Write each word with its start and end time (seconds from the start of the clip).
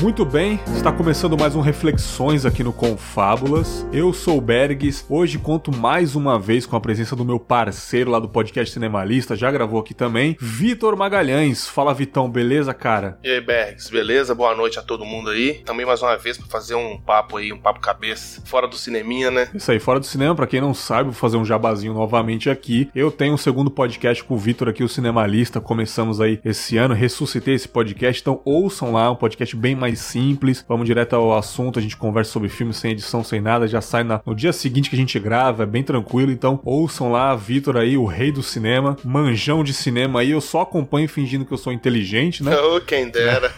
Muito 0.00 0.24
bem, 0.24 0.58
está 0.74 0.90
começando 0.90 1.36
mais 1.36 1.54
um 1.54 1.60
Reflexões 1.60 2.46
aqui 2.46 2.64
no 2.64 2.72
Confábulas. 2.72 3.86
Eu 3.92 4.14
sou 4.14 4.38
o 4.38 4.40
Bergs. 4.40 5.04
Hoje 5.10 5.38
conto 5.38 5.76
mais 5.76 6.16
uma 6.16 6.38
vez 6.38 6.64
com 6.64 6.74
a 6.74 6.80
presença 6.80 7.14
do 7.14 7.22
meu 7.22 7.38
parceiro 7.38 8.10
lá 8.10 8.18
do 8.18 8.26
podcast 8.26 8.72
Cinemalista, 8.72 9.36
já 9.36 9.50
gravou 9.50 9.78
aqui 9.78 9.92
também, 9.92 10.38
Vitor 10.40 10.96
Magalhães. 10.96 11.68
Fala 11.68 11.92
Vitão, 11.92 12.30
beleza, 12.30 12.72
cara? 12.72 13.18
E 13.22 13.28
aí, 13.28 13.42
Bergs, 13.42 13.90
beleza? 13.92 14.34
Boa 14.34 14.54
noite 14.54 14.78
a 14.78 14.82
todo 14.82 15.04
mundo 15.04 15.28
aí. 15.28 15.60
Também 15.66 15.84
mais 15.84 16.00
uma 16.00 16.16
vez 16.16 16.38
para 16.38 16.46
fazer 16.46 16.76
um 16.76 16.98
papo 16.98 17.36
aí, 17.36 17.52
um 17.52 17.58
papo 17.58 17.80
cabeça, 17.80 18.40
fora 18.46 18.66
do 18.66 18.76
cineminha, 18.76 19.30
né? 19.30 19.50
Isso 19.54 19.70
aí, 19.70 19.78
fora 19.78 20.00
do 20.00 20.06
cinema, 20.06 20.34
para 20.34 20.46
quem 20.46 20.62
não 20.62 20.72
sabe, 20.72 21.10
vou 21.10 21.12
fazer 21.12 21.36
um 21.36 21.44
jabazinho 21.44 21.92
novamente 21.92 22.48
aqui. 22.48 22.88
Eu 22.94 23.10
tenho 23.10 23.34
um 23.34 23.38
segundo 23.38 23.70
podcast 23.70 24.24
com 24.24 24.32
o 24.32 24.38
Vitor 24.38 24.70
aqui, 24.70 24.82
o 24.82 24.88
Cinemalista. 24.88 25.60
Começamos 25.60 26.22
aí 26.22 26.40
esse 26.42 26.78
ano, 26.78 26.94
ressuscitei 26.94 27.54
esse 27.54 27.68
podcast, 27.68 28.22
então 28.22 28.40
ouçam 28.46 28.94
lá, 28.94 29.10
um 29.10 29.16
podcast 29.16 29.54
bem 29.54 29.76
mais 29.76 29.89
mais 29.90 30.00
simples. 30.00 30.64
Vamos 30.68 30.86
direto 30.86 31.14
ao 31.14 31.36
assunto, 31.36 31.78
a 31.78 31.82
gente 31.82 31.96
conversa 31.96 32.30
sobre 32.30 32.48
filmes 32.48 32.76
sem 32.76 32.92
edição, 32.92 33.24
sem 33.24 33.40
nada, 33.40 33.66
já 33.66 33.80
sai 33.80 34.04
na, 34.04 34.20
no 34.24 34.34
dia 34.34 34.52
seguinte 34.52 34.88
que 34.88 34.96
a 34.96 34.98
gente 34.98 35.18
grava, 35.18 35.64
é 35.64 35.66
bem 35.66 35.82
tranquilo. 35.82 36.30
Então 36.30 36.60
ouçam 36.64 37.10
lá, 37.10 37.34
Vitor 37.34 37.76
aí, 37.76 37.96
o 37.96 38.04
rei 38.04 38.30
do 38.30 38.42
cinema, 38.42 38.96
manjão 39.04 39.64
de 39.64 39.72
cinema 39.72 40.20
aí. 40.20 40.30
Eu 40.30 40.40
só 40.40 40.62
acompanho 40.62 41.08
fingindo 41.08 41.44
que 41.44 41.52
eu 41.52 41.58
sou 41.58 41.72
inteligente, 41.72 42.42
né? 42.42 42.56
Oh, 42.70 42.80
quem 42.80 43.08
dera. 43.08 43.50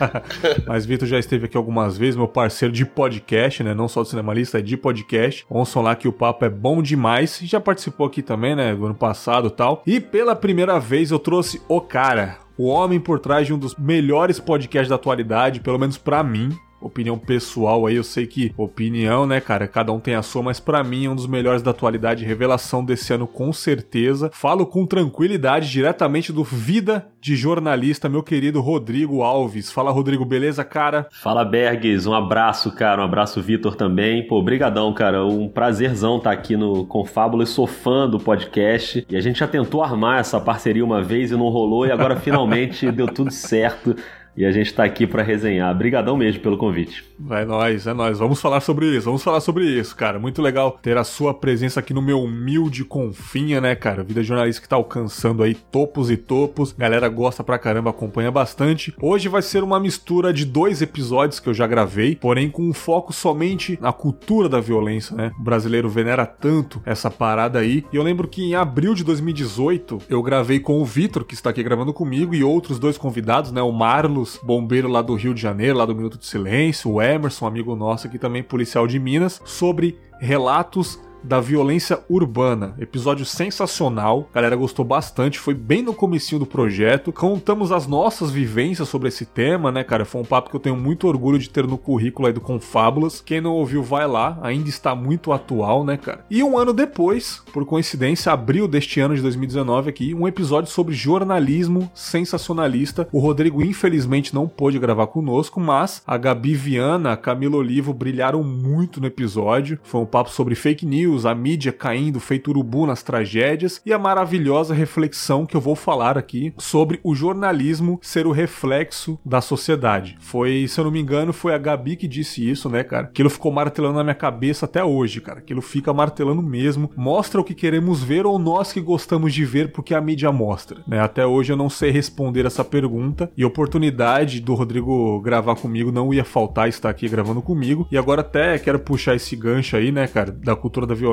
Mas 0.66 0.86
Vitor 0.86 1.08
já 1.08 1.18
esteve 1.18 1.46
aqui 1.46 1.56
algumas 1.56 1.96
vezes, 1.96 2.14
meu 2.14 2.28
parceiro 2.28 2.72
de 2.72 2.84
podcast, 2.84 3.64
né? 3.64 3.74
Não 3.74 3.88
só 3.88 4.02
do 4.02 4.08
Cinemalista, 4.08 4.58
é 4.58 4.62
de 4.62 4.76
podcast. 4.76 5.44
Ouçam 5.48 5.82
lá 5.82 5.96
que 5.96 6.06
o 6.06 6.12
papo 6.12 6.44
é 6.44 6.48
bom 6.48 6.82
demais. 6.82 7.40
Já 7.42 7.58
participou 7.58 8.06
aqui 8.06 8.22
também, 8.22 8.54
né? 8.54 8.74
Do 8.74 8.84
ano 8.84 8.94
passado 8.94 9.48
e 9.48 9.50
tal. 9.50 9.82
E 9.86 9.98
pela 9.98 10.36
primeira 10.36 10.78
vez 10.78 11.10
eu 11.10 11.18
trouxe 11.18 11.60
o 11.68 11.80
cara, 11.80 12.38
o 12.56 12.66
homem 12.66 13.00
por 13.00 13.18
trás 13.18 13.46
de 13.46 13.52
um 13.52 13.58
dos 13.58 13.74
melhores 13.76 14.38
podcasts 14.38 14.88
da 14.88 14.94
atualidade, 14.94 15.60
pelo 15.60 15.78
menos 15.78 15.98
para 15.98 16.22
mim, 16.22 16.56
opinião 16.86 17.18
pessoal 17.18 17.86
aí, 17.86 17.96
eu 17.96 18.04
sei 18.04 18.26
que 18.26 18.52
opinião, 18.56 19.26
né, 19.26 19.40
cara, 19.40 19.66
cada 19.66 19.92
um 19.92 19.98
tem 19.98 20.14
a 20.14 20.22
sua, 20.22 20.42
mas 20.42 20.60
para 20.60 20.84
mim 20.84 21.06
é 21.06 21.10
um 21.10 21.16
dos 21.16 21.26
melhores 21.26 21.62
da 21.62 21.70
atualidade, 21.70 22.24
revelação 22.24 22.84
desse 22.84 23.12
ano 23.12 23.26
com 23.26 23.52
certeza. 23.52 24.30
Falo 24.32 24.66
com 24.66 24.86
tranquilidade 24.86 25.70
diretamente 25.70 26.32
do 26.32 26.44
Vida 26.44 27.06
de 27.20 27.36
Jornalista, 27.36 28.08
meu 28.08 28.22
querido 28.22 28.60
Rodrigo 28.60 29.22
Alves. 29.22 29.72
Fala, 29.72 29.90
Rodrigo, 29.90 30.24
beleza, 30.24 30.62
cara? 30.62 31.08
Fala, 31.10 31.44
Bergs, 31.44 32.06
um 32.06 32.12
abraço, 32.12 32.70
cara, 32.74 33.00
um 33.00 33.04
abraço, 33.04 33.40
Vitor, 33.40 33.74
também. 33.74 34.26
Pô, 34.26 34.42
brigadão, 34.42 34.92
cara, 34.92 35.24
um 35.24 35.48
prazerzão 35.48 36.18
estar 36.18 36.30
tá 36.30 36.36
aqui 36.36 36.56
no 36.56 36.84
Confábulo, 36.84 37.46
sou 37.46 37.66
fã 37.66 38.08
do 38.08 38.18
podcast, 38.18 39.06
e 39.08 39.16
a 39.16 39.20
gente 39.20 39.38
já 39.38 39.48
tentou 39.48 39.82
armar 39.82 40.20
essa 40.20 40.38
parceria 40.38 40.84
uma 40.84 41.02
vez 41.02 41.30
e 41.30 41.36
não 41.36 41.48
rolou, 41.48 41.86
e 41.86 41.90
agora 41.90 42.16
finalmente 42.20 42.90
deu 42.92 43.06
tudo 43.06 43.30
certo. 43.30 43.96
E 44.36 44.44
a 44.44 44.50
gente 44.50 44.66
está 44.66 44.82
aqui 44.82 45.06
para 45.06 45.22
resenhar. 45.22 45.70
Obrigadão 45.70 46.16
mesmo 46.16 46.42
pelo 46.42 46.58
convite. 46.58 47.04
Vai 47.16 47.44
nós, 47.44 47.86
é 47.86 47.94
nós. 47.94 48.18
Vamos 48.18 48.40
falar 48.40 48.60
sobre 48.60 48.86
isso, 48.86 49.04
vamos 49.04 49.22
falar 49.22 49.40
sobre 49.40 49.64
isso, 49.64 49.94
cara. 49.94 50.18
Muito 50.18 50.42
legal 50.42 50.76
ter 50.82 50.96
a 50.96 51.04
sua 51.04 51.32
presença 51.32 51.78
aqui 51.78 51.94
no 51.94 52.02
meu 52.02 52.20
humilde 52.20 52.84
confinha, 52.84 53.60
né, 53.60 53.76
cara? 53.76 54.02
Vida 54.02 54.24
jornalista 54.24 54.60
que 54.60 54.68
tá 54.68 54.74
alcançando 54.74 55.42
aí 55.42 55.54
topos 55.54 56.10
e 56.10 56.16
topos. 56.16 56.72
Galera 56.72 57.08
gosta 57.08 57.44
pra 57.44 57.58
caramba, 57.58 57.90
acompanha 57.90 58.30
bastante. 58.30 58.92
Hoje 59.00 59.28
vai 59.28 59.42
ser 59.42 59.62
uma 59.62 59.78
mistura 59.78 60.32
de 60.32 60.44
dois 60.44 60.82
episódios 60.82 61.38
que 61.38 61.48
eu 61.48 61.54
já 61.54 61.66
gravei, 61.66 62.16
porém 62.16 62.50
com 62.50 62.62
um 62.62 62.72
foco 62.72 63.12
somente 63.12 63.78
na 63.80 63.92
cultura 63.92 64.48
da 64.48 64.60
violência, 64.60 65.14
né? 65.14 65.30
O 65.38 65.42
brasileiro 65.44 65.88
venera 65.88 66.26
tanto 66.26 66.82
essa 66.84 67.08
parada 67.08 67.60
aí. 67.60 67.84
E 67.92 67.96
eu 67.96 68.02
lembro 68.02 68.26
que 68.26 68.42
em 68.42 68.56
abril 68.56 68.94
de 68.94 69.04
2018 69.04 69.98
eu 70.08 70.20
gravei 70.22 70.58
com 70.58 70.80
o 70.80 70.84
Vitor, 70.84 71.24
que 71.24 71.34
está 71.34 71.50
aqui 71.50 71.62
gravando 71.62 71.92
comigo, 71.92 72.34
e 72.34 72.42
outros 72.42 72.80
dois 72.80 72.98
convidados, 72.98 73.52
né? 73.52 73.62
O 73.62 73.70
Marlos 73.70 74.23
bombeiro 74.42 74.88
lá 74.88 75.02
do 75.02 75.14
Rio 75.14 75.34
de 75.34 75.40
Janeiro, 75.40 75.78
lá 75.78 75.86
do 75.86 75.94
Minuto 75.94 76.18
de 76.18 76.26
Silêncio, 76.26 76.90
o 76.90 77.02
Emerson, 77.02 77.46
amigo 77.46 77.74
nosso 77.76 78.06
aqui 78.06 78.18
também, 78.18 78.42
policial 78.42 78.86
de 78.86 78.98
Minas, 78.98 79.40
sobre 79.44 79.98
relatos 80.20 80.98
da 81.24 81.40
violência 81.40 81.98
urbana. 82.08 82.74
Episódio 82.78 83.24
sensacional, 83.24 84.28
a 84.30 84.34
galera 84.34 84.54
gostou 84.54 84.84
bastante, 84.84 85.38
foi 85.38 85.54
bem 85.54 85.82
no 85.82 85.94
comecinho 85.94 86.38
do 86.38 86.46
projeto. 86.46 87.12
Contamos 87.12 87.72
as 87.72 87.86
nossas 87.86 88.30
vivências 88.30 88.88
sobre 88.88 89.08
esse 89.08 89.24
tema, 89.24 89.72
né, 89.72 89.82
cara? 89.82 90.04
Foi 90.04 90.20
um 90.20 90.24
papo 90.24 90.50
que 90.50 90.56
eu 90.56 90.60
tenho 90.60 90.76
muito 90.76 91.08
orgulho 91.08 91.38
de 91.38 91.48
ter 91.48 91.66
no 91.66 91.78
currículo 91.78 92.26
aí 92.26 92.32
do 92.34 92.40
Confábulas. 92.40 93.22
Quem 93.24 93.40
não 93.40 93.52
ouviu, 93.52 93.82
vai 93.82 94.06
lá, 94.06 94.38
ainda 94.42 94.68
está 94.68 94.94
muito 94.94 95.32
atual, 95.32 95.82
né, 95.82 95.96
cara? 95.96 96.24
E 96.30 96.42
um 96.42 96.58
ano 96.58 96.72
depois, 96.74 97.42
por 97.52 97.64
coincidência, 97.64 98.30
abril 98.30 98.68
deste 98.68 99.00
ano 99.00 99.16
de 99.16 99.22
2019 99.22 99.88
aqui, 99.88 100.14
um 100.14 100.28
episódio 100.28 100.70
sobre 100.70 100.94
jornalismo 100.94 101.90
sensacionalista. 101.94 103.08
O 103.10 103.18
Rodrigo 103.18 103.62
infelizmente 103.62 104.34
não 104.34 104.46
pôde 104.46 104.78
gravar 104.78 105.06
conosco, 105.06 105.58
mas 105.58 106.02
a 106.06 106.18
Gabi 106.18 106.54
Viana, 106.54 107.12
a 107.12 107.16
Camila 107.16 107.56
Olivo 107.56 107.94
brilharam 107.94 108.42
muito 108.42 109.00
no 109.00 109.06
episódio. 109.06 109.78
Foi 109.82 110.00
um 110.00 110.06
papo 110.06 110.30
sobre 110.30 110.54
fake 110.54 110.84
news 110.84 111.13
news, 111.14 111.24
a 111.24 111.34
mídia 111.34 111.72
caindo 111.72 112.18
feito 112.18 112.48
urubu 112.48 112.86
nas 112.86 113.02
tragédias 113.02 113.80
e 113.86 113.92
a 113.92 113.98
maravilhosa 113.98 114.74
reflexão 114.74 115.46
que 115.46 115.56
eu 115.56 115.60
vou 115.60 115.76
falar 115.76 116.18
aqui 116.18 116.52
sobre 116.58 117.00
o 117.02 117.14
jornalismo 117.14 117.98
ser 118.02 118.26
o 118.26 118.32
reflexo 118.32 119.18
da 119.24 119.40
sociedade. 119.40 120.16
Foi, 120.18 120.66
se 120.68 120.78
eu 120.78 120.84
não 120.84 120.90
me 120.90 121.00
engano, 121.00 121.32
foi 121.32 121.54
a 121.54 121.58
Gabi 121.58 121.96
que 121.96 122.08
disse 122.08 122.48
isso, 122.48 122.68
né, 122.68 122.82
cara? 122.82 123.06
Aquilo 123.06 123.30
ficou 123.30 123.52
martelando 123.52 123.96
na 123.96 124.04
minha 124.04 124.14
cabeça 124.14 124.66
até 124.66 124.82
hoje, 124.82 125.20
cara. 125.20 125.38
Aquilo 125.38 125.62
fica 125.62 125.92
martelando 125.92 126.42
mesmo. 126.42 126.90
Mostra 126.96 127.40
o 127.40 127.44
que 127.44 127.54
queremos 127.54 128.02
ver 128.02 128.26
ou 128.26 128.38
nós 128.38 128.72
que 128.72 128.80
gostamos 128.80 129.32
de 129.32 129.44
ver 129.44 129.72
porque 129.72 129.94
a 129.94 130.00
mídia 130.00 130.32
mostra, 130.32 130.82
né? 130.86 131.00
Até 131.00 131.24
hoje 131.26 131.52
eu 131.52 131.56
não 131.56 131.70
sei 131.70 131.90
responder 131.90 132.44
essa 132.44 132.64
pergunta 132.64 133.30
e 133.36 133.44
oportunidade 133.44 134.40
do 134.40 134.54
Rodrigo 134.54 135.20
gravar 135.20 135.54
comigo 135.56 135.92
não 135.92 136.12
ia 136.12 136.24
faltar 136.24 136.68
estar 136.68 136.90
aqui 136.90 137.08
gravando 137.08 137.40
comigo. 137.40 137.86
E 137.90 137.96
agora 137.96 138.22
até 138.22 138.58
quero 138.58 138.78
puxar 138.78 139.14
esse 139.14 139.36
gancho 139.36 139.76
aí, 139.76 139.92
né, 139.92 140.06
cara, 140.06 140.32
da 140.32 140.56
cultura 140.56 140.86
da 140.86 140.94
violência 140.94 141.03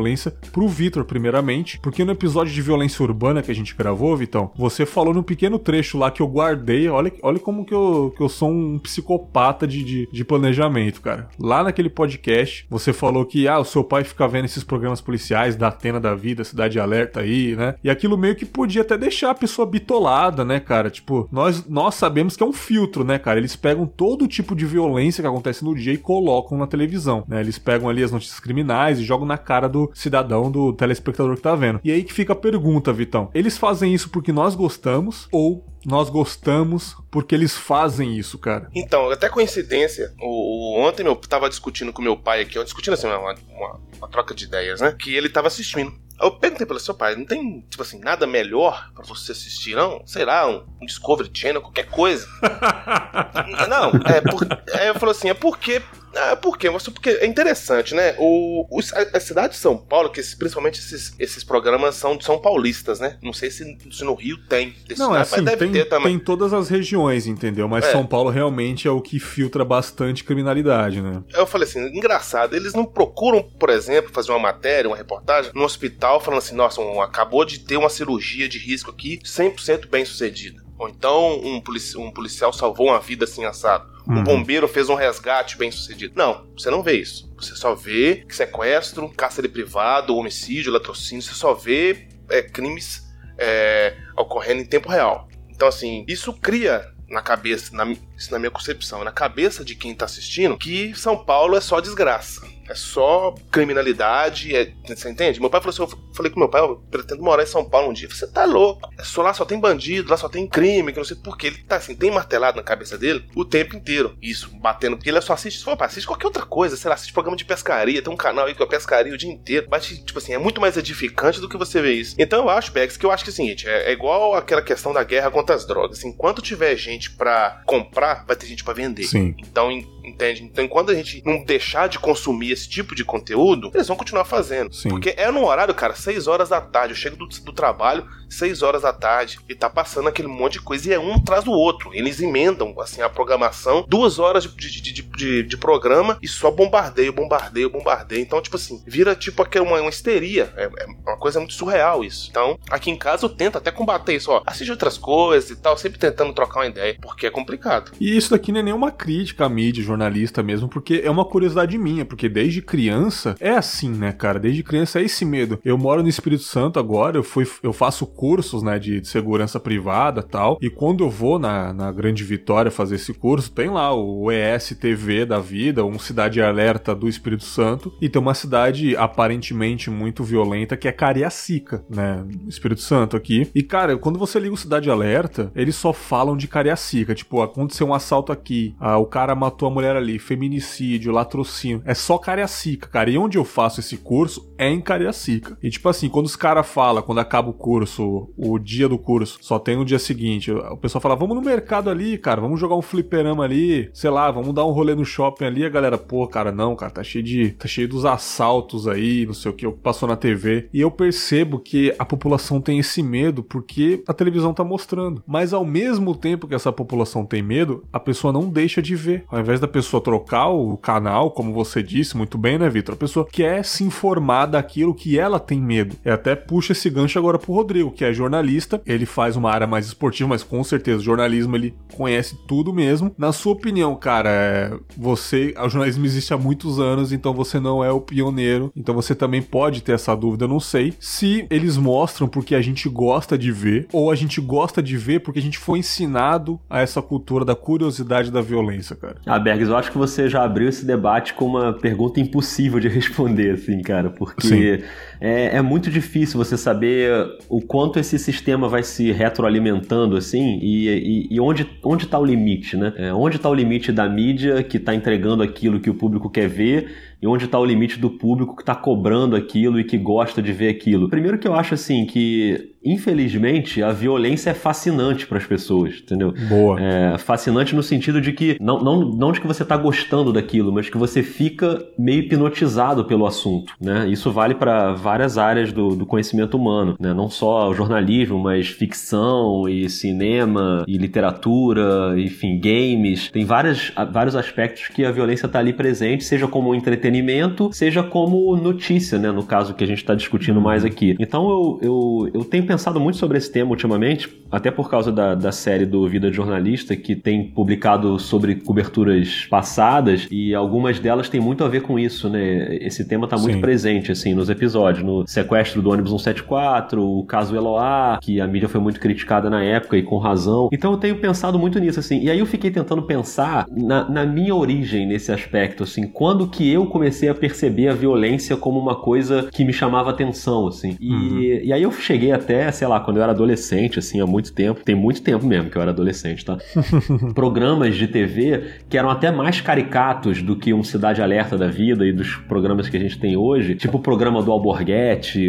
pro 0.52 0.68
Vitor, 0.68 1.04
primeiramente, 1.06 1.80
porque 1.80 2.06
no 2.06 2.12
episódio 2.12 2.54
de 2.54 2.62
violência 2.62 3.04
urbana 3.04 3.42
que 3.42 3.52
a 3.52 3.56
gente 3.56 3.76
gravou, 3.76 4.16
Vitão, 4.16 4.52
você 4.56 4.86
falou 4.86 5.14
num 5.14 5.24
pequeno 5.24 5.58
trecho 5.58 5.98
lá 5.98 6.12
que 6.12 6.22
eu 6.22 6.28
guardei. 6.28 6.88
Olha, 6.90 7.12
olha 7.22 7.40
como 7.40 7.66
que 7.66 7.74
eu, 7.74 8.14
que 8.16 8.22
eu 8.22 8.30
sou 8.30 8.50
um 8.50 8.80
psicopata 8.80 9.68
de, 9.68 9.84
de, 9.84 10.10
de 10.12 10.26
planejamento, 10.26 11.02
cara. 11.02 11.30
Lá 11.40 11.64
naquele 11.64 11.90
podcast, 11.90 12.66
você 12.70 12.94
falou 12.94 13.26
que 13.26 13.48
ah, 13.48 13.60
o 13.60 13.66
seu 13.66 13.84
pai 13.84 14.04
fica 14.04 14.28
vendo 14.28 14.46
esses 14.46 14.64
programas 14.64 15.02
policiais 15.02 15.56
da 15.56 15.68
Atena 15.68 16.00
da 16.00 16.16
Vida, 16.16 16.44
Cidade 16.44 16.80
Alerta 16.80 17.22
aí, 17.22 17.56
né? 17.56 17.76
E 17.84 17.90
aquilo 17.90 18.18
meio 18.18 18.36
que 18.36 18.46
podia 18.46 18.82
até 18.82 18.98
deixar 18.98 19.32
a 19.32 19.36
pessoa 19.36 19.66
bitolada, 19.66 20.46
né, 20.46 20.60
cara? 20.60 20.90
Tipo, 20.90 21.28
nós, 21.32 21.68
nós 21.68 21.96
sabemos 21.96 22.36
que 22.36 22.44
é 22.44 22.46
um 22.46 22.54
filtro, 22.54 23.04
né, 23.04 23.18
cara? 23.18 23.40
Eles 23.40 23.56
pegam 23.56 23.86
todo 23.86 24.28
tipo 24.28 24.56
de 24.56 24.66
violência 24.66 25.22
que 25.22 25.28
acontece 25.28 25.64
no 25.64 25.76
dia 25.76 25.94
e 25.94 25.98
colocam 25.98 26.58
na 26.58 26.68
televisão, 26.68 27.24
né? 27.28 27.40
Eles 27.40 27.58
pegam 27.58 27.90
ali 27.90 28.04
as 28.04 28.12
notícias 28.12 28.40
criminais 28.40 29.00
e 29.00 29.04
jogam 29.04 29.26
na 29.26 29.38
cara 29.38 29.68
do 29.68 29.81
cidadão, 29.94 30.52
do 30.52 30.74
telespectador 30.74 31.36
que 31.36 31.42
tá 31.42 31.56
vendo. 31.56 31.80
E 31.84 31.92
aí 31.92 32.04
que 32.04 32.14
fica 32.14 32.34
a 32.34 32.36
pergunta, 32.36 32.92
Vitão. 32.92 33.30
Eles 33.34 33.58
fazem 33.58 33.94
isso 33.94 34.10
porque 34.10 34.32
nós 34.32 34.56
gostamos 34.56 35.28
ou 35.32 35.66
nós 35.86 36.10
gostamos 36.10 36.96
porque 37.10 37.34
eles 37.34 37.56
fazem 37.56 38.18
isso, 38.18 38.38
cara. 38.38 38.70
Então, 38.74 39.10
até 39.10 39.30
coincidência, 39.30 40.14
o, 40.20 40.78
o 40.78 40.82
ontem 40.82 41.06
eu 41.06 41.16
tava 41.16 41.50
discutindo 41.50 41.92
com 41.92 42.02
meu 42.02 42.16
pai 42.16 42.42
aqui, 42.42 42.64
discutindo 42.64 42.94
assim, 42.94 43.08
uma, 43.08 43.18
uma, 43.18 43.80
uma, 43.98 44.08
troca 44.08 44.34
de 44.34 44.46
ideias, 44.46 44.82
né? 44.82 44.96
Que 44.98 45.16
ele 45.16 45.30
tava 45.30 45.48
assistindo. 45.48 45.94
Eu 46.22 46.32
perguntei 46.38 46.68
pra 46.68 46.76
ele, 46.76 46.84
seu 46.84 46.94
pai, 46.94 47.16
não 47.16 47.26
tem, 47.26 47.62
tipo 47.68 47.82
assim, 47.82 48.00
nada 48.00 48.28
melhor 48.28 48.92
para 48.94 49.04
você 49.04 49.32
assistir, 49.32 49.76
não? 49.76 50.06
Sei 50.06 50.24
lá, 50.24 50.48
um, 50.48 50.64
um 50.80 50.86
Discovery 50.86 51.32
Channel, 51.34 51.62
qualquer 51.62 51.90
coisa. 51.90 52.28
não, 53.68 53.90
é, 54.06 54.22
por, 54.22 54.48
aí 54.76 54.88
eu 54.90 54.94
falou 54.94 55.12
assim, 55.12 55.30
é 55.30 55.34
porque 55.34 55.82
ah, 56.16 56.36
por 56.36 56.58
quê? 56.58 56.70
Porque 56.94 57.10
é 57.10 57.26
interessante, 57.26 57.94
né? 57.94 58.16
O, 58.18 58.66
o, 58.70 58.80
a, 58.80 59.20
cidade 59.20 59.54
de 59.54 59.60
São 59.60 59.78
Paulo, 59.78 60.10
que 60.10 60.22
principalmente 60.36 60.80
esses, 60.80 61.14
esses 61.18 61.44
programas 61.44 61.96
são 61.96 62.18
de 62.18 62.26
São 62.26 62.40
Paulistas, 62.40 63.00
né? 63.00 63.18
Não 63.22 63.34
sei 63.34 63.50
se, 63.50 63.78
se 63.92 64.04
no 64.04 64.14
Rio 64.14 64.38
tem. 64.48 64.76
Não, 64.98 65.16
é 65.16 65.22
assim, 65.22 65.44
tem, 65.46 65.72
tem 65.72 66.20
todas 66.20 66.54
as 66.54 66.70
regiões, 66.70 67.28
entendeu? 67.28 67.68
Mas 67.68 67.86
é. 67.86 67.92
São 67.92 68.06
Paulo 68.06 68.30
realmente 68.30 68.88
é 68.88 68.92
o 68.92 69.02
que 69.02 69.20
filtra 69.20 69.64
bastante 69.64 70.24
criminalidade, 70.24 71.02
né? 71.02 71.24
Eu 71.34 71.46
falei 71.46 71.68
assim, 71.68 71.80
engraçado, 71.96 72.56
eles 72.56 72.74
não 72.74 72.86
procuram, 72.86 73.42
por 73.44 73.70
exemplo, 73.70 74.12
fazer 74.14 74.32
uma 74.32 74.40
matéria, 74.40 74.90
uma 74.90 74.98
reportagem 74.98 75.52
no 75.54 75.64
hospital 75.64 76.20
falando 76.20 76.40
assim, 76.40 76.56
nossa, 76.56 76.82
um, 76.82 77.02
acabou 77.02 77.46
de 77.46 77.60
ter 77.60 77.78
uma 77.78 77.90
cirurgia 77.90 78.48
de 78.48 78.58
risco 78.58 78.92
aqui 78.92 79.20
100% 79.24 79.90
bem 79.90 80.06
sucedida. 80.06 80.62
Ou 80.82 80.90
então 80.90 81.40
um, 81.44 81.62
polici 81.62 81.96
um 81.96 82.10
policial 82.10 82.52
salvou 82.52 82.88
uma 82.88 83.00
vida 83.00 83.26
assim 83.26 83.46
assado. 83.46 83.88
Um 84.08 84.16
uhum. 84.16 84.24
bombeiro 84.24 84.68
fez 84.68 84.90
um 84.90 84.96
resgate 84.96 85.56
bem 85.56 85.70
sucedido. 85.70 86.16
Não, 86.16 86.48
você 86.58 86.72
não 86.72 86.82
vê 86.82 86.94
isso. 86.94 87.32
Você 87.38 87.56
só 87.56 87.76
vê 87.76 88.26
sequestro, 88.28 89.08
cárcere 89.10 89.48
privado, 89.48 90.16
homicídio, 90.16 90.74
latrocínio. 90.74 91.22
Você 91.22 91.36
só 91.36 91.54
vê 91.54 92.08
é, 92.32 92.42
crimes 92.42 93.04
é, 93.38 93.96
ocorrendo 94.18 94.64
em 94.64 94.66
tempo 94.66 94.90
real. 94.90 95.28
Então, 95.52 95.68
assim, 95.68 96.04
isso 96.08 96.34
cria 96.34 96.92
na 97.08 97.22
cabeça, 97.22 97.76
na, 97.76 97.86
isso 98.18 98.32
na 98.32 98.40
minha 98.40 98.50
concepção, 98.50 99.04
na 99.04 99.12
cabeça 99.12 99.64
de 99.64 99.76
quem 99.76 99.94
tá 99.94 100.06
assistindo, 100.06 100.58
que 100.58 100.96
São 100.96 101.16
Paulo 101.24 101.56
é 101.56 101.62
só 101.62 101.80
desgraça 101.80 102.42
é 102.72 102.76
só 102.76 103.36
criminalidade, 103.52 104.56
é, 104.56 104.74
você 104.88 105.10
entende? 105.10 105.40
Meu 105.40 105.50
pai 105.50 105.62
falou 105.62 105.72
assim, 105.72 105.82
eu 105.82 106.14
falei 106.14 106.32
com 106.32 106.40
meu 106.40 106.50
pai, 106.50 106.62
eu 106.62 106.78
pretendo 106.90 107.22
morar 107.22 107.44
em 107.44 107.48
São 107.48 107.64
Paulo 107.64 107.90
um 107.90 107.94
dia. 107.94 108.10
Você 108.10 108.26
tá 108.26 108.46
louco? 108.46 108.90
É 108.98 109.04
só 109.04 109.22
lá 109.22 109.34
só 109.34 109.44
tem 109.44 109.60
bandido, 109.60 110.10
lá 110.10 110.18
só 110.18 110.30
tem 110.30 110.48
crime, 110.48 110.92
que 110.92 110.98
não 110.98 111.06
sei 111.06 111.18
porquê. 111.18 111.48
Ele 111.48 111.58
tá 111.64 111.76
assim, 111.76 111.96
tem 111.96 112.10
martelado 112.10 112.58
na 112.58 112.64
cabeça 112.64 112.98
dele 112.98 113.26
o 113.36 113.44
tempo 113.44 113.76
inteiro. 113.76 114.18
Isso, 114.22 114.50
batendo, 114.60 114.96
porque 114.96 115.10
ele 115.10 115.20
só 115.22 115.34
assiste, 115.34 115.64
fala, 115.64 115.78
assiste 115.82 116.08
qualquer 116.08 116.28
outra 116.28 116.46
coisa, 116.46 116.78
sei 116.78 116.90
lá, 116.90 116.96
assiste 116.96 117.14
programa 117.14 117.36
de 117.36 117.46
pescaria, 117.46 118.02
tem 118.02 118.14
um 118.14 118.18
canal 118.18 118.46
aí 118.46 118.56
que 118.56 118.64
é 118.64 118.66
pescaria 118.66 119.14
o 119.14 119.18
dia 119.18 119.32
inteiro. 119.32 119.68
Mas, 119.70 119.88
tipo 119.88 120.18
assim, 120.18 120.34
é 120.34 120.38
muito 120.38 120.62
mais 120.62 120.78
edificante 120.78 121.42
do 121.42 121.50
que 121.50 121.58
você 121.58 121.82
ver 121.82 121.94
isso. 121.94 122.16
Então 122.18 122.44
eu 122.44 122.50
acho, 122.50 122.72
Bex, 122.72 122.96
que 122.96 123.06
eu 123.06 123.12
acho 123.12 123.24
que 123.24 123.30
é 123.30 123.34
o 123.34 123.36
seguinte, 123.36 123.68
é, 123.68 123.90
é 123.90 123.92
igual 123.92 124.34
aquela 124.34 124.62
questão 124.62 124.94
da 124.94 125.04
guerra 125.04 125.30
contra 125.30 125.56
as 125.56 125.66
drogas. 125.66 126.04
Enquanto 126.04 126.42
tiver 126.42 126.76
gente 126.78 127.12
para 127.12 127.62
comprar, 127.66 128.26
vai 128.26 128.36
ter 128.36 128.46
gente 128.46 128.64
para 128.64 128.74
vender. 128.74 129.04
Sim. 129.04 129.36
Então, 129.40 129.70
entende? 130.04 130.44
Então, 130.44 130.68
quando 130.68 130.92
a 130.92 130.96
gente 130.96 131.22
não 131.26 131.44
deixar 131.44 131.88
de 131.88 132.00
consumir 132.00 132.52
esse 132.52 132.68
tipo 132.68 132.96
de 132.96 133.04
conteúdo, 133.04 133.72
eles 133.74 133.88
vão 133.88 133.98
continuar 133.98 134.26
fazendo. 134.26 134.74
Sim. 134.74 134.90
Porque 134.90 135.14
é 135.18 135.30
no 135.32 135.46
horário, 135.46 135.74
cara, 135.74 135.96
6 135.96 136.28
horas 136.28 136.50
da 136.50 136.62
tarde. 136.62 136.94
Eu 136.94 136.98
chego 136.98 137.16
do, 137.16 137.28
do 137.28 137.54
trabalho, 137.54 138.08
6 138.30 138.62
horas 138.62 138.82
da 138.84 138.94
tarde, 138.94 139.40
e 139.48 139.56
tá 139.56 139.70
passando 139.70 140.10
aquele 140.10 140.28
monte 140.28 140.54
de 140.54 140.62
coisa, 140.62 140.90
e 140.90 140.94
é 140.94 141.00
um 141.00 141.16
atrás 141.16 141.44
do 141.44 141.52
outro. 141.52 141.92
Eles 141.94 142.22
emendam, 142.22 142.74
assim, 142.80 143.02
a 143.02 143.10
programação, 143.10 143.86
duas 143.88 144.20
horas 144.20 144.44
de, 144.44 144.56
de, 144.56 144.82
de, 144.82 145.02
de, 145.02 145.44
de 145.44 145.58
programa, 145.58 146.18
e 146.22 146.28
só 146.28 146.50
bombardeio, 146.52 147.14
bombardeio, 147.14 147.70
bombardeio. 147.70 148.22
Então, 148.22 148.42
tipo 148.42 148.56
assim, 148.56 148.82
vira 148.86 149.16
tipo 149.16 149.42
aquela, 149.42 149.66
uma, 149.66 149.82
uma 149.82 149.90
histeria. 149.90 150.52
É, 150.56 150.66
é, 150.66 150.86
uma 150.86 151.18
coisa 151.18 151.40
muito 151.40 151.54
surreal 151.54 152.04
isso. 152.04 152.28
Então, 152.30 152.58
aqui 152.70 152.90
em 152.90 152.98
casa 152.98 153.26
eu 153.26 153.30
tento 153.30 153.58
até 153.58 153.72
combater 153.72 154.16
isso, 154.16 154.32
ó. 154.32 154.42
Assiste 154.46 154.72
outras 154.72 154.98
coisas 154.98 155.50
e 155.50 155.56
tal, 155.56 155.78
sempre 155.78 156.00
tentando 156.00 156.34
trocar 156.34 156.62
uma 156.62 156.68
ideia, 156.68 156.98
porque 157.02 157.28
é 157.28 157.30
complicado. 157.30 157.92
E 158.00 158.16
isso 158.16 158.32
daqui 158.32 158.52
não 158.52 158.60
é 158.60 158.64
nenhuma 158.64 158.92
crítica 158.92 159.46
à 159.46 159.50
mídia, 159.50 159.84
jornalista 159.92 160.42
mesmo, 160.42 160.68
porque 160.68 161.02
é 161.04 161.12
uma 161.12 161.26
curiosidade 161.26 161.78
minha, 161.78 162.06
porque 162.06 162.28
desde 162.28 162.62
criança 162.62 163.36
é 163.40 163.52
assim, 163.52 163.90
né, 163.90 164.12
cara? 164.12 164.40
Desde 164.40 164.64
criança 164.64 165.00
é 165.00 165.04
esse 165.04 165.26
medo. 165.26 165.60
Eu 165.64 165.78
moro 165.78 166.02
no 166.02 166.10
Espírito 166.10 166.44
Santo 166.44 166.80
agora, 166.80 167.18
eu 167.18 167.24
fui, 167.24 167.48
eu 167.62 167.74
faço 167.74 168.06
cursos, 168.06 168.64
né, 168.64 168.80
de, 168.80 169.02
de 169.02 169.08
segurança 169.08 169.60
privada 169.60 170.24
tal, 170.24 170.58
e 170.62 170.70
quando 170.70 171.04
eu 171.04 171.10
vou 171.10 171.38
na, 171.38 171.74
na 171.74 171.92
Grande 171.92 172.24
Vitória 172.24 172.72
fazer 172.72 172.96
esse 172.96 173.14
curso, 173.14 173.52
tem 173.52 173.70
lá 173.70 173.94
o 173.94 174.32
ESTV 174.32 175.26
da 175.26 175.40
vida, 175.40 175.86
um 175.86 176.00
Cidade 176.00 176.42
Alerta 176.42 176.96
do 176.96 177.08
Espírito 177.08 177.44
Santo, 177.44 177.94
e 178.02 178.10
tem 178.10 178.22
uma 178.22 178.34
cidade 178.34 178.96
aparentemente 178.96 179.90
muito 179.90 180.24
violenta 180.24 180.78
que 180.78 180.88
é 180.88 180.92
Cariacica, 180.92 181.84
né, 181.90 182.26
Espírito 182.48 182.82
Santo 182.82 183.18
aqui. 183.18 183.50
E, 183.54 183.62
cara, 183.62 183.98
quando 183.98 184.18
você 184.18 184.40
liga 184.40 184.54
o 184.54 184.58
Cidade 184.58 184.90
Alerta, 184.90 185.52
eles 185.56 185.76
só 185.76 185.92
falam 185.92 186.38
de 186.38 186.48
Cariacica, 186.48 187.14
tipo, 187.14 187.42
aconteceu 187.42 187.88
um 187.88 187.94
assalto 187.94 188.32
aqui, 188.32 188.76
ah, 188.80 188.98
o 188.98 189.06
cara 189.06 189.36
matou 189.36 189.68
a 189.68 189.72
mulher 189.72 189.81
ali, 189.86 190.20
feminicídio, 190.20 191.12
latrocínio, 191.12 191.82
é 191.86 191.94
só 191.94 192.18
Cariacica, 192.18 192.88
cara. 192.88 193.10
E 193.10 193.18
onde 193.18 193.38
eu 193.38 193.44
faço 193.44 193.80
esse 193.80 193.98
curso 193.98 194.54
é 194.58 194.70
em 194.70 194.82
Cariacica. 194.82 195.58
E 195.62 195.70
tipo 195.70 195.88
assim, 195.90 196.10
quando 196.10 196.26
os 196.26 196.36
caras 196.36 196.68
falam, 196.68 197.02
quando 197.02 197.20
acaba 197.20 197.50
o 197.50 197.54
curso, 197.54 198.30
o 198.38 198.60
dia 198.60 198.88
do 198.88 198.98
curso, 198.98 199.40
só 199.42 199.60
tem 199.60 199.76
no 199.76 199.86
dia 199.86 200.00
seguinte, 200.00 200.52
o 200.52 200.78
pessoal 200.78 201.02
fala, 201.02 201.16
vamos 201.16 201.36
no 201.36 201.42
mercado 201.42 201.90
ali, 201.90 202.18
cara, 202.18 202.42
vamos 202.42 202.60
jogar 202.60 202.76
um 202.76 202.82
fliperama 202.82 203.44
ali, 203.44 203.90
sei 203.94 204.10
lá, 204.10 204.30
vamos 204.32 204.54
dar 204.54 204.66
um 204.66 204.72
rolê 204.72 204.96
no 204.96 205.06
shopping 205.06 205.46
ali, 205.46 205.66
a 205.66 205.70
galera, 205.70 205.98
pô, 205.98 206.28
cara, 206.28 206.52
não, 206.52 206.76
cara, 206.76 206.92
tá 206.92 207.04
cheio 207.04 207.24
de, 207.24 207.52
tá 207.52 207.68
cheio 207.68 207.88
dos 207.88 208.06
assaltos 208.06 208.88
aí, 208.88 209.26
não 209.26 209.34
sei 209.34 209.52
o 209.52 209.54
que, 209.54 209.70
passou 209.72 210.08
na 210.08 210.16
TV. 210.16 210.70
E 210.74 210.82
eu 210.82 210.92
percebo 210.92 211.60
que 211.60 211.94
a 211.98 212.06
população 212.06 212.62
tem 212.62 212.80
esse 212.80 213.02
medo 213.02 213.44
porque 213.44 214.04
a 214.08 214.14
televisão 214.14 214.54
tá 214.54 214.64
mostrando. 214.64 215.24
Mas 215.28 215.54
ao 215.54 215.66
mesmo 215.66 216.16
tempo 216.16 216.48
que 216.48 216.56
essa 216.56 216.72
população 216.72 217.26
tem 217.26 217.42
medo, 217.42 217.84
a 217.92 218.00
pessoa 218.00 218.34
não 218.34 218.50
deixa 218.50 218.82
de 218.82 218.96
ver. 218.96 219.26
Ao 219.28 219.40
invés 219.40 219.60
da 219.60 219.68
pessoa 219.72 220.02
trocar 220.02 220.50
o 220.50 220.78
canal, 220.78 221.32
como 221.32 221.54
você 221.54 221.82
disse 221.82 222.16
muito 222.16 222.38
bem, 222.38 222.58
né, 222.58 222.70
Vitor? 222.70 222.96
A 222.96 222.98
pessoa 222.98 223.28
quer 223.30 223.64
se 223.66 223.84
informar 223.84 224.46
daquilo 224.46 224.94
que 224.94 225.18
ela 225.18 225.40
tem 225.40 225.60
medo. 225.60 225.96
E 226.06 226.10
até 226.10 226.36
puxa 226.36 226.74
esse 226.74 226.90
gancho 226.90 227.18
agora 227.18 227.40
pro 227.40 227.54
Rodrigo, 227.54 227.92
que 227.92 228.06
é 228.06 228.14
jornalista. 228.14 228.82
Ele 228.86 229.06
faz 229.06 229.36
uma 229.36 229.52
área 229.52 229.68
mais 229.68 229.88
esportiva, 229.88 230.30
mas 230.30 230.44
com 230.44 230.64
certeza 230.64 231.00
o 231.00 231.04
jornalismo 231.04 231.56
ele 231.56 231.74
conhece 231.96 232.38
tudo 232.48 232.74
mesmo. 232.74 233.14
Na 233.18 233.32
sua 233.32 233.54
opinião, 233.54 233.96
cara, 233.96 234.30
é, 234.30 234.74
você, 234.98 235.54
o 235.58 235.70
jornalismo 235.70 236.06
existe 236.06 236.34
há 236.34 236.38
muitos 236.38 236.80
anos, 236.80 237.12
então 237.12 237.34
você 237.34 237.60
não 237.60 237.84
é 237.84 237.92
o 237.92 238.02
pioneiro. 238.02 238.72
Então 238.76 238.94
você 238.94 239.16
também 239.16 239.42
pode 239.42 239.82
ter 239.82 239.94
essa 239.94 240.16
dúvida, 240.16 240.46
eu 240.46 240.50
não 240.50 240.60
sei 240.60 240.94
se 241.00 241.46
eles 241.50 241.78
mostram 241.78 242.28
porque 242.28 242.56
a 242.56 242.62
gente 242.62 242.88
gosta 242.90 243.38
de 243.38 243.52
ver 243.52 243.88
ou 243.92 244.12
a 244.12 244.16
gente 244.16 244.40
gosta 244.42 244.82
de 244.82 244.98
ver 244.98 245.20
porque 245.22 245.40
a 245.40 245.42
gente 245.42 245.58
foi 245.58 245.80
ensinado 245.80 246.60
a 246.70 246.82
essa 246.82 247.02
cultura 247.02 247.46
da 247.46 247.56
curiosidade 247.56 248.32
da 248.32 248.42
violência, 248.42 248.96
cara. 248.96 249.18
Ah, 249.26 249.40
Eu 249.70 249.78
acho 249.78 249.92
que 249.92 249.98
você 249.98 250.30
já 250.30 250.44
abriu 250.44 250.70
esse 250.70 250.86
debate 250.86 251.34
com 251.34 251.46
uma 251.46 251.74
pergunta 251.74 252.20
impossível 252.20 252.80
de 252.80 252.88
responder, 252.88 253.52
assim, 253.52 253.82
cara, 253.82 254.10
porque 254.10 254.84
é, 255.22 255.58
é, 255.58 255.62
muito 255.62 255.92
difícil 255.92 256.38
você 256.38 256.58
saber 256.58 257.38
o 257.48 257.62
quanto 257.62 258.00
esse 258.00 258.18
sistema 258.18 258.68
vai 258.68 258.82
se 258.82 259.12
retroalimentando, 259.12 260.18
assim, 260.18 260.58
e, 260.62 260.90
e, 260.90 261.28
e 261.36 261.40
onde, 261.40 261.70
onde 261.84 262.08
tá 262.08 262.18
o 262.18 262.26
limite, 262.26 262.76
né? 262.76 262.92
É, 262.98 263.14
onde 263.14 263.38
tá 263.38 263.48
o 263.48 263.54
limite 263.54 263.92
da 263.92 264.10
mídia 264.10 264.64
que 264.64 264.80
tá 264.80 264.96
entregando 264.96 265.44
aquilo 265.44 265.80
que 265.80 265.90
o 265.90 265.94
público 265.94 266.30
quer 266.30 266.50
ver 266.50 266.92
e 267.22 267.28
onde 267.28 267.46
está 267.46 267.60
o 267.60 267.66
limite 267.66 268.00
do 268.00 268.10
público 268.10 268.56
que 268.56 268.64
está 268.64 268.74
cobrando 268.74 269.36
aquilo 269.36 269.80
e 269.80 269.84
que 269.84 269.98
gosta 269.98 270.42
de 270.42 270.52
ver 270.52 270.70
aquilo. 270.70 271.08
Primeiro 271.08 271.38
que 271.38 271.48
eu 271.48 271.54
acho 271.54 271.76
assim 271.76 272.04
que 272.06 272.72
infelizmente, 272.84 273.84
a 273.84 273.92
violência 273.92 274.50
é 274.50 274.54
fascinante 274.54 275.28
para 275.28 275.38
as 275.38 275.46
pessoas, 275.46 276.02
entendeu? 276.02 276.34
Boa. 276.50 276.82
É 276.82 277.18
fascinante 277.18 277.76
no 277.76 277.84
sentido 277.84 278.20
de 278.20 278.34
que 278.34 278.58
não, 278.60 278.82
não, 278.82 279.02
não 279.02 279.32
de 279.32 279.40
que 279.40 279.48
você 279.48 279.64
está 279.64 279.78
gostando 279.78 280.34
daquilo, 280.34 280.72
mas 280.72 280.90
que 280.90 280.98
você 280.98 281.22
fica 281.22 281.86
meio 281.98 282.22
hipnotizado 282.22 283.06
pelo 283.06 283.26
assunto, 283.26 283.74
né? 283.80 284.10
Isso 284.10 284.32
vale 284.32 284.56
para 284.56 284.94
várias 285.12 285.38
áreas 285.38 285.74
do, 285.74 285.94
do 285.94 286.06
conhecimento 286.06 286.56
humano, 286.56 286.96
né? 286.98 287.14
Não 287.14 287.30
só 287.30 287.70
o 287.70 287.74
jornalismo, 287.74 288.40
mas 288.40 288.68
ficção 288.68 289.68
e 289.68 289.90
cinema 289.90 290.86
e 290.88 290.98
literatura, 290.98 292.16
enfim, 292.18 292.58
games. 292.58 293.30
Tem 293.30 293.44
várias, 293.44 293.92
vários 294.10 294.38
aspectos 294.38 294.88
que 294.88 295.04
a 295.04 295.12
violência 295.12 295.48
está 295.48 295.60
ali 295.60 295.74
presente, 295.74 296.24
seja 296.24 296.48
como 296.48 296.74
entretenimento, 296.74 297.70
seja 297.74 298.02
como 298.02 298.56
notícia, 298.56 299.20
né? 299.20 299.32
No 299.34 299.44
caso 299.44 299.74
que 299.74 299.84
a 299.84 299.88
gente 299.88 299.98
está 299.98 300.16
discutindo 300.16 300.62
mais 300.62 300.86
aqui. 300.86 301.18
Então 301.20 301.50
eu, 301.50 301.80
eu, 301.82 302.32
eu 302.36 302.44
tenho 302.46 302.66
pensado 302.66 302.98
muito 302.98 303.18
sobre 303.18 303.38
esse 303.38 303.52
tema 303.52 303.72
ultimamente, 303.72 304.30
até 304.50 304.72
por 304.72 304.90
causa 304.90 305.12
da, 305.12 305.36
da 305.36 305.52
série 305.52 305.86
do 305.86 306.08
Vida 306.08 306.30
de 306.30 306.38
Jornalista, 306.38 306.96
que 306.96 307.18
tem 307.18 307.44
publicado 307.44 308.18
sobre 308.18 308.56
coberturas 308.56 309.46
passadas, 309.50 310.26
e 310.32 310.56
algumas 310.56 311.00
delas 311.00 311.28
têm 311.28 311.42
muito 311.42 311.66
a 311.66 311.68
ver 311.68 311.82
com 311.82 312.00
isso, 312.00 312.30
né? 312.30 312.78
Esse 312.78 313.04
tema 313.04 313.26
está 313.26 313.36
muito 313.38 313.56
Sim. 313.56 313.62
presente, 313.62 314.10
assim, 314.10 314.34
nos 314.34 314.50
episódios. 314.50 315.01
No 315.04 315.28
sequestro 315.28 315.82
do 315.82 315.90
ônibus 315.90 316.12
174, 316.12 317.04
o 317.04 317.24
caso 317.26 317.56
Eloá, 317.56 318.20
que 318.22 318.42
a 318.42 318.48
mídia 318.48 318.68
foi 318.68 318.82
muito 318.82 319.00
criticada 319.00 319.50
na 319.50 319.64
época 319.64 319.98
e 319.98 320.04
com 320.04 320.18
razão. 320.18 320.70
Então 320.72 320.92
eu 320.92 320.98
tenho 320.98 321.18
pensado 321.18 321.58
muito 321.58 321.80
nisso, 321.80 322.00
assim. 322.00 322.22
E 322.22 322.30
aí 322.30 322.40
eu 322.40 322.46
fiquei 322.46 322.72
tentando 322.72 323.04
pensar 323.04 323.66
na, 323.70 324.10
na 324.10 324.26
minha 324.26 324.56
origem 324.56 325.08
nesse 325.08 325.32
aspecto, 325.32 325.84
assim. 325.84 326.08
Quando 326.08 326.48
que 326.48 326.70
eu 326.72 326.86
comecei 326.86 327.30
a 327.30 327.36
perceber 327.36 327.90
a 327.90 327.94
violência 327.94 328.58
como 328.58 328.80
uma 328.80 328.96
coisa 328.96 329.50
que 329.52 329.64
me 329.64 329.74
chamava 329.74 330.10
atenção, 330.10 330.68
assim. 330.68 330.98
E, 331.00 331.12
uhum. 331.12 331.40
e 331.64 331.74
aí 331.74 331.84
eu 331.84 331.92
cheguei 331.92 332.32
até 332.32 332.72
sei 332.72 332.88
lá, 332.88 333.00
quando 333.00 333.18
eu 333.18 333.24
era 333.24 333.32
adolescente, 333.32 334.00
assim, 334.00 334.20
há 334.20 334.26
muito 334.26 334.54
tempo. 334.54 334.84
Tem 334.84 334.96
muito 334.96 335.22
tempo 335.22 335.46
mesmo 335.46 335.70
que 335.70 335.78
eu 335.78 335.82
era 335.82 335.92
adolescente, 335.92 336.44
tá? 336.44 336.58
programas 337.34 337.96
de 337.96 338.08
TV 338.08 338.64
que 338.90 338.98
eram 338.98 339.10
até 339.10 339.32
mais 339.32 339.62
caricatos 339.62 340.42
do 340.42 340.56
que 340.56 340.74
um 340.74 340.84
Cidade 340.84 341.22
Alerta 341.22 341.58
da 341.58 341.68
vida 341.68 342.06
e 342.06 342.12
dos 342.12 342.36
programas 342.36 342.90
que 342.90 342.98
a 342.98 343.00
gente 343.00 343.20
tem 343.20 343.38
hoje. 343.38 343.76
Tipo 343.76 343.98
o 343.98 344.02
programa 344.02 344.42
do 344.42 344.52
Alborguete, 344.52 344.91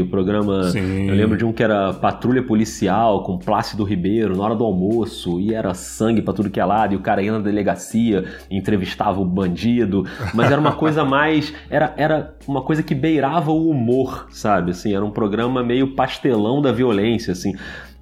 o 0.01 0.07
programa. 0.07 0.65
Sim. 0.65 1.09
Eu 1.09 1.15
lembro 1.15 1.37
de 1.37 1.45
um 1.45 1.53
que 1.53 1.63
era 1.63 1.93
Patrulha 1.93 2.43
Policial 2.43 3.23
com 3.23 3.39
Plácido 3.39 3.85
Ribeiro 3.85 4.37
na 4.37 4.45
hora 4.45 4.55
do 4.55 4.65
almoço 4.65 5.41
e 5.41 5.55
era 5.55 5.75
sangue 5.75 6.23
pra 6.23 6.33
tudo 6.33 6.51
que 6.51 6.61
é 6.61 6.65
lado 6.65 6.95
e 6.95 6.97
o 6.97 7.01
cara 7.01 7.23
ia 7.23 7.33
na 7.33 7.39
delegacia 7.39 8.25
entrevistava 8.51 9.21
o 9.21 9.25
bandido. 9.25 10.05
Mas 10.35 10.51
era 10.51 10.61
uma 10.61 10.73
coisa 10.73 11.05
mais. 11.07 11.53
Era, 11.69 11.93
era 11.97 12.35
uma 12.47 12.63
coisa 12.63 12.83
que 12.83 12.95
beirava 12.95 13.51
o 13.51 13.69
humor, 13.69 14.27
sabe? 14.31 14.71
Assim, 14.71 14.95
era 14.95 15.05
um 15.05 15.11
programa 15.11 15.63
meio 15.63 15.95
pastelão 15.95 16.61
da 16.61 16.73
violência, 16.73 17.33
assim. 17.33 17.55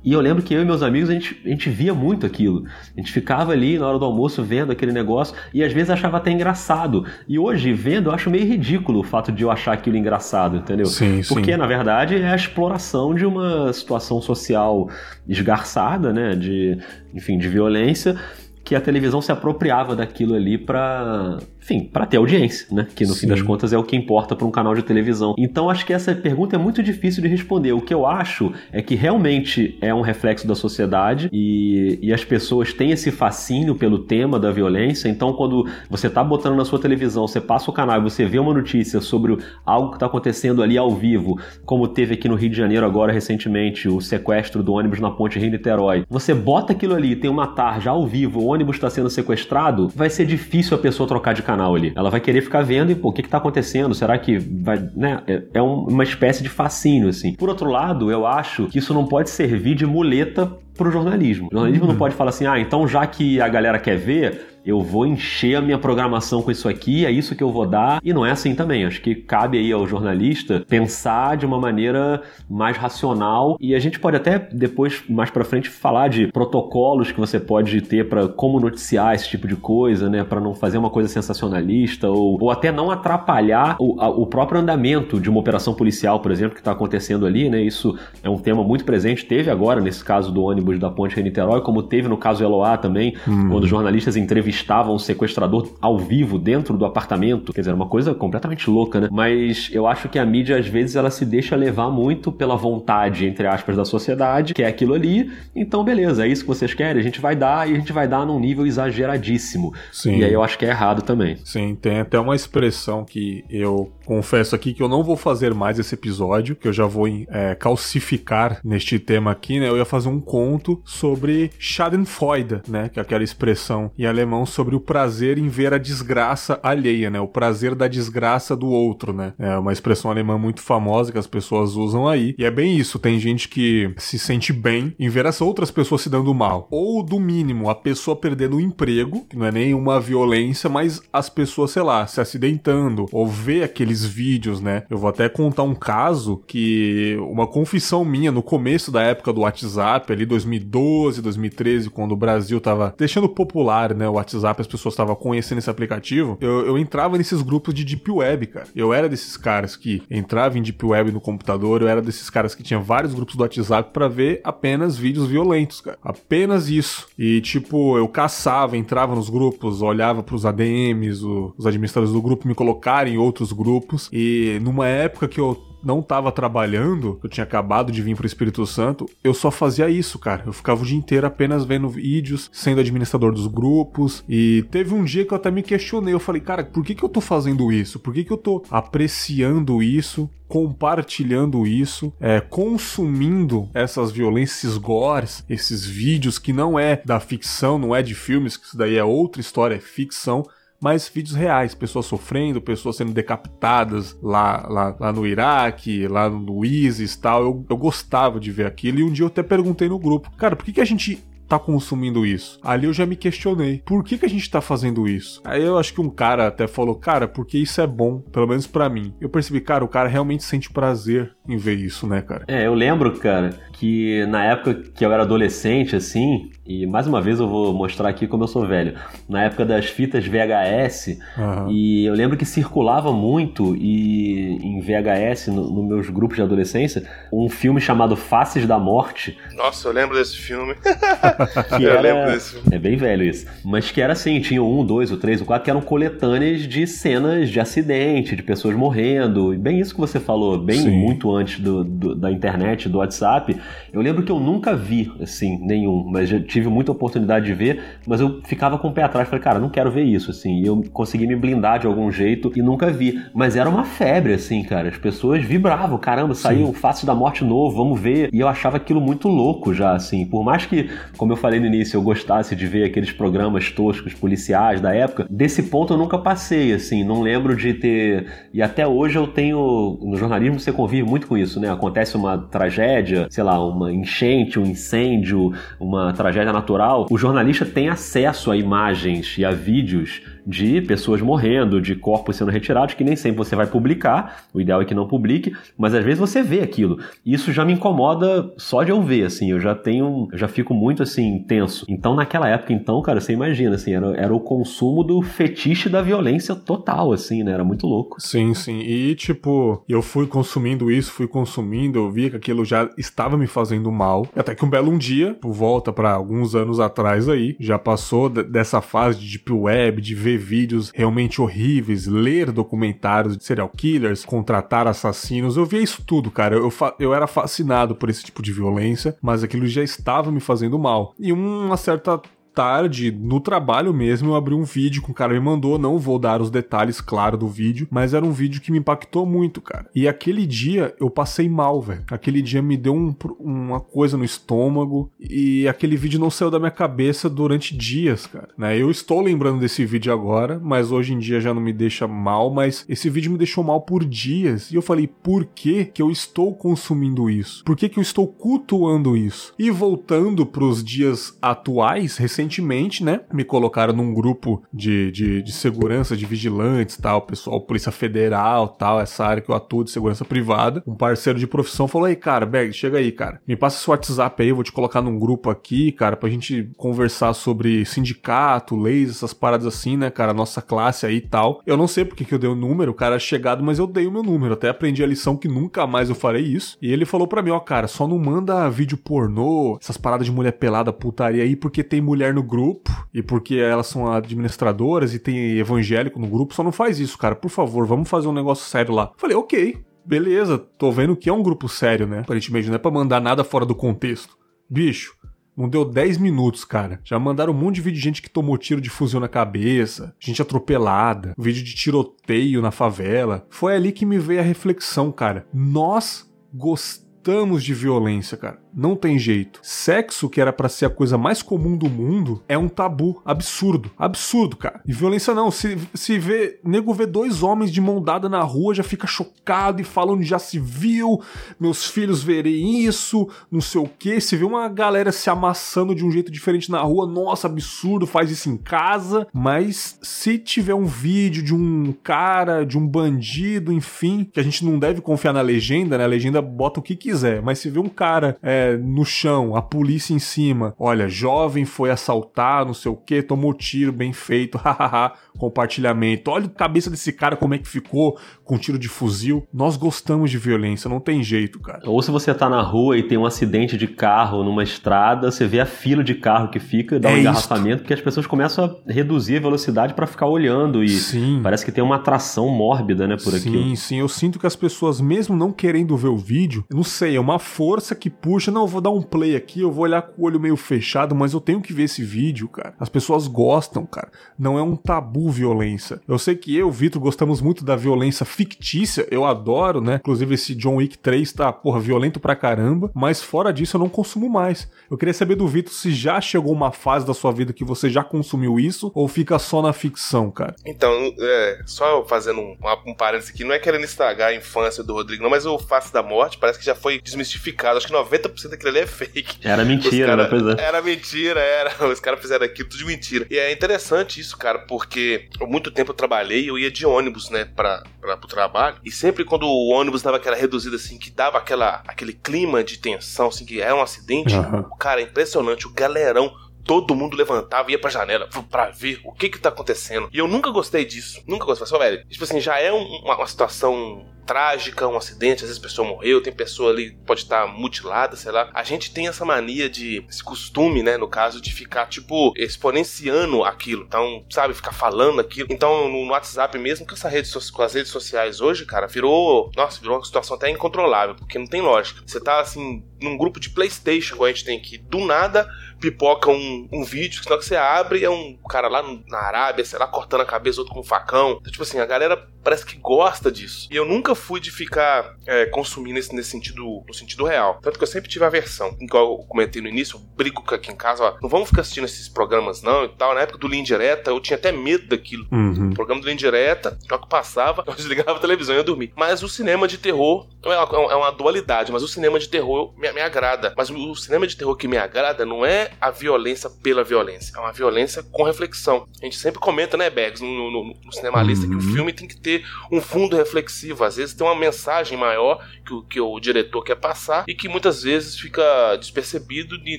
E 0.02 0.12
eu 0.12 0.20
lembro 0.20 0.42
que 0.42 0.54
eu 0.54 0.62
e 0.62 0.64
meus 0.64 0.82
amigos, 0.82 1.10
a 1.10 1.12
gente, 1.12 1.38
a 1.44 1.48
gente 1.48 1.68
via 1.68 1.92
muito 1.92 2.24
aquilo. 2.24 2.64
A 2.96 3.00
gente 3.00 3.12
ficava 3.12 3.52
ali 3.52 3.78
na 3.78 3.86
hora 3.86 3.98
do 3.98 4.04
almoço 4.04 4.42
vendo 4.42 4.72
aquele 4.72 4.92
negócio 4.92 5.36
e 5.52 5.62
às 5.62 5.72
vezes 5.72 5.90
achava 5.90 6.16
até 6.16 6.30
engraçado. 6.30 7.04
E 7.28 7.38
hoje, 7.38 7.72
vendo, 7.72 8.08
eu 8.08 8.14
acho 8.14 8.30
meio 8.30 8.46
ridículo 8.46 9.00
o 9.00 9.02
fato 9.02 9.30
de 9.30 9.42
eu 9.42 9.50
achar 9.50 9.72
aquilo 9.72 9.96
engraçado, 9.96 10.56
entendeu? 10.56 10.86
Sim, 10.86 11.20
Porque, 11.28 11.52
sim. 11.52 11.58
na 11.58 11.66
verdade, 11.66 12.16
é 12.16 12.30
a 12.30 12.36
exploração 12.36 13.14
de 13.14 13.26
uma 13.26 13.72
situação 13.72 14.22
social 14.22 14.88
esgarçada, 15.28 16.12
né? 16.12 16.34
De, 16.34 16.78
enfim, 17.14 17.36
de 17.36 17.48
violência 17.48 18.16
que 18.64 18.74
a 18.74 18.80
televisão 18.80 19.20
se 19.20 19.32
apropriava 19.32 19.96
daquilo 19.96 20.34
ali 20.34 20.56
para 20.56 21.38
enfim, 21.62 21.80
para 21.84 22.06
ter 22.06 22.16
audiência, 22.16 22.66
né? 22.72 22.86
Que 22.94 23.04
no 23.04 23.12
Sim. 23.12 23.20
fim 23.20 23.26
das 23.28 23.42
contas 23.42 23.72
é 23.72 23.78
o 23.78 23.82
que 23.84 23.94
importa 23.94 24.34
para 24.34 24.46
um 24.46 24.50
canal 24.50 24.74
de 24.74 24.82
televisão. 24.82 25.34
Então 25.38 25.68
acho 25.68 25.84
que 25.84 25.92
essa 25.92 26.14
pergunta 26.14 26.56
é 26.56 26.58
muito 26.58 26.82
difícil 26.82 27.22
de 27.22 27.28
responder. 27.28 27.72
O 27.72 27.80
que 27.80 27.92
eu 27.92 28.06
acho 28.06 28.52
é 28.72 28.82
que 28.82 28.94
realmente 28.94 29.78
é 29.80 29.94
um 29.94 30.00
reflexo 30.00 30.46
da 30.46 30.54
sociedade 30.54 31.28
e, 31.32 31.98
e 32.02 32.12
as 32.12 32.24
pessoas 32.24 32.72
têm 32.72 32.90
esse 32.90 33.10
fascínio 33.10 33.74
pelo 33.74 34.00
tema 34.00 34.38
da 34.38 34.50
violência. 34.50 35.08
Então 35.08 35.32
quando 35.32 35.68
você 35.88 36.06
está 36.06 36.24
botando 36.24 36.56
na 36.56 36.64
sua 36.64 36.78
televisão, 36.78 37.28
você 37.28 37.40
passa 37.40 37.70
o 37.70 37.74
canal 37.74 38.00
e 38.00 38.02
você 38.02 38.24
vê 38.24 38.38
uma 38.38 38.54
notícia 38.54 39.00
sobre 39.00 39.36
algo 39.64 39.90
que 39.90 39.96
está 39.96 40.06
acontecendo 40.06 40.62
ali 40.62 40.78
ao 40.78 40.90
vivo, 40.90 41.38
como 41.64 41.86
teve 41.86 42.14
aqui 42.14 42.28
no 42.28 42.34
Rio 42.34 42.50
de 42.50 42.56
Janeiro 42.56 42.86
agora 42.86 43.12
recentemente, 43.12 43.88
o 43.88 44.00
sequestro 44.00 44.62
do 44.62 44.72
ônibus 44.72 44.98
na 44.98 45.10
ponte 45.10 45.38
Rio-Niterói. 45.38 46.04
Você 46.08 46.34
bota 46.34 46.72
aquilo 46.72 46.94
ali, 46.94 47.14
tem 47.14 47.30
uma 47.30 47.46
tarja 47.48 47.90
ao 47.90 48.06
vivo, 48.06 48.40
o 48.40 48.46
ônibus 48.46 48.76
está 48.76 48.88
sendo 48.88 49.10
sequestrado, 49.10 49.88
vai 49.94 50.08
ser 50.08 50.24
difícil 50.24 50.76
a 50.76 50.80
pessoa 50.80 51.08
trocar 51.08 51.34
de 51.34 51.42
canal 51.50 51.74
ali. 51.74 51.92
Ela 51.96 52.10
vai 52.10 52.20
querer 52.20 52.42
ficar 52.42 52.62
vendo 52.62 52.92
e, 52.92 52.94
pô, 52.94 53.08
o 53.08 53.12
que, 53.12 53.22
que 53.22 53.28
tá 53.28 53.38
acontecendo? 53.38 53.94
Será 53.94 54.16
que 54.18 54.38
vai, 54.38 54.78
né? 54.94 55.20
É, 55.26 55.42
é 55.54 55.62
uma 55.62 56.04
espécie 56.04 56.42
de 56.42 56.48
fascínio, 56.48 57.08
assim. 57.08 57.34
Por 57.34 57.48
outro 57.48 57.68
lado, 57.68 58.10
eu 58.10 58.26
acho 58.26 58.66
que 58.66 58.78
isso 58.78 58.94
não 58.94 59.06
pode 59.06 59.30
servir 59.30 59.74
de 59.74 59.86
muleta 59.86 60.50
pro 60.76 60.90
jornalismo. 60.90 61.48
O 61.52 61.54
jornalismo 61.54 61.84
uhum. 61.84 61.92
não 61.92 61.98
pode 61.98 62.14
falar 62.14 62.30
assim, 62.30 62.46
ah, 62.46 62.58
então 62.58 62.88
já 62.88 63.06
que 63.06 63.40
a 63.40 63.48
galera 63.48 63.78
quer 63.78 63.98
ver, 63.98 64.49
eu 64.64 64.80
vou 64.80 65.06
encher 65.06 65.56
a 65.56 65.60
minha 65.60 65.78
programação 65.78 66.42
com 66.42 66.50
isso 66.50 66.68
aqui, 66.68 67.06
é 67.06 67.10
isso 67.10 67.34
que 67.34 67.42
eu 67.42 67.50
vou 67.50 67.66
dar. 67.66 68.00
E 68.04 68.12
não 68.12 68.24
é 68.24 68.30
assim 68.30 68.54
também. 68.54 68.84
Acho 68.84 69.00
que 69.00 69.14
cabe 69.14 69.58
aí 69.58 69.72
ao 69.72 69.86
jornalista 69.86 70.64
pensar 70.68 71.36
de 71.36 71.46
uma 71.46 71.58
maneira 71.58 72.22
mais 72.48 72.76
racional 72.76 73.56
e 73.60 73.74
a 73.74 73.78
gente 73.78 73.98
pode 73.98 74.16
até 74.16 74.38
depois, 74.38 75.02
mais 75.08 75.30
para 75.30 75.44
frente, 75.44 75.68
falar 75.68 76.08
de 76.08 76.26
protocolos 76.28 77.10
que 77.10 77.18
você 77.18 77.40
pode 77.40 77.80
ter 77.82 78.08
para 78.08 78.28
como 78.28 78.60
noticiar 78.60 79.14
esse 79.14 79.28
tipo 79.28 79.48
de 79.48 79.56
coisa, 79.56 80.08
né? 80.10 80.24
Para 80.24 80.40
não 80.40 80.54
fazer 80.54 80.78
uma 80.78 80.90
coisa 80.90 81.08
sensacionalista 81.08 82.08
ou, 82.08 82.38
ou 82.40 82.50
até 82.50 82.70
não 82.70 82.90
atrapalhar 82.90 83.76
o, 83.78 84.00
a, 84.00 84.08
o 84.08 84.26
próprio 84.26 84.60
andamento 84.60 85.18
de 85.20 85.30
uma 85.30 85.40
operação 85.40 85.74
policial, 85.74 86.20
por 86.20 86.30
exemplo, 86.30 86.54
que 86.54 86.60
está 86.60 86.72
acontecendo 86.72 87.26
ali, 87.26 87.48
né? 87.48 87.62
Isso 87.62 87.98
é 88.22 88.28
um 88.28 88.38
tema 88.38 88.62
muito 88.62 88.84
presente. 88.84 89.24
Teve 89.24 89.50
agora, 89.50 89.80
nesse 89.80 90.04
caso 90.04 90.30
do 90.30 90.42
ônibus 90.42 90.78
da 90.78 90.90
Ponte 90.90 91.14
Rio-Niterói, 91.14 91.62
como 91.62 91.82
teve 91.82 92.08
no 92.08 92.16
caso 92.16 92.44
Eloá 92.44 92.76
também, 92.76 93.16
hum. 93.26 93.48
quando 93.48 93.66
jornalistas 93.66 94.16
entrevistaram 94.16 94.49
entrevistavam 94.50 94.94
o 94.94 94.98
sequestrador 94.98 95.70
ao 95.80 95.98
vivo 95.98 96.38
dentro 96.38 96.76
do 96.76 96.84
apartamento. 96.84 97.52
Quer 97.52 97.60
dizer, 97.60 97.72
uma 97.72 97.86
coisa 97.86 98.14
completamente 98.14 98.68
louca, 98.68 99.00
né? 99.00 99.08
Mas 99.10 99.70
eu 99.72 99.86
acho 99.86 100.08
que 100.08 100.18
a 100.18 100.26
mídia, 100.26 100.58
às 100.58 100.66
vezes, 100.66 100.96
ela 100.96 101.10
se 101.10 101.24
deixa 101.24 101.56
levar 101.56 101.90
muito 101.90 102.30
pela 102.32 102.56
vontade, 102.56 103.26
entre 103.26 103.46
aspas, 103.46 103.76
da 103.76 103.84
sociedade, 103.84 104.52
que 104.52 104.62
é 104.62 104.66
aquilo 104.66 104.94
ali. 104.94 105.30
Então, 105.54 105.84
beleza, 105.84 106.26
é 106.26 106.28
isso 106.28 106.42
que 106.42 106.48
vocês 106.48 106.74
querem, 106.74 107.00
a 107.00 107.04
gente 107.04 107.20
vai 107.20 107.36
dar 107.36 107.68
e 107.68 107.74
a 107.74 107.78
gente 107.78 107.92
vai 107.92 108.06
dar 108.06 108.26
num 108.26 108.38
nível 108.38 108.66
exageradíssimo. 108.66 109.72
Sim. 109.92 110.18
E 110.18 110.24
aí 110.24 110.32
eu 110.32 110.42
acho 110.42 110.58
que 110.58 110.66
é 110.66 110.68
errado 110.68 111.02
também. 111.02 111.36
Sim, 111.44 111.76
tem 111.80 112.00
até 112.00 112.18
uma 112.18 112.34
expressão 112.34 113.04
que 113.04 113.44
eu 113.48 113.92
confesso 114.04 114.56
aqui 114.56 114.74
que 114.74 114.82
eu 114.82 114.88
não 114.88 115.04
vou 115.04 115.16
fazer 115.16 115.54
mais 115.54 115.78
esse 115.78 115.94
episódio, 115.94 116.56
que 116.56 116.66
eu 116.66 116.72
já 116.72 116.84
vou 116.84 117.06
é, 117.06 117.54
calcificar 117.54 118.60
neste 118.64 118.98
tema 118.98 119.30
aqui, 119.30 119.60
né? 119.60 119.68
Eu 119.68 119.76
ia 119.76 119.84
fazer 119.84 120.08
um 120.08 120.20
conto 120.20 120.80
sobre 120.84 121.50
Schadenfreude, 121.58 122.60
né? 122.66 122.88
Que 122.88 122.98
é 122.98 123.02
aquela 123.02 123.22
expressão 123.22 123.92
em 123.96 124.06
alemão 124.06 124.39
sobre 124.46 124.74
o 124.74 124.80
prazer 124.80 125.38
em 125.38 125.48
ver 125.48 125.72
a 125.72 125.78
desgraça 125.78 126.58
alheia, 126.62 127.10
né? 127.10 127.20
O 127.20 127.28
prazer 127.28 127.74
da 127.74 127.88
desgraça 127.88 128.56
do 128.56 128.68
outro, 128.68 129.12
né? 129.12 129.32
É 129.38 129.56
uma 129.56 129.72
expressão 129.72 130.10
alemã 130.10 130.38
muito 130.38 130.60
famosa 130.60 131.12
que 131.12 131.18
as 131.18 131.26
pessoas 131.26 131.74
usam 131.76 132.08
aí. 132.08 132.34
E 132.38 132.44
é 132.44 132.50
bem 132.50 132.76
isso, 132.76 132.98
tem 132.98 133.18
gente 133.18 133.48
que 133.48 133.92
se 133.96 134.18
sente 134.18 134.52
bem 134.52 134.94
em 134.98 135.08
ver 135.08 135.26
as 135.26 135.40
outras 135.40 135.70
pessoas 135.70 136.02
se 136.02 136.10
dando 136.10 136.32
mal. 136.34 136.68
Ou, 136.70 137.02
do 137.02 137.18
mínimo, 137.18 137.68
a 137.68 137.74
pessoa 137.74 138.16
perdendo 138.16 138.56
o 138.56 138.60
emprego, 138.60 139.26
que 139.28 139.36
não 139.36 139.46
é 139.46 139.52
nem 139.52 139.74
uma 139.74 140.00
violência, 140.00 140.68
mas 140.68 141.02
as 141.12 141.28
pessoas, 141.28 141.70
sei 141.70 141.82
lá, 141.82 142.06
se 142.06 142.20
acidentando, 142.20 143.06
ou 143.12 143.26
ver 143.26 143.62
aqueles 143.62 144.04
vídeos, 144.04 144.60
né? 144.60 144.84
Eu 144.90 144.98
vou 144.98 145.10
até 145.10 145.28
contar 145.28 145.62
um 145.62 145.74
caso 145.74 146.42
que 146.46 147.16
uma 147.20 147.46
confissão 147.46 148.04
minha 148.04 148.32
no 148.32 148.42
começo 148.42 148.90
da 148.90 149.02
época 149.02 149.32
do 149.32 149.42
WhatsApp, 149.42 150.12
ali 150.12 150.26
2012, 150.26 151.22
2013, 151.22 151.90
quando 151.90 152.12
o 152.12 152.16
Brasil 152.16 152.60
tava 152.60 152.94
deixando 152.96 153.28
popular, 153.28 153.94
né, 153.94 154.08
o 154.08 154.12
WhatsApp, 154.12 154.29
as 154.34 154.66
pessoas 154.66 154.94
estavam 154.94 155.14
conhecendo 155.14 155.58
esse 155.58 155.70
aplicativo, 155.70 156.36
eu, 156.40 156.66
eu 156.66 156.78
entrava 156.78 157.16
nesses 157.16 157.42
grupos 157.42 157.74
de 157.74 157.84
Deep 157.84 158.10
Web, 158.10 158.46
cara. 158.46 158.66
Eu 158.74 158.92
era 158.92 159.08
desses 159.08 159.36
caras 159.36 159.76
que 159.76 160.02
entrava 160.10 160.58
em 160.58 160.62
Deep 160.62 160.84
Web 160.84 161.12
no 161.12 161.20
computador, 161.20 161.82
eu 161.82 161.88
era 161.88 162.02
desses 162.02 162.28
caras 162.30 162.54
que 162.54 162.62
tinha 162.62 162.80
vários 162.80 163.14
grupos 163.14 163.36
do 163.36 163.42
WhatsApp 163.42 163.92
para 163.92 164.08
ver 164.08 164.40
apenas 164.44 164.96
vídeos 164.96 165.26
violentos, 165.26 165.80
cara. 165.80 165.98
Apenas 166.02 166.68
isso. 166.68 167.06
E, 167.18 167.40
tipo, 167.40 167.96
eu 167.96 168.08
caçava, 168.08 168.76
entrava 168.76 169.14
nos 169.14 169.28
grupos, 169.28 169.82
olhava 169.82 170.22
pros 170.22 170.46
ADMs, 170.46 171.24
os 171.24 171.66
administradores 171.66 172.12
do 172.12 172.22
grupo 172.22 172.46
me 172.46 172.54
colocarem 172.54 173.14
em 173.14 173.18
outros 173.18 173.52
grupos. 173.52 174.08
E 174.12 174.58
numa 174.62 174.86
época 174.86 175.28
que 175.28 175.40
eu 175.40 175.69
não 175.82 176.02
tava 176.02 176.30
trabalhando, 176.32 177.18
eu 177.22 177.28
tinha 177.28 177.44
acabado 177.44 177.92
de 177.92 178.02
vir 178.02 178.16
pro 178.16 178.26
Espírito 178.26 178.66
Santo, 178.66 179.06
eu 179.22 179.34
só 179.34 179.50
fazia 179.50 179.88
isso, 179.88 180.18
cara. 180.18 180.44
Eu 180.46 180.52
ficava 180.52 180.82
o 180.82 180.86
dia 180.86 180.96
inteiro 180.96 181.26
apenas 181.26 181.64
vendo 181.64 181.88
vídeos, 181.88 182.50
sendo 182.52 182.80
administrador 182.80 183.32
dos 183.32 183.46
grupos. 183.46 184.24
E 184.28 184.64
teve 184.70 184.94
um 184.94 185.04
dia 185.04 185.24
que 185.24 185.32
eu 185.32 185.36
até 185.36 185.50
me 185.50 185.62
questionei. 185.62 186.14
Eu 186.14 186.20
falei, 186.20 186.40
cara, 186.40 186.64
por 186.64 186.84
que, 186.84 186.94
que 186.94 187.04
eu 187.04 187.08
tô 187.08 187.20
fazendo 187.20 187.72
isso? 187.72 187.98
Por 187.98 188.12
que, 188.12 188.24
que 188.24 188.32
eu 188.32 188.38
tô 188.38 188.62
apreciando 188.70 189.82
isso? 189.82 190.28
compartilhando 190.50 191.64
isso, 191.64 192.12
é, 192.18 192.40
consumindo 192.40 193.68
essas 193.72 194.10
violências, 194.10 194.64
esses 194.64 194.76
gores, 194.76 195.44
esses 195.48 195.86
vídeos 195.86 196.40
que 196.40 196.52
não 196.52 196.76
é 196.76 197.00
da 197.04 197.20
ficção, 197.20 197.78
não 197.78 197.94
é 197.94 198.02
de 198.02 198.16
filmes, 198.16 198.56
que 198.56 198.66
isso 198.66 198.76
daí 198.76 198.96
é 198.96 199.04
outra 199.04 199.40
história, 199.40 199.76
é 199.76 199.78
ficção, 199.78 200.44
mas 200.80 201.08
vídeos 201.08 201.34
reais, 201.34 201.74
pessoas 201.74 202.06
sofrendo, 202.06 202.60
pessoas 202.60 202.96
sendo 202.96 203.12
decapitadas 203.12 204.18
lá, 204.22 204.66
lá, 204.68 204.96
lá 204.98 205.12
no 205.12 205.26
Iraque, 205.26 206.08
lá 206.08 206.28
no 206.30 206.64
ISIS 206.64 207.14
e 207.14 207.20
tal. 207.20 207.42
Eu, 207.42 207.66
eu 207.68 207.76
gostava 207.76 208.40
de 208.40 208.50
ver 208.50 208.66
aquilo 208.66 209.00
e 209.00 209.04
um 209.04 209.12
dia 209.12 209.24
eu 209.24 209.28
até 209.28 209.42
perguntei 209.42 209.88
no 209.88 209.98
grupo, 209.98 210.30
cara, 210.36 210.56
por 210.56 210.64
que, 210.64 210.72
que 210.72 210.80
a 210.80 210.84
gente 210.84 211.22
tá 211.50 211.58
consumindo 211.58 212.24
isso? 212.24 212.60
Ali 212.62 212.86
eu 212.86 212.92
já 212.92 213.04
me 213.04 213.16
questionei, 213.16 213.82
por 213.84 214.04
que 214.04 214.16
que 214.16 214.24
a 214.24 214.28
gente 214.28 214.48
tá 214.48 214.60
fazendo 214.60 215.08
isso? 215.08 215.42
Aí 215.44 215.60
eu 215.60 215.76
acho 215.76 215.92
que 215.92 216.00
um 216.00 216.08
cara 216.08 216.46
até 216.46 216.68
falou, 216.68 216.94
cara, 216.94 217.26
porque 217.26 217.58
isso 217.58 217.80
é 217.80 217.86
bom, 217.88 218.20
pelo 218.20 218.46
menos 218.46 218.68
para 218.68 218.88
mim. 218.88 219.12
Eu 219.20 219.28
percebi, 219.28 219.60
cara, 219.60 219.84
o 219.84 219.88
cara 219.88 220.08
realmente 220.08 220.44
sente 220.44 220.70
prazer 220.70 221.34
em 221.48 221.56
ver 221.56 221.76
isso, 221.76 222.06
né, 222.06 222.22
cara? 222.22 222.44
É, 222.46 222.66
eu 222.66 222.74
lembro, 222.74 223.18
cara, 223.18 223.58
que 223.80 224.26
na 224.26 224.44
época 224.44 224.74
que 224.74 225.02
eu 225.02 225.10
era 225.10 225.22
adolescente, 225.22 225.96
assim, 225.96 226.50
e 226.66 226.86
mais 226.86 227.06
uma 227.06 227.18
vez 227.22 227.40
eu 227.40 227.48
vou 227.48 227.72
mostrar 227.72 228.10
aqui 228.10 228.26
como 228.26 228.44
eu 228.44 228.46
sou 228.46 228.66
velho. 228.66 228.94
Na 229.26 229.44
época 229.44 229.64
das 229.64 229.86
fitas 229.86 230.26
VHS, 230.26 231.18
uhum. 231.38 231.70
e 231.70 232.04
eu 232.04 232.12
lembro 232.12 232.36
que 232.36 232.44
circulava 232.44 233.10
muito 233.10 233.74
e 233.74 234.58
em 234.62 234.80
VHS, 234.82 235.46
nos 235.46 235.70
no 235.70 235.82
meus 235.82 236.10
grupos 236.10 236.36
de 236.36 236.42
adolescência, 236.42 237.04
um 237.32 237.48
filme 237.48 237.80
chamado 237.80 238.16
Faces 238.16 238.66
da 238.66 238.78
Morte. 238.78 239.38
Nossa, 239.56 239.88
eu 239.88 239.94
lembro 239.94 240.14
desse 240.14 240.36
filme. 240.36 240.74
que 241.78 241.82
eu 241.82 241.90
era... 241.90 242.00
lembro 242.02 242.32
desse 242.32 242.52
filme. 242.52 242.68
É 242.70 242.78
bem 242.78 242.98
velho 242.98 243.24
isso. 243.24 243.46
Mas 243.64 243.90
que 243.90 244.02
era 244.02 244.12
assim, 244.12 244.42
tinha 244.42 244.62
um, 244.62 244.84
dois, 244.84 245.10
o 245.10 245.16
três, 245.16 245.40
o 245.40 245.46
quatro, 245.46 245.64
que 245.64 245.70
eram 245.70 245.80
coletâneas 245.80 246.68
de 246.68 246.86
cenas 246.86 247.48
de 247.48 247.58
acidente, 247.58 248.36
de 248.36 248.42
pessoas 248.42 248.76
morrendo. 248.76 249.56
Bem 249.56 249.80
isso 249.80 249.94
que 249.94 250.00
você 250.00 250.20
falou, 250.20 250.58
bem 250.58 250.82
Sim. 250.82 250.90
muito 250.90 251.34
antes 251.34 251.60
do, 251.60 251.82
do, 251.82 252.14
da 252.14 252.30
internet, 252.30 252.86
do 252.86 252.98
WhatsApp. 252.98 253.58
Eu 253.92 254.00
lembro 254.00 254.22
que 254.22 254.32
eu 254.32 254.40
nunca 254.40 254.74
vi, 254.74 255.12
assim, 255.20 255.58
nenhum, 255.60 256.04
mas 256.08 256.28
já 256.28 256.40
tive 256.40 256.68
muita 256.68 256.92
oportunidade 256.92 257.46
de 257.46 257.54
ver, 257.54 257.82
mas 258.06 258.20
eu 258.20 258.40
ficava 258.44 258.78
com 258.78 258.88
o 258.88 258.92
pé 258.92 259.02
atrás, 259.02 259.28
falei, 259.28 259.42
cara, 259.42 259.58
não 259.58 259.68
quero 259.68 259.90
ver 259.90 260.04
isso, 260.04 260.30
assim. 260.30 260.60
E 260.60 260.66
eu 260.66 260.82
consegui 260.92 261.26
me 261.26 261.36
blindar 261.36 261.78
de 261.78 261.86
algum 261.86 262.10
jeito 262.10 262.52
e 262.56 262.62
nunca 262.62 262.90
vi. 262.90 263.20
Mas 263.34 263.56
era 263.56 263.68
uma 263.68 263.84
febre, 263.84 264.34
assim, 264.34 264.62
cara. 264.62 264.88
As 264.88 264.96
pessoas 264.96 265.42
vibravam, 265.44 265.98
caramba, 265.98 266.34
saiu 266.34 266.68
o 266.68 266.72
Face 266.72 267.04
da 267.04 267.14
Morte 267.14 267.44
novo, 267.44 267.76
vamos 267.76 268.00
ver. 268.00 268.30
E 268.32 268.40
eu 268.40 268.48
achava 268.48 268.76
aquilo 268.76 269.00
muito 269.00 269.28
louco 269.28 269.72
já, 269.74 269.94
assim. 269.94 270.26
Por 270.26 270.44
mais 270.44 270.66
que, 270.66 270.90
como 271.16 271.32
eu 271.32 271.36
falei 271.36 271.60
no 271.60 271.66
início, 271.66 271.96
eu 271.96 272.02
gostasse 272.02 272.54
de 272.56 272.66
ver 272.66 272.84
aqueles 272.84 273.12
programas 273.12 273.70
toscos 273.70 274.14
policiais 274.14 274.80
da 274.80 274.94
época, 274.94 275.26
desse 275.30 275.64
ponto 275.64 275.92
eu 275.92 275.98
nunca 275.98 276.18
passei, 276.18 276.72
assim. 276.72 277.04
Não 277.04 277.20
lembro 277.20 277.56
de 277.56 277.74
ter. 277.74 278.26
E 278.52 278.62
até 278.62 278.86
hoje 278.86 279.16
eu 279.16 279.26
tenho. 279.26 279.98
No 280.02 280.16
jornalismo 280.16 280.58
você 280.58 280.72
convive 280.72 281.08
muito 281.08 281.26
com 281.26 281.36
isso, 281.36 281.60
né? 281.60 281.70
Acontece 281.70 282.16
uma 282.16 282.38
tragédia, 282.38 283.26
sei 283.30 283.44
lá, 283.44 283.59
uma 283.68 283.92
enchente, 283.92 284.58
um 284.58 284.64
incêndio, 284.64 285.52
uma 285.78 286.12
tragédia 286.12 286.52
natural, 286.52 287.06
o 287.10 287.18
jornalista 287.18 287.64
tem 287.64 287.88
acesso 287.88 288.50
a 288.50 288.56
imagens 288.56 289.36
e 289.38 289.44
a 289.44 289.50
vídeos 289.50 290.22
de 290.46 290.80
pessoas 290.82 291.20
morrendo, 291.20 291.80
de 291.80 291.94
corpos 291.94 292.36
sendo 292.36 292.50
retirados, 292.50 292.94
que 292.94 293.04
nem 293.04 293.16
sempre 293.16 293.38
você 293.38 293.56
vai 293.56 293.66
publicar, 293.66 294.44
o 294.54 294.60
ideal 294.60 294.80
é 294.80 294.84
que 294.84 294.94
não 294.94 295.06
publique, 295.06 295.52
mas 295.76 295.94
às 295.94 296.04
vezes 296.04 296.18
você 296.18 296.42
vê 296.42 296.60
aquilo. 296.60 296.98
Isso 297.24 297.52
já 297.52 297.64
me 297.64 297.72
incomoda 297.72 298.52
só 298.56 298.82
de 298.82 298.90
eu 298.90 299.02
ver, 299.02 299.24
assim, 299.24 299.50
eu 299.50 299.60
já 299.60 299.74
tenho, 299.74 300.28
eu 300.32 300.38
já 300.38 300.48
fico 300.48 300.72
muito 300.72 301.02
assim 301.02 301.38
tenso. 301.46 301.84
Então, 301.88 302.14
naquela 302.14 302.48
época, 302.48 302.72
então, 302.72 303.00
cara, 303.02 303.20
você 303.20 303.32
imagina, 303.32 303.74
assim, 303.74 303.92
era, 303.92 304.14
era 304.16 304.34
o 304.34 304.40
consumo 304.40 305.02
do 305.02 305.20
fetiche 305.22 305.88
da 305.88 306.02
violência 306.02 306.54
total, 306.54 307.12
assim, 307.12 307.42
né? 307.42 307.52
Era 307.52 307.64
muito 307.64 307.86
louco. 307.86 308.20
Sim, 308.20 308.54
sim. 308.54 308.80
E, 308.80 309.14
tipo, 309.14 309.82
eu 309.88 310.02
fui 310.02 310.26
consumindo 310.26 310.90
isso, 310.90 311.12
fui 311.12 311.26
consumindo, 311.26 311.98
eu 311.98 312.10
vi 312.10 312.30
que 312.30 312.36
aquilo 312.36 312.64
já 312.64 312.88
estava 312.96 313.36
me 313.36 313.46
fazendo 313.46 313.90
mal. 313.90 314.26
Até 314.36 314.54
que 314.54 314.64
um 314.64 314.70
belo 314.70 314.90
um 314.90 314.98
dia, 314.98 315.34
por 315.34 315.52
volta 315.52 315.92
para 315.92 316.12
alguns 316.12 316.54
anos 316.54 316.80
atrás 316.80 317.28
aí, 317.28 317.56
já 317.58 317.78
passou 317.78 318.28
dessa 318.28 318.80
fase 318.80 319.18
de 319.18 319.30
deep 319.40 319.52
web, 319.52 320.00
de 320.00 320.14
ver 320.14 320.29
vídeos 320.36 320.92
realmente 320.94 321.40
horríveis, 321.40 322.06
ler 322.06 322.50
documentários 322.50 323.36
de 323.36 323.44
serial 323.44 323.68
killers, 323.68 324.24
contratar 324.24 324.86
assassinos. 324.86 325.56
Eu 325.56 325.66
via 325.66 325.82
isso 325.82 326.02
tudo, 326.04 326.30
cara. 326.30 326.56
Eu, 326.56 326.72
eu 326.98 327.14
era 327.14 327.26
fascinado 327.26 327.94
por 327.94 328.08
esse 328.08 328.24
tipo 328.24 328.42
de 328.42 328.52
violência, 328.52 329.16
mas 329.20 329.42
aquilo 329.42 329.66
já 329.66 329.82
estava 329.82 330.30
me 330.30 330.40
fazendo 330.40 330.78
mal. 330.78 331.14
E 331.18 331.32
uma 331.32 331.76
certa 331.76 332.20
tarde, 332.54 333.10
no 333.10 333.40
trabalho 333.40 333.94
mesmo, 333.94 334.30
eu 334.30 334.34
abri 334.34 334.54
um 334.54 334.64
vídeo 334.64 335.02
que 335.02 335.10
o 335.10 335.14
cara 335.14 335.32
me 335.32 335.40
mandou, 335.40 335.78
não 335.78 335.98
vou 335.98 336.18
dar 336.18 336.40
os 336.40 336.50
detalhes, 336.50 337.00
claro, 337.00 337.36
do 337.36 337.48
vídeo, 337.48 337.88
mas 337.90 338.14
era 338.14 338.24
um 338.24 338.32
vídeo 338.32 338.60
que 338.60 338.72
me 338.72 338.78
impactou 338.78 339.24
muito, 339.24 339.60
cara. 339.60 339.88
E 339.94 340.06
aquele 340.06 340.46
dia 340.46 340.94
eu 341.00 341.08
passei 341.08 341.48
mal, 341.48 341.80
velho. 341.80 342.04
Aquele 342.10 342.42
dia 342.42 342.60
me 342.60 342.76
deu 342.76 342.94
um, 342.94 343.14
uma 343.38 343.80
coisa 343.80 344.16
no 344.16 344.24
estômago 344.24 345.10
e 345.18 345.66
aquele 345.68 345.96
vídeo 345.96 346.20
não 346.20 346.30
saiu 346.30 346.50
da 346.50 346.58
minha 346.58 346.70
cabeça 346.70 347.30
durante 347.30 347.76
dias, 347.76 348.26
cara. 348.26 348.48
Né? 348.58 348.76
Eu 348.78 348.90
estou 348.90 349.20
lembrando 349.20 349.60
desse 349.60 349.84
vídeo 349.84 350.12
agora, 350.12 350.60
mas 350.62 350.92
hoje 350.92 351.14
em 351.14 351.18
dia 351.18 351.40
já 351.40 351.54
não 351.54 351.62
me 351.62 351.72
deixa 351.72 352.06
mal, 352.06 352.50
mas 352.50 352.84
esse 352.88 353.08
vídeo 353.08 353.32
me 353.32 353.38
deixou 353.38 353.62
mal 353.64 353.80
por 353.82 354.04
dias. 354.04 354.70
E 354.70 354.74
eu 354.74 354.82
falei, 354.82 355.06
por 355.06 355.44
que 355.44 355.84
que 355.84 356.02
eu 356.02 356.10
estou 356.10 356.54
consumindo 356.54 357.30
isso? 357.30 357.64
Por 357.64 357.76
que 357.76 357.88
que 357.88 357.98
eu 357.98 358.02
estou 358.02 358.26
cultuando 358.26 359.16
isso? 359.16 359.54
E 359.58 359.70
voltando 359.70 360.44
pros 360.44 360.82
dias 360.82 361.36
atuais, 361.40 362.16
recentemente 362.16 362.39
recentemente, 362.40 363.04
né, 363.04 363.20
me 363.32 363.44
colocaram 363.44 363.92
num 363.92 364.12
grupo 364.14 364.62
de, 364.72 365.10
de, 365.12 365.42
de 365.42 365.52
segurança, 365.52 366.16
de 366.16 366.24
vigilantes, 366.24 366.96
tal, 366.96 367.22
pessoal, 367.22 367.60
Polícia 367.60 367.92
Federal, 367.92 368.68
tal, 368.68 369.00
essa 369.00 369.24
área 369.24 369.42
que 369.42 369.50
eu 369.50 369.54
atuo 369.54 369.84
de 369.84 369.90
segurança 369.90 370.24
privada. 370.24 370.82
Um 370.86 370.94
parceiro 370.94 371.38
de 371.38 371.46
profissão 371.46 371.86
falou: 371.86 372.06
aí, 372.06 372.16
cara, 372.16 372.46
Berg, 372.46 372.72
chega 372.72 372.98
aí, 372.98 373.12
cara. 373.12 373.40
Me 373.46 373.56
passa 373.56 373.78
seu 373.78 373.92
WhatsApp 373.92 374.42
aí, 374.42 374.48
eu 374.48 374.54
vou 374.54 374.64
te 374.64 374.72
colocar 374.72 375.02
num 375.02 375.18
grupo 375.18 375.50
aqui, 375.50 375.92
cara, 375.92 376.16
pra 376.16 376.28
gente 376.28 376.70
conversar 376.76 377.34
sobre 377.34 377.84
sindicato, 377.84 378.76
leis, 378.76 379.10
essas 379.10 379.34
paradas 379.34 379.66
assim, 379.66 379.96
né, 379.96 380.10
cara, 380.10 380.32
nossa 380.32 380.62
classe 380.62 381.06
aí 381.06 381.16
e 381.16 381.20
tal. 381.20 381.60
Eu 381.66 381.76
não 381.76 381.86
sei 381.86 382.04
porque 382.04 382.24
que 382.24 382.34
eu 382.34 382.38
dei 382.38 382.48
o 382.48 382.54
número, 382.54 382.92
o 382.92 382.94
cara 382.94 383.16
é 383.16 383.18
chegado, 383.18 383.62
mas 383.62 383.78
eu 383.78 383.86
dei 383.86 384.06
o 384.06 384.12
meu 384.12 384.22
número. 384.22 384.54
Até 384.54 384.68
aprendi 384.68 385.02
a 385.02 385.06
lição 385.06 385.36
que 385.36 385.48
nunca 385.48 385.86
mais 385.86 386.08
eu 386.08 386.14
farei 386.14 386.42
isso. 386.42 386.78
E 386.80 386.92
ele 386.92 387.04
falou 387.04 387.26
para 387.26 387.42
mim: 387.42 387.50
ó, 387.50 387.60
cara, 387.60 387.86
só 387.86 388.06
não 388.06 388.18
manda 388.18 388.68
vídeo 388.70 388.96
pornô, 388.96 389.78
essas 389.80 389.96
paradas 389.96 390.26
de 390.26 390.32
mulher 390.32 390.52
pelada, 390.52 390.92
putaria 390.92 391.42
aí, 391.42 391.54
porque 391.54 391.82
tem 391.82 392.00
mulher 392.00 392.29
mulher 392.30 392.34
no 392.34 392.42
grupo 392.42 392.90
e 393.12 393.22
porque 393.22 393.56
elas 393.56 393.86
são 393.88 394.10
administradoras 394.10 395.12
e 395.14 395.18
tem 395.18 395.58
evangélico 395.58 396.18
no 396.18 396.28
grupo, 396.28 396.54
só 396.54 396.62
não 396.62 396.72
faz 396.72 396.98
isso, 396.98 397.18
cara. 397.18 397.34
Por 397.34 397.50
favor, 397.50 397.86
vamos 397.86 398.08
fazer 398.08 398.28
um 398.28 398.32
negócio 398.32 398.64
sério 398.64 398.94
lá. 398.94 399.12
Falei, 399.16 399.36
ok, 399.36 399.78
beleza, 400.04 400.58
tô 400.58 400.90
vendo 400.92 401.16
que 401.16 401.28
é 401.28 401.32
um 401.32 401.42
grupo 401.42 401.68
sério, 401.68 402.06
né? 402.06 402.20
Aparentemente 402.20 402.68
não 402.68 402.76
é 402.76 402.78
pra 402.78 402.90
mandar 402.90 403.20
nada 403.20 403.44
fora 403.44 403.66
do 403.66 403.74
contexto. 403.74 404.36
Bicho, 404.68 405.14
não 405.56 405.68
deu 405.68 405.84
10 405.84 406.18
minutos, 406.18 406.64
cara. 406.64 407.00
Já 407.04 407.18
mandaram 407.18 407.52
um 407.52 407.56
monte 407.56 407.76
de 407.76 407.80
vídeo 407.82 407.96
de 407.96 408.04
gente 408.04 408.22
que 408.22 408.30
tomou 408.30 408.56
tiro 408.56 408.80
de 408.80 408.88
fuzil 408.88 409.20
na 409.20 409.28
cabeça, 409.28 410.14
gente 410.18 410.40
atropelada, 410.40 411.34
vídeo 411.36 411.64
de 411.64 411.74
tiroteio 411.74 412.62
na 412.62 412.70
favela. 412.70 413.46
Foi 413.50 413.74
ali 413.74 413.92
que 413.92 414.06
me 414.06 414.18
veio 414.18 414.40
a 414.40 414.44
reflexão, 414.44 415.10
cara. 415.10 415.46
Nós 415.52 416.30
gostamos 416.54 417.62
de 417.62 417.74
violência, 417.74 418.36
cara. 418.36 418.60
Não 418.74 418.94
tem 418.94 419.18
jeito. 419.18 419.60
Sexo, 419.62 420.28
que 420.28 420.40
era 420.40 420.52
para 420.52 420.68
ser 420.68 420.86
a 420.86 420.90
coisa 420.90 421.18
mais 421.18 421.42
comum 421.42 421.76
do 421.76 421.88
mundo, 421.88 422.42
é 422.48 422.56
um 422.56 422.68
tabu 422.68 423.20
absurdo. 423.24 423.90
Absurdo, 423.98 424.56
cara. 424.56 424.80
E 424.86 424.92
violência 424.92 425.34
não. 425.34 425.50
Se, 425.50 425.76
se 425.94 426.18
vê, 426.18 426.60
nego 426.64 426.94
vê 426.94 427.06
dois 427.06 427.42
homens 427.42 427.70
de 427.70 427.80
mão 427.80 428.02
dada 428.02 428.28
na 428.28 428.40
rua, 428.40 428.74
já 428.74 428.82
fica 428.82 429.06
chocado 429.06 429.80
e 429.80 429.84
fala 429.84 430.12
onde 430.12 430.24
já 430.24 430.38
se 430.38 430.58
viu, 430.58 431.20
meus 431.58 431.86
filhos 431.86 432.22
verem 432.22 432.84
isso, 432.84 433.28
não 433.50 433.60
sei 433.60 433.80
o 433.80 433.88
que. 433.88 434.20
Se 434.20 434.36
vê 434.36 434.44
uma 434.44 434.68
galera 434.68 435.12
se 435.12 435.28
amassando 435.28 435.94
de 435.94 436.04
um 436.04 436.10
jeito 436.10 436.30
diferente 436.30 436.70
na 436.70 436.80
rua, 436.80 437.06
nossa, 437.06 437.46
absurdo, 437.46 438.06
faz 438.06 438.30
isso 438.30 438.48
em 438.48 438.56
casa. 438.56 439.26
Mas 439.32 439.98
se 440.02 440.38
tiver 440.38 440.74
um 440.74 440.84
vídeo 440.84 441.42
de 441.42 441.54
um 441.54 441.92
cara, 442.02 442.64
de 442.64 442.78
um 442.78 442.86
bandido, 442.86 443.72
enfim, 443.72 444.28
que 444.30 444.40
a 444.40 444.42
gente 444.42 444.64
não 444.64 444.78
deve 444.78 445.00
confiar 445.00 445.32
na 445.32 445.40
legenda, 445.40 445.98
né? 445.98 446.04
A 446.04 446.08
legenda 446.08 446.40
bota 446.40 446.80
o 446.80 446.82
que 446.82 446.96
quiser. 446.96 447.42
Mas 447.42 447.58
se 447.58 447.70
vê 447.70 447.78
um 447.78 447.88
cara. 447.88 448.36
É, 448.42 448.59
no 448.76 449.04
chão, 449.04 449.54
a 449.56 449.62
polícia 449.62 450.14
em 450.14 450.18
cima. 450.18 450.74
Olha, 450.78 451.08
jovem 451.08 451.64
foi 451.64 451.90
assaltar, 451.90 452.64
não 452.64 452.74
sei 452.74 452.90
o 452.90 452.96
que, 452.96 453.22
tomou 453.22 453.54
tiro, 453.54 453.92
bem 453.92 454.12
feito, 454.12 454.56
hahaha, 454.58 455.12
compartilhamento. 455.38 456.30
Olha 456.30 456.46
a 456.46 456.48
cabeça 456.48 456.90
desse 456.90 457.12
cara 457.12 457.36
como 457.36 457.54
é 457.54 457.58
que 457.58 457.68
ficou 457.68 458.18
com 458.44 458.58
tiro 458.58 458.78
de 458.78 458.88
fuzil. 458.88 459.46
Nós 459.52 459.76
gostamos 459.76 460.30
de 460.30 460.38
violência, 460.38 460.88
não 460.88 461.00
tem 461.00 461.22
jeito, 461.22 461.60
cara. 461.60 461.80
Ou 461.86 462.02
se 462.02 462.10
você 462.10 462.32
tá 462.34 462.48
na 462.48 462.62
rua 462.62 462.98
e 462.98 463.02
tem 463.02 463.18
um 463.18 463.26
acidente 463.26 463.76
de 463.76 463.86
carro 463.86 464.42
numa 464.44 464.62
estrada, 464.62 465.30
você 465.30 465.46
vê 465.46 465.60
a 465.60 465.66
fila 465.66 466.02
de 466.02 466.14
carro 466.14 466.48
que 466.48 466.58
fica, 466.58 466.98
dá 466.98 467.08
um 467.08 467.12
é 467.12 467.20
engarrafamento, 467.20 467.82
porque 467.82 467.94
as 467.94 468.00
pessoas 468.00 468.26
começam 468.26 468.64
a 468.64 468.92
reduzir 468.92 469.36
a 469.36 469.40
velocidade 469.40 469.94
para 469.94 470.06
ficar 470.06 470.26
olhando 470.26 470.84
e 470.84 470.88
sim. 470.88 471.40
parece 471.42 471.64
que 471.64 471.72
tem 471.72 471.82
uma 471.82 471.96
atração 471.96 472.48
mórbida, 472.48 473.06
né, 473.06 473.16
por 473.16 473.34
aqui. 473.34 473.50
Sim, 473.50 473.76
sim, 473.76 473.96
eu 474.00 474.08
sinto 474.08 474.38
que 474.38 474.46
as 474.46 474.56
pessoas 474.56 475.00
mesmo 475.00 475.36
não 475.36 475.52
querendo 475.52 475.96
ver 475.96 476.08
o 476.08 476.16
vídeo, 476.16 476.64
não 476.70 476.82
sei, 476.82 477.16
é 477.16 477.20
uma 477.20 477.38
força 477.38 477.94
que 477.94 478.10
puxa 478.10 478.49
não, 478.50 478.62
eu 478.62 478.66
vou 478.66 478.80
dar 478.80 478.90
um 478.90 479.02
play 479.02 479.36
aqui, 479.36 479.60
eu 479.60 479.70
vou 479.70 479.84
olhar 479.84 480.02
com 480.02 480.22
o 480.22 480.24
olho 480.24 480.40
meio 480.40 480.56
fechado, 480.56 481.14
mas 481.14 481.32
eu 481.32 481.40
tenho 481.40 481.60
que 481.60 481.72
ver 481.72 481.84
esse 481.84 482.02
vídeo, 482.02 482.48
cara. 482.48 482.74
As 482.78 482.88
pessoas 482.88 483.26
gostam, 483.26 483.84
cara. 483.86 484.10
Não 484.38 484.58
é 484.58 484.62
um 484.62 484.76
tabu 484.76 485.30
violência. 485.30 486.00
Eu 486.06 486.18
sei 486.18 486.34
que 486.34 486.56
eu, 486.56 486.70
Vitor, 486.70 487.00
gostamos 487.00 487.40
muito 487.40 487.64
da 487.64 487.76
violência 487.76 488.24
fictícia, 488.26 489.06
eu 489.10 489.24
adoro, 489.24 489.80
né? 489.80 489.96
Inclusive 489.96 490.34
esse 490.34 490.54
John 490.54 490.76
Wick 490.76 490.98
3 490.98 491.32
tá, 491.32 491.52
porra, 491.52 491.80
violento 491.80 492.20
pra 492.20 492.36
caramba, 492.36 492.90
mas 492.94 493.22
fora 493.22 493.52
disso 493.52 493.76
eu 493.76 493.80
não 493.80 493.88
consumo 493.88 494.28
mais. 494.28 494.70
Eu 494.90 494.96
queria 494.96 495.14
saber 495.14 495.34
do 495.34 495.46
Vitor 495.46 495.72
se 495.72 495.92
já 495.92 496.20
chegou 496.20 496.52
uma 496.52 496.72
fase 496.72 497.06
da 497.06 497.14
sua 497.14 497.32
vida 497.32 497.52
que 497.52 497.64
você 497.64 497.88
já 497.88 498.02
consumiu 498.02 498.58
isso 498.58 498.90
ou 498.94 499.08
fica 499.08 499.38
só 499.38 499.62
na 499.62 499.72
ficção, 499.72 500.30
cara? 500.30 500.54
Então, 500.64 500.92
é, 501.18 501.62
só 501.66 502.04
fazendo 502.04 502.40
um, 502.40 502.56
um 502.86 502.94
parênteses 502.94 503.32
aqui, 503.34 503.44
não 503.44 503.54
é 503.54 503.58
querendo 503.58 503.84
estragar 503.84 504.28
a 504.28 504.34
infância 504.34 504.82
do 504.82 504.92
Rodrigo, 504.92 505.22
não, 505.22 505.30
mas 505.30 505.46
o 505.46 505.58
Face 505.58 505.92
da 505.92 506.02
Morte 506.02 506.38
parece 506.38 506.58
que 506.58 506.64
já 506.64 506.74
foi 506.74 507.00
desmistificado. 507.00 507.78
Acho 507.78 507.86
que 507.86 507.92
90% 507.92 508.39
90% 508.40 508.50
daquilo 508.50 508.70
ali 508.70 508.78
é 508.80 508.86
fake. 508.86 509.38
Era 509.42 509.64
mentira, 509.64 510.06
cara, 510.06 510.22
né? 510.22 510.28
Pois 510.28 510.46
é. 510.46 510.64
Era 510.64 510.82
mentira, 510.82 511.40
era. 511.40 511.86
Os 511.88 512.00
caras 512.00 512.20
fizeram 512.20 512.44
aquilo 512.44 512.68
tudo 512.68 512.78
de 512.78 512.84
mentira. 512.86 513.26
E 513.30 513.38
é 513.38 513.52
interessante 513.52 514.20
isso, 514.20 514.36
cara, 514.36 514.60
porque 514.60 515.28
há 515.40 515.46
muito 515.46 515.70
tempo 515.70 515.90
eu 515.90 515.94
trabalhei, 515.94 516.48
eu 516.48 516.58
ia 516.58 516.70
de 516.70 516.86
ônibus, 516.86 517.30
né, 517.30 517.44
pra, 517.44 517.82
pra, 518.00 518.16
pro 518.16 518.28
trabalho. 518.28 518.76
E 518.84 518.90
sempre 518.90 519.24
quando 519.24 519.46
o 519.46 519.68
ônibus 519.68 520.02
dava 520.02 520.16
aquela 520.16 520.36
reduzida, 520.36 520.76
assim, 520.76 520.98
que 520.98 521.10
dava 521.10 521.38
aquela, 521.38 521.82
aquele 521.86 522.12
clima 522.12 522.62
de 522.64 522.78
tensão, 522.78 523.28
assim, 523.28 523.44
que 523.44 523.60
era 523.60 523.74
um 523.74 523.82
acidente, 523.82 524.34
uhum. 524.34 524.62
cara, 524.78 525.00
é 525.00 525.04
impressionante. 525.04 525.66
O 525.66 525.72
galerão 525.72 526.32
todo 526.70 526.94
mundo 526.94 527.16
levantava 527.16 527.68
e 527.68 527.72
ia 527.72 527.80
pra 527.80 527.90
janela 527.90 528.28
pra 528.48 528.70
ver 528.70 529.00
o 529.02 529.12
que 529.12 529.28
que 529.28 529.40
tá 529.40 529.48
acontecendo. 529.48 530.08
E 530.12 530.18
eu 530.18 530.28
nunca 530.28 530.52
gostei 530.52 530.84
disso. 530.84 531.20
Nunca 531.26 531.44
gostei. 531.44 531.66
Só, 531.66 531.76
velho, 531.76 532.06
tipo 532.06 532.22
assim, 532.22 532.38
já 532.38 532.60
é 532.60 532.72
um, 532.72 532.84
uma, 533.02 533.16
uma, 533.16 533.26
situação 533.26 534.06
trágica, 534.24 534.86
um 534.86 534.96
acidente, 534.96 535.42
às 535.42 535.48
vezes 535.48 535.58
a 535.58 535.62
pessoa 535.62 535.88
morreu, 535.88 536.22
tem 536.22 536.32
pessoa 536.32 536.70
ali 536.70 536.92
pode 537.04 537.22
estar 537.22 537.48
mutilada, 537.48 538.14
sei 538.14 538.30
lá. 538.30 538.48
A 538.54 538.62
gente 538.62 538.94
tem 538.94 539.08
essa 539.08 539.24
mania 539.24 539.68
de, 539.68 540.04
esse 540.08 540.22
costume, 540.22 540.80
né, 540.84 540.96
no 540.96 541.08
caso, 541.08 541.40
de 541.40 541.52
ficar, 541.52 541.86
tipo, 541.86 542.32
exponenciando 542.36 543.42
aquilo. 543.42 543.82
Então, 543.82 544.24
sabe, 544.30 544.54
ficar 544.54 544.70
falando 544.70 545.20
aquilo. 545.20 545.48
Então, 545.50 545.88
no, 545.88 546.08
WhatsApp 546.10 546.56
mesmo, 546.56 546.86
com, 546.86 546.94
essa 546.94 547.08
rede, 547.08 547.28
com 547.52 547.62
as 547.62 547.74
redes 547.74 547.90
sociais 547.90 548.40
hoje, 548.40 548.64
cara, 548.64 548.86
virou, 548.86 549.50
nossa, 549.56 549.80
virou 549.80 549.96
uma 549.96 550.04
situação 550.04 550.36
até 550.36 550.48
incontrolável, 550.48 551.16
porque 551.16 551.36
não 551.36 551.48
tem 551.48 551.60
lógica. 551.60 552.00
Você 552.06 552.20
tá, 552.20 552.38
assim, 552.38 552.84
num 553.02 553.18
grupo 553.18 553.40
de 553.40 553.50
Playstation, 553.50 554.16
que 554.16 554.24
a 554.24 554.28
gente 554.28 554.44
tem 554.44 554.56
aqui, 554.56 554.78
do 554.78 555.00
nada 555.00 555.50
pipoca 555.80 556.30
um, 556.30 556.68
um 556.72 556.84
vídeo, 556.84 557.22
senão 557.22 557.38
que 557.38 557.44
você 557.44 557.56
abre 557.56 558.04
é 558.04 558.10
um 558.10 558.36
cara 558.48 558.68
lá 558.68 558.82
na 559.08 559.18
Arábia, 559.18 559.64
sei 559.64 559.78
lá, 559.78 559.86
cortando 559.86 560.20
a 560.20 560.26
cabeça, 560.26 560.60
outro 560.60 560.74
com 560.74 560.80
um 560.80 560.84
facão. 560.84 561.38
Então, 561.40 561.50
tipo 561.50 561.62
assim, 561.62 561.78
a 561.78 561.86
galera 561.86 562.28
parece 562.42 562.64
que 562.64 562.76
gosta 562.76 563.30
disso. 563.30 563.68
E 563.70 563.76
eu 563.76 563.84
nunca 563.84 564.14
fui 564.14 564.40
de 564.40 564.50
ficar 564.50 565.16
é, 565.26 565.46
consumindo 565.46 565.94
nesse, 565.94 566.14
nesse 566.14 566.30
sentido, 566.30 566.82
no 566.86 566.94
sentido 566.94 567.24
real. 567.24 567.58
Tanto 567.62 567.78
que 567.78 567.82
eu 567.82 567.88
sempre 567.88 568.08
tive 568.08 568.24
aversão. 568.24 568.76
Igual 568.80 569.12
eu 569.12 569.26
comentei 569.26 569.60
no 569.60 569.68
início, 569.68 569.96
eu 569.96 570.00
brigo 570.16 570.42
aqui 570.54 570.70
em 570.70 570.76
casa, 570.76 571.04
ó, 571.04 571.16
não 571.22 571.28
vamos 571.28 571.48
ficar 571.48 571.62
assistindo 571.62 571.84
esses 571.84 572.08
programas 572.08 572.62
não 572.62 572.84
e 572.84 572.88
tal. 572.88 573.14
Na 573.14 573.22
época 573.22 573.38
do 573.38 573.48
Linha 573.48 573.64
Direta, 573.64 574.10
eu 574.10 574.20
tinha 574.20 574.36
até 574.36 574.52
medo 574.52 574.88
daquilo. 574.88 575.26
Uhum. 575.30 575.70
O 575.70 575.74
programa 575.74 576.00
do 576.00 576.06
Linha 576.06 576.16
Direta, 576.16 576.78
que 576.88 576.98
que 576.98 577.08
passava, 577.08 577.64
eu 577.66 577.74
desligava 577.74 578.12
a 578.12 578.20
televisão 578.20 578.54
e 578.54 578.58
ia 578.58 578.64
dormir. 578.64 578.92
Mas 578.96 579.22
o 579.22 579.28
cinema 579.28 579.66
de 579.66 579.78
terror 579.78 580.28
é 580.42 580.48
uma, 580.48 580.92
é 580.92 580.96
uma 580.96 581.10
dualidade, 581.10 581.72
mas 581.72 581.82
o 581.82 581.88
cinema 581.88 582.18
de 582.18 582.28
terror 582.28 582.74
me, 582.76 582.92
me 582.92 583.00
agrada. 583.00 583.54
Mas 583.56 583.70
o 583.70 583.94
cinema 583.94 584.26
de 584.26 584.36
terror 584.36 584.56
que 584.56 584.68
me 584.68 584.76
agrada 584.76 585.24
não 585.24 585.44
é 585.44 585.69
a 585.80 585.90
violência 585.90 586.48
pela 586.48 586.82
violência. 586.82 587.36
É 587.36 587.40
uma 587.40 587.52
violência 587.52 588.02
com 588.02 588.22
reflexão. 588.22 588.86
A 589.00 589.04
gente 589.04 589.18
sempre 589.18 589.38
comenta, 589.40 589.76
né, 589.76 589.90
Bags, 589.90 590.22
no, 590.22 590.50
no, 590.50 590.74
no 590.84 590.92
Cinemalista, 590.92 591.44
uhum. 591.44 591.50
que 591.50 591.64
o 591.64 591.68
uhum. 591.68 591.74
filme 591.74 591.92
tem 591.92 592.08
que 592.08 592.16
ter 592.16 592.30
ter 592.30 592.44
um 592.70 592.80
fundo 592.80 593.16
reflexivo, 593.16 593.82
às 593.82 593.96
vezes 593.96 594.14
tem 594.14 594.24
uma 594.24 594.36
mensagem 594.36 594.96
maior 594.96 595.44
que 595.66 595.74
o, 595.74 595.82
que 595.82 596.00
o 596.00 596.20
diretor 596.20 596.62
quer 596.62 596.76
passar 596.76 597.24
e 597.26 597.34
que 597.34 597.48
muitas 597.48 597.82
vezes 597.82 598.18
fica 598.18 598.76
despercebido 598.76 599.58
de 599.58 599.78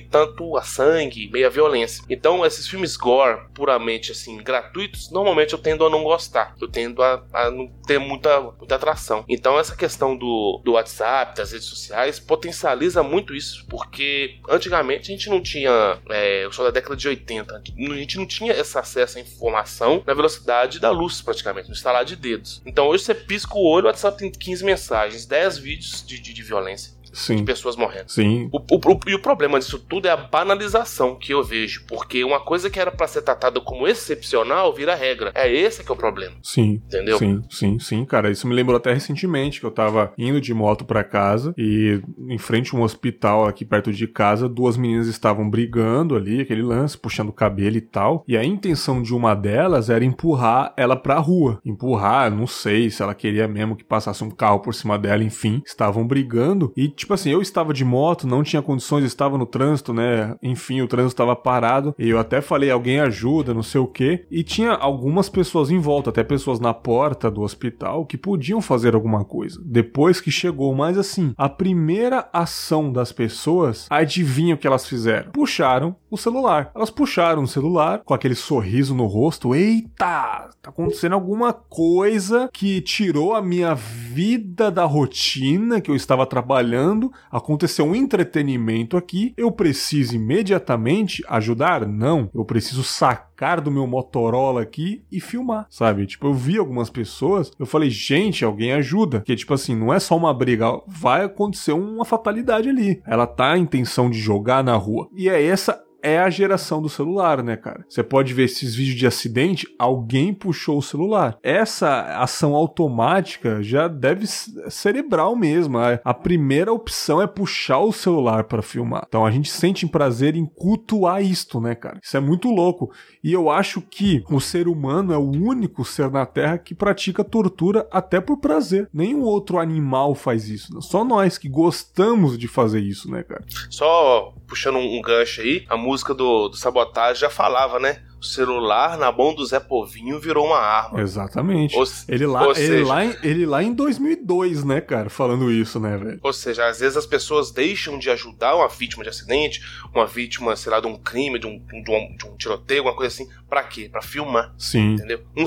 tanto 0.00 0.56
a 0.56 0.62
sangue, 0.62 1.30
meia 1.32 1.48
violência. 1.48 2.04
Então, 2.10 2.44
esses 2.44 2.68
filmes 2.68 2.96
gore, 2.96 3.40
puramente 3.54 4.12
assim, 4.12 4.36
gratuitos, 4.38 5.10
normalmente 5.10 5.54
eu 5.54 5.58
tendo 5.58 5.86
a 5.86 5.90
não 5.90 6.02
gostar, 6.02 6.54
eu 6.60 6.68
tendo 6.68 7.02
a, 7.02 7.24
a 7.32 7.50
não 7.50 7.68
ter 7.86 7.98
muita, 7.98 8.40
muita 8.40 8.74
atração. 8.74 9.24
Então, 9.28 9.58
essa 9.58 9.74
questão 9.74 10.16
do, 10.16 10.60
do 10.64 10.72
WhatsApp, 10.72 11.36
das 11.36 11.52
redes 11.52 11.66
sociais, 11.66 12.20
potencializa 12.20 13.02
muito 13.02 13.34
isso, 13.34 13.66
porque 13.68 14.38
antigamente 14.48 15.10
a 15.10 15.14
gente 15.16 15.30
não 15.30 15.40
tinha, 15.40 15.70
é, 16.10 16.44
eu 16.44 16.52
sou 16.52 16.64
da 16.64 16.70
década 16.70 16.96
de 16.96 17.08
80, 17.08 17.56
a 17.56 17.94
gente 17.94 18.16
não 18.16 18.26
tinha 18.26 18.52
esse 18.52 18.76
acesso 18.76 19.18
à 19.18 19.20
informação 19.20 20.02
na 20.06 20.14
velocidade 20.14 20.78
da 20.78 20.90
luz, 20.90 21.20
praticamente, 21.20 21.68
no 21.68 21.74
instalar 21.74 22.04
de 22.04 22.16
dedos. 22.16 22.62
Então, 22.64 22.86
hoje 22.86 23.04
você 23.04 23.14
pisca 23.14 23.54
o 23.54 23.64
olho, 23.64 23.84
o 23.84 23.88
WhatsApp 23.88 24.18
tem 24.18 24.30
15 24.30 24.64
mensagens, 24.64 25.26
10 25.26 25.58
vídeos 25.58 26.06
de, 26.06 26.18
de, 26.18 26.32
de 26.32 26.42
violência. 26.42 26.92
Sim. 27.12 27.36
de 27.36 27.42
pessoas 27.44 27.76
morrendo. 27.76 28.10
Sim. 28.10 28.48
O, 28.52 28.58
o- 28.58 28.92
o- 28.92 29.00
e 29.10 29.14
o 29.14 29.18
problema 29.22 29.58
disso 29.58 29.78
tudo 29.78 30.06
é 30.06 30.10
a 30.10 30.16
banalização 30.16 31.14
que 31.16 31.32
eu 31.32 31.42
vejo, 31.42 31.84
porque 31.86 32.24
uma 32.24 32.40
coisa 32.40 32.70
que 32.70 32.78
era 32.80 32.90
pra 32.90 33.06
ser 33.06 33.22
tratada 33.22 33.60
como 33.60 33.86
excepcional 33.86 34.72
vira 34.74 34.94
regra. 34.94 35.32
É 35.34 35.50
esse 35.52 35.82
que 35.84 35.90
é 35.90 35.94
o 35.94 35.96
problema, 35.96 36.36
Sim. 36.42 36.80
entendeu? 36.86 37.18
Sim, 37.18 37.42
sim, 37.50 37.78
sim, 37.78 38.04
cara. 38.04 38.30
Isso 38.30 38.46
me 38.46 38.54
lembrou 38.54 38.76
até 38.76 38.92
recentemente 38.92 39.60
que 39.60 39.66
eu 39.66 39.70
tava 39.70 40.12
indo 40.16 40.40
de 40.40 40.52
moto 40.54 40.84
pra 40.84 41.04
casa 41.04 41.54
e 41.56 42.00
em 42.28 42.38
frente 42.38 42.74
a 42.74 42.78
um 42.78 42.82
hospital 42.82 43.46
aqui 43.46 43.64
perto 43.64 43.92
de 43.92 44.06
casa, 44.06 44.48
duas 44.48 44.76
meninas 44.76 45.06
estavam 45.06 45.48
brigando 45.48 46.16
ali, 46.16 46.40
aquele 46.40 46.62
lance, 46.62 46.96
puxando 46.98 47.28
o 47.28 47.32
cabelo 47.32 47.76
e 47.76 47.80
tal. 47.80 48.24
E 48.26 48.36
a 48.36 48.44
intenção 48.44 49.02
de 49.02 49.14
uma 49.14 49.34
delas 49.34 49.90
era 49.90 50.04
empurrar 50.04 50.72
ela 50.76 50.96
pra 50.96 51.18
rua. 51.18 51.60
Empurrar, 51.64 52.30
não 52.30 52.46
sei 52.46 52.90
se 52.90 53.02
ela 53.02 53.14
queria 53.14 53.46
mesmo 53.48 53.76
que 53.76 53.84
passasse 53.84 54.22
um 54.24 54.30
carro 54.30 54.60
por 54.60 54.74
cima 54.74 54.98
dela, 54.98 55.22
enfim. 55.24 55.62
Estavam 55.66 56.06
brigando 56.06 56.72
e, 56.76 56.88
tipo 57.02 57.14
assim, 57.14 57.30
eu 57.30 57.42
estava 57.42 57.72
de 57.72 57.84
moto, 57.84 58.26
não 58.26 58.42
tinha 58.42 58.62
condições, 58.62 59.04
estava 59.04 59.36
no 59.36 59.44
trânsito, 59.44 59.92
né? 59.92 60.36
Enfim, 60.42 60.80
o 60.80 60.88
trânsito 60.88 61.14
estava 61.14 61.36
parado. 61.36 61.94
E 61.98 62.08
eu 62.08 62.18
até 62.18 62.40
falei, 62.40 62.70
alguém 62.70 63.00
ajuda, 63.00 63.52
não 63.52 63.62
sei 63.62 63.80
o 63.80 63.86
quê. 63.86 64.24
E 64.30 64.42
tinha 64.42 64.72
algumas 64.72 65.28
pessoas 65.28 65.70
em 65.70 65.78
volta, 65.78 66.10
até 66.10 66.22
pessoas 66.22 66.60
na 66.60 66.72
porta 66.72 67.30
do 67.30 67.42
hospital, 67.42 68.06
que 68.06 68.16
podiam 68.16 68.60
fazer 68.60 68.94
alguma 68.94 69.24
coisa. 69.24 69.60
Depois 69.64 70.20
que 70.20 70.30
chegou, 70.30 70.74
mas 70.74 70.96
assim, 70.96 71.34
a 71.36 71.48
primeira 71.48 72.28
ação 72.32 72.92
das 72.92 73.12
pessoas, 73.12 73.86
adivinha 73.90 74.54
o 74.54 74.58
que 74.58 74.66
elas 74.66 74.86
fizeram? 74.86 75.32
Puxaram 75.32 75.96
o 76.10 76.16
celular. 76.16 76.70
Elas 76.74 76.90
puxaram 76.90 77.42
o 77.42 77.48
celular 77.48 78.02
com 78.04 78.14
aquele 78.14 78.34
sorriso 78.34 78.94
no 78.94 79.06
rosto. 79.06 79.54
Eita, 79.54 80.50
tá 80.60 80.70
acontecendo 80.70 81.14
alguma 81.14 81.52
coisa 81.52 82.48
que 82.52 82.80
tirou 82.80 83.34
a 83.34 83.42
minha 83.42 83.74
vida 83.74 84.70
da 84.70 84.84
rotina 84.84 85.80
que 85.80 85.90
eu 85.90 85.96
estava 85.96 86.26
trabalhando. 86.26 86.91
Aconteceu 87.30 87.84
um 87.84 87.94
entretenimento 87.94 88.96
aqui. 88.96 89.32
Eu 89.36 89.50
preciso 89.50 90.16
imediatamente 90.16 91.22
ajudar? 91.28 91.86
Não. 91.86 92.30
Eu 92.34 92.44
preciso 92.44 92.82
sacar 92.82 93.60
do 93.60 93.70
meu 93.70 93.86
Motorola 93.86 94.62
aqui 94.62 95.02
e 95.10 95.20
filmar, 95.20 95.66
sabe? 95.68 96.06
Tipo, 96.06 96.28
eu 96.28 96.34
vi 96.34 96.58
algumas 96.58 96.90
pessoas, 96.90 97.50
eu 97.58 97.66
falei, 97.66 97.90
gente, 97.90 98.44
alguém 98.44 98.72
ajuda. 98.72 99.18
Porque, 99.18 99.36
tipo 99.36 99.54
assim, 99.54 99.74
não 99.74 99.92
é 99.92 99.98
só 99.98 100.16
uma 100.16 100.32
briga, 100.32 100.80
vai 100.86 101.24
acontecer 101.24 101.72
uma 101.72 102.04
fatalidade 102.04 102.68
ali. 102.68 103.02
Ela 103.06 103.26
tá 103.26 103.52
a 103.52 103.58
intenção 103.58 104.10
de 104.10 104.18
jogar 104.18 104.62
na 104.62 104.74
rua. 104.76 105.08
E 105.14 105.28
é 105.28 105.42
essa 105.44 105.82
é 106.02 106.18
a 106.18 106.28
geração 106.28 106.82
do 106.82 106.88
celular, 106.88 107.42
né, 107.42 107.56
cara? 107.56 107.84
Você 107.88 108.02
pode 108.02 108.34
ver 108.34 108.44
esses 108.44 108.74
vídeos 108.74 108.98
de 108.98 109.06
acidente, 109.06 109.66
alguém 109.78 110.34
puxou 110.34 110.78
o 110.78 110.82
celular. 110.82 111.38
Essa 111.42 112.18
ação 112.18 112.54
automática 112.54 113.62
já 113.62 113.86
deve 113.86 114.26
ser 114.26 114.92
cerebral 114.92 115.36
mesmo. 115.36 115.78
A, 115.78 116.12
primeira 116.14 116.72
opção 116.72 117.22
é 117.22 117.26
puxar 117.26 117.78
o 117.78 117.92
celular 117.92 118.44
para 118.44 118.62
filmar. 118.62 119.04
Então 119.06 119.24
a 119.24 119.30
gente 119.30 119.50
sente 119.50 119.86
prazer 119.86 120.34
em 120.34 120.44
cultuar 120.44 121.22
isto, 121.22 121.60
né, 121.60 121.74
cara? 121.74 122.00
Isso 122.02 122.16
é 122.16 122.20
muito 122.20 122.50
louco. 122.50 122.92
E 123.22 123.32
eu 123.32 123.50
acho 123.50 123.80
que 123.80 124.24
o 124.30 124.40
ser 124.40 124.66
humano 124.66 125.12
é 125.12 125.16
o 125.16 125.30
único 125.30 125.84
ser 125.84 126.10
na 126.10 126.26
Terra 126.26 126.58
que 126.58 126.74
pratica 126.74 127.22
tortura 127.22 127.86
até 127.90 128.20
por 128.20 128.38
prazer. 128.38 128.88
Nenhum 128.92 129.22
outro 129.22 129.58
animal 129.58 130.14
faz 130.14 130.48
isso. 130.48 130.74
Né? 130.74 130.80
Só 130.80 131.04
nós 131.04 131.38
que 131.38 131.48
gostamos 131.48 132.36
de 132.36 132.48
fazer 132.48 132.80
isso, 132.80 133.10
né, 133.10 133.22
cara? 133.22 133.44
Só 133.70 134.34
puxando 134.46 134.78
um 134.78 135.00
gancho 135.00 135.40
aí, 135.40 135.64
a 135.68 135.76
música 135.76 135.91
do, 136.14 136.48
do 136.48 136.56
Sabotagem 136.56 137.20
já 137.20 137.30
falava, 137.30 137.78
né? 137.78 138.00
O 138.20 138.24
celular 138.24 138.96
na 138.96 139.10
mão 139.10 139.34
do 139.34 139.44
Zé 139.44 139.58
Povinho 139.58 140.20
virou 140.20 140.46
uma 140.46 140.58
arma. 140.58 141.00
Exatamente. 141.00 141.76
Ou, 141.76 141.84
Ele 142.08 142.24
lá, 142.26 142.44
ele, 142.44 142.54
seja- 142.54 142.86
lá 142.86 143.04
em, 143.04 143.16
ele 143.24 143.44
lá 143.46 143.62
em 143.64 143.74
2002, 143.74 144.62
né, 144.62 144.80
cara, 144.80 145.10
falando 145.10 145.50
isso, 145.50 145.80
né, 145.80 145.96
velho? 145.96 146.20
Ou 146.22 146.32
seja, 146.32 146.66
às 146.68 146.78
vezes 146.78 146.96
as 146.96 147.04
pessoas 147.06 147.50
deixam 147.50 147.98
de 147.98 148.08
ajudar 148.10 148.54
uma 148.54 148.68
vítima 148.68 149.02
de 149.02 149.10
acidente, 149.10 149.60
uma 149.92 150.06
vítima, 150.06 150.54
sei 150.54 150.70
lá, 150.70 150.78
de 150.80 150.86
um 150.86 150.96
crime, 150.96 151.38
de 151.38 151.46
um, 151.48 151.58
de 151.58 151.90
um, 151.90 152.16
de 152.16 152.26
um 152.26 152.36
tiroteio, 152.36 152.80
alguma 152.82 152.96
coisa 152.96 153.12
assim. 153.12 153.28
Pra 153.48 153.64
quê? 153.64 153.88
Pra 153.90 154.00
filmar, 154.00 154.54
Sim. 154.56 154.94
entendeu? 154.94 155.20
Um, 155.36 155.44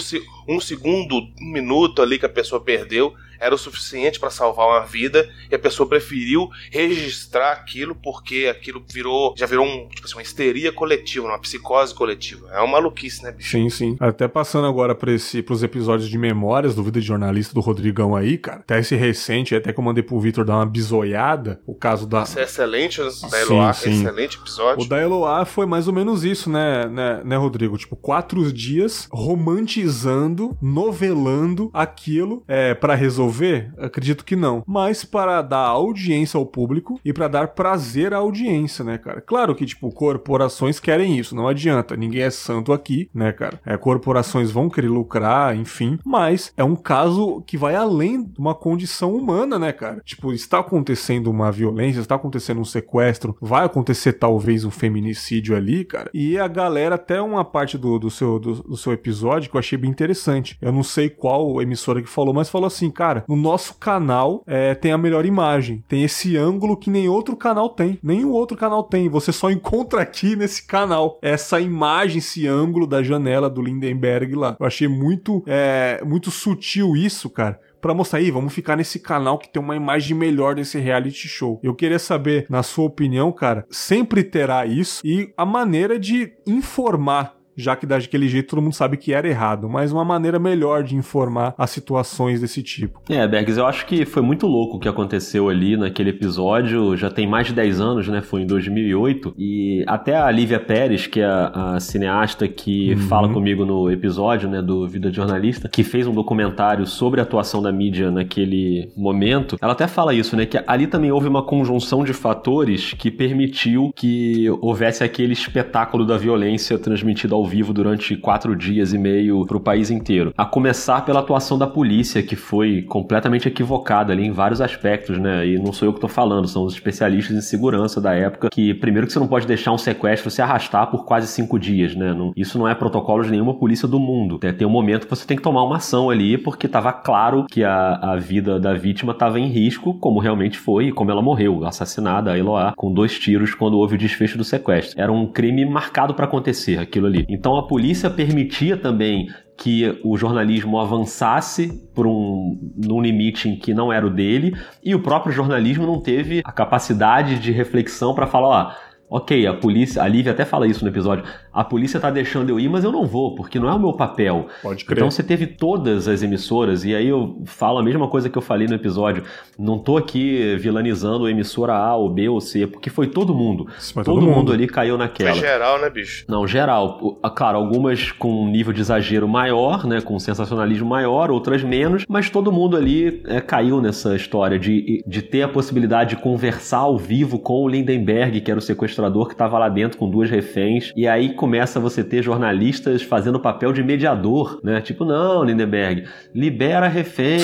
um 0.56 0.60
segundo, 0.60 1.16
um 1.18 1.52
minuto 1.54 2.02
ali 2.02 2.20
que 2.20 2.26
a 2.26 2.30
pessoa 2.30 2.60
perdeu 2.62 3.14
era 3.46 3.54
o 3.54 3.58
suficiente 3.58 4.20
pra 4.20 4.32
salvar 4.32 4.68
uma 4.68 4.86
vida 4.86 5.30
e 5.52 5.56
a 5.56 5.60
pessoa 5.60 5.88
preferiu 5.88 6.50
registrar 6.72 7.52
aquilo 7.52 7.96
porque 7.96 8.48
aquilo 8.50 8.84
virou, 8.92 9.36
já 9.38 9.46
virou 9.46 9.66
um, 9.66 9.88
tipo 9.90 10.06
assim, 10.06 10.16
uma 10.16 10.22
histeria 10.24 10.72
coletiva, 10.72 11.28
uma 11.28 11.40
psicose 11.40 11.94
coletiva. 11.94 12.50
É 12.52 12.60
uma 12.60 12.74
maluquice, 12.74 13.24
né, 13.24 13.32
bicho? 13.32 13.52
Sim, 13.52 13.70
sim. 13.70 13.96
Até 14.00 14.28
passando 14.28 14.68
agora 14.68 14.96
pra 14.96 15.12
esse, 15.12 15.44
pros 15.44 15.62
episódios 15.62 16.10
de 16.10 16.18
memórias 16.18 16.74
do 16.74 16.84
Vida 16.84 17.00
de 17.00 17.06
Jornalista 17.06 17.54
do 17.54 17.60
Rodrigão 17.60 18.16
aí, 18.16 18.38
cara. 18.38 18.60
Até 18.60 18.80
esse 18.80 18.96
recente, 18.96 19.56
até 19.56 19.72
que 19.72 19.80
eu 19.80 19.84
mandei 19.84 20.04
pro 20.04 20.20
Vitor 20.20 20.44
dar 20.44 20.56
uma 20.56 20.66
bisoiada, 20.66 21.62
o 21.68 21.76
caso 21.76 22.08
da. 22.08 22.24
Isso 22.24 22.40
é 22.40 22.44
excelente, 22.44 23.00
o 23.02 23.12
Sim, 23.12 23.30
da 23.30 23.42
Eloá, 23.42 23.74
sim. 23.74 23.92
excelente 23.92 24.38
episódio. 24.38 24.84
O 24.84 24.90
da 24.90 25.00
Eloá 25.00 25.46
foi 25.46 25.66
mais 25.66 25.88
ou 25.88 25.94
menos 25.94 26.24
isso, 26.24 26.50
né, 26.50 26.88
né, 26.88 27.22
né, 27.24 27.36
Rodrigo? 27.36 27.78
Tipo, 27.78 27.96
quatro 27.96 28.52
dias 28.52 29.08
romantizando, 29.12 30.58
novelando 30.62 31.70
aquilo 31.74 32.44
é, 32.48 32.74
para 32.74 32.96
resolver? 32.96 33.35
Acredito 33.78 34.26
que 34.26 34.36
não. 34.36 34.64
Mas 34.66 35.04
para 35.04 35.42
dar 35.42 35.68
audiência 35.68 36.38
ao 36.38 36.46
público 36.46 37.00
e 37.04 37.14
para 37.14 37.28
dar 37.28 37.50
prazer 37.50 38.14
à 38.14 38.18
audiência, 38.18 38.84
né, 38.84 38.98
cara? 38.98 39.22
Claro 39.22 39.56
que, 39.56 39.66
tipo, 39.66 39.92
corporações 39.92 40.80
querem 40.80 41.18
isso, 41.18 41.36
não 41.36 41.48
adianta. 41.48 41.96
Ninguém 41.96 42.24
é 42.24 42.30
santo 42.30 42.74
aqui, 42.74 43.10
né, 43.14 43.32
cara? 43.32 43.60
É, 43.66 43.78
corporações 43.78 44.52
vão 44.52 44.70
querer 44.70 44.90
lucrar, 44.90 45.56
enfim. 45.56 46.00
Mas 46.06 46.54
é 46.58 46.64
um 46.64 46.76
caso 46.76 47.42
que 47.46 47.58
vai 47.58 47.76
além 47.76 48.24
de 48.24 48.40
uma 48.40 48.56
condição 48.56 49.16
humana, 49.16 49.58
né, 49.58 49.72
cara? 49.72 50.02
Tipo, 50.04 50.34
está 50.34 50.60
acontecendo 50.60 51.30
uma 51.30 51.52
violência, 51.52 52.00
está 52.00 52.16
acontecendo 52.16 52.62
um 52.62 52.66
sequestro, 52.66 53.36
vai 53.42 53.66
acontecer 53.66 54.14
talvez 54.14 54.66
um 54.66 54.72
feminicídio 54.72 55.56
ali, 55.56 55.86
cara. 55.86 56.10
E 56.14 56.38
a 56.38 56.48
galera, 56.48 56.96
até 56.96 57.22
uma 57.22 57.44
parte 57.44 57.78
do, 57.78 57.98
do, 57.98 58.10
seu, 58.10 58.40
do, 58.40 58.64
do 58.64 58.78
seu 58.78 58.94
episódio 58.94 59.50
que 59.50 59.56
eu 59.56 59.60
achei 59.60 59.78
bem 59.78 59.90
interessante. 59.90 60.58
Eu 60.62 60.72
não 60.72 60.84
sei 60.84 61.10
qual 61.10 61.62
emissora 61.62 62.02
que 62.02 62.10
falou, 62.10 62.34
mas 62.34 62.50
falou 62.50 62.68
assim, 62.68 62.90
cara, 62.90 63.15
no 63.28 63.36
nosso 63.36 63.76
canal 63.76 64.44
é, 64.48 64.74
tem 64.76 64.92
a 64.92 64.98
melhor 64.98 65.26
imagem. 65.26 65.84
Tem 65.88 66.04
esse 66.04 66.36
ângulo 66.38 66.78
que 66.78 66.90
nem 66.90 67.08
outro 67.08 67.36
canal 67.36 67.70
tem. 67.70 68.00
Nenhum 68.02 68.32
outro 68.32 68.58
canal 68.58 68.84
tem. 68.84 69.10
Você 69.10 69.32
só 69.32 69.52
encontra 69.52 70.02
aqui 70.02 70.36
nesse 70.36 70.66
canal. 70.66 71.20
Essa 71.22 71.60
imagem, 71.60 72.18
esse 72.20 72.48
ângulo 72.48 72.88
da 72.88 73.04
janela 73.04 73.50
do 73.50 73.62
Lindenberg 73.62 74.36
lá. 74.36 74.56
Eu 74.60 74.66
achei 74.66 74.88
muito, 74.88 75.44
é, 75.46 76.02
muito 76.06 76.32
sutil 76.32 76.96
isso, 76.96 77.30
cara 77.30 77.60
pra 77.86 77.94
mostrar 77.94 78.18
aí, 78.18 78.32
vamos 78.32 78.52
ficar 78.52 78.76
nesse 78.76 78.98
canal 78.98 79.38
que 79.38 79.48
tem 79.48 79.62
uma 79.62 79.76
imagem 79.76 80.18
melhor 80.18 80.56
desse 80.56 80.80
reality 80.80 81.28
show. 81.28 81.60
Eu 81.62 81.76
queria 81.76 82.00
saber, 82.00 82.48
na 82.50 82.64
sua 82.64 82.86
opinião, 82.86 83.32
cara, 83.32 83.64
sempre 83.70 84.24
terá 84.24 84.66
isso 84.66 85.06
e 85.06 85.32
a 85.38 85.46
maneira 85.46 86.00
de 86.00 86.34
informar 86.48 87.36
já 87.56 87.76
que 87.76 87.86
daquele 87.86 88.28
jeito 88.28 88.50
todo 88.50 88.62
mundo 88.62 88.74
sabe 88.74 88.98
que 88.98 89.14
era 89.14 89.28
errado, 89.28 89.70
mas 89.70 89.92
uma 89.92 90.04
maneira 90.06 90.38
melhor 90.40 90.84
de 90.84 90.96
informar 90.96 91.54
as 91.58 91.70
situações 91.70 92.42
desse 92.42 92.62
tipo. 92.64 93.02
É, 93.10 93.28
Bergs, 93.28 93.58
eu 93.58 93.66
acho 93.66 93.86
que 93.86 94.06
foi 94.06 94.22
muito 94.22 94.48
louco 94.48 94.78
o 94.78 94.80
que 94.80 94.88
aconteceu 94.88 95.50
ali 95.50 95.78
naquele 95.78 96.10
episódio. 96.12 96.96
Já 96.98 97.10
tem 97.10 97.28
mais 97.28 97.48
de 97.48 97.54
10 97.54 97.80
anos, 97.82 98.08
né? 98.08 98.22
Foi 98.22 98.42
em 98.42 98.46
2008. 98.48 99.34
E 99.38 99.84
até 99.88 100.16
a 100.18 100.30
Lívia 100.32 100.60
Pérez, 100.60 101.08
que 101.08 101.20
é 101.22 101.26
a, 101.26 101.76
a 101.76 101.80
cineasta 101.80 102.48
que 102.48 102.94
Uhum. 102.94 102.98
fala 103.08 103.30
comigo 103.30 103.66
no 103.66 103.90
episódio, 103.92 104.50
né, 104.50 104.62
do 104.62 104.88
Vida 104.88 105.10
de 105.10 105.16
Jornalista, 105.16 105.68
que 105.70 105.84
fez 105.84 106.06
um 106.08 106.14
documentário 106.14 106.86
sobre 106.86 107.20
a 107.20 107.24
atuação 107.24 107.62
da 107.62 107.72
mídia 107.72 108.12
naquele 108.12 108.90
momento, 108.96 109.58
ela 109.62 109.74
até 109.74 109.88
fala 109.88 110.14
isso, 110.14 110.36
né? 110.36 110.46
Que 110.46 110.62
ali 110.68 110.88
também 110.88 111.12
houve 111.12 111.28
uma 111.28 111.44
conjunção 111.44 112.04
de 112.04 112.14
fatores 112.14 112.94
que 112.94 113.10
permitiu 113.12 113.92
que 113.96 114.50
houvesse 114.62 115.04
aquele 115.04 115.34
espetáculo 115.34 116.06
da 116.06 116.18
violência 116.18 116.78
transmitido 116.78 117.36
ao 117.36 117.45
ao 117.46 117.48
vivo 117.48 117.72
durante 117.72 118.18
quatro 118.18 118.56
dias 118.56 118.92
e 118.92 118.98
meio 118.98 119.46
pro 119.46 119.60
país 119.60 119.92
inteiro. 119.92 120.34
A 120.36 120.46
começar 120.46 121.06
pela 121.06 121.20
atuação 121.20 121.58
da 121.58 121.68
polícia, 121.68 122.24
que 122.24 122.36
foi 122.36 122.82
completamente 122.82 123.48
equivocada 123.48 124.12
ali 124.12 124.26
em 124.26 124.32
vários 124.32 124.60
aspectos, 124.60 125.20
né? 125.20 125.48
E 125.48 125.60
não 125.60 125.72
sou 125.72 125.88
eu 125.88 125.94
que 125.94 126.00
tô 126.00 126.08
falando, 126.08 126.48
são 126.48 126.64
os 126.64 126.74
especialistas 126.74 127.38
em 127.38 127.42
segurança 127.42 128.02
da 128.02 128.14
época, 128.14 128.50
que 128.50 128.74
primeiro 128.74 129.06
que 129.06 129.14
você 129.14 129.20
não 129.20 129.28
pode 129.28 129.46
deixar 129.46 129.72
um 129.72 129.78
sequestro 129.78 130.32
se 130.32 130.42
arrastar 130.42 130.90
por 130.90 131.06
quase 131.06 131.28
cinco 131.28 131.60
dias, 131.60 131.96
né? 131.96 132.14
Não, 132.14 132.34
isso 132.36 132.58
não 132.58 132.68
é 132.68 132.74
protocolo 132.74 133.24
de 133.24 133.32
nenhuma 133.32 133.54
polícia 133.54 133.88
do 133.88 134.00
mundo. 134.00 134.40
Tem, 134.40 134.52
tem 134.52 134.68
um 134.68 134.72
momento 134.72 135.06
que 135.06 135.16
você 135.16 135.28
tem 135.28 135.38
que 135.38 135.44
tomar 135.44 135.64
uma 135.64 135.78
ação 135.78 136.10
ali, 136.10 136.38
porque 136.38 136.68
tava 136.68 136.92
claro 136.92 137.46
que 137.50 137.64
a, 137.64 137.96
a 137.96 138.16
vida 138.16 138.60
da 138.60 138.74
vítima 138.74 139.12
estava 139.12 139.40
em 139.40 139.48
risco, 139.48 139.94
como 140.00 140.20
realmente 140.20 140.58
foi 140.58 140.88
e 140.88 140.92
como 140.92 141.12
ela 141.12 141.22
morreu, 141.22 141.64
assassinada, 141.66 142.32
a 142.32 142.38
Eloá, 142.38 142.74
com 142.76 142.92
dois 142.92 143.20
tiros 143.20 143.54
quando 143.54 143.78
houve 143.78 143.96
o 143.96 143.98
desfecho 143.98 144.38
do 144.38 144.44
sequestro. 144.44 145.00
Era 145.00 145.12
um 145.12 145.28
crime 145.28 145.66
marcado 145.66 146.14
para 146.14 146.26
acontecer 146.26 146.80
aquilo 146.80 147.08
ali. 147.08 147.26
Então 147.36 147.58
a 147.58 147.68
polícia 147.68 148.10
permitia 148.10 148.78
também 148.78 149.28
que 149.58 150.00
o 150.04 150.18
jornalismo 150.18 150.80
avançasse 150.80 151.88
por 151.94 152.08
um 152.08 152.58
num 152.76 153.02
limite 153.02 153.50
em 153.50 153.58
que 153.58 153.74
não 153.74 153.92
era 153.92 154.06
o 154.08 154.10
dele 154.10 154.56
e 154.84 154.96
o 154.96 155.02
próprio 155.02 155.34
jornalismo 155.34 155.86
não 155.86 156.02
teve 156.02 156.42
a 156.44 156.52
capacidade 156.52 157.40
de 157.40 157.52
reflexão 157.52 158.14
para 158.14 158.28
falar, 158.28 158.48
ó, 158.48 158.96
Ok, 159.08 159.46
a 159.46 159.54
polícia, 159.54 160.02
a 160.02 160.08
Lívia 160.08 160.32
até 160.32 160.44
fala 160.44 160.68
isso 160.68 160.84
no 160.84 160.90
episódio. 160.90 161.24
A 161.56 161.64
polícia 161.64 162.00
tá 162.00 162.12
deixando 162.12 162.50
eu 162.50 162.60
ir, 162.60 162.68
mas 162.68 162.84
eu 162.84 162.92
não 162.92 163.06
vou, 163.06 163.34
porque 163.34 163.58
não 163.60 163.70
é 163.70 163.74
o 163.74 163.80
meu 163.80 163.94
papel. 163.94 164.48
Pode 164.62 164.84
crer. 164.84 164.98
Então 164.98 165.10
você 165.10 165.24
teve 165.24 165.48
todas 165.48 166.08
as 166.08 166.22
emissoras, 166.22 166.84
e 166.84 166.94
aí 166.94 167.08
eu 167.08 167.42
falo 167.46 167.80
a 167.80 167.84
mesma 167.84 168.10
coisa 168.10 168.30
que 168.30 168.38
eu 168.38 168.42
falei 168.42 168.68
no 168.68 168.76
episódio. 168.76 169.24
Não 169.58 169.80
tô 169.80 169.96
aqui 169.96 170.58
vilanizando 170.58 171.26
a 171.26 171.32
emissora 171.32 171.74
A 171.74 171.96
ou 171.96 172.10
B 172.10 172.28
ou 172.28 172.42
C, 172.42 172.68
porque 172.68 172.90
foi 172.90 173.08
todo 173.08 173.34
mundo. 173.34 173.68
Isso, 173.80 173.94
mas 173.96 174.06
todo, 174.06 174.16
todo 174.16 174.26
mundo. 174.26 174.36
mundo. 174.38 174.52
ali 174.52 174.68
caiu 174.68 174.98
naquela. 174.98 175.32
Foi 175.32 175.40
geral, 175.40 175.80
né, 175.80 175.90
bicho? 175.90 176.26
Não, 176.28 176.46
geral. 176.46 177.18
Claro, 177.36 177.58
algumas 177.58 178.12
com 178.12 178.44
um 178.44 178.50
nível 178.50 178.74
de 178.74 178.82
exagero 178.82 179.28
maior, 179.28 179.86
né, 179.86 180.02
com 180.02 180.16
um 180.16 180.20
sensacionalismo 180.20 180.88
maior, 180.88 181.32
outras 181.32 181.64
menos, 181.64 182.04
mas 182.10 182.30
todo 182.30 182.52
mundo 182.52 182.76
ali 182.76 183.22
é, 183.28 183.40
caiu 183.40 183.82
nessa 183.82 184.16
história 184.16 184.60
de, 184.60 185.04
de 185.08 185.22
ter 185.22 185.44
a 185.44 185.48
possibilidade 185.48 186.12
de 186.12 186.22
conversar 186.22 186.80
ao 186.80 186.98
vivo 186.98 187.40
com 187.40 187.64
o 187.64 187.70
Lindenberg, 187.70 188.42
que 188.42 188.52
era 188.52 188.58
o 188.58 188.62
sequestrador 188.62 189.28
que 189.28 189.34
estava 189.34 189.58
lá 189.58 189.70
dentro 189.70 189.98
com 189.98 190.10
duas 190.10 190.30
reféns, 190.30 190.92
e 190.96 191.08
aí 191.08 191.34
começa 191.46 191.80
você 191.80 192.04
ter 192.04 192.24
jornalistas 192.24 193.04
fazendo 193.04 193.36
o 193.36 193.40
papel 193.40 193.72
de 193.72 193.84
mediador, 193.84 194.60
né? 194.64 194.82
Tipo, 194.82 195.06
não, 195.06 195.44
Lindenberg, 195.44 196.06
libera 196.34 196.88
refém, 196.88 197.40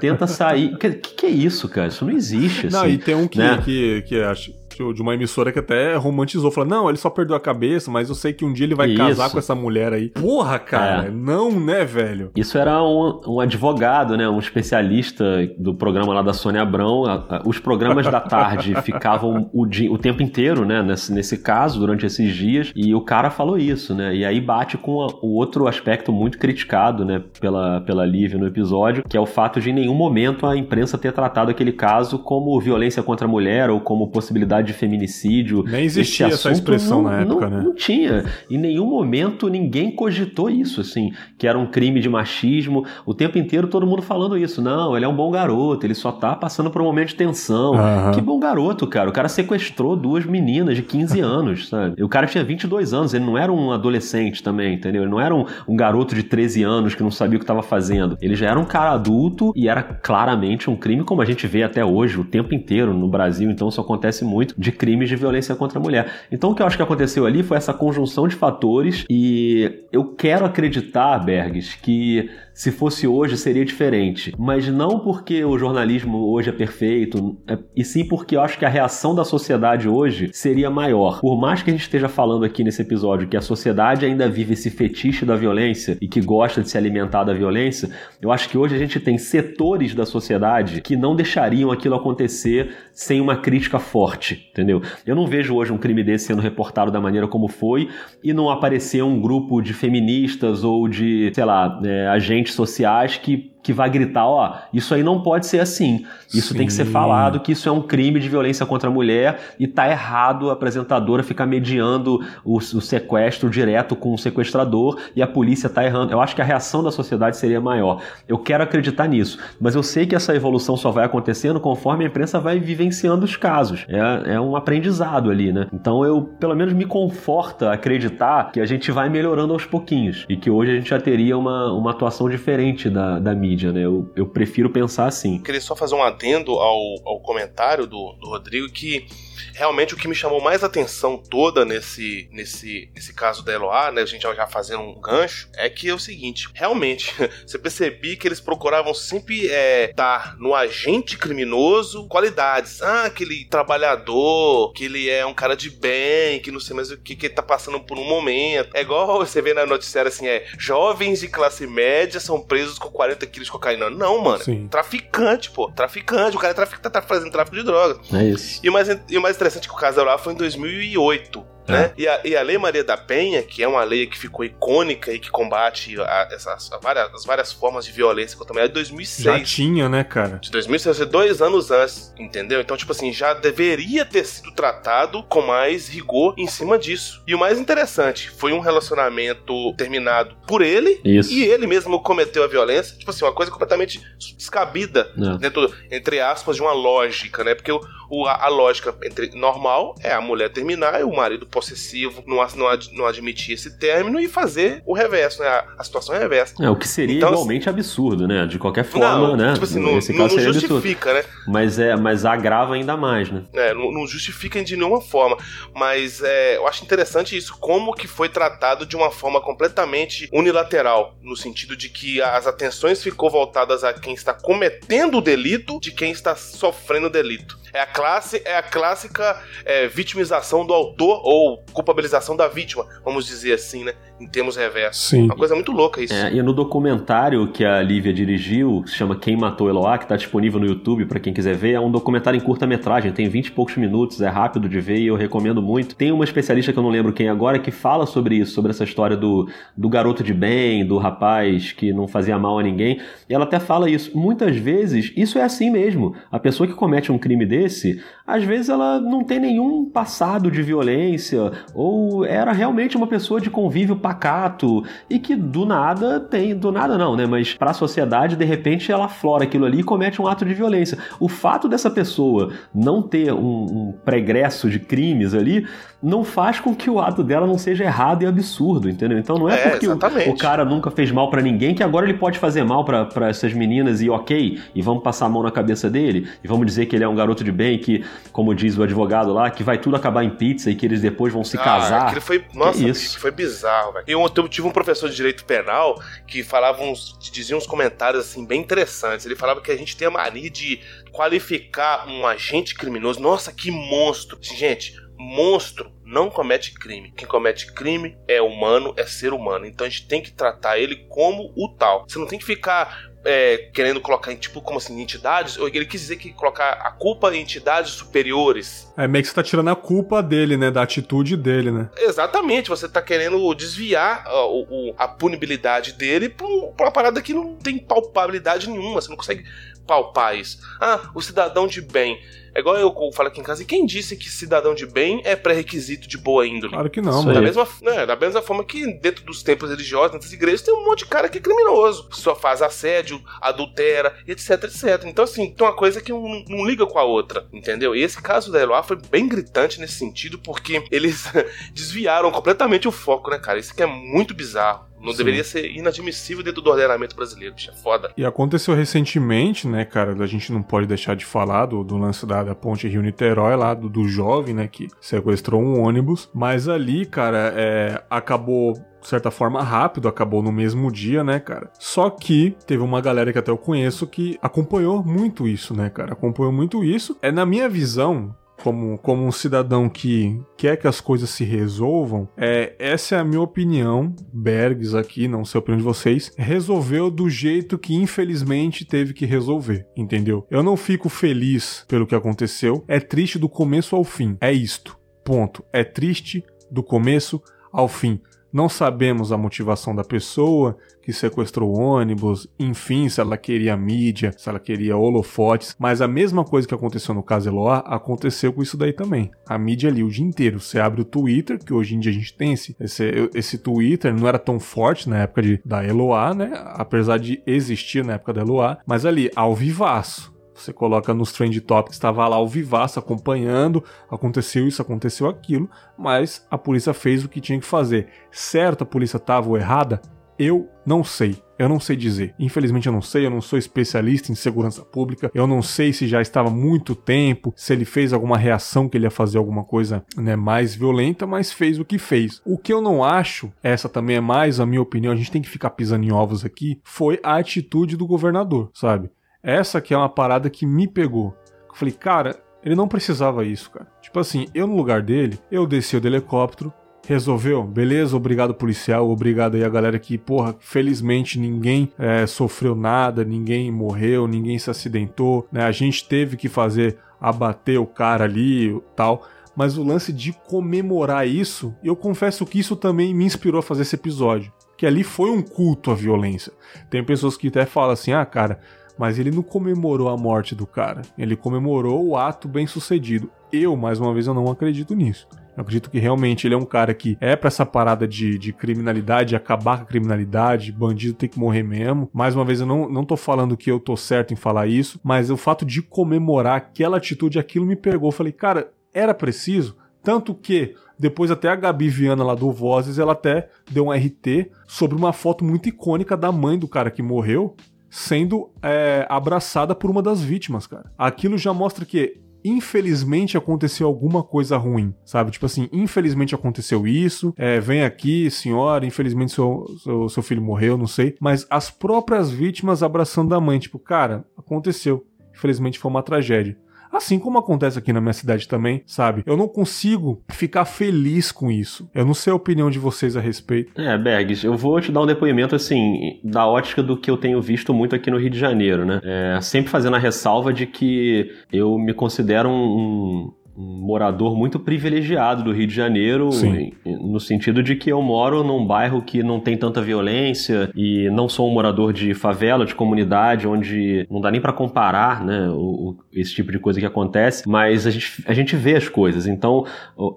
tenta 0.00 0.26
sair. 0.26 0.72
Que, 0.82 0.90
que 0.90 1.14
que 1.14 1.26
é 1.26 1.28
isso, 1.28 1.68
cara? 1.68 1.88
Isso 1.88 2.04
não 2.04 2.12
existe, 2.12 2.68
assim. 2.68 2.76
Não, 2.76 2.88
e 2.88 2.96
tem 2.96 3.14
um 3.14 3.28
que, 3.28 3.38
né? 3.38 3.60
que, 3.62 4.02
que 4.02 4.20
acho 4.22 4.52
que 4.88 4.94
de 4.94 5.02
uma 5.02 5.14
emissora 5.14 5.52
que 5.52 5.58
até 5.58 5.94
romantizou, 5.96 6.50
falou: 6.50 6.68
Não, 6.68 6.88
ele 6.88 6.98
só 6.98 7.10
perdeu 7.10 7.36
a 7.36 7.40
cabeça, 7.40 7.90
mas 7.90 8.08
eu 8.08 8.14
sei 8.14 8.32
que 8.32 8.44
um 8.44 8.52
dia 8.52 8.66
ele 8.66 8.74
vai 8.74 8.88
Isso. 8.88 8.98
casar 8.98 9.30
com 9.30 9.38
essa 9.38 9.54
mulher 9.54 9.92
aí. 9.92 10.08
Porra, 10.10 10.58
cara, 10.58 11.06
É. 11.06 11.10
não, 11.10 11.50
né, 11.60 11.84
velho? 11.84 12.30
Isso 12.36 12.56
era 12.58 12.82
um, 12.82 13.20
um 13.26 13.40
advogado, 13.40 14.16
né? 14.16 14.28
Um 14.28 14.38
especialista 14.38 15.24
do 15.58 15.74
programa 15.74 16.12
lá 16.14 16.22
da 16.22 16.32
Sônia 16.32 16.62
Abrão. 16.62 17.04
A- 17.04 17.24
a- 17.36 17.42
Os 17.46 17.58
programas 17.58 18.06
da 18.06 18.20
tarde 18.20 18.74
ficavam 18.82 19.50
o, 19.52 19.62
o 19.64 19.98
tempo 19.98 20.22
inteiro, 20.22 20.64
né? 20.64 20.82
Nesse, 20.82 21.12
nesse 21.12 21.38
caso, 21.38 21.78
durante 21.78 22.06
esses 22.06 22.34
dias. 22.34 22.72
E 22.74 22.94
o 22.94 23.00
cara 23.00 23.30
falou 23.30 23.58
isso, 23.58 23.94
né? 23.94 24.14
E 24.14 24.24
aí 24.24 24.40
bate 24.40 24.76
com 24.78 25.02
a- 25.02 25.08
o 25.22 25.34
outro 25.36 25.66
aspecto 25.68 26.12
muito 26.12 26.38
criticado, 26.38 27.04
né? 27.04 27.22
Pela, 27.40 27.80
pela 27.82 28.04
Lívia 28.06 28.38
no 28.38 28.46
episódio, 28.46 29.04
que 29.08 29.16
é 29.16 29.20
o 29.20 29.26
fato 29.26 29.60
de 29.60 29.70
em 29.70 29.74
nenhum 29.74 29.94
momento 29.94 30.46
a 30.46 30.56
imprensa 30.56 30.96
ter 30.98 31.12
tratado 31.12 31.50
aquele 31.50 31.72
caso 31.72 32.18
como 32.18 32.58
violência 32.60 33.02
contra 33.02 33.26
a 33.26 33.30
mulher 33.30 33.70
ou 33.70 33.80
como 33.80 34.08
possibilidade 34.10 34.71
de 34.72 34.78
feminicídio. 34.78 35.64
Nem 35.66 35.84
existia 35.84 36.26
essa 36.26 36.50
expressão 36.50 37.02
não- 37.02 37.10
na 37.10 37.20
época, 37.20 37.48
não- 37.50 37.58
né? 37.58 37.62
não 37.64 37.74
tinha. 37.74 38.24
Em 38.50 38.58
nenhum 38.58 38.86
momento 38.86 39.48
ninguém 39.48 39.90
cogitou 39.90 40.48
isso, 40.50 40.80
assim, 40.80 41.12
que 41.38 41.46
era 41.46 41.58
um 41.58 41.66
crime 41.66 42.00
de 42.00 42.08
machismo. 42.08 42.84
O 43.06 43.14
tempo 43.14 43.38
inteiro 43.38 43.66
todo 43.68 43.86
mundo 43.86 44.02
falando 44.02 44.36
isso. 44.36 44.60
Não, 44.62 44.96
ele 44.96 45.04
é 45.04 45.08
um 45.08 45.14
bom 45.14 45.30
garoto, 45.30 45.86
ele 45.86 45.94
só 45.94 46.10
tá 46.12 46.34
passando 46.34 46.70
por 46.70 46.80
um 46.82 46.84
momento 46.84 47.08
de 47.08 47.14
tensão. 47.16 47.74
Aham. 47.74 48.12
Que 48.12 48.20
bom 48.20 48.38
garoto, 48.38 48.86
cara. 48.86 49.08
O 49.08 49.12
cara 49.12 49.28
sequestrou 49.28 49.96
duas 49.96 50.24
meninas 50.24 50.76
de 50.76 50.82
15 50.82 51.20
anos, 51.20 51.68
sabe? 51.68 51.94
E 51.98 52.02
o 52.02 52.08
cara 52.08 52.26
tinha 52.26 52.42
22 52.44 52.92
anos, 52.94 53.14
ele 53.14 53.24
não 53.24 53.36
era 53.36 53.52
um 53.52 53.70
adolescente 53.72 54.42
também, 54.42 54.74
entendeu? 54.74 55.02
Ele 55.02 55.10
não 55.10 55.20
era 55.20 55.34
um, 55.34 55.44
um 55.68 55.76
garoto 55.76 56.14
de 56.14 56.22
13 56.22 56.62
anos 56.62 56.94
que 56.94 57.02
não 57.02 57.10
sabia 57.10 57.36
o 57.36 57.38
que 57.38 57.44
estava 57.44 57.62
fazendo. 57.62 58.16
Ele 58.20 58.34
já 58.34 58.48
era 58.48 58.58
um 58.58 58.64
cara 58.64 58.92
adulto 58.92 59.52
e 59.54 59.68
era 59.68 59.82
claramente 59.82 60.70
um 60.70 60.76
crime, 60.76 61.04
como 61.04 61.20
a 61.20 61.24
gente 61.24 61.46
vê 61.46 61.62
até 61.62 61.84
hoje, 61.84 62.18
o 62.18 62.24
tempo 62.24 62.54
inteiro 62.54 62.94
no 62.94 63.08
Brasil. 63.08 63.50
Então 63.50 63.68
isso 63.68 63.80
acontece 63.80 64.24
muito 64.24 64.51
de 64.56 64.72
crimes 64.72 65.08
de 65.08 65.16
violência 65.16 65.54
contra 65.54 65.78
a 65.78 65.82
mulher. 65.82 66.10
Então 66.30 66.50
o 66.50 66.54
que 66.54 66.62
eu 66.62 66.66
acho 66.66 66.76
que 66.76 66.82
aconteceu 66.82 67.26
ali 67.26 67.42
foi 67.42 67.56
essa 67.56 67.72
conjunção 67.72 68.26
de 68.28 68.34
fatores 68.34 69.04
e 69.10 69.84
eu 69.92 70.04
quero 70.04 70.44
acreditar, 70.44 71.18
Bergs, 71.18 71.76
que 71.80 72.30
se 72.54 72.70
fosse 72.70 73.06
hoje 73.06 73.36
seria 73.36 73.64
diferente. 73.64 74.32
Mas 74.38 74.68
não 74.68 74.98
porque 75.00 75.44
o 75.44 75.58
jornalismo 75.58 76.30
hoje 76.30 76.50
é 76.50 76.52
perfeito, 76.52 77.36
é- 77.48 77.58
e 77.76 77.84
sim 77.84 78.06
porque 78.06 78.36
eu 78.36 78.40
acho 78.40 78.58
que 78.58 78.64
a 78.64 78.68
reação 78.68 79.14
da 79.14 79.24
sociedade 79.24 79.88
hoje 79.88 80.30
seria 80.32 80.70
maior. 80.70 81.20
Por 81.20 81.40
mais 81.40 81.62
que 81.62 81.70
a 81.70 81.72
gente 81.72 81.82
esteja 81.82 82.08
falando 82.08 82.44
aqui 82.44 82.62
nesse 82.64 82.82
episódio 82.82 83.28
que 83.28 83.36
a 83.36 83.40
sociedade 83.40 84.04
ainda 84.04 84.28
vive 84.28 84.52
esse 84.54 84.70
fetiche 84.70 85.24
da 85.24 85.36
violência 85.36 85.96
e 86.00 86.08
que 86.08 86.20
gosta 86.20 86.60
de 86.62 86.68
se 86.70 86.76
alimentar 86.76 87.24
da 87.24 87.32
violência, 87.32 87.88
eu 88.20 88.30
acho 88.30 88.48
que 88.48 88.58
hoje 88.58 88.74
a 88.74 88.78
gente 88.78 89.00
tem 89.00 89.16
setores 89.18 89.94
da 89.94 90.04
sociedade 90.04 90.80
que 90.82 90.96
não 90.96 91.16
deixariam 91.16 91.70
aquilo 91.70 91.94
acontecer 91.94 92.70
sem 92.92 93.20
uma 93.20 93.36
crítica 93.36 93.78
forte, 93.78 94.48
entendeu? 94.52 94.82
Eu 95.06 95.14
não 95.14 95.26
vejo 95.26 95.54
hoje 95.54 95.72
um 95.72 95.78
crime 95.78 96.02
desse 96.04 96.26
sendo 96.26 96.42
reportado 96.42 96.90
da 96.90 97.00
maneira 97.00 97.26
como 97.26 97.48
foi 97.48 97.88
e 98.22 98.32
não 98.32 98.50
aparecer 98.50 99.02
um 99.02 99.20
grupo 99.20 99.60
de 99.60 99.72
feministas 99.72 100.64
ou 100.64 100.86
de, 100.88 101.30
sei 101.34 101.44
lá, 101.44 101.80
é, 101.84 102.08
agentes 102.08 102.41
sociais 102.50 103.16
que 103.16 103.51
que 103.62 103.72
vai 103.72 103.88
gritar, 103.88 104.26
ó, 104.26 104.56
isso 104.72 104.94
aí 104.94 105.02
não 105.02 105.22
pode 105.22 105.46
ser 105.46 105.60
assim. 105.60 106.04
Isso 106.34 106.54
tem 106.54 106.66
que 106.66 106.72
ser 106.72 106.86
Sim. 106.86 106.92
falado 106.92 107.40
que 107.40 107.52
isso 107.52 107.68
é 107.68 107.72
um 107.72 107.82
crime 107.82 108.18
de 108.18 108.28
violência 108.28 108.66
contra 108.66 108.88
a 108.88 108.92
mulher 108.92 109.54
e 109.58 109.66
tá 109.66 109.88
errado 109.88 110.50
a 110.50 110.54
apresentadora 110.54 111.22
ficar 111.22 111.46
mediando 111.46 112.20
o, 112.44 112.56
o 112.56 112.80
sequestro 112.80 113.48
direto 113.48 113.94
com 113.94 114.12
o 114.12 114.18
sequestrador 114.18 114.98
e 115.14 115.22
a 115.22 115.26
polícia 115.26 115.68
tá 115.68 115.84
errando. 115.84 116.12
Eu 116.12 116.20
acho 116.20 116.34
que 116.34 116.42
a 116.42 116.44
reação 116.44 116.82
da 116.82 116.90
sociedade 116.90 117.36
seria 117.36 117.60
maior. 117.60 118.02
Eu 118.26 118.38
quero 118.38 118.62
acreditar 118.64 119.06
nisso, 119.06 119.38
mas 119.60 119.74
eu 119.74 119.82
sei 119.82 120.06
que 120.06 120.14
essa 120.14 120.34
evolução 120.34 120.76
só 120.76 120.90
vai 120.90 121.04
acontecendo 121.04 121.60
conforme 121.60 122.04
a 122.04 122.08
imprensa 122.08 122.40
vai 122.40 122.58
vivenciando 122.58 123.24
os 123.24 123.36
casos. 123.36 123.86
É, 123.88 124.34
é 124.34 124.40
um 124.40 124.56
aprendizado 124.56 125.30
ali, 125.30 125.52
né? 125.52 125.68
Então 125.72 126.04
eu, 126.04 126.22
pelo 126.22 126.56
menos, 126.56 126.72
me 126.74 126.84
conforta 126.84 127.72
acreditar 127.72 128.50
que 128.50 128.60
a 128.60 128.66
gente 128.66 128.90
vai 128.90 129.08
melhorando 129.08 129.52
aos 129.52 129.64
pouquinhos 129.64 130.24
e 130.28 130.36
que 130.36 130.50
hoje 130.50 130.72
a 130.72 130.74
gente 130.74 130.90
já 130.90 131.00
teria 131.00 131.36
uma, 131.36 131.72
uma 131.72 131.90
atuação 131.90 132.28
diferente 132.28 132.90
da, 132.90 133.18
da 133.18 133.34
mídia, 133.34 133.51
né? 133.72 133.84
Eu, 133.84 134.10
eu 134.16 134.26
prefiro 134.26 134.70
pensar 134.70 135.06
assim. 135.06 135.38
Queria 135.40 135.60
só 135.60 135.76
fazer 135.76 135.94
um 135.94 136.02
adendo 136.02 136.52
ao, 136.52 136.80
ao 137.06 137.20
comentário 137.20 137.86
do, 137.86 138.12
do 138.14 138.28
Rodrigo 138.28 138.68
que 138.68 139.06
realmente 139.54 139.94
o 139.94 139.96
que 139.96 140.08
me 140.08 140.14
chamou 140.14 140.40
mais 140.40 140.64
atenção 140.64 141.16
toda 141.16 141.64
nesse, 141.64 142.28
nesse, 142.32 142.90
nesse 142.94 143.12
caso 143.12 143.44
da 143.44 143.52
Eloá, 143.52 143.90
né, 143.90 144.02
a 144.02 144.06
gente 144.06 144.22
já 144.22 144.46
fazendo 144.46 144.82
um 144.82 145.00
gancho, 145.00 145.48
é 145.54 145.68
que 145.68 145.88
é 145.88 145.94
o 145.94 145.98
seguinte, 145.98 146.48
realmente, 146.54 147.14
você 147.46 147.58
percebia 147.58 148.16
que 148.16 148.26
eles 148.26 148.40
procuravam 148.40 148.94
sempre 148.94 149.48
é, 149.48 149.92
dar 149.94 150.36
no 150.38 150.54
agente 150.54 151.16
criminoso 151.16 152.06
qualidades. 152.08 152.82
Ah, 152.82 153.04
aquele 153.04 153.44
trabalhador, 153.44 154.72
que 154.72 154.84
ele 154.84 155.08
é 155.08 155.24
um 155.24 155.34
cara 155.34 155.56
de 155.56 155.70
bem, 155.70 156.40
que 156.40 156.50
não 156.50 156.60
sei 156.60 156.76
mais 156.76 156.90
o 156.90 156.96
que, 156.96 157.14
que 157.14 157.26
ele 157.26 157.34
tá 157.34 157.42
passando 157.42 157.80
por 157.80 157.98
um 157.98 158.04
momento. 158.04 158.70
É 158.74 158.82
igual 158.82 159.18
você 159.24 159.40
vê 159.40 159.54
na 159.54 159.66
noticiária 159.66 160.08
assim, 160.08 160.26
é, 160.26 160.46
jovens 160.58 161.20
de 161.20 161.28
classe 161.28 161.66
média 161.66 162.20
são 162.20 162.40
presos 162.40 162.78
com 162.78 162.88
40 162.88 163.26
quilos 163.26 163.46
de 163.46 163.52
cocaína. 163.52 163.90
Não, 163.90 164.20
mano. 164.20 164.42
Sim. 164.42 164.68
Traficante, 164.68 165.50
pô. 165.50 165.70
Traficante. 165.70 166.36
O 166.36 166.40
cara 166.40 166.52
é 166.52 166.54
trafic, 166.54 166.80
tá, 166.80 166.90
tá 166.90 167.02
fazendo 167.02 167.32
tráfico 167.32 167.56
de 167.56 167.62
drogas. 167.62 167.98
É 168.12 168.24
isso. 168.24 168.60
E 168.62 168.68
o 168.68 168.72
mais, 168.72 168.88
e 168.88 169.16
mais 169.22 169.36
interessante 169.36 169.68
que 169.68 169.74
o 169.74 169.76
caso 169.76 169.96
da 169.96 170.04
lá 170.04 170.18
foi 170.18 170.34
em 170.34 170.36
2008. 170.36 171.46
Né? 171.68 171.92
E, 171.96 172.08
a, 172.08 172.20
e 172.24 172.36
a 172.36 172.42
Lei 172.42 172.58
Maria 172.58 172.82
da 172.84 172.96
Penha, 172.96 173.42
que 173.42 173.62
é 173.62 173.68
uma 173.68 173.84
lei 173.84 174.06
que 174.06 174.18
ficou 174.18 174.44
icônica 174.44 175.12
e 175.12 175.18
que 175.18 175.30
combate 175.30 176.00
a- 176.00 176.28
essas, 176.32 176.72
a 176.72 176.78
várias, 176.78 177.12
as 177.14 177.24
várias 177.24 177.52
formas 177.52 177.84
de 177.84 177.92
violência 177.92 178.36
contra 178.36 178.52
a 178.52 178.54
mulher, 178.54 178.64
é 178.64 178.68
de 178.68 178.74
2006 178.74 179.24
Já 179.24 179.40
tinha, 179.44 179.88
né, 179.88 180.02
cara? 180.04 180.38
de 180.38 180.50
2006, 180.50 180.86
ou 180.88 180.94
seja, 180.94 181.06
dois 181.10 181.40
anos 181.40 181.70
antes, 181.70 182.12
entendeu? 182.18 182.60
Então, 182.60 182.76
tipo 182.76 182.90
assim, 182.92 183.12
já 183.12 183.32
deveria 183.34 184.04
ter 184.04 184.24
sido 184.24 184.50
tratado 184.52 185.22
com 185.24 185.40
mais 185.42 185.88
rigor 185.88 186.34
em 186.36 186.46
cima 186.46 186.78
disso. 186.78 187.22
E 187.26 187.34
o 187.34 187.38
mais 187.38 187.58
interessante, 187.58 188.28
foi 188.30 188.52
um 188.52 188.60
relacionamento 188.60 189.72
terminado 189.76 190.34
por 190.46 190.62
ele, 190.62 191.00
Isso. 191.04 191.32
e 191.32 191.44
ele 191.44 191.66
mesmo 191.66 192.00
cometeu 192.02 192.42
a 192.44 192.46
violência. 192.46 192.96
Tipo 192.98 193.10
assim, 193.10 193.24
uma 193.24 193.32
coisa 193.32 193.50
completamente 193.50 194.00
descabida 194.36 195.10
É. 195.16 195.38
dentro, 195.38 195.72
entre 195.90 196.20
aspas, 196.20 196.56
de 196.56 196.62
uma 196.62 196.72
lógica, 196.72 197.44
né? 197.44 197.54
Porque 197.54 197.72
o, 197.72 197.80
o- 198.10 198.26
a, 198.26 198.44
a 198.46 198.48
lógica 198.48 198.94
entre 199.04 199.30
normal 199.34 199.94
é 200.02 200.12
a 200.12 200.20
mulher 200.20 200.50
terminar 200.50 201.00
e 201.00 201.04
o 201.04 201.12
marido 201.14 201.46
possessivo, 201.52 202.24
não, 202.26 202.36
não, 202.56 202.78
não 202.92 203.06
admitir 203.06 203.54
esse 203.54 203.78
término 203.78 204.18
e 204.18 204.26
fazer 204.26 204.82
o 204.86 204.94
reverso, 204.94 205.42
né? 205.42 205.48
A, 205.48 205.66
a 205.78 205.84
situação 205.84 206.16
é 206.16 206.18
reversa. 206.18 206.54
É, 206.60 206.68
o 206.68 206.74
que 206.74 206.88
seria 206.88 207.18
então, 207.18 207.30
igualmente 207.30 207.68
absurdo, 207.68 208.26
né? 208.26 208.46
De 208.46 208.58
qualquer 208.58 208.84
forma, 208.84 209.28
não, 209.28 209.36
né? 209.36 209.52
Tipo 209.52 209.64
assim, 209.64 209.78
não, 209.78 209.92
não, 209.92 210.28
não 210.28 210.40
justifica, 210.40 211.10
absurdo. 211.10 211.28
né? 211.28 211.44
Mas, 211.46 211.78
é, 211.78 211.94
mas 211.94 212.24
agrava 212.24 212.74
ainda 212.74 212.96
mais, 212.96 213.30
né? 213.30 213.44
É, 213.52 213.74
não, 213.74 213.92
não 213.92 214.06
justifica 214.06 214.62
de 214.64 214.76
nenhuma 214.76 215.00
forma. 215.00 215.36
Mas 215.74 216.22
é, 216.22 216.56
eu 216.56 216.66
acho 216.66 216.82
interessante 216.82 217.36
isso, 217.36 217.56
como 217.58 217.94
que 217.94 218.08
foi 218.08 218.28
tratado 218.28 218.86
de 218.86 218.96
uma 218.96 219.10
forma 219.10 219.40
completamente 219.40 220.28
unilateral, 220.32 221.14
no 221.20 221.36
sentido 221.36 221.76
de 221.76 221.90
que 221.90 222.22
as 222.22 222.46
atenções 222.46 223.02
ficou 223.02 223.30
voltadas 223.30 223.84
a 223.84 223.92
quem 223.92 224.14
está 224.14 224.32
cometendo 224.32 225.18
o 225.18 225.20
delito 225.20 225.78
de 225.80 225.92
quem 225.92 226.10
está 226.10 226.34
sofrendo 226.34 227.08
o 227.08 227.10
delito. 227.10 227.60
É 227.74 227.80
a 227.80 227.86
classe, 227.86 228.42
é 228.44 228.54
a 228.54 228.62
clássica 228.62 229.42
é, 229.64 229.88
vitimização 229.88 230.66
do 230.66 230.74
autor 230.74 231.22
ou 231.24 231.41
culpabilização 231.72 232.36
da 232.36 232.48
vítima, 232.48 232.86
vamos 233.04 233.26
dizer 233.26 233.54
assim, 233.54 233.84
né? 233.84 233.94
Em 234.22 234.26
termos 234.26 234.56
reversos. 234.56 235.08
Sim. 235.08 235.24
Uma 235.24 235.36
coisa 235.36 235.54
muito 235.54 235.72
louca 235.72 236.00
isso. 236.00 236.14
É, 236.14 236.32
e 236.32 236.42
no 236.42 236.52
documentário 236.52 237.48
que 237.48 237.64
a 237.64 237.82
Lívia 237.82 238.12
dirigiu, 238.12 238.82
que 238.84 238.90
se 238.90 238.96
chama 238.96 239.16
Quem 239.16 239.36
Matou 239.36 239.68
Eloá, 239.68 239.98
que 239.98 240.04
está 240.04 240.16
disponível 240.16 240.60
no 240.60 240.66
YouTube 240.66 241.06
para 241.06 241.18
quem 241.18 241.32
quiser 241.32 241.56
ver, 241.56 241.72
é 241.72 241.80
um 241.80 241.90
documentário 241.90 242.38
em 242.38 242.40
curta-metragem, 242.40 243.10
tem 243.12 243.28
20 243.28 243.46
e 243.46 243.50
poucos 243.50 243.76
minutos, 243.76 244.20
é 244.20 244.28
rápido 244.28 244.68
de 244.68 244.80
ver 244.80 244.98
e 244.98 245.06
eu 245.06 245.16
recomendo 245.16 245.60
muito. 245.60 245.96
Tem 245.96 246.12
uma 246.12 246.24
especialista 246.24 246.72
que 246.72 246.78
eu 246.78 246.82
não 246.82 246.90
lembro 246.90 247.12
quem 247.12 247.28
agora 247.28 247.58
que 247.58 247.70
fala 247.70 248.06
sobre 248.06 248.36
isso, 248.36 248.52
sobre 248.52 248.70
essa 248.70 248.84
história 248.84 249.16
do, 249.16 249.48
do 249.76 249.88
garoto 249.88 250.22
de 250.22 250.32
bem, 250.32 250.86
do 250.86 250.98
rapaz 250.98 251.72
que 251.72 251.92
não 251.92 252.06
fazia 252.06 252.38
mal 252.38 252.58
a 252.58 252.62
ninguém. 252.62 253.00
E 253.28 253.34
ela 253.34 253.44
até 253.44 253.58
fala 253.58 253.90
isso. 253.90 254.16
Muitas 254.16 254.56
vezes 254.56 255.12
isso 255.16 255.38
é 255.38 255.42
assim 255.42 255.70
mesmo. 255.70 256.14
A 256.30 256.38
pessoa 256.38 256.66
que 256.66 256.74
comete 256.74 257.10
um 257.10 257.18
crime 257.18 257.44
desse 257.44 257.62
desse, 257.62 258.02
às 258.26 258.44
vezes 258.44 258.68
ela 258.68 259.00
não 259.00 259.24
tem 259.24 259.40
nenhum 259.40 259.84
passado 259.84 260.50
de 260.50 260.62
violência, 260.62 261.52
ou 261.74 262.24
era 262.24 262.52
realmente 262.52 262.96
uma 262.96 263.06
pessoa 263.06 263.40
de 263.40 263.50
convívio 263.50 263.96
pacato, 264.12 264.84
e 265.08 265.18
que 265.18 265.34
do 265.34 265.64
nada 265.64 266.20
tem, 266.20 266.54
do 266.54 266.70
nada 266.70 266.98
não, 266.98 267.16
né? 267.16 267.26
Mas 267.26 267.54
para 267.54 267.70
a 267.70 267.74
sociedade, 267.74 268.36
de 268.36 268.44
repente, 268.44 268.92
ela 268.92 269.08
flora 269.08 269.44
aquilo 269.44 269.64
ali 269.64 269.80
e 269.80 269.82
comete 269.82 270.20
um 270.20 270.26
ato 270.26 270.44
de 270.44 270.54
violência. 270.54 270.98
O 271.18 271.28
fato 271.28 271.68
dessa 271.68 271.90
pessoa 271.90 272.52
não 272.74 273.02
ter 273.02 273.32
um, 273.32 273.64
um 273.64 273.94
pregresso 274.04 274.68
de 274.68 274.78
crimes 274.78 275.34
ali 275.34 275.66
não 276.02 276.24
faz 276.24 276.58
com 276.58 276.74
que 276.74 276.90
o 276.90 276.98
ato 276.98 277.22
dela 277.22 277.46
não 277.46 277.56
seja 277.56 277.84
errado 277.84 278.22
e 278.22 278.26
absurdo, 278.26 278.90
entendeu? 278.90 279.18
Então 279.18 279.36
não 279.36 279.48
é, 279.48 279.54
é 279.54 279.70
porque 279.70 279.86
o, 279.86 279.94
o, 279.94 280.36
cara 280.36 280.64
nunca 280.64 280.90
fez 280.90 281.12
mal 281.12 281.30
para 281.30 281.40
ninguém 281.40 281.74
que 281.74 281.82
agora 281.82 282.04
ele 282.04 282.18
pode 282.18 282.38
fazer 282.38 282.64
mal 282.64 282.84
para 282.84 283.28
essas 283.28 283.52
meninas 283.52 284.02
e 284.02 284.10
ok, 284.10 284.60
e 284.74 284.82
vamos 284.82 285.02
passar 285.04 285.26
a 285.26 285.28
mão 285.28 285.42
na 285.42 285.52
cabeça 285.52 285.88
dele, 285.88 286.28
e 286.42 286.48
vamos 286.48 286.66
dizer 286.66 286.86
que 286.86 286.96
ele 286.96 287.04
é 287.04 287.08
um 287.08 287.14
garoto 287.14 287.44
de 287.44 287.52
bem, 287.52 287.78
que, 287.78 288.04
como 288.32 288.52
diz 288.54 288.76
o 288.76 288.82
advogado 288.82 289.32
lá, 289.32 289.50
que 289.50 289.62
vai 289.62 289.78
tudo 289.78 289.94
acabar 289.94 290.24
em 290.24 290.30
pizza 290.30 290.70
e 290.70 290.74
que 290.74 290.84
eles 290.84 291.00
depois 291.00 291.32
vão 291.32 291.44
se 291.44 291.56
ah, 291.56 291.62
casar. 291.62 292.06
Aquilo 292.06 292.20
foi, 292.20 292.44
nossa, 292.52 292.78
que 292.78 292.88
isso? 292.88 293.20
foi 293.20 293.30
bizarro, 293.30 293.92
velho. 293.92 294.04
Eu, 294.08 294.20
eu 294.20 294.48
tive 294.48 294.66
um 294.66 294.72
professor 294.72 295.08
de 295.08 295.14
direito 295.14 295.44
penal 295.44 296.00
que 296.26 296.42
falava 296.42 296.82
uns, 296.82 297.16
dizia 297.20 297.56
uns 297.56 297.66
comentários 297.66 298.24
assim 298.24 298.44
bem 298.44 298.60
interessantes. 298.60 299.24
Ele 299.24 299.36
falava 299.36 299.60
que 299.60 299.70
a 299.70 299.76
gente 299.76 299.96
tem 299.96 300.08
a 300.08 300.10
mania 300.10 300.50
de 300.50 300.80
qualificar 301.12 302.08
um 302.08 302.26
agente 302.26 302.74
criminoso. 302.74 303.20
Nossa, 303.20 303.52
que 303.52 303.70
monstro! 303.70 304.38
Gente, 304.40 304.94
monstro 305.16 305.91
não 306.04 306.30
comete 306.30 306.72
crime. 306.74 307.12
Quem 307.16 307.26
comete 307.26 307.72
crime 307.72 308.16
é 308.26 308.40
humano, 308.40 308.94
é 308.96 309.06
ser 309.06 309.32
humano. 309.32 309.66
Então 309.66 309.86
a 309.86 309.90
gente 309.90 310.06
tem 310.06 310.22
que 310.22 310.32
tratar 310.32 310.78
ele 310.78 311.06
como 311.08 311.52
o 311.56 311.68
tal. 311.68 312.04
Você 312.08 312.18
não 312.18 312.26
tem 312.26 312.38
que 312.38 312.44
ficar 312.44 313.12
é, 313.24 313.68
querendo 313.72 314.00
colocar 314.00 314.32
em 314.32 314.36
tipo 314.36 314.60
como 314.60 314.78
assim, 314.78 315.00
entidades, 315.00 315.56
ou 315.56 315.68
ele 315.68 315.86
quis 315.86 316.00
dizer 316.00 316.16
que 316.16 316.32
colocar 316.32 316.72
a 316.72 316.90
culpa 316.90 317.34
em 317.34 317.40
entidades 317.40 317.92
superiores. 317.92 318.92
É 318.96 319.06
meio 319.06 319.22
que 319.22 319.28
você 319.28 319.34
tá 319.34 319.42
tirando 319.42 319.68
a 319.68 319.76
culpa 319.76 320.22
dele, 320.22 320.56
né? 320.56 320.70
Da 320.70 320.82
atitude 320.82 321.36
dele, 321.36 321.70
né? 321.70 321.88
Exatamente, 321.96 322.68
você 322.68 322.88
tá 322.88 323.00
querendo 323.00 323.54
desviar 323.54 324.24
a, 324.26 325.04
a 325.04 325.08
punibilidade 325.08 325.92
dele 325.92 326.28
pra 326.28 326.46
uma 326.46 326.90
parada 326.90 327.22
que 327.22 327.32
não 327.32 327.54
tem 327.56 327.78
palpabilidade 327.78 328.68
nenhuma, 328.68 329.00
você 329.00 329.08
não 329.08 329.16
consegue 329.16 329.44
palpar 329.86 330.36
isso. 330.36 330.58
Ah, 330.80 331.10
o 331.14 331.20
cidadão 331.20 331.66
de 331.66 331.80
bem. 331.80 332.18
É 332.54 332.60
igual 332.60 332.76
eu 332.76 332.94
falo 333.12 333.28
aqui 333.28 333.40
em 333.40 333.44
casa, 333.44 333.62
e 333.62 333.66
quem 333.66 333.86
disse 333.86 334.14
que 334.14 334.28
cidadão 334.28 334.74
de 334.74 334.84
bem 334.84 335.22
é 335.24 335.34
pré-requisito 335.34 336.06
de 336.06 336.18
boa 336.18 336.46
índole? 336.46 336.74
Claro 336.74 336.90
que 336.90 337.00
não, 337.00 337.24
da 337.24 337.40
mesma, 337.40 337.66
né, 337.80 338.04
da 338.04 338.14
mesma 338.14 338.42
forma 338.42 338.62
que 338.62 338.92
dentro 338.98 339.24
dos 339.24 339.42
templos 339.42 339.70
religiosos, 339.70 340.12
dentro 340.12 340.26
das 340.26 340.34
igrejas, 340.34 340.60
tem 340.60 340.74
um 340.74 340.84
monte 340.84 341.00
de 341.00 341.06
cara 341.06 341.30
que 341.30 341.38
é 341.38 341.40
criminoso. 341.40 342.08
Só 342.12 342.36
faz 342.36 342.60
assédio, 342.60 343.22
adultera, 343.40 344.14
etc, 344.28 344.64
etc. 344.64 345.04
Então, 345.06 345.24
assim, 345.24 345.50
tem 345.50 345.66
uma 345.66 345.74
coisa 345.74 346.02
que 346.02 346.12
não, 346.12 346.44
não 346.46 346.66
liga 346.66 346.86
com 346.86 346.98
a 346.98 347.04
outra, 347.04 347.46
entendeu? 347.52 347.96
E 347.96 348.02
esse 348.02 348.20
caso 348.20 348.52
da 348.52 348.60
Eloá 348.60 348.82
foi 348.82 348.98
bem 349.10 349.26
gritante 349.26 349.80
nesse 349.80 349.94
sentido, 349.94 350.38
porque 350.38 350.84
eles 350.90 351.24
desviaram 351.72 352.30
completamente 352.30 352.86
o 352.86 352.92
foco, 352.92 353.30
né, 353.30 353.38
cara? 353.38 353.58
Isso 353.58 353.74
que 353.74 353.82
é 353.82 353.86
muito 353.86 354.34
bizarro. 354.34 354.91
Não 355.02 355.12
Sim. 355.12 355.18
deveria 355.18 355.44
ser 355.44 355.70
inadmissível 355.70 356.44
dentro 356.44 356.62
do 356.62 356.70
ordenamento 356.70 357.16
brasileiro, 357.16 357.54
bicho. 357.54 357.70
É 357.70 357.74
foda. 357.74 358.12
E 358.16 358.24
aconteceu 358.24 358.74
recentemente, 358.74 359.66
né, 359.66 359.84
cara? 359.84 360.12
A 360.22 360.26
gente 360.26 360.52
não 360.52 360.62
pode 360.62 360.86
deixar 360.86 361.16
de 361.16 361.24
falar 361.24 361.66
do, 361.66 361.82
do 361.82 361.96
lance 361.96 362.24
da, 362.24 362.42
da 362.44 362.54
ponte 362.54 362.86
Rio-Niterói, 362.86 363.56
lá 363.56 363.74
do, 363.74 363.88
do 363.88 364.06
jovem, 364.06 364.54
né, 364.54 364.68
que 364.68 364.88
sequestrou 365.00 365.60
um 365.60 365.80
ônibus. 365.80 366.30
Mas 366.32 366.68
ali, 366.68 367.04
cara, 367.04 367.52
é, 367.56 368.02
acabou 368.08 368.74
de 369.02 369.08
certa 369.08 369.32
forma 369.32 369.60
rápido, 369.62 370.06
acabou 370.06 370.42
no 370.42 370.52
mesmo 370.52 370.90
dia, 370.90 371.24
né, 371.24 371.40
cara? 371.40 371.70
Só 371.78 372.08
que 372.08 372.56
teve 372.66 372.82
uma 372.82 373.00
galera 373.00 373.32
que 373.32 373.38
até 373.38 373.50
eu 373.50 373.58
conheço 373.58 374.06
que 374.06 374.38
acompanhou 374.40 375.02
muito 375.02 375.48
isso, 375.48 375.74
né, 375.74 375.90
cara? 375.90 376.12
Acompanhou 376.12 376.52
muito 376.52 376.84
isso. 376.84 377.18
É 377.20 377.32
na 377.32 377.44
minha 377.44 377.68
visão, 377.68 378.34
como, 378.62 378.98
como 378.98 379.24
um 379.24 379.32
cidadão 379.32 379.88
que 379.88 380.40
quer 380.56 380.76
que 380.76 380.86
as 380.86 381.00
coisas 381.00 381.30
se 381.30 381.44
resolvam, 381.44 382.28
é, 382.36 382.74
essa 382.78 383.16
é 383.16 383.18
a 383.18 383.24
minha 383.24 383.40
opinião. 383.40 384.14
Bergs 384.32 384.94
aqui, 384.94 385.28
não 385.28 385.44
sei 385.44 385.58
a 385.58 385.60
opinião 385.60 385.78
de 385.78 385.84
vocês, 385.84 386.32
resolveu 386.36 387.10
do 387.10 387.28
jeito 387.28 387.78
que 387.78 387.94
infelizmente 387.94 388.84
teve 388.84 389.12
que 389.12 389.26
resolver, 389.26 389.86
entendeu? 389.96 390.46
Eu 390.50 390.62
não 390.62 390.76
fico 390.76 391.08
feliz 391.08 391.84
pelo 391.88 392.06
que 392.06 392.14
aconteceu, 392.14 392.84
é 392.86 393.00
triste 393.00 393.38
do 393.38 393.48
começo 393.48 393.96
ao 393.96 394.04
fim. 394.04 394.36
É 394.40 394.52
isto. 394.52 394.98
Ponto. 395.24 395.64
É 395.72 395.84
triste 395.84 396.44
do 396.70 396.82
começo 396.82 397.40
ao 397.72 397.88
fim. 397.88 398.20
Não 398.52 398.68
sabemos 398.68 399.32
a 399.32 399.38
motivação 399.38 399.94
da 399.94 400.04
pessoa 400.04 400.76
que 401.02 401.12
sequestrou 401.12 401.70
o 401.70 401.80
ônibus, 401.80 402.46
enfim, 402.58 403.08
se 403.08 403.20
ela 403.20 403.36
queria 403.36 403.76
mídia, 403.76 404.32
se 404.36 404.48
ela 404.48 404.60
queria 404.60 404.96
holofotes, 404.96 405.74
mas 405.78 406.00
a 406.00 406.06
mesma 406.06 406.44
coisa 406.44 406.68
que 406.68 406.74
aconteceu 406.74 407.14
no 407.14 407.22
caso 407.22 407.48
Eloá 407.48 407.78
aconteceu 407.78 408.52
com 408.52 408.62
isso 408.62 408.76
daí 408.76 408.92
também. 408.92 409.30
A 409.48 409.58
mídia 409.58 409.90
ali 409.90 410.04
o 410.04 410.08
dia 410.08 410.24
inteiro. 410.24 410.60
Você 410.60 410.78
abre 410.78 411.00
o 411.00 411.04
Twitter, 411.04 411.58
que 411.58 411.74
hoje 411.74 411.96
em 411.96 412.00
dia 412.00 412.12
a 412.12 412.14
gente 412.14 412.34
tem 412.34 412.52
esse, 412.52 412.76
esse, 412.78 413.30
esse 413.34 413.58
Twitter, 413.58 414.14
não 414.14 414.28
era 414.28 414.38
tão 414.38 414.60
forte 414.60 415.08
na 415.08 415.18
época 415.18 415.42
de, 415.42 415.60
da 415.64 415.84
Eloá, 415.84 416.34
né? 416.34 416.52
Apesar 416.74 417.18
de 417.18 417.42
existir 417.46 418.04
na 418.04 418.14
época 418.14 418.32
da 418.32 418.42
Eloá, 418.42 418.78
mas 418.86 419.04
ali, 419.04 419.30
ao 419.34 419.54
vivaço. 419.54 420.31
Você 420.62 420.72
coloca 420.72 421.12
nos 421.12 421.32
trend 421.32 421.60
topics, 421.60 421.96
estava 421.96 422.26
lá 422.28 422.38
o 422.38 422.46
vivaço 422.46 422.98
acompanhando, 422.98 423.82
aconteceu 424.08 424.68
isso, 424.68 424.80
aconteceu 424.80 425.28
aquilo, 425.28 425.68
mas 425.98 426.46
a 426.48 426.56
polícia 426.56 426.94
fez 426.94 427.24
o 427.24 427.28
que 427.28 427.40
tinha 427.40 427.58
que 427.58 427.66
fazer. 427.66 428.06
Certo 428.30 428.82
a 428.82 428.86
polícia 428.86 429.16
estava 429.16 429.48
ou 429.48 429.56
errada? 429.56 430.00
Eu 430.38 430.68
não 430.86 431.02
sei. 431.02 431.36
Eu 431.58 431.68
não 431.68 431.78
sei 431.78 431.96
dizer. 431.96 432.34
Infelizmente 432.38 432.86
eu 432.86 432.92
não 432.92 433.02
sei, 433.02 433.26
eu 433.26 433.30
não 433.30 433.40
sou 433.40 433.58
especialista 433.58 434.32
em 434.32 434.34
segurança 434.34 434.82
pública. 434.82 435.30
Eu 435.34 435.46
não 435.46 435.62
sei 435.62 435.92
se 435.92 436.08
já 436.08 436.20
estava 436.20 436.50
muito 436.50 436.94
tempo, 436.94 437.52
se 437.56 437.72
ele 437.72 437.84
fez 437.84 438.12
alguma 438.12 438.38
reação 438.38 438.88
que 438.88 438.96
ele 438.96 439.06
ia 439.06 439.10
fazer 439.10 439.38
alguma 439.38 439.64
coisa 439.64 440.04
né, 440.16 440.34
mais 440.36 440.74
violenta, 440.74 441.26
mas 441.26 441.52
fez 441.52 441.78
o 441.78 441.84
que 441.84 441.98
fez. 441.98 442.40
O 442.44 442.56
que 442.56 442.72
eu 442.72 442.80
não 442.80 443.04
acho, 443.04 443.52
essa 443.62 443.88
também 443.88 444.16
é 444.16 444.20
mais 444.20 444.58
a 444.58 444.66
minha 444.66 444.82
opinião, 444.82 445.12
a 445.12 445.16
gente 445.16 445.30
tem 445.30 445.42
que 445.42 445.48
ficar 445.48 445.70
pisando 445.70 446.04
em 446.04 446.12
ovos 446.12 446.44
aqui, 446.44 446.80
foi 446.82 447.20
a 447.22 447.36
atitude 447.36 447.96
do 447.96 448.06
governador, 448.06 448.70
sabe? 448.74 449.10
Essa 449.42 449.80
que 449.80 449.92
é 449.92 449.96
uma 449.96 450.08
parada 450.08 450.48
que 450.48 450.64
me 450.64 450.86
pegou. 450.86 451.36
Eu 451.68 451.74
falei, 451.74 451.92
cara, 451.92 452.36
ele 452.62 452.74
não 452.74 452.86
precisava 452.86 453.44
isso, 453.44 453.70
cara. 453.70 453.88
Tipo 454.00 454.20
assim, 454.20 454.46
eu 454.54 454.66
no 454.66 454.76
lugar 454.76 455.02
dele, 455.02 455.38
eu 455.50 455.66
desci 455.66 455.98
do 455.98 456.06
helicóptero, 456.06 456.72
resolveu, 457.06 457.64
beleza, 457.64 458.16
obrigado 458.16 458.54
policial, 458.54 459.10
obrigado 459.10 459.56
aí 459.56 459.64
a 459.64 459.68
galera 459.68 459.98
que, 459.98 460.16
porra, 460.16 460.54
felizmente 460.60 461.38
ninguém 461.38 461.90
é, 461.98 462.26
sofreu 462.26 462.76
nada, 462.76 463.24
ninguém 463.24 463.72
morreu, 463.72 464.28
ninguém 464.28 464.58
se 464.58 464.70
acidentou, 464.70 465.48
né? 465.50 465.64
A 465.64 465.72
gente 465.72 466.06
teve 466.06 466.36
que 466.36 466.48
fazer 466.48 466.98
abater 467.20 467.80
o 467.80 467.86
cara 467.86 468.24
ali 468.24 468.80
tal. 468.94 469.26
Mas 469.54 469.76
o 469.76 469.84
lance 469.84 470.12
de 470.12 470.32
comemorar 470.32 471.28
isso, 471.28 471.74
eu 471.84 471.94
confesso 471.94 472.46
que 472.46 472.58
isso 472.58 472.74
também 472.74 473.14
me 473.14 473.24
inspirou 473.24 473.58
a 473.58 473.62
fazer 473.62 473.82
esse 473.82 473.96
episódio. 473.96 474.52
Que 474.78 474.86
ali 474.86 475.04
foi 475.04 475.30
um 475.30 475.42
culto 475.42 475.90
à 475.90 475.94
violência. 475.94 476.52
Tem 476.88 477.04
pessoas 477.04 477.36
que 477.36 477.48
até 477.48 477.66
falam 477.66 477.90
assim: 477.90 478.12
ah, 478.12 478.24
cara, 478.24 478.60
mas 478.98 479.18
ele 479.18 479.30
não 479.30 479.42
comemorou 479.42 480.08
a 480.08 480.16
morte 480.16 480.54
do 480.54 480.66
cara. 480.66 481.02
Ele 481.16 481.36
comemorou 481.36 482.06
o 482.06 482.16
ato 482.16 482.48
bem 482.48 482.66
sucedido. 482.66 483.30
Eu, 483.52 483.76
mais 483.76 484.00
uma 484.00 484.12
vez, 484.12 484.26
eu 484.26 484.34
não 484.34 484.50
acredito 484.50 484.94
nisso. 484.94 485.28
Eu 485.56 485.60
acredito 485.60 485.90
que 485.90 485.98
realmente 485.98 486.46
ele 486.46 486.54
é 486.54 486.58
um 486.58 486.64
cara 486.64 486.94
que 486.94 487.16
é 487.20 487.36
para 487.36 487.48
essa 487.48 487.66
parada 487.66 488.08
de, 488.08 488.38
de 488.38 488.52
criminalidade, 488.52 489.36
acabar 489.36 489.78
com 489.78 489.82
a 489.82 489.86
criminalidade, 489.86 490.72
bandido 490.72 491.14
tem 491.14 491.28
que 491.28 491.38
morrer 491.38 491.62
mesmo. 491.62 492.08
Mais 492.12 492.34
uma 492.34 492.44
vez, 492.44 492.60
eu 492.60 492.66
não, 492.66 492.88
não 492.88 493.04
tô 493.04 493.16
falando 493.16 493.56
que 493.56 493.70
eu 493.70 493.78
tô 493.78 493.96
certo 493.96 494.32
em 494.32 494.36
falar 494.36 494.66
isso, 494.66 494.98
mas 495.04 495.30
o 495.30 495.36
fato 495.36 495.66
de 495.66 495.82
comemorar 495.82 496.56
aquela 496.56 496.96
atitude, 496.96 497.38
aquilo 497.38 497.66
me 497.66 497.76
pegou. 497.76 498.08
Eu 498.08 498.12
falei, 498.12 498.32
cara, 498.32 498.72
era 498.94 499.12
preciso? 499.12 499.76
Tanto 500.02 500.34
que 500.34 500.74
depois 500.98 501.30
até 501.30 501.48
a 501.48 501.56
Gabi 501.56 501.88
Viana 501.88 502.24
lá 502.24 502.34
do 502.34 502.50
Vozes, 502.50 502.98
ela 502.98 503.12
até 503.12 503.48
deu 503.70 503.86
um 503.86 503.92
RT 503.92 504.50
sobre 504.66 504.96
uma 504.96 505.12
foto 505.12 505.44
muito 505.44 505.68
icônica 505.68 506.16
da 506.16 506.32
mãe 506.32 506.58
do 506.58 506.68
cara 506.68 506.90
que 506.90 507.02
morreu 507.02 507.56
sendo 507.92 508.50
é, 508.62 509.06
abraçada 509.10 509.74
por 509.74 509.90
uma 509.90 510.02
das 510.02 510.22
vítimas, 510.22 510.66
cara. 510.66 510.90
Aquilo 510.96 511.36
já 511.36 511.52
mostra 511.52 511.84
que 511.84 512.18
infelizmente 512.42 513.36
aconteceu 513.36 513.86
alguma 513.86 514.22
coisa 514.22 514.56
ruim, 514.56 514.94
sabe? 515.04 515.30
Tipo 515.30 515.44
assim, 515.44 515.68
infelizmente 515.70 516.34
aconteceu 516.34 516.86
isso, 516.86 517.34
é, 517.36 517.60
vem 517.60 517.84
aqui, 517.84 518.30
senhora, 518.30 518.86
infelizmente 518.86 519.32
seu, 519.32 519.66
seu, 519.84 520.08
seu 520.08 520.22
filho 520.22 520.40
morreu, 520.40 520.78
não 520.78 520.86
sei. 520.86 521.14
Mas 521.20 521.46
as 521.50 521.70
próprias 521.70 522.30
vítimas 522.30 522.82
abraçando 522.82 523.34
a 523.34 523.40
mãe, 523.40 523.58
tipo, 523.58 523.78
cara, 523.78 524.24
aconteceu. 524.38 525.06
Infelizmente 525.34 525.78
foi 525.78 525.90
uma 525.90 526.02
tragédia. 526.02 526.56
Assim 526.92 527.18
como 527.18 527.38
acontece 527.38 527.78
aqui 527.78 527.92
na 527.92 528.00
minha 528.00 528.12
cidade 528.12 528.46
também, 528.46 528.82
sabe? 528.86 529.22
Eu 529.24 529.36
não 529.36 529.48
consigo 529.48 530.22
ficar 530.30 530.64
feliz 530.66 531.32
com 531.32 531.50
isso. 531.50 531.88
Eu 531.94 532.04
não 532.04 532.14
sei 532.14 532.32
a 532.32 532.36
opinião 532.36 532.70
de 532.70 532.78
vocês 532.78 533.16
a 533.16 533.20
respeito. 533.20 533.80
É, 533.80 533.96
Bergs, 533.96 534.44
eu 534.44 534.56
vou 534.56 534.80
te 534.80 534.92
dar 534.92 535.00
um 535.00 535.06
depoimento, 535.06 535.54
assim, 535.54 536.20
da 536.22 536.46
ótica 536.46 536.82
do 536.82 536.96
que 536.96 537.10
eu 537.10 537.16
tenho 537.16 537.40
visto 537.40 537.72
muito 537.72 537.96
aqui 537.96 538.10
no 538.10 538.18
Rio 538.18 538.30
de 538.30 538.38
Janeiro, 538.38 538.84
né? 538.84 539.00
É, 539.02 539.40
sempre 539.40 539.70
fazendo 539.70 539.96
a 539.96 539.98
ressalva 539.98 540.52
de 540.52 540.66
que 540.66 541.32
eu 541.52 541.78
me 541.78 541.94
considero 541.94 542.48
um, 542.48 542.52
um 542.52 543.32
morador 543.56 544.36
muito 544.36 544.58
privilegiado 544.58 545.42
do 545.42 545.52
Rio 545.52 545.66
de 545.66 545.74
Janeiro, 545.74 546.30
em, 546.44 546.72
no 546.84 547.20
sentido 547.20 547.62
de 547.62 547.76
que 547.76 547.90
eu 547.90 548.00
moro 548.00 548.42
num 548.42 548.66
bairro 548.66 549.02
que 549.02 549.22
não 549.22 549.38
tem 549.40 549.56
tanta 549.56 549.82
violência 549.82 550.70
e 550.74 551.10
não 551.10 551.28
sou 551.28 551.50
um 551.50 551.52
morador 551.52 551.92
de 551.92 552.14
favela, 552.14 552.64
de 552.64 552.74
comunidade, 552.74 553.46
onde 553.46 554.06
não 554.10 554.20
dá 554.20 554.30
nem 554.30 554.40
para 554.40 554.52
comparar, 554.52 555.24
né, 555.24 555.48
o, 555.50 555.90
o, 555.90 555.96
esse 556.12 556.34
tipo 556.34 556.50
de 556.50 556.58
coisa 556.58 556.80
que 556.80 556.86
acontece, 556.86 557.48
mas 557.48 557.86
a 557.86 557.90
gente, 557.90 558.24
a 558.26 558.32
gente 558.32 558.56
vê 558.56 558.76
as 558.76 558.88
coisas. 558.88 559.26
Então, 559.26 559.64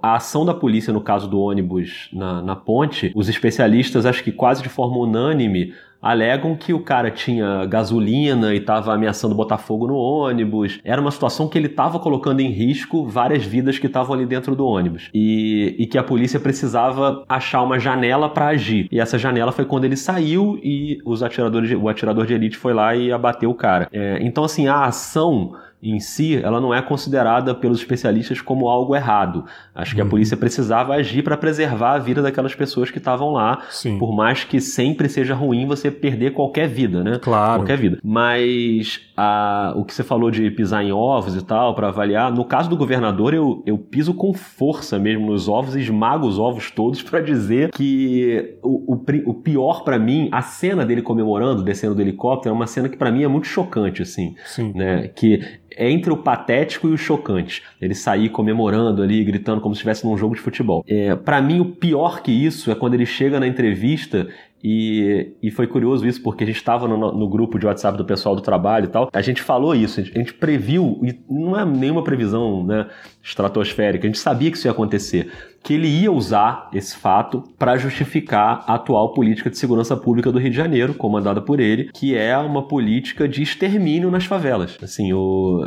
a 0.01 0.15
ação 0.15 0.45
da 0.45 0.53
polícia 0.53 0.93
no 0.93 1.01
caso 1.01 1.29
do 1.29 1.39
ônibus 1.39 2.09
na, 2.13 2.41
na 2.41 2.55
ponte, 2.55 3.11
os 3.15 3.27
especialistas, 3.27 4.05
acho 4.05 4.23
que 4.23 4.31
quase 4.31 4.63
de 4.63 4.69
forma 4.69 4.97
unânime, 4.97 5.73
alegam 6.05 6.55
que 6.55 6.71
o 6.71 6.79
cara 6.79 7.09
tinha 7.09 7.65
gasolina 7.65 8.53
e 8.53 8.57
estava 8.57 8.93
ameaçando 8.93 9.33
botar 9.33 9.57
fogo 9.57 9.87
no 9.87 9.95
ônibus. 9.95 10.79
Era 10.83 11.01
uma 11.01 11.09
situação 11.09 11.47
que 11.47 11.57
ele 11.57 11.65
estava 11.65 11.97
colocando 11.97 12.41
em 12.41 12.51
risco 12.51 13.07
várias 13.07 13.43
vidas 13.43 13.79
que 13.79 13.87
estavam 13.87 14.13
ali 14.13 14.27
dentro 14.27 14.55
do 14.55 14.67
ônibus. 14.67 15.09
E, 15.11 15.75
e 15.79 15.87
que 15.87 15.97
a 15.97 16.03
polícia 16.03 16.39
precisava 16.39 17.25
achar 17.27 17.63
uma 17.63 17.79
janela 17.79 18.29
para 18.29 18.49
agir. 18.49 18.87
E 18.91 18.99
essa 18.99 19.17
janela 19.17 19.51
foi 19.51 19.65
quando 19.65 19.85
ele 19.85 19.97
saiu 19.97 20.59
e 20.61 20.99
os 21.03 21.23
atiradores, 21.23 21.71
o 21.71 21.89
atirador 21.89 22.27
de 22.27 22.35
elite 22.35 22.55
foi 22.55 22.73
lá 22.73 22.95
e 22.95 23.11
abateu 23.11 23.49
o 23.49 23.55
cara. 23.55 23.87
É, 23.91 24.19
então, 24.21 24.43
assim, 24.43 24.67
a 24.67 24.85
ação 24.85 25.53
em 25.91 25.99
si, 25.99 26.35
ela 26.41 26.59
não 26.59 26.73
é 26.73 26.81
considerada 26.81 27.53
pelos 27.53 27.79
especialistas 27.79 28.41
como 28.41 28.67
algo 28.67 28.95
errado. 28.95 29.45
Acho 29.73 29.95
que 29.95 30.01
a 30.01 30.03
uhum. 30.03 30.09
polícia 30.09 30.37
precisava 30.37 30.93
agir 30.93 31.23
para 31.23 31.37
preservar 31.37 31.93
a 31.93 31.99
vida 31.99 32.21
daquelas 32.21 32.55
pessoas 32.55 32.89
que 32.89 32.97
estavam 32.97 33.31
lá, 33.31 33.61
Sim. 33.69 33.97
por 33.97 34.15
mais 34.15 34.43
que 34.43 34.59
sempre 34.59 35.07
seja 35.09 35.35
ruim 35.35 35.65
você 35.65 35.91
perder 35.91 36.31
qualquer 36.33 36.67
vida, 36.67 37.03
né? 37.03 37.19
Claro. 37.21 37.61
Qualquer 37.61 37.77
vida. 37.77 37.99
Mas 38.03 39.01
a, 39.15 39.73
o 39.75 39.83
que 39.83 39.93
você 39.93 40.03
falou 40.03 40.31
de 40.31 40.49
pisar 40.51 40.83
em 40.83 40.91
ovos 40.91 41.35
e 41.35 41.43
tal, 41.43 41.75
para 41.75 41.87
avaliar, 41.87 42.31
no 42.31 42.45
caso 42.45 42.69
do 42.69 42.77
governador, 42.77 43.33
eu, 43.33 43.63
eu 43.65 43.77
piso 43.77 44.13
com 44.13 44.33
força 44.33 44.97
mesmo 44.97 45.27
nos 45.27 45.47
ovos 45.47 45.75
e 45.75 45.79
esmago 45.79 46.27
os 46.27 46.39
ovos 46.39 46.71
todos 46.71 47.01
para 47.01 47.21
dizer 47.21 47.71
que 47.71 48.57
o, 48.61 48.93
o, 48.93 49.03
o 49.25 49.33
pior 49.33 49.83
para 49.83 49.99
mim, 49.99 50.29
a 50.31 50.41
cena 50.41 50.85
dele 50.85 51.01
comemorando, 51.01 51.63
descendo 51.63 51.95
do 51.95 52.01
helicóptero, 52.01 52.53
é 52.53 52.55
uma 52.55 52.67
cena 52.67 52.89
que 52.89 52.97
para 52.97 53.11
mim 53.11 53.23
é 53.23 53.27
muito 53.27 53.47
chocante, 53.47 54.01
assim. 54.01 54.35
Sim. 54.45 54.71
Né? 54.73 55.09
Que 55.09 55.41
entre 55.77 56.11
o 56.11 56.17
patético 56.17 56.87
e 56.87 56.91
o 56.91 56.97
chocante. 56.97 57.63
Ele 57.81 57.93
sair 57.93 58.29
comemorando 58.29 59.01
ali, 59.01 59.23
gritando 59.23 59.61
como 59.61 59.73
se 59.75 59.79
estivesse 59.79 60.05
num 60.05 60.17
jogo 60.17 60.35
de 60.35 60.41
futebol. 60.41 60.83
É, 60.87 61.15
para 61.15 61.41
mim, 61.41 61.59
o 61.59 61.65
pior 61.65 62.21
que 62.21 62.31
isso 62.31 62.71
é 62.71 62.75
quando 62.75 62.93
ele 62.93 63.05
chega 63.05 63.39
na 63.39 63.47
entrevista 63.47 64.27
e, 64.67 65.33
e 65.43 65.51
foi 65.51 65.67
curioso 65.67 66.07
isso, 66.07 66.23
porque 66.23 66.43
a 66.43 66.47
gente 66.47 66.55
estava 66.55 66.87
no, 66.87 66.97
no, 66.97 67.29
grupo 67.29 67.59
de 67.59 67.67
WhatsApp 67.67 67.97
do 67.99 68.03
pessoal 68.03 68.35
do 68.35 68.41
trabalho 68.41 68.85
e 68.85 68.87
tal. 68.87 69.09
A 69.13 69.21
gente 69.21 69.43
falou 69.43 69.75
isso, 69.75 69.99
a 69.99 70.03
gente, 70.03 70.17
a 70.17 70.19
gente 70.19 70.33
previu, 70.33 70.99
e 71.03 71.15
não 71.29 71.55
é 71.55 71.63
nenhuma 71.63 72.03
previsão 72.03 72.65
né, 72.65 72.87
estratosférica, 73.25 74.05
a 74.05 74.07
gente 74.07 74.19
sabia 74.19 74.51
que 74.51 74.57
isso 74.57 74.67
ia 74.67 74.71
acontecer 74.71 75.31
que 75.65 75.73
ele 75.73 75.87
ia 75.87 76.11
usar 76.11 76.69
esse 76.71 76.95
fato 76.95 77.43
para 77.57 77.75
justificar 77.75 78.63
a 78.67 78.75
atual 78.75 79.13
política 79.13 79.49
de 79.49 79.57
segurança 79.57 79.97
pública 79.97 80.31
do 80.31 80.37
Rio 80.37 80.51
de 80.51 80.55
Janeiro, 80.55 80.93
comandada 80.93 81.41
por 81.41 81.59
ele, 81.59 81.89
que 81.91 82.15
é 82.15 82.37
uma 82.37 82.67
política 82.67 83.27
de 83.27 83.41
extermínio 83.41 84.11
nas 84.11 84.25
favelas. 84.25 84.77
Assim, 84.79 85.09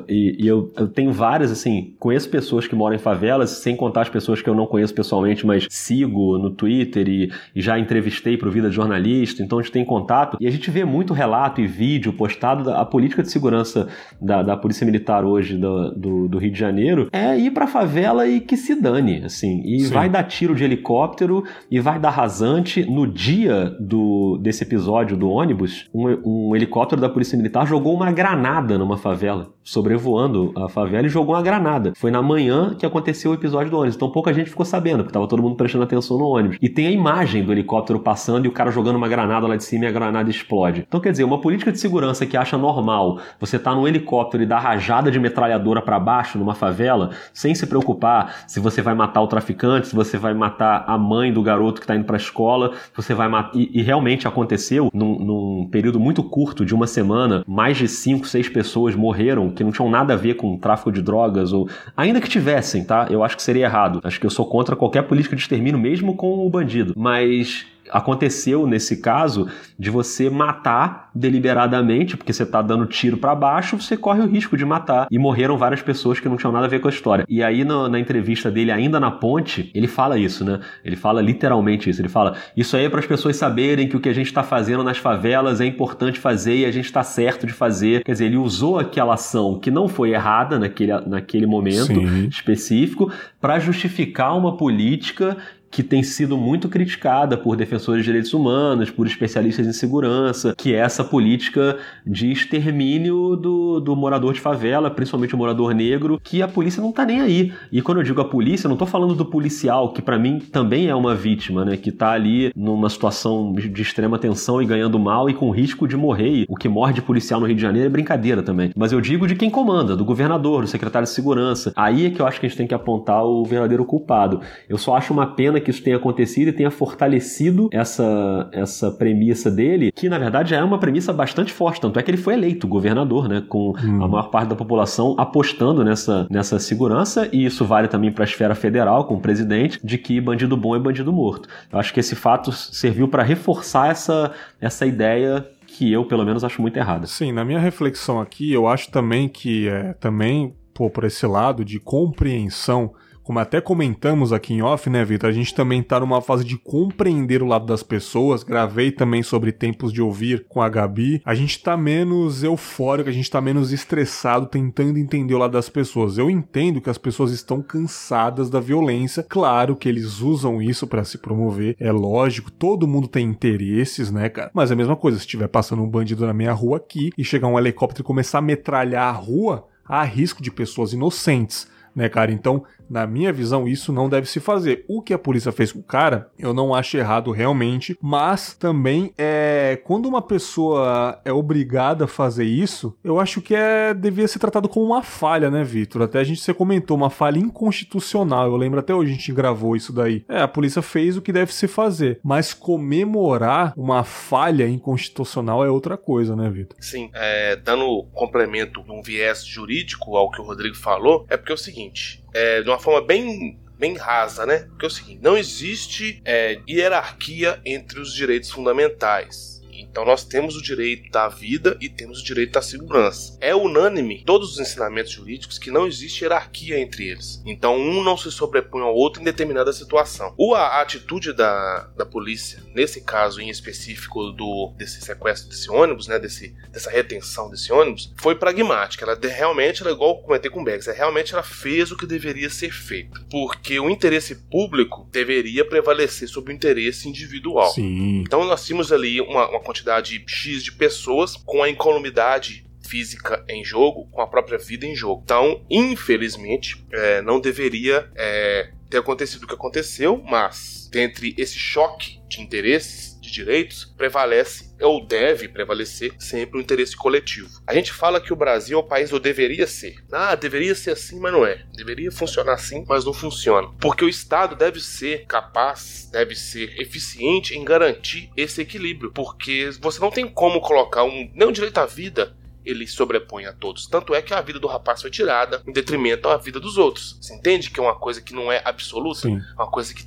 e, 0.08 0.36
e 0.38 0.46
eu, 0.46 0.72
eu, 0.76 0.86
tenho 0.86 1.12
várias, 1.12 1.50
assim, 1.50 1.96
conheço 1.98 2.30
pessoas 2.30 2.68
que 2.68 2.76
moram 2.76 2.94
em 2.94 3.00
favelas, 3.00 3.50
sem 3.50 3.74
contar 3.74 4.02
as 4.02 4.08
pessoas 4.08 4.40
que 4.40 4.48
eu 4.48 4.54
não 4.54 4.68
conheço 4.68 4.94
pessoalmente, 4.94 5.44
mas 5.44 5.66
sigo 5.68 6.38
no 6.38 6.50
Twitter 6.50 7.08
e, 7.08 7.32
e 7.52 7.60
já 7.60 7.76
entrevistei 7.76 8.36
para 8.36 8.48
o 8.48 8.52
Vida 8.52 8.70
de 8.70 8.76
Jornalista, 8.76 9.42
então 9.42 9.58
a 9.58 9.62
gente 9.62 9.72
tem 9.72 9.84
contato 9.84 10.36
e 10.40 10.46
a 10.46 10.50
gente 10.50 10.70
vê 10.70 10.84
muito 10.84 11.12
relato 11.12 11.60
e 11.60 11.66
vídeo 11.66 12.12
postado 12.12 12.62
da 12.62 12.84
política 12.84 13.20
de 13.20 13.32
segurança 13.32 13.88
da, 14.20 14.44
da 14.44 14.56
Polícia 14.56 14.86
Militar 14.86 15.24
hoje 15.24 15.56
do, 15.56 15.90
do, 15.90 16.28
do 16.28 16.38
Rio 16.38 16.52
de 16.52 16.58
Janeiro 16.58 17.08
é 17.12 17.36
ir 17.48 17.50
para 17.50 17.66
favela 17.66 18.26
e 18.26 18.40
que 18.40 18.56
se 18.56 18.74
dane, 18.74 19.22
assim, 19.24 19.62
e 19.64 19.80
Sim. 19.80 19.92
vai 19.92 20.08
dar 20.08 20.22
tiro 20.24 20.54
de 20.54 20.64
helicóptero 20.64 21.44
e 21.70 21.80
vai 21.80 21.98
dar 21.98 22.10
rasante. 22.10 22.84
No 22.84 23.06
dia 23.06 23.76
do, 23.80 24.38
desse 24.38 24.62
episódio 24.62 25.16
do 25.16 25.28
ônibus, 25.28 25.88
um, 25.92 26.48
um 26.50 26.56
helicóptero 26.56 27.00
da 27.00 27.08
Polícia 27.08 27.36
Militar 27.36 27.66
jogou 27.66 27.94
uma 27.94 28.10
granada 28.12 28.78
numa 28.78 28.96
favela, 28.96 29.52
sobrevoando 29.70 30.52
a 30.56 30.68
favela 30.68 31.06
e 31.06 31.10
jogou 31.10 31.34
uma 31.34 31.42
granada. 31.42 31.92
Foi 31.96 32.10
na 32.10 32.22
manhã 32.22 32.74
que 32.78 32.86
aconteceu 32.86 33.30
o 33.30 33.34
episódio 33.34 33.70
do 33.70 33.76
ônibus, 33.76 33.96
então 33.96 34.10
pouca 34.10 34.32
gente 34.32 34.50
ficou 34.50 34.64
sabendo, 34.64 34.98
porque 34.98 35.12
tava 35.12 35.26
todo 35.26 35.42
mundo 35.42 35.56
prestando 35.56 35.84
atenção 35.84 36.18
no 36.18 36.26
ônibus. 36.26 36.58
E 36.60 36.68
tem 36.68 36.86
a 36.86 36.90
imagem 36.90 37.44
do 37.44 37.52
helicóptero 37.52 38.00
passando 38.00 38.46
e 38.46 38.48
o 38.48 38.52
cara 38.52 38.70
jogando 38.70 38.96
uma 38.96 39.08
granada 39.08 39.46
lá 39.46 39.56
de 39.56 39.64
cima 39.64 39.84
e 39.84 39.88
a 39.88 39.92
granada 39.92 40.30
explode. 40.30 40.84
Então 40.86 41.00
quer 41.00 41.10
dizer, 41.10 41.24
uma 41.24 41.40
política 41.40 41.72
de 41.72 41.78
segurança 41.78 42.26
que 42.26 42.36
acha 42.36 42.56
normal 42.56 43.18
você 43.40 43.58
tá 43.58 43.74
num 43.74 43.86
helicóptero 43.86 44.42
e 44.42 44.46
dar 44.46 44.58
rajada 44.58 45.10
de 45.10 45.18
metralhadora 45.18 45.82
para 45.82 45.98
baixo 45.98 46.38
numa 46.38 46.54
favela, 46.54 47.10
sem 47.32 47.54
se 47.54 47.66
preocupar 47.66 48.44
se 48.46 48.60
você 48.60 48.82
vai 48.82 48.94
matar 48.94 49.20
o 49.20 49.26
traficante 49.26 49.88
se 49.88 49.94
você 49.94 50.16
vai 50.18 50.34
matar 50.34 50.84
a 50.86 50.96
mãe 50.98 51.32
do 51.32 51.42
garoto 51.42 51.80
que 51.80 51.84
está 51.84 51.96
indo 51.96 52.04
para 52.04 52.16
a 52.16 52.18
escola, 52.20 52.72
você 52.94 53.14
vai 53.14 53.28
matar. 53.28 53.56
E, 53.56 53.70
e, 53.80 53.82
realmente 53.82 54.28
aconteceu 54.28 54.90
num, 54.92 55.18
num, 55.18 55.68
período 55.70 55.98
muito 55.98 56.22
curto 56.22 56.64
de 56.64 56.74
uma 56.74 56.86
semana, 56.86 57.42
mais 57.46 57.76
de 57.76 57.88
cinco, 57.88 58.26
seis 58.26 58.48
pessoas 58.48 58.94
morreram 58.94 59.50
que 59.58 59.64
não 59.64 59.72
tinham 59.72 59.90
nada 59.90 60.14
a 60.14 60.16
ver 60.16 60.34
com 60.34 60.56
tráfico 60.56 60.92
de 60.92 61.02
drogas 61.02 61.52
ou 61.52 61.68
ainda 61.96 62.20
que 62.20 62.28
tivessem, 62.28 62.84
tá? 62.84 63.08
Eu 63.10 63.24
acho 63.24 63.36
que 63.36 63.42
seria 63.42 63.66
errado. 63.66 64.00
Acho 64.04 64.20
que 64.20 64.26
eu 64.26 64.30
sou 64.30 64.46
contra 64.46 64.76
qualquer 64.76 65.02
política 65.02 65.34
de 65.34 65.42
extermínio, 65.42 65.78
mesmo 65.78 66.14
com 66.14 66.46
o 66.46 66.48
bandido. 66.48 66.94
Mas 66.96 67.66
aconteceu 67.90 68.66
nesse 68.66 69.00
caso 69.00 69.48
de 69.78 69.90
você 69.90 70.28
matar 70.30 71.10
deliberadamente, 71.14 72.16
porque 72.16 72.32
você 72.32 72.46
tá 72.46 72.62
dando 72.62 72.86
tiro 72.86 73.16
para 73.16 73.34
baixo, 73.34 73.80
você 73.80 73.96
corre 73.96 74.20
o 74.20 74.26
risco 74.26 74.56
de 74.56 74.64
matar. 74.64 75.06
E 75.10 75.18
morreram 75.18 75.56
várias 75.56 75.82
pessoas 75.82 76.20
que 76.20 76.28
não 76.28 76.36
tinham 76.36 76.52
nada 76.52 76.66
a 76.66 76.68
ver 76.68 76.80
com 76.80 76.88
a 76.88 76.90
história. 76.90 77.24
E 77.28 77.42
aí, 77.42 77.64
no, 77.64 77.88
na 77.88 77.98
entrevista 77.98 78.50
dele, 78.50 78.70
ainda 78.70 79.00
na 79.00 79.10
ponte, 79.10 79.70
ele 79.74 79.86
fala 79.86 80.18
isso, 80.18 80.44
né? 80.44 80.60
Ele 80.84 80.96
fala 80.96 81.20
literalmente 81.20 81.90
isso. 81.90 82.00
Ele 82.00 82.08
fala: 82.08 82.36
Isso 82.56 82.76
aí 82.76 82.84
é 82.84 82.88
para 82.88 83.00
as 83.00 83.06
pessoas 83.06 83.36
saberem 83.36 83.88
que 83.88 83.96
o 83.96 84.00
que 84.00 84.08
a 84.08 84.12
gente 84.12 84.32
tá 84.32 84.42
fazendo 84.42 84.84
nas 84.84 84.98
favelas 84.98 85.60
é 85.60 85.66
importante 85.66 86.18
fazer 86.18 86.56
e 86.56 86.64
a 86.64 86.70
gente 86.70 86.92
tá 86.92 87.02
certo 87.02 87.46
de 87.46 87.52
fazer. 87.52 88.04
Quer 88.04 88.12
dizer, 88.12 88.26
ele 88.26 88.36
usou 88.36 88.78
aquela 88.78 89.14
ação 89.14 89.58
que 89.58 89.70
não 89.70 89.88
foi 89.88 90.10
errada 90.10 90.58
naquele, 90.58 90.92
naquele 91.06 91.46
momento 91.46 91.86
Sim. 91.86 92.28
específico 92.28 93.10
para 93.40 93.58
justificar 93.58 94.36
uma 94.36 94.56
política 94.56 95.36
que 95.70 95.82
tem 95.82 96.02
sido 96.02 96.36
muito 96.36 96.68
criticada 96.68 97.36
por 97.36 97.56
defensores 97.56 98.02
de 98.02 98.06
direitos 98.06 98.32
humanos, 98.32 98.90
por 98.90 99.06
especialistas 99.06 99.66
em 99.66 99.72
segurança, 99.72 100.54
que 100.56 100.74
é 100.74 100.78
essa 100.78 101.04
política 101.04 101.78
de 102.06 102.30
extermínio 102.30 103.36
do, 103.36 103.80
do 103.80 103.94
morador 103.94 104.32
de 104.32 104.40
favela, 104.40 104.90
principalmente 104.90 105.34
o 105.34 105.38
morador 105.38 105.74
negro, 105.74 106.20
que 106.22 106.42
a 106.42 106.48
polícia 106.48 106.82
não 106.82 106.92
tá 106.92 107.04
nem 107.04 107.20
aí. 107.20 107.52
E 107.70 107.82
quando 107.82 107.98
eu 107.98 108.04
digo 108.04 108.20
a 108.20 108.24
polícia, 108.24 108.68
não 108.68 108.76
tô 108.76 108.86
falando 108.86 109.14
do 109.14 109.24
policial, 109.24 109.92
que 109.92 110.02
para 110.02 110.18
mim 110.18 110.38
também 110.38 110.88
é 110.88 110.94
uma 110.94 111.14
vítima, 111.14 111.64
né, 111.64 111.76
que 111.76 111.92
tá 111.92 112.10
ali 112.10 112.52
numa 112.56 112.88
situação 112.88 113.52
de 113.52 113.82
extrema 113.82 114.18
tensão 114.18 114.62
e 114.62 114.66
ganhando 114.66 114.98
mal 114.98 115.28
e 115.28 115.34
com 115.34 115.50
risco 115.50 115.86
de 115.86 115.96
morrer. 115.96 116.44
O 116.48 116.56
que 116.56 116.68
morre 116.68 116.92
de 116.92 117.02
policial 117.02 117.40
no 117.40 117.46
Rio 117.46 117.56
de 117.56 117.62
Janeiro 117.62 117.86
é 117.86 117.90
brincadeira 117.90 118.42
também. 118.42 118.72
Mas 118.76 118.92
eu 118.92 119.00
digo 119.00 119.26
de 119.26 119.34
quem 119.34 119.50
comanda, 119.50 119.96
do 119.96 120.04
governador, 120.04 120.62
do 120.62 120.68
secretário 120.68 121.06
de 121.06 121.12
segurança. 121.12 121.72
Aí 121.76 122.06
é 122.06 122.10
que 122.10 122.20
eu 122.20 122.26
acho 122.26 122.40
que 122.40 122.46
a 122.46 122.48
gente 122.48 122.58
tem 122.58 122.66
que 122.66 122.74
apontar 122.74 123.24
o 123.24 123.44
verdadeiro 123.44 123.84
culpado. 123.84 124.40
Eu 124.68 124.78
só 124.78 124.96
acho 124.96 125.12
uma 125.12 125.26
pena 125.58 125.60
que 125.60 125.70
isso 125.70 125.82
tenha 125.82 125.96
acontecido 125.96 126.48
e 126.48 126.52
tenha 126.52 126.70
fortalecido 126.70 127.68
essa, 127.72 128.48
essa 128.52 128.90
premissa 128.90 129.50
dele, 129.50 129.92
que 129.92 130.08
na 130.08 130.18
verdade 130.18 130.50
já 130.50 130.56
é 130.56 130.64
uma 130.64 130.78
premissa 130.78 131.12
bastante 131.12 131.52
forte, 131.52 131.80
tanto 131.80 131.98
é 131.98 132.02
que 132.02 132.10
ele 132.10 132.18
foi 132.18 132.34
eleito 132.34 132.66
governador, 132.66 133.28
né, 133.28 133.42
com 133.46 133.70
hum. 133.70 134.02
a 134.02 134.08
maior 134.08 134.30
parte 134.30 134.48
da 134.48 134.56
população 134.56 135.14
apostando 135.18 135.84
nessa, 135.84 136.26
nessa 136.30 136.58
segurança, 136.58 137.28
e 137.32 137.44
isso 137.44 137.64
vale 137.64 137.88
também 137.88 138.10
para 138.10 138.24
a 138.24 138.26
esfera 138.26 138.54
federal, 138.54 139.04
com 139.04 139.14
o 139.14 139.20
presidente, 139.20 139.78
de 139.82 139.98
que 139.98 140.20
bandido 140.20 140.56
bom 140.56 140.74
é 140.74 140.78
bandido 140.78 141.12
morto. 141.12 141.48
Eu 141.70 141.78
acho 141.78 141.92
que 141.92 142.00
esse 142.00 142.14
fato 142.14 142.52
serviu 142.52 143.08
para 143.08 143.22
reforçar 143.22 143.90
essa, 143.90 144.32
essa 144.60 144.86
ideia 144.86 145.46
que 145.66 145.92
eu, 145.92 146.04
pelo 146.04 146.24
menos, 146.24 146.42
acho 146.44 146.62
muito 146.62 146.76
errada. 146.76 147.06
Sim, 147.06 147.32
na 147.32 147.44
minha 147.44 147.58
reflexão 147.58 148.20
aqui, 148.20 148.52
eu 148.52 148.66
acho 148.66 148.90
também 148.90 149.28
que 149.28 149.68
é, 149.68 149.92
também, 149.94 150.54
pô, 150.72 150.88
por 150.88 151.04
esse 151.04 151.26
lado 151.26 151.64
de 151.64 151.78
compreensão 151.78 152.92
como 153.28 153.40
até 153.40 153.60
comentamos 153.60 154.32
aqui 154.32 154.54
em 154.54 154.62
off, 154.62 154.88
né, 154.88 155.04
Vitor? 155.04 155.28
A 155.28 155.32
gente 155.34 155.54
também 155.54 155.82
tá 155.82 156.00
numa 156.00 156.22
fase 156.22 156.42
de 156.42 156.56
compreender 156.56 157.42
o 157.42 157.46
lado 157.46 157.66
das 157.66 157.82
pessoas. 157.82 158.42
Gravei 158.42 158.90
também 158.90 159.22
sobre 159.22 159.52
tempos 159.52 159.92
de 159.92 160.00
ouvir 160.00 160.46
com 160.48 160.62
a 160.62 160.68
Gabi. 160.70 161.20
A 161.26 161.34
gente 161.34 161.62
tá 161.62 161.76
menos 161.76 162.42
eufórico, 162.42 163.10
a 163.10 163.12
gente 163.12 163.30
tá 163.30 163.38
menos 163.38 163.70
estressado 163.70 164.46
tentando 164.46 164.98
entender 164.98 165.34
o 165.34 165.38
lado 165.38 165.52
das 165.52 165.68
pessoas. 165.68 166.16
Eu 166.16 166.30
entendo 166.30 166.80
que 166.80 166.88
as 166.88 166.96
pessoas 166.96 167.30
estão 167.30 167.60
cansadas 167.60 168.48
da 168.48 168.60
violência. 168.60 169.22
Claro 169.28 169.76
que 169.76 169.90
eles 169.90 170.22
usam 170.22 170.62
isso 170.62 170.86
para 170.86 171.04
se 171.04 171.18
promover, 171.18 171.76
é 171.78 171.92
lógico, 171.92 172.50
todo 172.50 172.88
mundo 172.88 173.08
tem 173.08 173.26
interesses, 173.26 174.10
né, 174.10 174.30
cara? 174.30 174.50
Mas 174.54 174.70
é 174.70 174.72
a 174.72 174.76
mesma 174.78 174.96
coisa, 174.96 175.18
se 175.18 175.26
estiver 175.26 175.48
passando 175.48 175.82
um 175.82 175.90
bandido 175.90 176.26
na 176.26 176.32
minha 176.32 176.54
rua 176.54 176.78
aqui 176.78 177.10
e 177.18 177.22
chegar 177.22 177.48
um 177.48 177.58
helicóptero 177.58 178.00
e 178.00 178.06
começar 178.06 178.38
a 178.38 178.40
metralhar 178.40 179.06
a 179.06 179.12
rua, 179.12 179.66
há 179.84 180.02
risco 180.02 180.42
de 180.42 180.50
pessoas 180.50 180.94
inocentes, 180.94 181.68
né, 181.94 182.08
cara? 182.08 182.32
Então, 182.32 182.64
na 182.88 183.06
minha 183.06 183.32
visão, 183.32 183.68
isso 183.68 183.92
não 183.92 184.08
deve 184.08 184.28
se 184.28 184.40
fazer. 184.40 184.84
O 184.88 185.02
que 185.02 185.14
a 185.14 185.18
polícia 185.18 185.52
fez 185.52 185.72
com 185.72 185.80
o 185.80 185.84
cara, 185.84 186.30
eu 186.38 186.52
não 186.52 186.74
acho 186.74 186.96
errado 186.96 187.30
realmente, 187.30 187.96
mas 188.00 188.54
também 188.54 189.12
é 189.16 189.80
quando 189.84 190.06
uma 190.06 190.22
pessoa 190.22 191.20
é 191.24 191.32
obrigada 191.32 192.04
a 192.04 192.08
fazer 192.08 192.44
isso, 192.44 192.96
eu 193.02 193.20
acho 193.20 193.40
que 193.40 193.54
é 193.54 193.94
devia 193.94 194.28
ser 194.28 194.38
tratado 194.38 194.68
como 194.68 194.86
uma 194.86 195.02
falha, 195.02 195.50
né, 195.50 195.64
Vitor? 195.64 196.02
Até 196.02 196.20
a 196.20 196.24
gente 196.24 196.40
se 196.40 196.54
comentou 196.54 196.96
uma 196.96 197.10
falha 197.10 197.38
inconstitucional. 197.38 198.46
Eu 198.46 198.56
lembro 198.56 198.80
até 198.80 198.94
hoje 198.94 199.12
a 199.12 199.14
gente 199.14 199.32
gravou 199.32 199.76
isso 199.76 199.92
daí. 199.92 200.24
É, 200.28 200.42
a 200.42 200.48
polícia 200.48 200.82
fez 200.82 201.16
o 201.16 201.22
que 201.22 201.32
deve 201.32 201.52
se 201.52 201.68
fazer, 201.68 202.20
mas 202.22 202.54
comemorar 202.54 203.72
uma 203.76 204.04
falha 204.04 204.68
inconstitucional 204.68 205.64
é 205.64 205.70
outra 205.70 205.96
coisa, 205.96 206.34
né, 206.34 206.48
Vitor? 206.50 206.76
Sim, 206.80 207.10
é, 207.14 207.56
dando 207.56 208.04
complemento 208.12 208.82
um 208.88 209.02
viés 209.02 209.44
jurídico 209.44 210.16
ao 210.16 210.30
que 210.30 210.40
o 210.40 210.44
Rodrigo 210.44 210.76
falou, 210.76 211.26
é 211.28 211.36
porque 211.36 211.52
é 211.52 211.54
o 211.54 211.58
seguinte, 211.58 212.22
é, 212.32 212.62
de 212.62 212.68
uma 212.68 212.78
forma 212.78 213.06
bem 213.06 213.58
bem 213.78 213.96
rasa, 213.96 214.44
né? 214.44 214.66
Porque 214.70 214.84
é 214.84 214.88
o 214.88 214.90
seguinte: 214.90 215.20
não 215.22 215.36
existe 215.36 216.20
é, 216.24 216.60
hierarquia 216.68 217.60
entre 217.64 218.00
os 218.00 218.12
direitos 218.12 218.50
fundamentais. 218.50 219.57
Então 219.90 220.04
nós 220.04 220.24
temos 220.24 220.56
o 220.56 220.62
direito 220.62 221.10
da 221.10 221.28
vida 221.28 221.76
e 221.80 221.88
temos 221.88 222.20
o 222.20 222.24
direito 222.24 222.52
da 222.52 222.62
segurança. 222.62 223.36
É 223.40 223.54
unânime 223.54 224.22
todos 224.24 224.52
os 224.52 224.60
ensinamentos 224.60 225.12
jurídicos 225.12 225.58
que 225.58 225.70
não 225.70 225.86
existe 225.86 226.22
hierarquia 226.22 226.78
entre 226.78 227.08
eles. 227.08 227.42
Então 227.44 227.76
um 227.76 228.02
não 228.02 228.16
se 228.16 228.30
sobrepõe 228.30 228.82
ao 228.82 228.94
outro 228.94 229.20
em 229.20 229.24
determinada 229.24 229.72
situação. 229.72 230.34
O, 230.36 230.54
a 230.54 230.80
atitude 230.80 231.32
da, 231.32 231.88
da 231.96 232.06
polícia, 232.06 232.62
nesse 232.74 233.00
caso 233.00 233.40
em 233.40 233.48
específico 233.48 234.30
do 234.32 234.72
desse 234.76 235.00
sequestro 235.00 235.48
desse 235.48 235.70
ônibus, 235.70 236.06
né, 236.06 236.18
desse, 236.18 236.54
dessa 236.70 236.90
retenção 236.90 237.50
desse 237.50 237.72
ônibus, 237.72 238.12
foi 238.16 238.34
pragmática. 238.34 239.04
Ela 239.04 239.16
de, 239.16 239.28
realmente, 239.28 239.82
ela, 239.82 239.90
igual 239.90 240.10
eu 240.10 240.22
comentei 240.22 240.50
com 240.50 240.60
o 240.60 240.64
Beggs, 240.64 240.90
realmente 240.90 241.34
ela 241.34 241.42
fez 241.42 241.90
o 241.90 241.96
que 241.96 242.06
deveria 242.06 242.50
ser 242.50 242.72
feito. 242.72 243.24
Porque 243.30 243.78
o 243.78 243.90
interesse 243.90 244.34
público 244.34 245.08
deveria 245.10 245.64
prevalecer 245.64 246.28
sobre 246.28 246.52
o 246.52 246.56
interesse 246.56 247.08
individual. 247.08 247.70
Sim. 247.72 248.20
Então 248.20 248.44
nós 248.44 248.64
tínhamos 248.64 248.92
ali 248.92 249.20
uma, 249.20 249.48
uma 249.48 249.60
quantidade 249.78 250.24
X 250.26 250.64
de 250.64 250.72
pessoas 250.72 251.36
com 251.36 251.62
a 251.62 251.68
incolumidade 251.68 252.64
física 252.86 253.44
em 253.48 253.64
jogo, 253.64 254.08
com 254.10 254.20
a 254.20 254.26
própria 254.26 254.58
vida 254.58 254.86
em 254.86 254.94
jogo. 254.94 255.22
Então, 255.24 255.62
infelizmente, 255.70 256.84
é, 256.90 257.22
não 257.22 257.38
deveria 257.38 258.10
é, 258.16 258.70
ter 258.88 258.98
acontecido 258.98 259.44
o 259.44 259.46
que 259.46 259.54
aconteceu, 259.54 260.22
mas 260.24 260.88
dentre 260.90 261.34
esse 261.36 261.58
choque 261.58 262.20
de 262.28 262.40
interesses, 262.40 263.07
de 263.28 263.34
direitos, 263.34 263.84
prevalece 263.96 264.74
ou 264.80 265.04
deve 265.04 265.48
prevalecer 265.48 266.12
sempre 266.18 266.58
o 266.58 266.60
interesse 266.60 266.96
coletivo. 266.96 267.48
A 267.66 267.74
gente 267.74 267.92
fala 267.92 268.20
que 268.20 268.32
o 268.32 268.36
Brasil 268.36 268.78
é 268.78 268.80
o 268.80 268.86
país 268.86 269.10
do 269.10 269.20
deveria 269.20 269.66
ser. 269.66 269.96
Ah, 270.12 270.34
deveria 270.34 270.74
ser 270.74 270.92
assim, 270.92 271.18
mas 271.20 271.32
não 271.32 271.44
é. 271.44 271.64
Deveria 271.74 272.10
funcionar 272.10 272.54
assim, 272.54 272.84
mas 272.88 273.04
não 273.04 273.12
funciona. 273.12 273.68
Porque 273.80 274.04
o 274.04 274.08
Estado 274.08 274.54
deve 274.56 274.80
ser 274.80 275.26
capaz, 275.26 276.08
deve 276.10 276.34
ser 276.34 276.80
eficiente 276.80 277.56
em 277.56 277.64
garantir 277.64 278.30
esse 278.36 278.60
equilíbrio. 278.60 279.12
Porque 279.12 279.70
você 279.80 280.00
não 280.00 280.10
tem 280.10 280.28
como 280.28 280.60
colocar 280.60 281.04
um, 281.04 281.30
nem 281.34 281.48
o 281.48 281.52
direito 281.52 281.78
à 281.78 281.86
vida 281.86 282.36
ele 282.68 282.86
sobrepõe 282.86 283.46
a 283.46 283.52
todos. 283.52 283.86
Tanto 283.86 284.14
é 284.14 284.20
que 284.20 284.34
a 284.34 284.42
vida 284.42 284.58
do 284.58 284.66
rapaz 284.66 285.00
foi 285.00 285.10
tirada 285.10 285.62
em 285.66 285.72
detrimento 285.72 286.28
à 286.28 286.36
vida 286.36 286.60
dos 286.60 286.76
outros. 286.76 287.16
Você 287.20 287.34
entende 287.34 287.70
que 287.70 287.80
é 287.80 287.82
uma 287.82 287.98
coisa 287.98 288.20
que 288.20 288.34
não 288.34 288.52
é 288.52 288.60
absoluta? 288.62 289.20
Sim. 289.20 289.40
Uma 289.54 289.70
coisa 289.70 289.94
que 289.94 290.06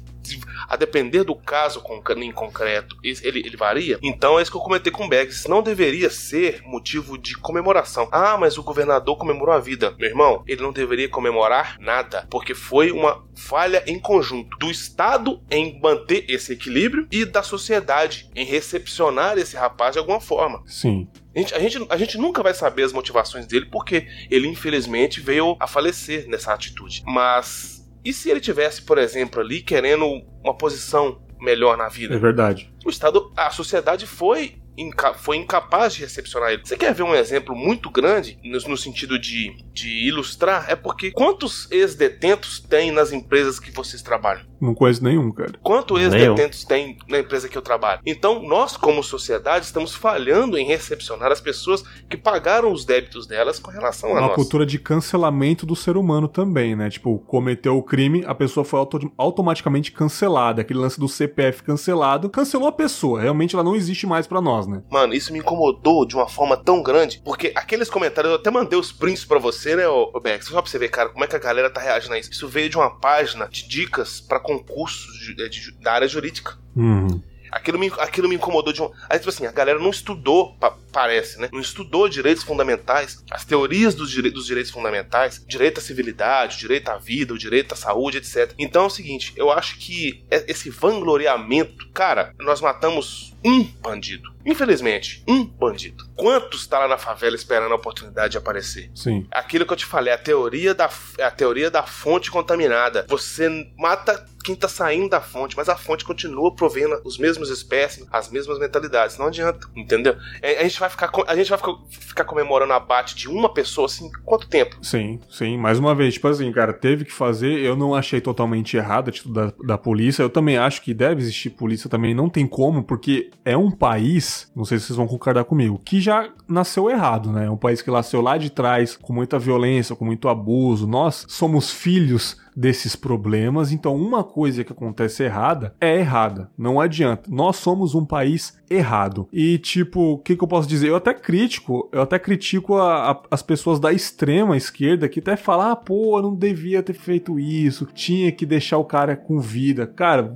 a 0.67 0.76
depender 0.76 1.24
do 1.24 1.36
caso 1.36 1.84
em 2.17 2.32
concreto, 2.32 2.97
ele, 3.03 3.39
ele 3.39 3.57
varia. 3.57 3.99
Então 4.01 4.39
é 4.39 4.41
isso 4.41 4.51
que 4.51 4.57
eu 4.57 4.61
comentei 4.61 4.91
com 4.91 5.05
o 5.05 5.09
Beggs. 5.09 5.49
Não 5.49 5.61
deveria 5.61 6.09
ser 6.09 6.61
motivo 6.63 7.17
de 7.17 7.38
comemoração. 7.38 8.07
Ah, 8.11 8.38
mas 8.38 8.57
o 8.57 8.63
governador 8.63 9.17
comemorou 9.17 9.53
a 9.53 9.59
vida. 9.59 9.95
Meu 9.97 10.09
irmão, 10.09 10.43
ele 10.47 10.61
não 10.61 10.72
deveria 10.72 11.09
comemorar 11.09 11.78
nada, 11.80 12.28
porque 12.30 12.53
foi 12.53 12.91
uma 12.91 13.24
falha 13.36 13.84
em 13.88 13.99
conjunto 13.99 14.57
do 14.57 14.69
Estado 14.69 15.41
em 15.49 15.80
manter 15.82 16.26
esse 16.30 16.53
equilíbrio 16.53 17.07
e 17.11 17.26
da 17.26 17.43
sociedade 17.43 18.30
em 18.36 18.45
recepcionar 18.45 19.38
esse 19.38 19.55
rapaz 19.55 19.93
de 19.93 19.99
alguma 19.99 20.19
forma. 20.19 20.61
Sim. 20.65 21.07
A 21.34 21.39
gente, 21.39 21.55
a, 21.55 21.59
gente, 21.59 21.88
a 21.89 21.97
gente 21.97 22.17
nunca 22.17 22.43
vai 22.43 22.53
saber 22.53 22.84
as 22.84 22.91
motivações 22.91 23.45
dele 23.45 23.67
porque 23.72 24.05
ele 24.30 24.47
infelizmente 24.47 25.22
veio 25.22 25.55
a 25.59 25.67
falecer 25.67 26.28
nessa 26.28 26.53
atitude. 26.53 27.03
Mas 27.05 27.81
e 28.04 28.14
se 28.14 28.30
ele 28.30 28.39
tivesse, 28.39 28.82
por 28.82 28.97
exemplo, 28.97 29.41
ali 29.41 29.62
querendo 29.62 30.06
uma 30.43 30.56
posição 30.56 31.22
melhor 31.39 31.78
na 31.78 31.89
vida? 31.89 32.16
É 32.16 32.20
verdade. 32.20 32.72
O 32.86 32.89
Estado, 32.89 33.32
a 33.36 33.49
sociedade 33.49 34.06
foi 34.06 34.61
inca 34.78 35.13
foi 35.13 35.38
incapaz 35.38 35.93
de 35.93 36.01
recepcionar 36.01 36.51
ele. 36.51 36.61
Você 36.63 36.78
quer 36.78 36.93
ver 36.93 37.03
um 37.03 37.15
exemplo 37.15 37.55
muito 37.55 37.89
grande 37.89 38.38
no, 38.43 38.57
no 38.69 38.78
sentido 38.78 39.19
de, 39.19 39.55
de 39.74 40.07
ilustrar? 40.07 40.65
É 40.69 40.76
porque 40.76 41.11
quantos 41.11 41.69
ex-detentos 41.72 42.59
tem 42.59 42.91
nas 42.91 43.11
empresas 43.11 43.59
que 43.59 43.72
vocês 43.72 44.01
trabalham? 44.01 44.45
Não 44.59 44.76
conheço 44.76 45.03
nenhum, 45.03 45.32
cara. 45.32 45.53
Quantos 45.63 45.99
ex-detentos 45.99 46.63
tem 46.63 46.97
na 47.09 47.19
empresa 47.19 47.49
que 47.49 47.57
eu 47.57 47.61
trabalho? 47.63 48.01
Então, 48.05 48.43
nós, 48.43 48.78
como 48.78 49.03
sociedade, 49.03 49.65
estamos 49.65 49.95
falhando 49.95 50.57
em 50.57 50.65
recepcionar 50.65 51.32
as 51.32 51.41
pessoas 51.41 51.84
que 52.07 52.15
pagaram 52.15 52.72
os 52.72 52.86
débitos 52.86 53.26
delas 53.26 53.57
com 53.57 53.72
relação 53.72 54.09
a 54.11 54.13
Uma 54.13 54.22
nós. 54.22 54.36
cultura 54.36 54.65
de 54.65 54.78
cancelamento 54.78 55.65
do 55.65 55.76
ser 55.76 55.97
humano 55.97 56.28
também, 56.28 56.76
né? 56.76 56.89
Tipo, 56.89 57.17
cometeu 57.19 57.76
o 57.76 57.84
crime, 57.84 58.24
a 58.28 58.36
pessoa 58.36 58.63
foi 58.63 58.80
auto 58.80 59.11
automaticamente 59.17 59.91
cancelada. 59.91 60.61
Aquele 60.61 60.80
lance 60.80 60.99
do 60.99 61.07
CPF 61.07 61.63
cancelado, 61.63 62.30
cancelou 62.30 62.67
a 62.67 62.72
pessoa. 62.72 63.22
Realmente 63.22 63.55
ela 63.55 63.63
não 63.63 63.76
existe 63.76 64.05
mais 64.05 64.28
para 64.28 64.41
nós, 64.41 64.61
né? 64.68 64.84
Mano, 64.89 65.14
isso 65.14 65.32
me 65.34 65.39
incomodou 65.39 66.05
de 66.05 66.16
uma 66.16 66.28
forma 66.28 66.57
tão 66.57 66.82
grande, 66.82 67.22
porque 67.24 67.51
aqueles 67.55 67.89
comentários, 67.89 68.32
eu 68.32 68.39
até 68.39 68.49
mandei 68.49 68.78
os 68.78 68.91
prints 68.91 69.26
pra 69.26 69.39
você, 69.39 69.76
né, 69.76 69.88
ô, 69.88 70.12
ô 70.14 70.20
Bex? 70.20 70.45
Só 70.45 70.62
pra 70.62 70.70
você 70.70 70.80
ver, 70.80 70.89
cara, 70.89 71.09
como 71.09 71.24
é 71.24 71.28
que 71.28 71.36
a 71.36 71.39
galera 71.39 71.70
tá 71.70 71.82
reagindo 71.82 72.14
a 72.14 72.20
isso. 72.20 72.32
Isso 72.32 72.47
veio 72.47 72.70
de 72.70 72.78
uma 72.78 72.89
página 72.99 73.47
de 73.47 73.68
dicas 73.68 74.22
para 74.22 74.39
concursos 74.39 75.18
de, 75.20 75.49
de, 75.49 75.72
da 75.80 75.93
área 75.93 76.07
jurídica. 76.07 76.57
Uhum. 76.76 77.22
Aquilo 77.51 77.78
me, 77.78 77.91
aquilo 77.99 78.30
me 78.30 78.36
incomodou 78.36 78.72
de 78.72 78.82
um. 78.82 78.89
Aí, 79.09 79.20
tipo 79.20 79.30
assim, 79.30 79.45
a 79.45 79.51
galera 79.51 79.78
não 79.78 79.89
estudou, 79.89 80.55
pa, 80.55 80.74
parece, 80.92 81.39
né? 81.39 81.50
Não 81.52 81.60
estudou 81.60 82.08
direitos 82.10 82.44
fundamentais, 82.44 83.24
as 83.32 83.46
teorias 83.46 83.96
dos, 83.96 84.14
dos 84.14 84.46
direitos 84.46 84.72
fundamentais, 84.72 85.44
direito 85.48 85.80
à 85.80 85.82
civilidade, 85.82 86.58
direito 86.58 86.89
à 86.89 86.98
vida, 86.98 87.34
o 87.34 87.38
direito 87.38 87.74
à 87.74 87.76
saúde, 87.76 88.18
etc. 88.18 88.54
Então 88.58 88.84
é 88.84 88.88
o 88.88 88.89
seguinte, 88.89 89.34
eu 89.36 89.52
acho 89.52 89.78
que 89.78 90.24
esse 90.30 90.70
vangloriamento, 90.70 91.89
cara, 91.89 92.34
nós 92.39 92.62
matamos 92.62 93.32
um 93.44 93.64
bandido. 93.64 94.32
Infelizmente, 94.46 95.24
um 95.28 95.46
bandido. 95.46 96.08
Quantos 96.16 96.66
tá 96.66 96.80
lá 96.80 96.88
na 96.88 96.98
favela 96.98 97.36
esperando 97.36 97.72
a 97.72 97.76
oportunidade 97.76 98.32
de 98.32 98.38
aparecer? 98.38 98.92
Sim. 98.96 99.28
Aquilo 99.32 99.66
que 99.66 99.74
eu 99.74 99.78
te 99.78 99.86
falei, 99.86 100.14
a 100.14 100.18
teoria 100.18 100.74
da, 100.74 100.89
a 101.20 101.32
teoria 101.32 101.70
da 101.70 101.84
fonte 101.84 102.32
contaminada. 102.32 103.06
Você 103.08 103.50
mata 103.78 104.26
quem 104.44 104.56
tá 104.56 104.68
saindo 104.68 105.10
da 105.10 105.22
fonte, 105.22 105.56
mas 105.56 105.70
a 105.70 105.76
fonte 105.76 106.04
continua 106.04 106.56
provendo 106.56 107.00
os 107.04 107.18
mesmos 107.18 107.50
espécies, 107.50 108.08
as 108.12 108.30
mesmas 108.30 108.58
mentalidades. 108.60 109.18
Não 109.18 109.28
adianta, 109.28 109.68
entendeu? 109.76 110.18
A 110.42 110.64
gente 110.64 110.80
vai 110.82 110.90
ficar, 110.90 111.10
a 111.28 111.36
gente 111.36 111.50
vai 111.50 111.58
ficar, 111.58 111.74
ficar 111.90 112.24
comemorando 112.26 112.74
abate 112.74 113.16
de 113.16 113.30
uma 113.30 113.54
pessoa 113.54 113.86
assim, 113.86 114.12
quanto 114.26 114.48
tempo? 114.48 114.76
Sim, 114.82 115.20
sim. 115.30 115.58
Mais 115.58 115.80
uma 115.80 115.96
vez, 115.96 116.16
tipo 116.16 116.28
assim, 116.28 116.52
cara, 116.52 116.74
teve 116.74 117.06
que 117.06 117.14
fazer. 117.14 117.60
Eu 117.60 117.76
não 117.76 117.96
achei 117.96 118.20
totalmente 118.20 118.76
errado 118.76 119.08
a 119.08 119.10
atitude 119.10 119.34
da, 119.34 119.54
da 119.66 119.78
polícia. 119.78 120.24
Eu 120.24 120.30
também 120.30 120.58
acho 120.58 120.82
que 120.82 120.94
deve 120.94 121.22
existir 121.22 121.52
polícia 121.52 121.90
também. 121.90 122.14
Não 122.14 122.30
tem 122.30 122.46
como, 122.46 122.84
porque 122.84 123.32
é 123.46 123.56
um 123.56 123.72
país, 123.72 124.52
não 124.56 124.66
sei 124.66 124.78
se 124.80 124.88
vocês 124.88 124.98
vão 124.98 125.08
concordar 125.08 125.46
comigo, 125.46 125.80
que 125.84 126.02
já 126.02 126.30
nasceu 126.48 126.90
errado, 126.90 127.32
né? 127.32 127.46
É 127.46 127.50
um 127.50 127.58
país 127.58 127.82
que 127.82 127.90
nasceu 127.90 128.22
lá 128.22 128.38
de 128.38 128.50
trás, 128.50 128.98
com 128.98 129.14
muita 129.14 129.40
violência, 129.40 129.96
com 129.96 130.04
muito 130.04 130.28
abuso. 130.28 130.88
Nós 130.88 131.26
somos 131.30 131.72
filhos 131.72 132.38
desses 132.56 132.95
problemas. 132.95 133.72
Então, 133.72 133.95
uma 133.95 134.24
coisa 134.24 134.64
que 134.64 134.72
acontece 134.72 135.24
errada 135.24 135.76
é 135.80 135.97
errada. 135.97 136.49
Não 136.58 136.80
adianta. 136.80 137.30
Nós 137.30 137.58
somos 137.58 137.95
um 137.95 138.06
país 138.06 138.58
errado. 138.70 139.28
E, 139.32 139.58
tipo, 139.58 140.14
o 140.14 140.18
que, 140.18 140.36
que 140.36 140.43
eu 140.43 140.47
posso 140.47 140.68
dizer? 140.68 140.89
Eu 140.89 140.95
até 140.95 141.14
critico, 141.14 141.89
eu 141.91 142.02
até 142.02 142.18
critico 142.18 142.78
a, 142.78 143.12
a, 143.12 143.22
as 143.32 143.41
pessoas 143.41 143.80
da 143.80 143.91
extrema 143.91 144.56
esquerda 144.56 145.10
que 145.10 145.20
até 145.20 145.36
falam, 145.36 145.72
ah, 145.72 145.76
pô, 145.76 146.18
eu 146.18 146.24
não 146.24 146.36
devia 146.36 146.82
ter 146.82 146.93
feito 146.93 147.39
isso, 147.39 147.88
tinha 147.93 148.32
que 148.32 148.45
deixar 148.45 148.78
o 148.78 148.86
cara 148.86 149.16
com 149.16 149.39
vida. 149.39 149.86
Cara, 149.86 150.36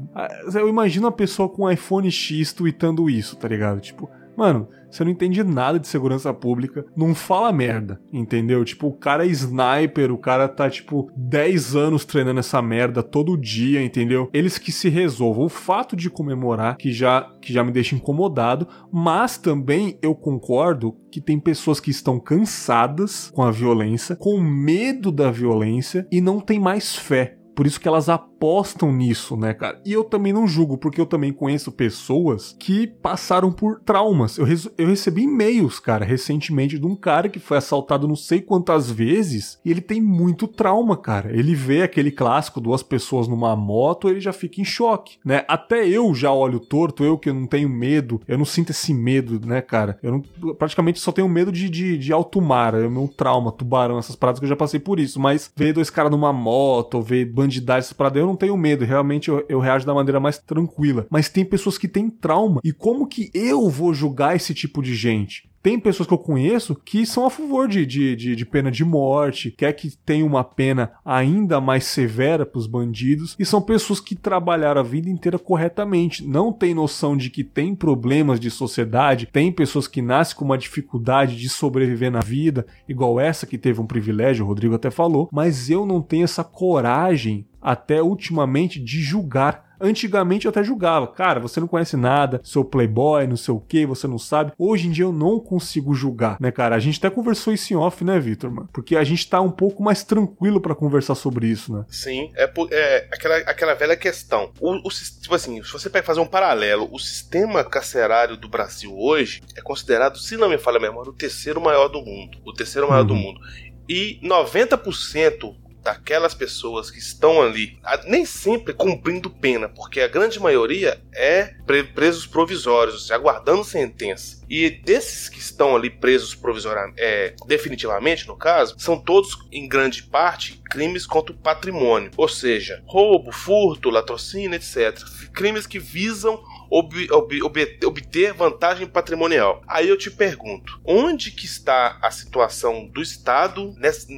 eu 0.53 0.68
imagino 0.68 1.07
a 1.07 1.11
pessoa 1.11 1.49
com 1.49 1.63
um 1.63 1.72
iPhone 1.72 2.11
X 2.11 2.53
tweetando 2.53 3.09
isso, 3.09 3.36
tá 3.36 3.47
ligado? 3.47 3.80
Tipo, 3.80 4.09
Mano, 4.36 4.68
você 4.96 5.04
não 5.04 5.12
entende 5.12 5.43
nada 5.43 5.80
de 5.80 5.88
segurança 5.88 6.34
pública, 6.34 6.86
não 6.96 7.14
fala 7.14 7.52
merda, 7.52 8.00
entendeu? 8.14 8.64
Tipo, 8.64 8.88
o 8.88 8.93
cara 8.93 9.26
é 9.26 9.30
sniper, 9.30 10.12
o 10.12 10.18
cara 10.18 10.48
tá, 10.48 10.70
tipo, 10.70 11.12
10 11.18 11.76
anos 11.76 12.06
treinando 12.06 12.39
essa 12.39 12.62
merda 12.62 13.04
todo 13.04 13.38
dia, 13.38 13.84
entendeu? 13.84 14.30
Eles 14.34 14.58
que 14.58 14.72
se 14.72 14.89
resolvam. 14.89 15.46
O 15.46 15.50
fato 15.50 15.96
de 15.96 16.10
comemorar, 16.10 16.78
que 16.78 16.91
já, 16.91 17.30
que 17.41 17.52
já 17.52 17.64
me 17.64 17.72
deixa 17.72 17.96
incomodado, 17.96 18.68
mas 18.91 19.38
também 19.38 19.98
eu 20.02 20.16
concordo 20.16 20.96
que 21.12 21.20
tem 21.20 21.39
pessoas 21.39 21.80
que 21.80 21.91
estão 21.91 22.20
cansadas 22.20 23.32
com 23.34 23.43
a 23.43 23.52
violência, 23.52 24.16
com 24.16 24.39
medo 24.39 25.12
da 25.12 25.30
violência 25.30 26.08
e 26.12 26.22
não 26.22 26.39
tem 26.39 26.60
mais 26.60 26.96
fé. 26.96 27.38
Por 27.56 27.66
isso 27.66 27.80
que 27.80 27.88
elas 27.88 28.10
apostam 28.36 28.91
nisso, 28.91 29.38
né, 29.38 29.53
cara? 29.53 29.81
E 29.86 29.93
eu 29.93 30.03
também 30.03 30.33
não 30.33 30.47
julgo, 30.47 30.77
porque 30.77 30.99
eu 30.99 31.05
também 31.05 31.31
conheço 31.31 31.71
pessoas 31.71 32.55
que 32.59 32.86
passaram 32.86 33.51
por 33.51 33.79
traumas. 33.79 34.38
Eu, 34.38 34.45
eu 34.77 34.88
recebi 34.88 35.23
e-mails, 35.23 35.79
cara, 35.79 36.05
recentemente 36.05 36.77
de 36.77 36.86
um 36.86 36.95
cara 36.95 37.29
que 37.29 37.39
foi 37.39 37.57
assaltado 37.57 38.07
não 38.07 38.15
sei 38.15 38.41
quantas 38.41 38.91
vezes 38.91 39.59
e 39.63 39.71
ele 39.71 39.81
tem 39.81 40.01
muito 40.01 40.47
trauma, 40.47 40.97
cara. 40.97 41.36
Ele 41.36 41.55
vê 41.55 41.81
aquele 41.81 42.11
clássico, 42.11 42.61
duas 42.61 42.83
pessoas 42.83 43.27
numa 43.27 43.55
moto, 43.55 44.09
ele 44.09 44.19
já 44.19 44.33
fica 44.33 44.61
em 44.61 44.65
choque, 44.65 45.17
né? 45.23 45.45
Até 45.47 45.88
eu 45.88 46.13
já 46.13 46.31
olho 46.31 46.59
torto, 46.59 47.03
eu 47.03 47.17
que 47.17 47.31
não 47.31 47.47
tenho 47.47 47.69
medo, 47.69 48.21
eu 48.27 48.38
não 48.38 48.45
sinto 48.45 48.71
esse 48.71 48.93
medo, 48.93 49.45
né, 49.45 49.61
cara? 49.61 49.97
Eu 50.03 50.11
não, 50.11 50.53
praticamente 50.55 50.99
só 50.99 51.11
tenho 51.11 51.29
medo 51.29 51.51
de, 51.51 51.69
de, 51.69 51.97
de 51.97 52.13
alto 52.13 52.41
mar, 52.41 52.73
é 52.73 52.86
o 52.86 52.91
meu 52.91 53.07
trauma, 53.07 53.51
tubarão, 53.51 53.97
essas 53.97 54.15
paradas 54.15 54.39
que 54.39 54.45
eu 54.45 54.49
já 54.49 54.55
passei 54.55 54.79
por 54.79 54.99
isso. 54.99 55.19
Mas 55.19 55.51
ver 55.55 55.73
dois 55.73 55.89
caras 55.89 56.11
numa 56.11 56.33
moto, 56.33 57.01
ver 57.01 57.25
bandidagem, 57.25 57.79
essas 57.79 57.93
paradas, 57.93 58.24
eu 58.26 58.30
não 58.30 58.36
tenho 58.36 58.57
medo, 58.57 58.84
realmente 58.84 59.30
eu, 59.30 59.45
eu 59.47 59.59
reajo 59.59 59.86
da 59.86 59.93
maneira 59.93 60.19
mais 60.19 60.38
tranquila. 60.38 61.05
Mas 61.09 61.30
tem 61.30 61.45
pessoas 61.45 61.78
que 61.78 61.88
têm 61.88 62.09
trauma. 62.09 62.59
E 62.63 62.73
como 62.73 63.07
que 63.07 63.30
eu 63.34 63.69
vou 63.69 63.93
julgar 63.93 64.36
esse 64.36 64.53
tipo 64.53 64.82
de 64.82 64.95
gente? 64.95 65.49
Tem 65.65 65.80
pessoas 65.80 66.05
que 66.05 66.13
eu 66.13 66.19
conheço 66.19 66.76
que 66.76 67.07
são 67.07 67.26
a 67.26 67.30
favor 67.32 67.67
de, 67.67 67.88
de, 67.88 68.15
de, 68.15 68.36
de 68.36 68.45
pena 68.45 68.69
de 68.69 68.86
morte, 68.86 69.49
quer 69.49 69.73
que 69.73 69.97
tenha 70.05 70.23
uma 70.23 70.43
pena 70.43 70.91
ainda 71.03 71.59
mais 71.59 71.86
severa 71.86 72.45
para 72.45 72.59
os 72.59 72.67
bandidos, 72.67 73.36
e 73.39 73.43
são 73.43 73.59
pessoas 73.59 73.99
que 73.99 74.13
trabalharam 74.13 74.80
a 74.80 74.84
vida 74.84 75.09
inteira 75.09 75.39
corretamente, 75.39 76.23
não 76.23 76.53
tem 76.53 76.76
noção 76.76 77.17
de 77.17 77.32
que 77.32 77.43
tem 77.43 77.73
problemas 77.73 78.39
de 78.39 78.51
sociedade, 78.51 79.28
tem 79.34 79.51
pessoas 79.51 79.88
que 79.88 80.03
nascem 80.03 80.38
com 80.38 80.45
uma 80.45 80.55
dificuldade 80.55 81.36
de 81.36 81.49
sobreviver 81.49 82.11
na 82.11 82.19
vida, 82.19 82.67
igual 82.88 83.19
essa 83.19 83.47
que 83.47 83.57
teve 83.57 83.82
um 83.82 83.88
privilégio, 83.88 84.45
o 84.45 84.47
Rodrigo 84.47 84.76
até 84.76 84.91
falou, 84.91 85.28
mas 85.34 85.67
eu 85.67 85.84
não 85.84 85.99
tenho 85.99 86.26
essa 86.26 86.43
coragem 86.43 87.43
até 87.66 88.01
ultimamente 88.01 88.80
de 88.80 89.01
julgar 89.01 89.66
Antigamente 89.80 90.45
eu 90.45 90.49
até 90.49 90.63
julgava, 90.63 91.07
cara, 91.07 91.39
você 91.39 91.59
não 91.59 91.68
conhece 91.68 91.97
nada, 91.97 92.39
sou 92.43 92.63
playboy, 92.63 93.28
não 93.28 93.38
sei 93.38 93.53
o 93.53 93.59
que, 93.59 93.86
você 93.86 94.07
não 94.07 94.18
sabe. 94.18 94.53
Hoje 94.57 94.88
em 94.88 94.91
dia 94.91 95.03
eu 95.03 95.11
não 95.11 95.39
consigo 95.39 95.93
julgar, 95.93 96.38
né, 96.39 96.51
cara? 96.51 96.76
A 96.76 96.80
gente 96.80 96.97
até 96.97 97.09
conversou 97.09 97.53
isso 97.53 97.74
em 97.74 97.76
off, 97.76 98.03
né, 98.03 98.20
Vitor, 98.20 98.51
mano? 98.51 98.70
Porque 98.72 98.95
a 98.95 99.03
gente 99.03 99.30
tá 99.30 99.41
um 99.41 99.51
pouco 99.51 99.84
mais 99.84 100.03
tranquilo 100.03 100.61
para 100.61 100.76
conversar 100.76 101.16
sobre 101.16 101.47
isso, 101.47 101.74
né? 101.74 101.86
Sim, 101.89 102.32
é, 102.36 102.51
é 102.72 103.07
aquela, 103.11 103.38
aquela 103.38 103.74
velha 103.74 103.97
questão. 103.97 104.51
O, 104.59 104.88
o, 104.88 104.89
tipo 104.89 105.36
assim, 105.36 105.61
se 105.61 105.72
você 105.72 105.89
pega 105.89 106.05
fazer 106.05 106.20
um 106.20 106.28
paralelo, 106.28 106.88
o 106.91 106.99
sistema 106.99 107.63
carcerário 107.63 108.38
do 108.38 108.47
Brasil 108.47 108.95
hoje 108.97 109.41
é 109.55 109.61
considerado, 109.61 110.18
se 110.18 110.38
não 110.38 110.49
me 110.49 110.57
falha 110.57 110.78
a 110.78 110.82
memória, 110.82 111.11
o 111.11 111.16
terceiro 111.16 111.59
maior 111.59 111.89
do 111.89 112.01
mundo. 112.01 112.38
O 112.45 112.53
terceiro 112.53 112.88
maior 112.88 113.01
uhum. 113.01 113.07
do 113.07 113.16
mundo. 113.16 113.39
E 113.88 114.20
90% 114.24 115.64
daquelas 115.86 116.33
pessoas 116.33 116.89
que 116.89 116.97
estão 116.97 117.43
ali, 117.43 117.77
nem 118.07 118.25
sempre 118.25 118.73
cumprindo 118.73 119.29
pena, 119.29 119.69
porque 119.69 120.01
a 120.01 120.07
grande 120.07 120.39
maioria 120.39 120.99
é 121.13 121.53
presos 121.93 122.25
provisórios, 122.25 123.11
aguardando 123.11 123.63
sentença. 123.63 124.43
E 124.49 124.67
desses 124.69 125.29
que 125.29 125.38
estão 125.38 125.75
ali 125.75 125.91
presos 125.91 126.33
provisoriamente, 126.33 126.99
é, 126.99 127.36
definitivamente, 127.45 128.27
no 128.27 128.36
caso, 128.36 128.75
são 128.79 128.97
todos, 128.97 129.38
em 129.51 129.67
grande 129.67 130.01
parte, 130.01 130.59
crimes 130.71 131.05
contra 131.05 131.33
o 131.33 131.38
patrimônio, 131.38 132.09
ou 132.17 132.27
seja, 132.27 132.81
roubo, 132.88 133.31
furto, 133.31 133.91
latrocínio, 133.91 134.55
etc. 134.55 134.99
Crimes 135.33 135.67
que 135.67 135.77
visam 135.77 136.41
ob, 136.70 137.11
ob, 137.11 137.43
ob, 137.43 137.80
obter 137.86 138.34
vantagem 138.34 138.88
patrimonial. 138.88 139.61
Aí 139.68 139.89
eu 139.89 139.97
te 139.97 140.09
pergunto, 140.11 140.80
onde 140.84 141.32
que 141.32 141.45
está 141.45 141.97
a 142.01 142.11
situação 142.11 142.88
do 142.88 143.01
Estado 143.01 143.74
nesse, 143.78 144.13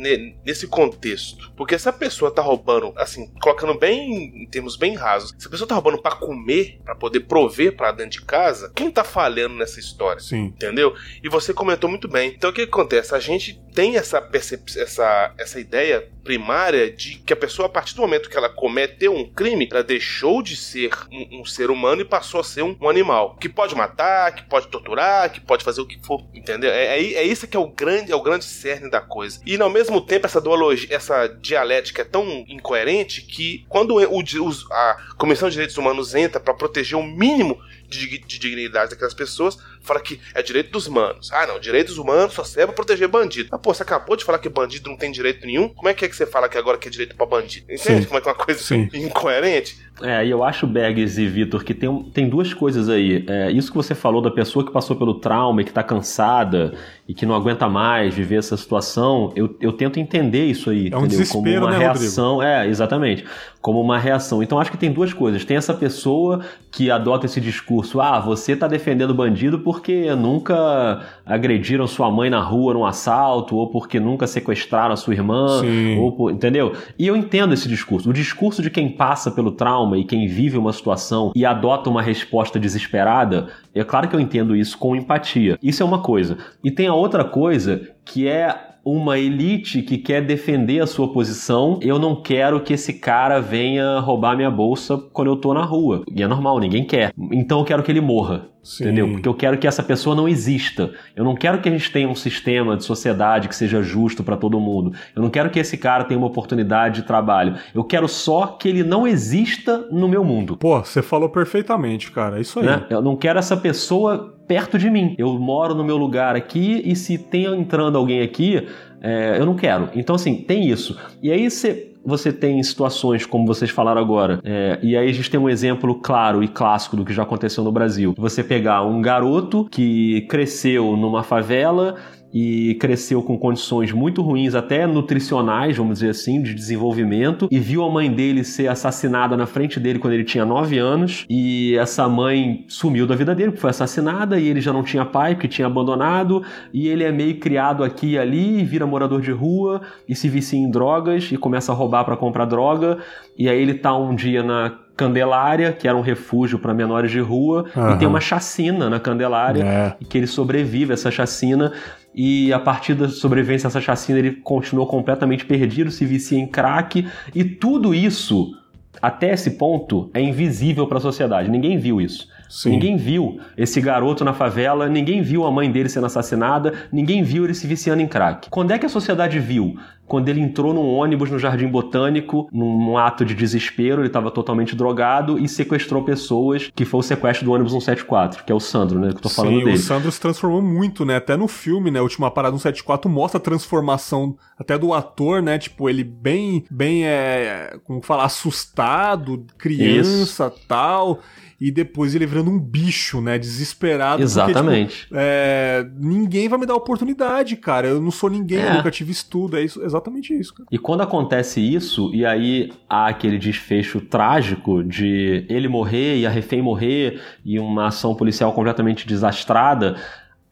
nesse 0.45 0.68
contexto? 0.68 1.52
Porque 1.56 1.78
se 1.78 1.89
a 1.89 1.93
pessoa 1.93 2.32
tá 2.32 2.41
roubando, 2.41 2.93
assim, 2.98 3.28
colocando 3.41 3.74
bem 3.74 4.43
em 4.43 4.48
termos 4.48 4.76
bem 4.76 4.95
rasos, 4.95 5.34
se 5.38 5.48
a 5.48 5.50
pessoa 5.50 5.68
tá 5.68 5.76
roubando 5.76 6.02
para 6.02 6.16
comer, 6.16 6.80
para 6.84 6.95
poder 6.95 7.22
prover 7.22 7.76
para 7.76 7.91
dentro 7.91 8.20
de 8.20 8.26
casa, 8.26 8.72
quem 8.76 8.91
tá 8.91 9.04
falhando 9.04 9.56
nessa 9.56 9.80
história? 9.80 10.20
Sim. 10.20 10.45
Entendeu? 10.45 10.95
E 11.24 11.30
você 11.30 11.54
comentou 11.54 11.89
muito 11.89 12.08
bem. 12.08 12.34
Então 12.36 12.50
o 12.50 12.54
que 12.54 12.62
acontece? 12.62 13.14
A 13.14 13.20
gente 13.20 13.62
tem 13.74 13.98
essa 13.98 14.22
percepção, 14.22 14.82
essa, 14.82 15.34
essa 15.38 15.60
ideia 15.60 16.10
primária 16.24 16.91
de 16.91 17.20
que 17.20 17.32
a 17.32 17.36
pessoa, 17.36 17.68
a 17.68 17.70
partir 17.70 17.95
do 17.95 18.02
momento 18.02 18.30
que 18.30 18.38
ela 18.38 18.50
cometeu 18.50 19.16
um 19.16 19.26
crime, 19.26 19.68
ela 19.72 19.84
deixou 19.84 20.43
de 20.43 20.58
ser 20.58 20.91
um, 21.10 21.41
um 21.41 21.45
ser 21.45 21.72
humano 21.72 22.02
e 22.02 22.06
passou 22.06 22.37
ser 22.44 22.64
um, 22.64 22.76
um, 22.80 22.90
animal. 22.90 23.36
Que 23.40 23.50
pode 23.50 23.76
matar, 23.76 24.34
que 24.34 24.44
pode 24.44 24.68
torturar, 24.68 25.32
que 25.32 25.40
pode 25.40 25.64
fazer 25.64 25.82
o 25.82 25.86
que 25.86 26.00
for. 26.06 26.24
Entendeu? 26.34 26.72
É, 26.72 27.00
é, 27.00 27.14
é 27.14 27.24
isso 27.24 27.48
que 27.48 27.56
é 27.56 27.60
o 27.60 27.68
grande, 27.68 28.12
é 28.12 28.16
o 28.16 28.22
grande 28.22 28.46
cerne 28.46 28.90
da 28.90 29.02
coisa. 29.02 29.40
E 29.46 29.60
ao 29.60 29.70
mesmo 29.70 30.02
tempo, 30.02 30.26
essa 30.26 30.42
duologia, 30.42 30.94
essa 30.94 31.28
dialética 31.28 32.02
é 32.02 32.06
tão 32.06 32.46
incoerente 32.48 33.22
que 33.22 33.66
quando 33.68 33.96
o, 33.96 34.72
a 34.72 34.98
Comissão 35.18 35.50
de 35.50 35.54
Direitos 35.54 35.78
Humanos 35.78 36.16
entra 36.16 36.40
para 36.40 36.54
proteger 36.54 36.98
o 36.98 37.04
mínimo 37.04 37.60
de, 37.88 38.20
de, 38.20 38.40
dignidade 38.40 38.92
daquelas 38.92 39.14
pessoas, 39.14 39.58
fala 39.88 40.00
que 40.00 40.20
é 40.34 40.42
direito 40.42 40.72
dos 40.72 40.88
humanos. 40.88 41.32
Ah, 41.32 41.48
não, 41.48 41.60
direitos 41.60 41.98
humanos 41.98 42.34
só 42.34 42.44
serve 42.44 42.68
pra 42.68 42.76
proteger 42.76 43.08
bandido. 43.08 43.50
Ah, 43.52 43.58
pô, 43.58 43.74
você 43.74 43.84
acabou 43.84 44.16
de 44.16 44.24
falar 44.24 44.40
que 44.40 44.50
bandido 44.50 44.90
não 44.90 44.98
tem 44.98 45.12
direito 45.12 45.46
nenhum. 45.46 45.70
Como 45.70 45.88
é 45.88 45.94
que 45.94 46.06
é 46.06 46.10
que 46.10 46.16
você 46.16 46.26
fala 46.26 46.50
que 46.50 46.58
agora 46.58 46.78
que 46.78 46.88
é 46.88 46.92
direito 46.92 47.16
pra 47.16 47.26
bandido? 47.26 47.66
Entende 47.72 48.02
Sim. 48.02 48.06
como 48.08 48.18
é 48.20 48.22
que 48.22 48.30
é 48.30 48.32
uma 48.32 48.38
coisa 48.38 48.62
Sim. 48.62 48.90
incoerente? 48.94 49.78
É, 50.02 50.26
e 50.26 50.30
eu 50.30 50.44
acho, 50.44 50.68
Bergs 50.68 51.18
e 51.20 51.28
Vitor, 51.28 51.64
que 51.64 51.74
tem, 51.74 52.04
tem 52.14 52.30
duas 52.30 52.54
coisas 52.54 52.88
aí. 52.88 53.26
É, 53.28 53.52
isso 53.52 53.72
que 53.72 53.78
você 53.78 53.96
falou 53.96 54.22
da 54.22 54.30
pessoa 54.30 54.66
que 54.66 54.72
passou 54.72 54.96
pelo 54.96 55.16
trauma 55.16 55.62
e 55.62 55.66
que 55.66 55.72
tá 55.72 55.82
cansada 55.82 56.76
e 57.08 57.14
que 57.14 57.26
não 57.26 57.34
aguenta 57.34 57.70
mais 57.70 58.14
viver 58.14 58.36
essa 58.36 58.58
situação, 58.58 59.32
eu, 59.36 59.55
eu 59.62 59.72
tento 59.72 59.97
entender 59.99 60.45
isso 60.45 60.70
aí, 60.70 60.89
é 60.91 60.97
um 60.97 61.05
entendeu? 61.05 61.26
Como 61.32 61.49
uma 61.49 61.72
né, 61.72 61.78
reação. 61.78 62.36
Rodrigo? 62.36 62.53
É, 62.53 62.68
exatamente. 62.68 63.26
Como 63.62 63.82
uma 63.82 63.97
reação. 63.97 64.43
Então 64.43 64.60
acho 64.60 64.72
que 64.72 64.78
tem 64.78 64.91
duas 64.91 65.14
coisas. 65.14 65.43
Tem 65.45 65.55
essa 65.55 65.74
pessoa 65.74 66.41
que 66.72 66.91
adota 66.91 67.26
esse 67.26 67.39
discurso: 67.39 68.01
ah, 68.01 68.20
você 68.20 68.55
tá 68.55 68.68
defendendo 68.68 69.14
bandido 69.14 69.60
porque 69.60 70.14
nunca 70.16 71.01
agrediram 71.26 71.88
sua 71.88 72.12
mãe 72.12 72.30
na 72.30 72.41
rua 72.41 72.74
num 72.74 72.86
assalto, 72.86 73.55
ou 73.55 73.68
porque 73.68 73.99
nunca 73.99 74.28
sequestraram 74.28 74.93
a 74.93 74.97
sua 74.97 75.14
irmã, 75.14 75.62
Sim. 75.62 75.97
ou 75.97 76.12
por, 76.12 76.32
entendeu? 76.32 76.74
E 76.99 77.08
eu 77.08 77.16
entendo 77.16 77.53
esse 77.53 77.68
discurso. 77.68 78.10
O 78.10 78.14
discurso 78.14 78.62
de 78.62 78.70
quem 78.70 78.89
passa 78.89 79.32
pelo 79.32 79.51
trauma 79.51 79.97
e 79.97 80.03
quem 80.03 80.28
vive 80.28 80.58
uma 80.58 80.74
situação 80.74 81.32
e 81.36 81.45
adota 81.45 81.89
uma 81.89 82.01
resposta 82.01 82.60
desesperada, 82.60 83.47
é 83.74 83.84
claro 83.84 84.08
que 84.08 84.16
eu 84.16 84.20
entendo 84.20 84.55
isso 84.55 84.78
com 84.78 84.95
empatia. 84.95 85.58
Isso 85.62 85.84
é 85.84 85.86
uma 85.86 85.99
coisa. 85.99 86.38
E 86.64 86.72
tem 86.72 86.88
a 86.88 86.97
outra 86.98 87.24
coisa 87.24 87.82
que 88.04 88.28
é 88.28 88.68
uma 88.88 89.20
elite 89.20 89.82
que 89.82 89.98
quer 89.98 90.22
defender 90.22 90.80
a 90.80 90.88
sua 90.88 91.12
posição, 91.12 91.78
eu 91.82 92.00
não 92.00 92.16
quero 92.16 92.62
que 92.62 92.72
esse 92.72 92.93
cara 92.93 93.41
venha 93.41 94.00
roubar 94.00 94.38
minha 94.38 94.50
bolsa 94.50 94.98
quando 95.12 95.28
eu 95.28 95.36
tô 95.36 95.54
na 95.54 95.66
rua. 95.66 96.04
E 96.10 96.24
é 96.24 96.28
normal, 96.28 96.58
ninguém 96.58 96.86
quer. 96.86 97.12
Então 97.34 97.60
eu 97.60 97.66
quero 97.66 97.84
que 97.84 97.91
ele 97.91 98.00
morra. 98.00 98.45
Sim. 98.64 98.86
Entendeu? 98.86 99.10
Porque 99.12 99.28
eu 99.28 99.34
quero 99.34 99.58
que 99.58 99.68
essa 99.68 99.84
pessoa 99.84 100.16
não 100.16 100.28
exista. 100.28 100.91
Eu 101.16 101.26
não 101.26 101.36
quero 101.36 101.60
que 101.60 101.68
a 101.68 101.72
gente 101.72 101.91
tenha 101.91 102.08
um 102.08 102.16
sistema 102.16 102.78
de 102.78 102.86
sociedade 102.86 103.50
que 103.50 103.56
seja 103.56 103.82
justo 103.82 104.24
para 104.24 104.38
todo 104.38 104.58
mundo. 104.60 104.93
Eu 105.14 105.22
não 105.22 105.30
quero 105.30 105.50
que 105.50 105.60
esse 105.60 105.78
cara 105.78 106.06
tenha 106.06 106.18
uma 106.18 106.28
oportunidade 106.28 107.02
de 107.02 107.08
trabalho. 107.08 107.56
Eu 107.74 107.84
quero 107.84 108.08
só 108.08 108.48
que 108.48 108.70
ele 108.70 108.84
não 108.84 109.06
exista 109.06 109.86
no 109.91 110.08
meu 110.08 110.24
mundo. 110.24 110.56
Pô, 110.56 110.80
você 110.80 111.02
falou 111.02 111.30
perfeitamente, 111.30 112.12
cara. 112.12 112.38
É 112.38 112.41
isso 112.41 112.60
aí. 112.60 112.66
Né? 112.66 112.86
Eu 112.89 113.02
não 113.02 113.18
quero 113.18 113.38
essa 113.38 113.56
pessoa 113.56 114.37
perto 114.48 114.78
de 114.78 114.89
mim. 114.89 115.16
Eu 115.18 115.38
moro 115.38 115.76
no 115.76 115.84
meu 115.84 115.98
lugar 115.98 116.36
aqui 116.36 116.82
e 116.86 116.95
se 116.95 117.18
tem 117.18 117.45
entrando 117.45 117.98
alguém 117.98 118.22
aqui, 118.22 118.68
é, 119.02 119.38
eu 119.39 119.45
não 119.45 119.56
quero. 119.56 119.89
Então, 119.93 120.16
assim, 120.16 120.36
tem 120.36 120.70
isso. 120.70 120.98
E 121.22 121.32
aí 121.32 121.50
você 121.50 121.91
você 122.08 122.32
tem 122.32 122.64
situações 122.64 123.26
como 123.26 123.45
vocês 123.45 123.70
falaram 123.70 124.00
agora, 124.00 124.39
é, 124.45 124.80
e 124.82 124.95
aí 124.95 125.10
a 125.10 125.12
gente 125.12 125.30
tem 125.30 125.38
um 125.38 125.50
exemplo 125.50 125.93
claro 125.95 126.41
e 126.41 126.48
clássico 126.48 126.95
do 126.95 127.04
que 127.04 127.14
já 127.14 127.24
aconteceu 127.24 127.66
no 127.66 127.72
Brasil. 127.72 128.14
Você 128.18 128.41
pegar 128.41 128.82
um 128.84 129.02
garoto 129.02 129.68
que 129.70 130.22
cresceu 130.30 130.95
numa 130.95 131.22
favela 131.22 131.95
e 132.34 132.76
cresceu 132.76 133.22
com 133.24 133.38
condições 133.38 133.92
muito 133.92 134.22
ruins, 134.22 134.56
até 134.56 134.86
nutricionais, 134.86 135.78
vamos 135.78 136.00
dizer 136.00 136.10
assim, 136.10 136.42
de 136.42 136.54
desenvolvimento, 136.54 137.48
e 137.50 137.60
viu 137.60 137.84
a 137.84 137.90
mãe 137.90 138.12
dele 138.12 138.44
ser 138.44 138.68
assassinada 138.68 139.38
na 139.38 139.46
frente 139.46 139.80
dele 139.80 140.00
quando 140.00 140.14
ele 140.14 140.24
tinha 140.24 140.46
9 140.46 140.78
anos, 140.78 141.26
e 141.30 141.76
essa 141.78 142.08
mãe 142.08 142.66
sumiu 142.68 143.08
da 143.08 143.16
vida 143.16 143.34
dele, 143.34 143.52
porque 143.52 143.62
foi 143.62 143.70
assassinada, 143.70 144.40
e 144.40 144.48
ele 144.48 144.62
já 144.62 144.74
não 144.74 144.84
tinha 144.84 145.06
pai, 145.06 145.36
porque 145.36 145.48
tinha 145.48 145.68
abandonado, 145.68 146.44
e 146.74 146.88
ele 146.88 147.04
é 147.04 147.12
meio 147.12 147.40
criado 147.40 147.84
aqui 147.84 148.12
e 148.12 148.18
ali, 148.18 148.60
e 148.60 148.64
vira 148.64 148.86
morador 148.86 149.22
de 149.22 149.32
rua, 149.32 149.82
e 150.08 150.16
se 150.16 150.28
vicia 150.28 150.60
em 150.60 150.70
drogas, 150.70 151.32
e 151.32 151.38
começa 151.38 151.72
a 151.72 151.76
roubar 151.76 152.04
para 152.04 152.18
comprar 152.18 152.46
droga, 152.46 152.98
e 153.38 153.48
aí 153.50 153.62
ele 153.62 153.74
tá 153.74 153.96
um 153.96 154.16
dia 154.16 154.44
na 154.44 154.78
Candelária, 154.98 155.72
que 155.72 155.88
era 155.88 155.95
um 155.95 156.02
refúgio 156.02 156.58
para 156.58 156.74
menores 156.74 157.12
de 157.12 157.20
rua, 157.20 157.66
uhum. 157.76 157.93
e 157.93 157.98
tem 158.00 158.08
uma 158.08 158.20
chacina 158.20 158.89
na 158.89 159.00
Candelária, 159.00 159.64
é. 159.64 159.95
e 160.02 160.06
que 160.06 160.18
ele 160.18 160.28
sobrevive 160.28 160.91
a 160.91 160.95
essa 160.95 161.12
chacina. 161.12 161.72
E 162.14 162.52
a 162.52 162.60
partir 162.60 162.95
da 162.95 163.08
sobrevivência 163.08 163.70
dessa 163.70 163.80
chacina, 163.80 164.18
ele 164.18 164.32
continuou 164.32 164.88
completamente 164.88 165.45
perdido, 165.45 165.91
se 165.91 166.04
vicia 166.04 166.39
em 166.39 166.48
crack, 166.48 167.08
e 167.36 167.43
tudo 167.43 167.93
isso, 167.93 168.52
até 169.00 169.32
esse 169.34 169.52
ponto, 169.52 170.10
é 170.16 170.20
invisível 170.20 170.88
para 170.88 170.98
a 170.98 171.02
sociedade. 171.02 171.48
Ninguém 171.48 171.78
viu 171.78 172.02
isso. 172.02 172.28
Sim. 172.50 172.72
Ninguém 172.72 172.98
viu 172.98 173.39
esse 173.58 173.80
garoto 173.82 174.24
na 174.24 174.34
favela, 174.34 174.88
ninguém 174.88 175.22
viu 175.22 175.45
a 175.45 175.52
mãe 175.52 175.72
dele 175.72 175.89
sendo 175.89 176.06
assassinada, 176.06 176.74
ninguém 176.91 177.24
viu 177.24 177.43
ele 177.43 177.54
se 177.54 177.68
viciando 177.68 178.02
em 178.02 178.08
crack. 178.08 178.50
Quando 178.50 178.72
é 178.72 178.80
que 178.80 178.86
a 178.86 178.89
sociedade 178.89 179.39
viu? 179.39 179.78
Quando 180.08 180.30
ele 180.30 180.39
entrou 180.39 180.74
num 180.74 180.88
ônibus 180.88 181.30
no 181.30 181.38
Jardim 181.38 181.68
Botânico, 181.68 182.48
num 182.52 182.98
ato 182.98 183.26
de 183.26 183.36
desespero, 183.36 184.02
ele 184.02 184.08
estava 184.08 184.32
totalmente 184.32 184.74
drogado 184.74 185.38
e 185.38 185.50
sequestrou 185.50 186.02
pessoas, 186.02 186.72
que 186.74 186.86
foi 186.86 187.02
o 187.02 187.04
sequestro 187.04 187.45
do 187.45 187.52
ônibus 187.52 187.74
174, 187.74 188.45
que 188.45 188.52
é 188.52 188.56
o 188.56 188.60
Sandro, 188.60 189.00
né? 189.00 189.10
Que 189.10 189.18
eu 189.18 189.22
tô 189.22 189.30
falando 189.30 189.60
Sim, 189.60 189.66
dele. 189.66 189.76
o 189.76 189.80
Sandro 189.80 190.10
se 190.10 190.22
transformou 190.22 190.62
muito, 190.62 191.04
né? 191.04 191.18
Até 191.18 191.36
no 191.36 191.48
filme, 191.48 191.91
né? 191.91 192.00
Última 192.00 192.32
Parada 192.32 192.58
174 192.58 193.12
mostra 193.12 193.38
a 193.38 193.41
transformação 193.41 194.38
até 194.58 194.78
do 194.78 194.93
ator, 194.93 195.41
né? 195.41 195.58
Tipo, 195.58 195.89
ele 195.89 196.06
bem, 196.06 196.64
bem, 196.72 197.06
é, 197.06 197.78
como 197.84 198.02
falar, 198.02 198.24
assustado, 198.24 199.45
criança, 199.58 200.48
Isso. 200.48 200.66
tal 200.70 201.20
e 201.60 201.72
depois 201.72 202.14
ele 202.14 202.26
virando 202.26 202.51
um 202.51 202.60
bicho, 202.60 203.20
né? 203.20 203.38
Desesperado. 203.39 204.22
Exatamente. 204.22 204.89
Porque, 204.89 205.03
tipo, 205.03 205.16
é, 205.18 205.88
ninguém 205.97 206.47
vai 206.47 206.60
me 206.60 206.66
dar 206.66 206.76
oportunidade, 206.76 207.55
cara. 207.55 207.88
Eu 207.88 207.99
não 207.99 208.12
sou 208.12 208.30
ninguém, 208.30 208.60
é. 208.60 208.70
eu 208.70 208.74
nunca 208.76 208.91
tive 208.91 209.12
estudo. 209.12 209.58
É 209.58 209.64
isso, 209.64 209.84
exatamente 209.84 210.34
isso, 210.34 210.53
cara. 210.53 210.68
E 210.72 210.78
quando 210.78 211.01
acontece 211.01 211.60
isso, 211.60 212.14
e 212.14 212.26
aí 212.26 212.72
há 212.88 213.08
aquele 213.08 213.39
desfecho 213.39 213.99
trágico 213.99 214.84
de 214.84 215.45
ele 215.49 215.68
morrer 215.68 216.18
e 216.18 216.26
a 216.28 216.30
refém 216.30 216.62
morrer 216.62 217.20
e 217.43 217.60
uma 217.60 217.88
ação 217.88 218.14
policial 218.14 218.53
completamente 218.53 219.08
desastrada 219.08 219.95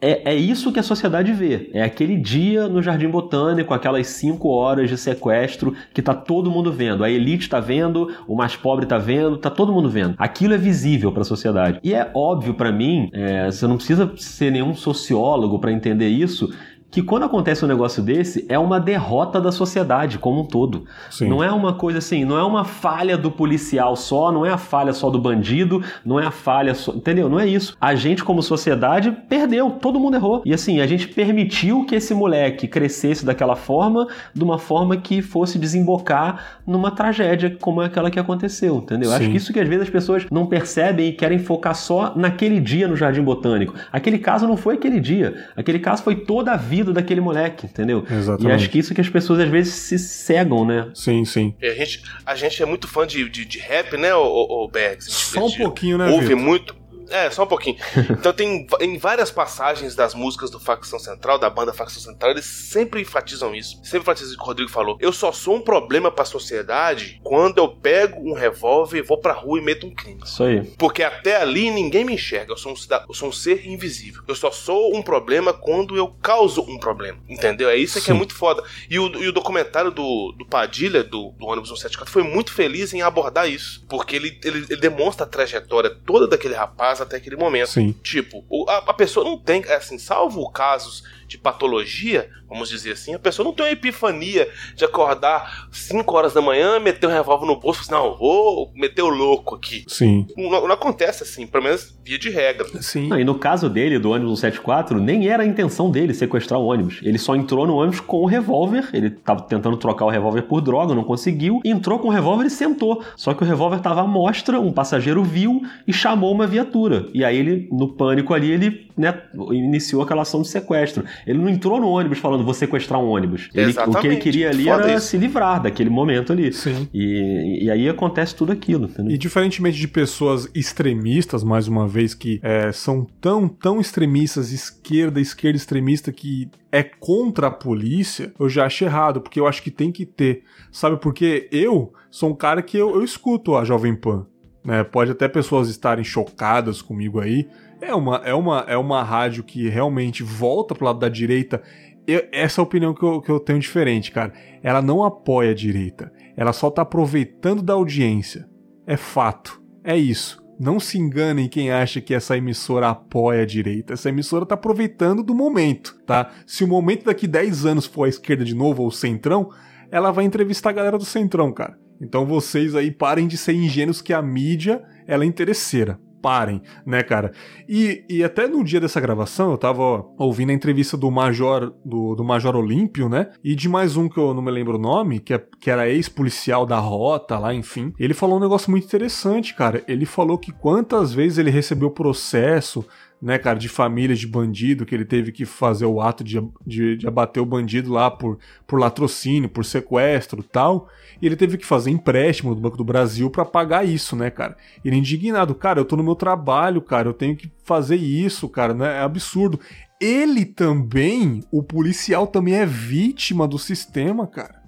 é, 0.06 0.22
é 0.26 0.36
isso 0.36 0.72
que 0.72 0.80
a 0.80 0.84
sociedade 0.84 1.34
vê. 1.34 1.70
É 1.74 1.82
aquele 1.82 2.16
dia 2.16 2.68
no 2.68 2.82
Jardim 2.82 3.08
Botânico, 3.08 3.74
aquelas 3.74 4.08
cinco 4.08 4.50
horas 4.50 4.90
de 4.90 4.98
sequestro 4.98 5.74
que 5.94 6.02
tá 6.02 6.14
todo 6.14 6.52
mundo 6.52 6.72
vendo. 6.72 7.04
A 7.04 7.10
elite 7.10 7.50
tá 7.50 7.60
vendo, 7.60 8.14
o 8.28 8.36
mais 8.36 8.56
pobre 8.56 8.86
tá 8.86 9.00
vendo, 9.00 9.38
tá 9.38 9.50
todo 9.50 9.74
mundo 9.74 9.90
vendo. 9.90 10.14
Aquilo 10.18 10.54
é 10.54 10.58
visível 10.58 11.12
para 11.12 11.22
a 11.22 11.26
sociedade. 11.26 11.80
E 11.84 11.94
é 11.94 12.12
óbvio 12.14 12.54
para 12.54 12.72
mim, 12.72 13.10
é, 13.14 13.50
você 13.50 13.66
não 13.66 13.78
precisa 13.78 14.12
ser 14.18 14.52
nenhum 14.52 14.76
sociólogo 14.76 15.58
para 15.58 15.72
entender 15.72 16.10
isso, 16.10 16.54
que 16.96 17.04
quando 17.04 17.24
acontece 17.24 17.66
um 17.66 17.68
negócio 17.68 18.02
desse, 18.02 18.46
é 18.48 18.58
uma 18.58 18.80
derrota 18.80 19.42
da 19.42 19.52
sociedade 19.52 20.18
como 20.18 20.40
um 20.40 20.46
todo. 20.46 20.86
Sim. 21.12 21.28
Não 21.28 21.44
é 21.44 21.52
uma 21.52 21.74
coisa 21.74 21.98
assim, 21.98 22.24
não 22.24 22.38
é 22.38 22.44
uma 22.44 22.64
falha 22.64 23.18
do 23.18 23.30
policial 23.30 23.98
só, 23.98 24.32
não 24.32 24.46
é 24.46 24.50
a 24.50 24.58
falha 24.58 24.94
só 24.94 25.10
do 25.10 25.20
bandido, 25.20 25.84
não 26.06 26.18
é 26.18 26.26
a 26.26 26.32
falha 26.32 26.74
só. 26.74 26.94
Entendeu? 26.94 27.28
Não 27.28 27.38
é 27.38 27.46
isso. 27.46 27.76
A 27.82 27.96
gente, 27.96 28.24
como 28.24 28.42
sociedade, 28.42 29.12
perdeu, 29.28 29.72
todo 29.72 30.00
mundo 30.00 30.16
errou. 30.16 30.42
E 30.46 30.54
assim, 30.54 30.80
a 30.80 30.88
gente 30.88 31.10
permitiu 31.10 31.84
que 31.84 31.96
esse 31.96 32.14
moleque 32.14 32.66
crescesse 32.66 33.26
daquela 33.26 33.58
forma, 33.58 34.08
de 34.34 34.42
uma 34.42 34.58
forma 34.58 34.96
que 34.96 35.22
fosse 35.22 35.60
desembocar 35.60 36.62
numa 36.66 36.92
tragédia 36.92 37.58
como 37.60 37.82
aquela 37.82 38.10
que 38.10 38.22
aconteceu, 38.22 38.78
entendeu? 38.78 39.10
Sim. 39.10 39.16
Acho 39.18 39.30
que 39.32 39.36
isso 39.36 39.52
que 39.52 39.60
às 39.60 39.68
vezes 39.68 39.84
as 39.84 39.90
pessoas 39.90 40.26
não 40.32 40.46
percebem 40.46 41.10
e 41.10 41.12
querem 41.12 41.40
focar 41.40 41.76
só 41.76 42.14
naquele 42.16 42.62
dia 42.62 42.88
no 42.88 42.96
Jardim 42.96 43.22
Botânico. 43.22 43.74
Aquele 43.92 44.18
caso 44.18 44.48
não 44.48 44.56
foi 44.56 44.76
aquele 44.76 45.02
dia, 45.02 45.50
aquele 45.58 45.80
caso 45.80 46.02
foi 46.02 46.16
toda 46.16 46.54
a 46.54 46.56
vida 46.56 46.85
daquele 46.94 47.22
moleque, 47.22 47.66
entendeu? 47.66 48.06
Exatamente. 48.10 48.52
E 48.52 48.56
acho 48.56 48.70
que 48.70 48.80
isso 48.80 48.94
que 48.94 49.02
as 49.02 49.10
pessoas 49.10 49.40
às 49.40 49.50
vezes 49.50 49.74
se 49.74 49.98
cegam, 50.00 50.66
né? 50.66 50.90
Sim, 50.94 51.26
sim. 51.26 51.54
a, 51.62 51.74
gente, 51.74 52.04
a 52.26 52.36
gente 52.36 52.62
é 52.64 52.66
muito 52.66 52.88
fã 52.88 53.06
de, 53.06 53.28
de, 53.30 53.46
de 53.46 53.60
rap, 53.60 53.98
né, 53.98 54.14
o, 54.16 54.24
o, 54.24 54.66
o 54.66 54.68
Bergs? 54.68 55.12
Só 55.12 55.46
um 55.46 55.52
pouquinho, 55.52 55.98
né? 55.98 56.08
Ouve 56.08 56.28
Victor? 56.28 56.38
muito 56.38 56.85
é, 57.10 57.30
só 57.30 57.44
um 57.44 57.48
pouquinho. 57.48 57.78
Então 58.26 58.34
tem 58.34 58.68
em 58.82 58.98
várias 58.98 59.30
passagens 59.30 59.96
das 59.96 60.14
músicas 60.16 60.50
do 60.50 60.60
Facção 60.60 60.98
Central, 60.98 61.38
da 61.38 61.50
banda 61.50 61.74
Facção 61.74 62.02
Central, 62.02 62.32
eles 62.32 62.46
sempre 62.46 63.02
enfatizam 63.02 63.54
isso. 63.54 63.80
Sempre 63.84 64.00
enfatizam 64.00 64.34
o 64.34 64.38
que 64.38 64.44
o 64.44 64.46
Rodrigo 64.46 64.72
falou. 64.72 64.98
Eu 65.00 65.12
só 65.12 65.32
sou 65.32 65.56
um 65.56 65.62
problema 65.62 66.12
para 66.12 66.24
a 66.24 66.26
sociedade 66.26 67.20
quando 67.24 67.58
eu 67.58 67.68
pego 67.68 68.20
um 68.28 68.34
revólver, 68.34 69.04
vou 69.04 69.18
pra 69.18 69.34
rua 69.34 69.60
e 69.60 69.62
meto 69.62 69.86
um 69.86 69.94
crime. 69.94 70.22
Isso 70.24 70.44
aí. 70.44 70.64
Porque 70.78 71.04
até 71.04 71.36
ali 71.38 71.70
ninguém 71.70 72.04
me 72.04 72.14
enxerga. 72.14 72.54
Eu 72.54 72.58
sou 72.58 72.72
um, 72.72 72.76
eu 73.08 73.14
sou 73.14 73.30
um 73.30 73.32
ser 73.32 73.68
invisível. 73.68 74.24
Eu 74.28 74.36
só 74.36 74.50
sou 74.50 74.96
um 74.96 75.02
problema 75.02 75.54
quando 75.54 75.96
eu 75.96 76.08
causo 76.22 76.62
um 76.62 76.80
problema. 76.80 77.20
Entendeu? 77.30 77.70
É 77.70 77.76
isso 77.76 78.02
que 78.02 78.12
é 78.12 78.14
muito 78.14 78.34
foda. 78.34 78.64
E 78.90 78.98
o, 78.98 79.08
e 79.22 79.28
o 79.28 79.34
documentário 79.34 79.92
do, 79.92 80.34
do 80.38 80.46
Padilha, 80.46 81.04
do, 81.04 81.32
do 81.38 81.46
ônibus 81.46 81.70
174, 81.70 82.12
foi 82.12 82.24
muito 82.24 82.52
feliz 82.52 82.94
em 82.94 83.02
abordar 83.02 83.50
isso. 83.50 83.86
Porque 83.88 84.16
ele, 84.16 84.40
ele, 84.44 84.66
ele 84.70 84.82
demonstra 84.82 85.26
a 85.26 85.30
trajetória 85.30 85.90
toda 86.06 86.28
daquele 86.28 86.54
rapaz 86.54 86.95
até 87.02 87.18
aquele 87.18 87.36
momento. 87.36 87.70
Sim. 87.70 87.94
Tipo, 88.04 88.44
a, 88.68 88.78
a 88.90 88.94
pessoa 88.94 89.26
não 89.26 89.38
tem, 89.38 89.64
assim, 89.66 89.98
salvo 89.98 90.50
casos 90.52 91.04
de 91.28 91.38
patologia, 91.38 92.30
vamos 92.48 92.70
dizer 92.70 92.92
assim, 92.92 93.14
a 93.14 93.20
pessoa 93.20 93.44
não 93.44 93.54
tem 93.54 93.66
uma 93.66 93.72
epifania 93.72 94.48
de 94.76 94.86
acordar 94.86 95.68
5 95.72 96.16
horas 96.16 96.34
da 96.34 96.42
manhã, 96.42 96.80
meter 96.80 97.08
um 97.08 97.12
revólver 97.12 97.46
no 97.48 97.60
bolso 97.60 97.82
e 97.82 97.86
falar, 97.86 98.02
assim, 98.02 98.10
não, 98.10 98.18
vou 98.18 98.72
meter 98.76 99.02
o 99.02 99.10
louco 99.10 99.56
aqui. 99.56 99.84
Sim. 99.88 100.28
Não, 100.38 100.68
não, 100.68 100.72
acontece 100.72 101.24
assim, 101.24 101.48
pelo 101.48 101.64
menos 101.64 101.98
via 102.04 102.20
de 102.20 102.30
regra. 102.30 102.66
Sim. 102.82 103.08
Não, 103.08 103.20
e 103.20 103.24
no 103.24 103.36
caso 103.36 103.70
dele, 103.70 103.98
do 103.98 104.12
ônibus 104.12 104.40
174, 104.40 105.00
nem 105.00 105.28
era 105.28 105.44
a 105.44 105.46
intenção 105.46 105.90
dele 105.90 106.14
sequestrar 106.14 106.60
o 106.60 106.66
ônibus. 106.66 107.00
Ele 107.02 107.18
só 107.18 107.36
entrou 107.36 107.66
no 107.66 107.76
ônibus 107.76 108.00
com 108.00 108.18
o 108.18 108.26
revólver, 108.26 108.90
ele 108.94 109.10
tava 109.10 109.42
tentando 109.42 109.78
trocar 109.78 110.06
o 110.06 110.10
revólver 110.10 110.44
por 110.44 110.62
droga, 110.62 110.94
não 110.94 111.04
conseguiu, 111.04 111.60
entrou 111.66 111.98
com 111.98 112.10
o 112.10 112.12
revólver 112.12 112.46
e 112.46 112.50
sentou. 112.52 113.04
Só 113.16 113.34
que 113.34 113.44
o 113.44 113.46
revólver 113.46 113.80
tava 113.80 114.02
à 114.02 114.08
mostra, 114.08 114.60
um 114.60 114.72
passageiro 114.72 115.24
viu 115.24 115.62
e 115.88 115.94
chamou 115.94 116.32
uma 116.32 116.46
viatura. 116.46 116.85
E 117.14 117.24
aí 117.24 117.38
ele, 117.38 117.68
no 117.72 117.94
pânico 117.94 118.34
ali, 118.34 118.52
ele 118.52 118.88
né, 118.98 119.22
iniciou 119.52 120.02
aquela 120.02 120.22
ação 120.22 120.42
de 120.42 120.48
sequestro. 120.48 121.04
Ele 121.26 121.38
não 121.38 121.50
entrou 121.50 121.80
no 121.80 121.88
ônibus 121.88 122.18
falando 122.18 122.44
vou 122.44 122.54
sequestrar 122.54 123.00
um 123.00 123.10
ônibus. 123.10 123.50
Ele, 123.54 123.72
o 123.72 124.00
que 124.00 124.08
ele 124.08 124.18
queria 124.18 124.50
ali 124.50 124.66
Foda 124.66 124.84
era 124.84 124.98
isso. 124.98 125.08
se 125.08 125.18
livrar 125.18 125.62
daquele 125.62 125.90
momento 125.90 126.32
ali. 126.32 126.54
Sim. 126.54 126.88
E, 126.94 127.66
e 127.66 127.72
aí 127.72 127.90
acontece 127.90 128.36
tudo 128.36 128.52
aquilo. 128.52 128.86
Entendeu? 128.86 129.14
E 129.14 129.18
diferentemente 129.18 129.78
de 129.78 129.88
pessoas 129.88 130.50
extremistas, 130.54 131.44
mais 131.44 131.68
uma 131.68 131.88
vez, 131.88 132.14
que 132.14 132.40
é, 132.42 132.72
são 132.72 133.06
tão, 133.20 133.48
tão 133.48 133.80
extremistas, 133.80 134.52
esquerda, 134.52 135.20
esquerda 135.20 135.58
extremista, 135.58 136.12
que 136.12 136.50
é 136.72 136.84
contra 136.84 137.48
a 137.48 137.52
polícia, 137.52 138.34
eu 138.40 138.50
já 138.50 138.66
acho 138.66 138.84
errado, 138.84 139.22
porque 139.22 139.40
eu 139.40 139.48
acho 139.48 139.64
que 139.64 139.72
tem 139.72 139.92
que 139.92 140.06
ter. 140.06 140.44
Sabe, 140.72 140.98
porque 140.98 141.48
eu 141.52 141.94
sou 142.12 142.30
um 142.30 142.36
cara 142.36 142.62
que 142.62 142.78
eu, 142.78 142.96
eu 142.96 143.04
escuto 143.04 143.56
a 143.56 143.64
Jovem 143.64 143.96
Pan. 143.96 144.26
Né? 144.66 144.84
Pode 144.84 145.12
até 145.12 145.28
pessoas 145.28 145.70
estarem 145.70 146.04
chocadas 146.04 146.82
comigo 146.82 147.20
aí, 147.20 147.48
é 147.80 147.94
uma, 147.94 148.18
é 148.26 148.34
uma, 148.34 148.66
é 148.68 148.78
uma 148.78 149.04
rádio 149.04 149.44
que 149.44 149.70
realmente 149.70 150.24
volta 150.24 150.74
pro 150.74 150.86
lado 150.86 151.00
da 151.00 151.10
direita. 151.10 151.62
Eu, 152.08 152.28
essa 152.32 152.60
é 152.60 152.62
a 152.62 152.66
opinião 152.66 152.94
que 152.94 153.04
eu, 153.04 153.22
que 153.22 153.30
eu 153.30 153.40
tenho 153.40 153.60
diferente, 153.60 154.12
cara. 154.12 154.34
Ela 154.64 154.82
não 154.82 155.04
apoia 155.04 155.52
a 155.52 155.56
direita. 155.56 156.12
Ela 156.36 156.52
só 156.52 156.70
tá 156.70 156.82
aproveitando 156.82 157.62
da 157.62 157.74
audiência. 157.74 158.48
É 158.88 158.98
fato. 158.98 159.62
É 159.84 159.96
isso. 159.96 160.44
Não 160.60 160.80
se 160.80 160.98
enganem 160.98 161.50
quem 161.50 161.70
acha 161.70 162.00
que 162.00 162.14
essa 162.14 162.38
emissora 162.38 162.90
apoia 162.90 163.44
a 163.44 163.46
direita. 163.46 163.94
Essa 163.94 164.10
emissora 164.10 164.46
tá 164.46 164.56
aproveitando 164.56 165.22
do 165.22 165.36
momento, 165.36 165.98
tá? 166.06 166.32
Se 166.48 166.64
o 166.64 166.68
momento 166.68 167.06
daqui 167.06 167.28
10 167.28 167.66
anos 167.66 167.86
for 167.86 168.06
a 168.06 168.10
esquerda 168.10 168.46
de 168.46 168.56
novo 168.56 168.82
ou 168.82 168.88
o 168.88 168.92
centrão, 168.92 169.50
ela 169.92 170.12
vai 170.12 170.24
entrevistar 170.24 170.70
a 170.70 170.74
galera 170.74 170.98
do 170.98 171.06
centrão, 171.06 171.52
cara. 171.52 171.78
Então 172.02 172.26
vocês 172.26 172.76
aí 172.76 172.92
parem 172.92 173.28
de 173.28 173.38
ser 173.38 173.54
ingênuos 173.54 174.02
que 174.02 174.14
a 174.14 174.22
mídia 174.22 174.84
ela 175.08 175.24
é 175.24 175.28
interesseira 175.28 176.00
parem, 176.26 176.60
né, 176.84 177.04
cara? 177.04 177.32
E, 177.70 178.04
e 178.10 178.24
até 178.24 178.48
no 178.48 178.64
dia 178.64 178.82
dessa 178.82 179.00
gravação, 179.00 179.52
eu 179.52 179.60
tava 179.60 180.04
ouvindo 180.18 180.50
a 180.50 180.54
entrevista 180.54 180.98
do 180.98 181.12
Major, 181.12 181.72
do, 181.86 182.16
do 182.16 182.24
Major 182.24 182.56
Olímpio, 182.56 183.08
né? 183.08 183.30
E 183.44 183.54
de 183.54 183.70
mais 183.70 183.96
um 183.96 184.10
que 184.10 184.18
eu 184.18 184.34
não 184.34 184.42
me 184.42 184.50
lembro 184.50 184.74
o 184.74 184.82
nome, 184.82 185.20
que, 185.20 185.36
é, 185.36 185.44
que 185.62 185.70
era 185.70 185.88
ex-policial 185.88 186.66
da 186.66 186.80
rota 186.80 187.38
lá, 187.38 187.54
enfim. 187.54 187.94
Ele 188.00 188.16
falou 188.16 188.38
um 188.38 188.42
negócio 188.42 188.72
muito 188.72 188.86
interessante, 188.86 189.54
cara. 189.54 189.84
Ele 189.88 190.04
falou 190.04 190.40
que 190.40 190.52
quantas 190.52 191.14
vezes 191.14 191.38
ele 191.38 191.52
recebeu 191.52 191.92
processo 191.92 192.84
né, 193.22 193.38
cara, 193.38 193.58
de 193.58 193.70
famílias 193.70 194.20
de 194.20 194.28
bandido, 194.28 194.86
que 194.86 194.94
ele 194.94 195.06
teve 195.06 195.32
que 195.32 195.46
fazer 195.46 195.86
o 195.86 196.02
ato 196.02 196.24
de, 196.24 196.42
de, 196.66 196.98
de 196.98 197.08
abater 197.08 197.42
o 197.42 197.46
bandido 197.46 197.92
lá 197.92 198.10
por, 198.12 198.38
por 198.68 198.80
latrocínio, 198.80 199.50
por 199.50 199.64
sequestro 199.64 200.44
tal. 200.44 200.88
E 201.22 201.26
ele 201.26 201.36
teve 201.36 201.58
que 201.58 201.66
fazer 201.66 201.92
empréstimo 201.92 202.54
do 202.54 202.62
Banco 202.62 202.78
do 202.78 202.84
Brasil 202.84 203.30
para 203.30 203.46
pagar 203.46 203.88
isso, 203.88 204.16
né, 204.16 204.30
cara? 204.30 204.56
Ele 204.84 204.96
é 204.96 205.00
indignado, 205.00 205.56
cara, 205.56 205.80
eu 205.80 205.86
tô 205.86 205.96
no 205.96 206.04
meu 206.04 206.16
trabalho, 206.16 206.82
cara, 206.82 207.08
eu 207.08 207.14
tenho 207.14 207.36
que 207.36 207.52
fazer 207.64 207.96
isso, 207.96 208.50
cara, 208.50 208.74
né? 208.74 208.98
É 208.98 209.02
absurdo. 209.02 209.60
Ele 210.00 210.46
também, 210.46 211.42
o 211.52 211.64
policial 211.64 212.28
também 212.28 212.56
é 212.56 212.66
vítima 212.66 213.48
do 213.48 213.58
sistema, 213.58 214.28
cara. 214.28 214.62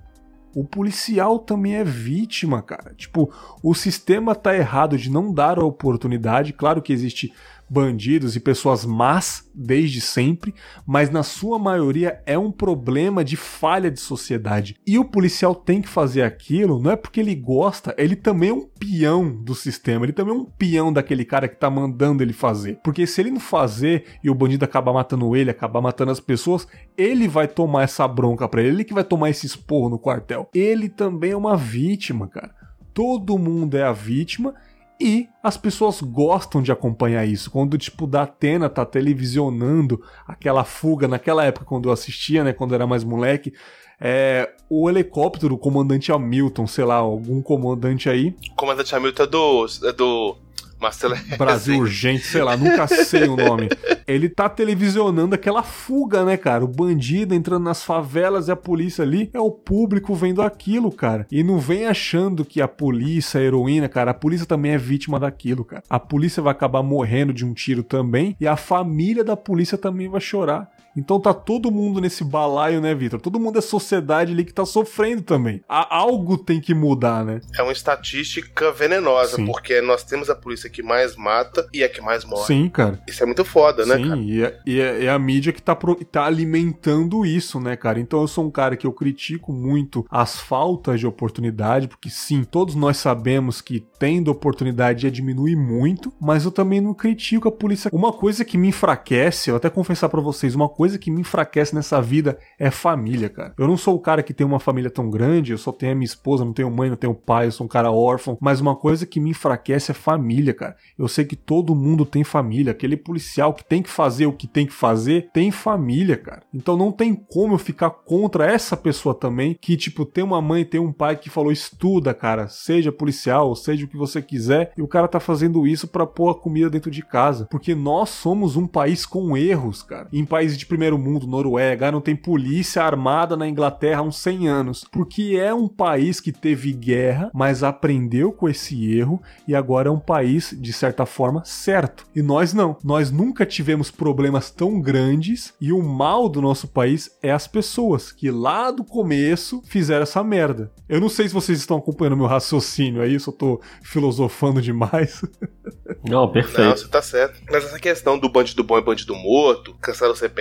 o 0.58 0.64
policial 0.64 1.38
também 1.38 1.76
é 1.76 1.84
vítima, 1.84 2.64
cara. 2.64 2.92
Tipo, 2.96 3.32
o 3.62 3.76
sistema 3.76 4.34
tá 4.34 4.56
errado 4.56 4.98
de 4.98 5.08
não 5.08 5.32
dar 5.32 5.60
a 5.60 5.64
oportunidade. 5.64 6.52
Claro 6.52 6.82
que 6.82 6.92
existe 6.92 7.32
bandidos 7.70 8.36
e 8.36 8.40
pessoas 8.40 8.86
más 8.86 9.50
desde 9.54 10.00
sempre, 10.00 10.54
mas 10.86 11.10
na 11.10 11.24
sua 11.24 11.60
maioria 11.60 12.22
é 12.26 12.38
um 12.38 12.52
problema 12.52 13.24
de 13.24 13.36
falha 13.36 13.92
de 13.92 14.00
sociedade. 14.00 14.76
E 14.86 14.98
o 14.98 15.06
policial 15.06 15.54
tem 15.54 15.82
que 15.82 15.88
fazer 15.88 16.22
aquilo, 16.22 16.82
não 16.82 16.92
é 16.92 16.96
porque 16.96 17.20
ele 17.20 17.36
gosta, 17.36 17.94
ele 17.98 18.16
também 18.16 18.50
é 18.50 18.54
um 18.54 18.68
peão 18.68 19.30
do 19.44 19.54
sistema, 19.54 20.06
ele 20.06 20.14
também 20.14 20.34
é 20.34 20.38
um 20.38 20.46
peão 20.46 20.94
daquele 20.94 21.26
cara 21.26 21.48
que 21.48 21.60
tá 21.60 21.70
mandando 21.70 22.24
ele 22.24 22.34
fazer. 22.34 22.80
Porque 22.84 23.06
se 23.06 23.22
ele 23.22 23.32
não 23.32 23.40
fazer 23.40 24.06
e 24.24 24.30
o 24.30 24.36
bandido 24.36 24.66
acabar 24.66 24.94
matando 24.94 25.36
ele, 25.36 25.50
acabar 25.50 25.82
matando 25.82 26.12
as 26.12 26.20
pessoas, 26.20 26.68
ele 26.98 27.28
vai 27.28 27.48
tomar 27.48 27.84
essa 27.84 28.08
bronca 28.08 28.48
pra 28.48 28.62
ele, 28.62 28.70
ele 28.70 28.84
que 28.84 28.94
vai 28.94 29.04
tomar 29.04 29.30
esse 29.30 29.46
esporro 29.46 29.90
no 29.90 30.00
quartel. 30.00 30.50
Ele 30.54 30.90
também 30.90 31.32
é 31.32 31.38
uma 31.38 31.58
vítima, 31.58 32.28
cara. 32.28 32.56
Todo 32.94 33.38
mundo 33.38 33.78
é 33.78 33.84
a 33.84 33.92
vítima 33.92 34.56
e 35.00 35.30
as 35.44 35.58
pessoas 35.58 36.02
gostam 36.02 36.62
de 36.62 36.72
acompanhar 36.72 37.26
isso. 37.26 37.52
Quando, 37.52 37.78
tipo, 37.78 38.08
da 38.08 38.24
Atena 38.24 38.70
tá 38.70 38.86
televisionando 38.86 40.02
aquela 40.28 40.64
fuga, 40.64 41.08
naquela 41.08 41.44
época 41.46 41.66
quando 41.66 41.90
eu 41.90 41.94
assistia, 41.94 42.44
né, 42.44 42.54
quando 42.54 42.74
era 42.74 42.88
mais 42.88 43.04
moleque, 43.04 43.54
é, 44.00 44.52
o 44.70 44.90
helicóptero, 44.90 45.56
o 45.56 45.58
comandante 45.58 46.12
Hamilton, 46.12 46.68
sei 46.68 46.86
lá, 46.86 46.96
algum 46.96 47.42
comandante 47.42 48.10
aí. 48.10 48.36
O 48.52 48.56
comandante 48.56 48.96
Hamilton 48.96 49.24
é 49.24 49.28
do, 49.28 49.66
é 49.84 49.92
do 49.92 50.38
Marcelo 50.80 51.16
Brasil 51.38 51.80
Urgente, 51.80 52.26
sei 52.26 52.44
lá, 52.44 52.56
nunca 52.56 52.88
sei 52.88 53.28
o 53.28 53.36
nome. 53.36 53.70
Ele 54.06 54.30
tá 54.30 54.48
televisionando 54.48 55.36
aquela 55.36 55.64
fuga, 55.64 56.24
né, 56.24 56.38
cara? 56.38 56.64
O 56.64 56.68
bandido 56.68 57.34
entrando 57.34 57.64
nas 57.64 57.84
favelas 57.84 58.48
e 58.48 58.52
a 58.52 58.56
polícia 58.56 59.04
ali. 59.04 59.30
É 59.34 59.40
o 59.40 59.52
público 59.52 60.14
vendo 60.14 60.42
aquilo, 60.42 60.92
cara. 60.92 61.26
E 61.32 61.44
não 61.44 61.60
vem 61.60 61.88
achando 61.88 62.46
que 62.46 62.62
a 62.62 62.68
polícia, 62.68 63.40
a 63.40 63.44
heroína, 63.44 63.90
cara, 63.90 64.12
a 64.12 64.14
polícia 64.14 64.46
também 64.46 64.74
é 64.74 64.78
vítima 64.78 65.20
daquilo, 65.20 65.66
cara. 65.66 65.84
A 65.90 66.00
polícia 66.00 66.42
vai 66.42 66.52
acabar 66.52 66.84
morrendo 66.84 67.34
de 67.34 67.46
um 67.46 67.54
tiro 67.54 67.84
também 67.84 68.36
e 68.40 68.48
a 68.48 68.56
família 68.56 69.24
da 69.24 69.36
polícia 69.36 69.78
também 69.78 70.08
vai 70.08 70.22
chorar. 70.22 70.70
Então 70.98 71.20
tá 71.20 71.34
todo 71.34 71.72
mundo 71.72 72.02
nesse 72.02 72.24
balaio, 72.24 72.82
né, 72.82 72.96
Vitor? 72.96 73.22
Todo 73.22 73.40
mundo 73.40 73.60
é 73.60 73.62
sociedade 73.62 74.32
ali 74.32 74.44
que 74.44 74.54
tá 74.54 74.66
sofrendo 74.66 75.22
também. 75.22 75.62
Há, 75.70 75.96
algo 75.96 76.38
tem 76.38 76.60
que 76.60 76.74
mudar, 76.74 77.24
né? 77.24 77.40
É 77.58 77.62
uma 77.62 77.72
estatística 77.72 78.72
venenosa, 78.72 79.36
Sim. 79.36 79.46
porque 79.46 79.80
nós 79.82 80.04
temos 80.04 80.30
a 80.30 80.36
polícia 80.36 80.70
que 80.70 80.82
mais 80.82 81.16
mata 81.16 81.68
e 81.74 81.84
a 81.84 81.90
que 81.90 82.02
mais 82.02 82.26
morre. 82.26 82.46
Sim, 82.46 82.70
cara. 82.70 83.00
Isso 83.08 83.22
é 83.22 83.26
muito 83.26 83.46
foda, 83.46 83.86
né, 83.86 83.98
Sim, 83.98 84.10
cara? 84.10 84.22
e, 84.22 84.44
é, 84.44 84.60
e 84.66 84.80
é, 84.80 85.06
é, 85.06 85.10
a 85.10 85.20
mídia 85.20 85.54
que 85.54 85.62
tá, 85.62 85.76
pro, 85.76 85.96
tá 85.96 86.26
alimentando 86.26 87.26
isso, 87.26 87.60
né, 87.60 87.76
cara? 87.76 88.00
Então 88.00 88.22
eu 88.22 88.28
sou 88.28 88.46
um 88.46 88.52
cara 88.52 88.76
que 88.76 88.88
eu 88.88 88.92
critico 88.92 89.52
muito 89.54 90.06
as 90.10 90.40
faltas 90.40 91.00
de 91.00 91.08
oportunidade, 91.08 91.88
porque 91.88 92.10
sim, 92.10 92.44
todos 92.44 92.76
nós 92.76 92.98
sabemos 92.98 93.62
que 93.62 93.86
tendo 94.00 94.32
oportunidade 94.32 95.06
ia 95.06 95.12
diminuir 95.12 95.56
muito, 95.56 96.14
mas 96.20 96.46
eu 96.46 96.52
também 96.52 96.80
não 96.82 96.94
critico 96.94 97.48
a 97.48 97.52
polícia. 97.52 97.90
Uma 97.94 98.14
coisa 98.14 98.46
que 98.46 98.58
me 98.58 98.70
enfraquece, 98.70 99.50
eu 99.50 99.56
até 99.56 99.70
confessar 99.70 100.10
para 100.10 100.22
vocês, 100.22 100.56
uma 100.56 100.70
coisa 100.70 100.87
coisa 100.88 100.98
que 100.98 101.12
me 101.12 101.20
enfraquece 101.20 101.76
nessa 101.76 102.02
vida 102.02 102.40
é 102.58 102.72
família, 102.72 103.28
cara. 103.28 103.54
Eu 103.58 103.68
não 103.68 103.76
sou 103.76 103.96
o 103.96 104.00
cara 104.00 104.24
que 104.24 104.34
tem 104.34 104.48
uma 104.48 104.60
família 104.60 104.90
tão 104.90 105.10
grande, 105.10 105.52
eu 105.52 105.58
só 105.58 105.72
tenho 105.72 105.92
a 105.92 105.96
minha 105.96 106.06
esposa, 106.06 106.46
não 106.46 106.54
tenho 106.54 106.72
mãe, 106.72 106.90
não 106.90 106.96
tenho 106.96 107.14
pai, 107.14 107.48
eu 107.48 107.52
sou 107.52 107.66
um 107.66 107.68
cara 107.70 107.92
órfão, 107.92 108.38
mas 108.40 108.62
uma 108.62 108.76
coisa 108.76 109.06
que 109.06 109.20
me 109.20 109.32
enfraquece 109.32 109.92
é 109.92 109.94
família, 109.94 110.54
cara. 110.54 110.78
Eu 110.98 111.10
sei 111.10 111.26
que 111.26 111.36
todo 111.36 111.76
mundo 111.76 112.06
tem 112.06 112.24
família, 112.24 112.72
aquele 112.72 112.96
policial 112.96 113.54
que 113.54 113.66
tem 113.66 113.82
que 113.82 113.90
fazer 113.90 114.28
o 114.28 114.32
que 114.32 114.48
tem 114.48 114.66
que 114.66 114.74
fazer, 114.74 115.30
tem 115.34 115.52
família, 115.52 116.16
cara. 116.16 116.44
Então 116.54 116.78
não 116.78 116.92
tem 116.92 117.14
como 117.14 117.56
eu 117.56 117.58
ficar 117.58 117.90
contra 117.90 118.50
essa 118.50 118.78
pessoa 118.78 119.14
também, 119.14 119.58
que 119.60 119.76
tipo, 119.76 120.06
tem 120.06 120.24
uma 120.24 120.42
mãe, 120.42 120.64
tem 120.64 120.80
um 120.80 120.94
pai 120.94 121.18
que 121.18 121.30
falou 121.30 121.52
estuda, 121.52 122.14
cara, 122.14 122.48
seja 122.48 122.94
policial, 122.94 123.54
seja 123.56 123.84
o 123.84 123.90
que 123.90 123.98
você 123.98 124.22
quiser, 124.22 124.72
e 124.78 124.82
o 124.82 124.88
cara 124.88 125.08
tá 125.08 125.20
fazendo 125.20 125.68
isso 125.68 125.86
para 125.88 126.08
pôr 126.08 126.30
a 126.30 126.36
comida 126.36 126.70
dentro 126.70 126.90
de 126.90 127.02
casa, 127.02 127.46
porque 127.52 127.76
nós 127.76 128.10
somos 128.10 128.56
um 128.56 128.66
país 128.66 129.06
com 129.06 129.36
erros, 129.36 129.84
cara. 129.84 130.08
Em 130.14 130.24
países 130.24 130.58
de 130.58 130.66
primeiro 130.78 131.00
mundo, 131.00 131.26
Noruega, 131.26 131.92
não 131.92 132.00
tem 132.00 132.16
polícia 132.16 132.84
armada 132.84 133.36
na 133.36 133.48
Inglaterra 133.48 134.02
há 134.02 134.04
uns 134.04 134.20
100 134.20 134.48
anos, 134.48 134.86
porque 134.92 135.36
é 135.42 135.52
um 135.52 135.68
país 135.68 136.20
que 136.20 136.32
teve 136.32 136.72
guerra, 136.72 137.32
mas 137.34 137.64
aprendeu 137.64 138.32
com 138.32 138.48
esse 138.48 138.96
erro 138.96 139.20
e 139.48 139.56
agora 139.56 139.90
é 139.90 139.92
um 139.92 140.00
país, 140.00 140.56
de 140.56 140.72
certa 140.72 141.04
forma, 141.04 141.44
certo. 141.44 142.06
E 142.16 142.22
nós 142.22 142.54
não. 142.54 142.78
Nós 142.84 143.10
nunca 143.10 143.44
tivemos 143.44 143.90
problemas 143.90 144.52
tão 144.52 144.80
grandes 144.80 145.52
e 145.60 145.74
o 145.74 145.82
mal 145.82 146.30
do 146.30 146.44
nosso 146.44 146.68
país 146.68 147.10
é 147.24 147.32
as 147.32 147.48
pessoas 147.48 148.12
que 148.12 148.30
lá 148.30 148.70
do 148.70 148.84
começo 148.84 149.64
fizeram 149.66 150.04
essa 150.04 150.24
merda. 150.24 150.72
Eu 150.88 151.02
não 151.02 151.10
sei 151.10 151.28
se 151.28 151.34
vocês 151.34 151.58
estão 151.58 151.78
acompanhando 151.78 152.18
meu 152.18 152.28
raciocínio 152.28 153.02
aí, 153.02 153.20
se 153.20 153.28
eu 153.28 153.34
tô 153.34 153.60
filosofando 153.82 154.62
demais. 154.62 155.24
Não, 156.08 156.32
perfeito. 156.32 156.70
Não, 156.70 156.78
você 156.78 156.88
tá 156.88 157.02
certo. 157.02 157.42
Mas 157.50 157.66
essa 157.66 157.80
questão 157.80 158.18
do 158.18 158.30
bandido 158.30 158.64
bom 158.64 158.78
e 158.78 158.82
bandido 158.82 159.16
morto, 159.16 159.74
cancelar 159.82 160.14
o 160.14 160.16
CPF, 160.16 160.38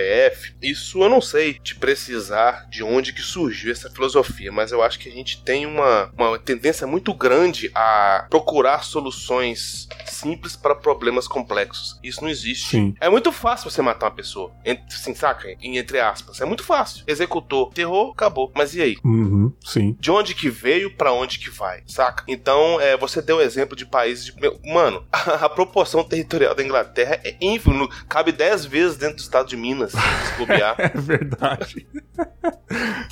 isso 0.61 1.03
eu 1.03 1.09
não 1.09 1.21
sei 1.21 1.53
te 1.55 1.75
precisar 1.75 2.67
de 2.69 2.83
onde 2.83 3.13
que 3.13 3.21
surgiu 3.21 3.71
essa 3.71 3.89
filosofia, 3.89 4.51
mas 4.51 4.71
eu 4.71 4.81
acho 4.81 4.99
que 4.99 5.09
a 5.09 5.11
gente 5.11 5.43
tem 5.43 5.65
uma, 5.65 6.11
uma 6.17 6.39
tendência 6.39 6.87
muito 6.87 7.13
grande 7.13 7.71
a 7.73 8.25
procurar 8.29 8.83
soluções 8.83 9.87
simples 10.05 10.55
para 10.55 10.75
problemas 10.75 11.27
complexos. 11.27 11.99
Isso 12.03 12.21
não 12.21 12.29
existe. 12.29 12.69
Sim. 12.69 12.95
É 12.99 13.09
muito 13.09 13.31
fácil 13.31 13.69
você 13.69 13.81
matar 13.81 14.07
uma 14.07 14.15
pessoa. 14.15 14.51
Assim, 14.87 15.13
saca? 15.13 15.47
Em, 15.61 15.77
entre 15.77 15.99
aspas. 15.99 16.41
É 16.41 16.45
muito 16.45 16.63
fácil. 16.63 17.03
Executou, 17.07 17.69
terror, 17.71 18.11
acabou. 18.11 18.51
Mas 18.55 18.75
e 18.75 18.81
aí? 18.81 18.97
Uhum, 19.03 19.53
sim. 19.63 19.95
De 19.99 20.11
onde 20.11 20.33
que 20.33 20.49
veio, 20.49 20.95
para 20.95 21.13
onde 21.13 21.39
que 21.39 21.49
vai, 21.49 21.83
saca? 21.85 22.23
Então, 22.27 22.79
é, 22.79 22.97
você 22.97 23.21
deu 23.21 23.41
exemplo 23.41 23.75
de 23.75 23.85
países 23.85 24.25
de. 24.25 24.33
Mano, 24.65 25.05
a, 25.11 25.45
a 25.45 25.49
proporção 25.49 26.03
territorial 26.03 26.55
da 26.55 26.63
Inglaterra 26.63 27.19
é 27.23 27.35
ínfima. 27.41 27.87
Cabe 28.07 28.31
10 28.31 28.65
vezes 28.65 28.97
dentro 28.97 29.17
do 29.17 29.21
estado 29.21 29.47
de 29.47 29.57
Minas, 29.57 29.93
é 30.77 30.89
verdade. 30.95 31.87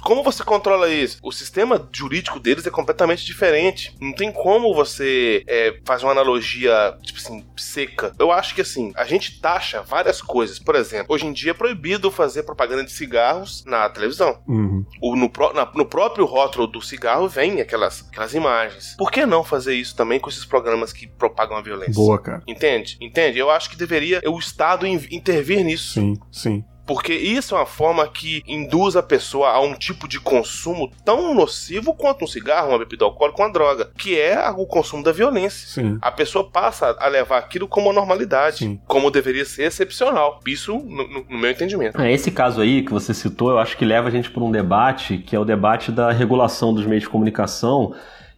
Como 0.04 0.24
você 0.24 0.44
controla 0.44 0.90
isso? 0.90 1.18
O 1.24 1.32
sistema 1.32 1.90
jurídico 1.92 2.40
deles 2.40 2.68
é 2.68 2.70
completamente 2.70 3.26
diferente. 3.26 3.96
Não 4.00 4.14
tem 4.14 4.32
como 4.32 4.74
você 4.74 5.44
é, 5.48 5.80
fazer 5.86 6.06
uma 6.06 6.12
analogia, 6.12 6.96
tipo 7.02 7.20
assim, 7.20 7.46
seca. 7.58 8.14
Eu 8.20 8.32
acho 8.32 8.54
que 8.54 8.62
assim, 8.62 8.92
a 8.96 9.06
gente 9.06 9.40
taxa 9.40 9.82
várias 9.82 10.22
coisas. 10.22 10.60
Por 10.60 10.76
exemplo, 10.76 11.14
hoje 11.14 11.26
em 11.26 11.34
dia 11.34 11.52
é 11.52 11.54
proibido 11.54 12.12
fazer 12.12 12.44
propaganda 12.44 12.84
de 12.84 12.92
cigarros 12.92 13.64
na 13.66 13.90
televisão. 13.90 14.42
Uhum. 14.48 14.86
O, 15.02 15.16
no, 15.16 15.32
na, 15.54 15.72
no 15.74 15.86
próprio 15.86 16.26
rótulo 16.26 16.68
do 16.68 16.82
cigarro 16.82 17.28
vem 17.28 17.62
aquelas, 17.62 18.08
aquelas 18.08 18.34
imagens. 18.34 18.96
Por 18.98 19.12
que 19.12 19.26
não 19.26 19.44
fazer 19.44 19.76
isso 19.76 19.96
também 19.96 20.20
com 20.20 20.30
esses 20.30 20.46
programas 20.46 20.94
que 20.94 21.08
propagam 21.08 21.58
a 21.58 21.62
violência? 21.62 21.94
Boa, 21.94 22.20
cara. 22.20 22.44
Entende? 22.48 22.98
Entende? 23.02 23.40
Eu 23.40 23.50
acho 23.50 23.70
que 23.70 23.78
deveria 23.78 24.22
o 24.26 24.38
Estado 24.38 24.86
intervir 24.86 25.64
nisso. 25.64 25.94
Sim, 25.94 26.14
sim. 26.32 26.64
Porque 26.86 27.14
isso 27.14 27.56
é 27.56 27.58
uma 27.58 27.66
forma 27.66 28.08
que 28.08 28.44
induz 28.48 28.96
a 28.96 29.04
pessoa 29.04 29.50
a 29.50 29.60
um 29.60 29.74
tipo 29.74 30.08
de 30.08 30.20
consumo 30.20 30.92
tão 31.04 31.34
nocivo 31.34 31.94
quanto 31.94 32.24
um 32.24 32.28
cigarro, 32.28 32.70
uma 32.70 32.80
bebida 32.80 33.06
alcoólica, 33.06 33.42
uma 33.42 33.52
droga, 33.52 33.90
que 33.98 34.20
é 34.20 34.50
o 34.50 34.66
consumo 34.66 35.04
da 35.04 35.12
violência. 35.12 35.68
Sim. 35.68 35.98
A 36.02 36.12
pessoa 36.12 36.50
passa 36.50 36.96
a 37.00 37.08
levar 37.08 37.40
aquilo 37.40 37.68
como 37.68 37.88
uma 37.88 37.94
normalidade, 37.94 38.60
Sim. 38.60 38.80
como 38.88 39.10
deveria 39.10 39.46
ser 39.46 39.64
excepcional. 39.64 40.40
Isso 40.46 40.78
no, 40.78 41.26
no 41.30 41.38
meu 41.38 41.50
entendimento. 41.50 42.00
É, 42.00 42.12
esse 42.12 42.32
caso 42.32 42.62
aí 42.62 42.84
que 42.84 42.92
você 42.92 43.14
citou, 43.14 43.50
eu 43.50 43.60
acho 43.60 43.78
que 43.78 43.86
leva 43.86 44.08
a 44.08 44.12
gente 44.12 44.30
para 44.30 44.44
um 44.44 44.52
debate, 44.52 45.18
que 45.18 45.36
é 45.36 45.40
o 45.40 45.46
debate 45.46 45.92
da 45.92 46.12
regulação 46.12 46.74
dos 46.74 46.86
meios 46.86 47.04
de 47.04 47.10
comunicação, 47.10 47.94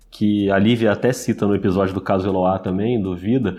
que 0.09 0.49
a 0.49 0.57
Lívia 0.57 0.91
até 0.91 1.11
cita 1.11 1.45
no 1.45 1.55
episódio 1.55 1.93
do 1.93 2.01
caso 2.01 2.27
Eloá 2.27 2.57
também, 2.59 3.01
do 3.01 3.15
Vida, 3.15 3.57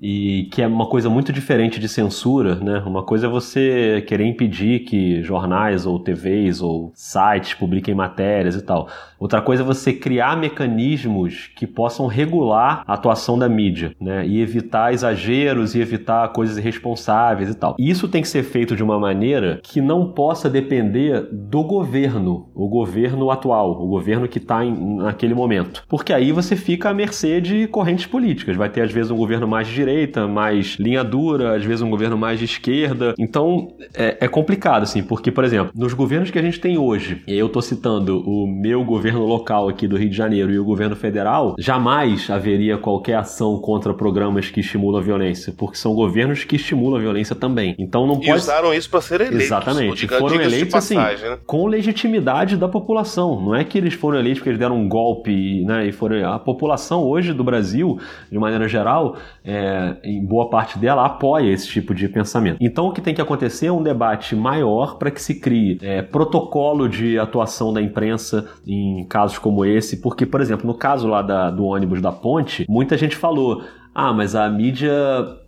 e 0.00 0.48
que 0.52 0.60
é 0.60 0.66
uma 0.66 0.86
coisa 0.86 1.08
muito 1.08 1.32
diferente 1.32 1.80
de 1.80 1.88
censura, 1.88 2.56
né? 2.56 2.82
Uma 2.86 3.02
coisa 3.02 3.26
é 3.26 3.30
você 3.30 4.04
querer 4.06 4.26
impedir 4.26 4.80
que 4.80 5.22
jornais 5.22 5.86
ou 5.86 5.98
TVs 5.98 6.60
ou 6.60 6.92
sites 6.94 7.54
publiquem 7.54 7.94
matérias 7.94 8.54
e 8.54 8.62
tal. 8.62 8.88
Outra 9.18 9.40
coisa 9.40 9.62
é 9.62 9.66
você 9.66 9.92
criar 9.94 10.36
mecanismos 10.36 11.50
que 11.56 11.66
possam 11.66 12.06
regular 12.06 12.84
a 12.86 12.94
atuação 12.94 13.38
da 13.38 13.48
mídia, 13.48 13.94
né? 13.98 14.26
E 14.26 14.40
evitar 14.40 14.92
exageros 14.92 15.74
e 15.74 15.80
evitar 15.80 16.28
coisas 16.28 16.58
irresponsáveis 16.58 17.48
e 17.48 17.54
tal. 17.54 17.74
E 17.78 17.88
isso 17.88 18.08
tem 18.08 18.20
que 18.20 18.28
ser 18.28 18.42
feito 18.42 18.76
de 18.76 18.82
uma 18.82 18.98
maneira 18.98 19.60
que 19.62 19.80
não 19.80 20.12
possa 20.12 20.50
depender 20.50 21.26
do 21.32 21.62
governo, 21.62 22.50
o 22.54 22.68
governo 22.68 23.30
atual, 23.30 23.82
o 23.82 23.86
governo 23.86 24.28
que 24.28 24.38
está 24.38 24.62
naquele 24.62 25.34
momento. 25.34 25.84
Porque 25.88 26.12
aí 26.12 26.32
você 26.32 26.54
fica 26.54 26.90
à 26.90 26.94
mercê 26.94 27.40
de 27.40 27.66
correntes 27.68 28.04
políticas. 28.04 28.56
Vai 28.56 28.68
ter 28.68 28.82
às 28.82 28.92
vezes 28.92 29.10
um 29.10 29.16
governo 29.16 29.48
mais 29.48 29.66
direto 29.66 29.85
direita, 29.90 30.26
mais 30.26 30.76
linha 30.78 31.04
dura, 31.04 31.54
às 31.56 31.64
vezes 31.64 31.80
um 31.82 31.88
governo 31.90 32.16
mais 32.18 32.38
de 32.38 32.44
esquerda. 32.44 33.14
Então 33.18 33.68
é, 33.94 34.16
é 34.20 34.28
complicado, 34.28 34.82
assim, 34.82 35.02
porque, 35.02 35.30
por 35.30 35.44
exemplo, 35.44 35.70
nos 35.74 35.92
governos 35.94 36.30
que 36.30 36.38
a 36.38 36.42
gente 36.42 36.58
tem 36.60 36.76
hoje, 36.76 37.22
e 37.26 37.34
eu 37.34 37.48
tô 37.48 37.62
citando 37.62 38.18
o 38.28 38.46
meu 38.46 38.84
governo 38.84 39.24
local 39.24 39.68
aqui 39.68 39.86
do 39.86 39.96
Rio 39.96 40.10
de 40.10 40.16
Janeiro 40.16 40.52
e 40.52 40.58
o 40.58 40.64
governo 40.64 40.96
federal, 40.96 41.54
jamais 41.58 42.28
haveria 42.28 42.76
qualquer 42.76 43.14
ação 43.16 43.58
contra 43.60 43.94
programas 43.94 44.50
que 44.50 44.60
estimulam 44.60 45.00
a 45.00 45.04
violência, 45.04 45.54
porque 45.56 45.76
são 45.76 45.94
governos 45.94 46.42
que 46.44 46.56
estimulam 46.56 46.98
a 46.98 47.00
violência 47.00 47.36
também. 47.36 47.74
Então 47.78 48.06
não 48.06 48.14
E 48.16 48.26
pode. 48.26 48.32
usaram 48.38 48.74
isso 48.74 48.90
pra 48.90 49.00
ser 49.00 49.20
eleitos. 49.20 49.42
Exatamente. 49.46 50.00
Diga- 50.00 50.18
foram 50.18 50.40
eleitos 50.40 50.74
assim, 50.74 50.96
passagem, 50.96 51.30
né? 51.30 51.38
com 51.46 51.66
legitimidade 51.66 52.56
da 52.56 52.68
população. 52.68 53.40
Não 53.40 53.54
é 53.54 53.62
que 53.64 53.78
eles 53.78 53.94
foram 53.94 54.18
eleitos 54.18 54.40
porque 54.40 54.50
eles 54.50 54.58
deram 54.58 54.76
um 54.76 54.88
golpe, 54.88 55.64
né? 55.64 55.86
E 55.86 55.92
foram. 55.92 56.16
A 56.32 56.38
população 56.38 57.02
hoje 57.02 57.32
do 57.32 57.44
Brasil, 57.44 57.98
de 58.30 58.38
maneira 58.38 58.66
geral, 58.66 59.16
é, 59.44 59.75
em 60.02 60.24
boa 60.24 60.48
parte 60.50 60.78
dela, 60.78 61.04
apoia 61.06 61.50
esse 61.52 61.66
tipo 61.68 61.94
de 61.94 62.08
pensamento. 62.08 62.58
Então 62.60 62.86
o 62.88 62.92
que 62.92 63.00
tem 63.00 63.14
que 63.14 63.20
acontecer 63.20 63.66
é 63.66 63.72
um 63.72 63.82
debate 63.82 64.34
maior 64.36 64.96
para 64.98 65.10
que 65.10 65.20
se 65.22 65.40
crie 65.40 65.78
é, 65.82 66.02
protocolo 66.02 66.88
de 66.88 67.18
atuação 67.18 67.72
da 67.72 67.80
imprensa 67.82 68.46
em 68.66 69.04
casos 69.08 69.38
como 69.38 69.64
esse, 69.64 70.00
porque, 70.00 70.24
por 70.26 70.40
exemplo, 70.40 70.66
no 70.66 70.74
caso 70.74 71.08
lá 71.08 71.22
da- 71.22 71.50
do 71.50 71.64
ônibus 71.64 72.00
da 72.00 72.12
ponte, 72.12 72.66
muita 72.68 72.96
gente 72.96 73.16
falou. 73.16 73.62
Ah, 73.98 74.12
mas 74.12 74.34
a 74.34 74.46
mídia 74.50 74.92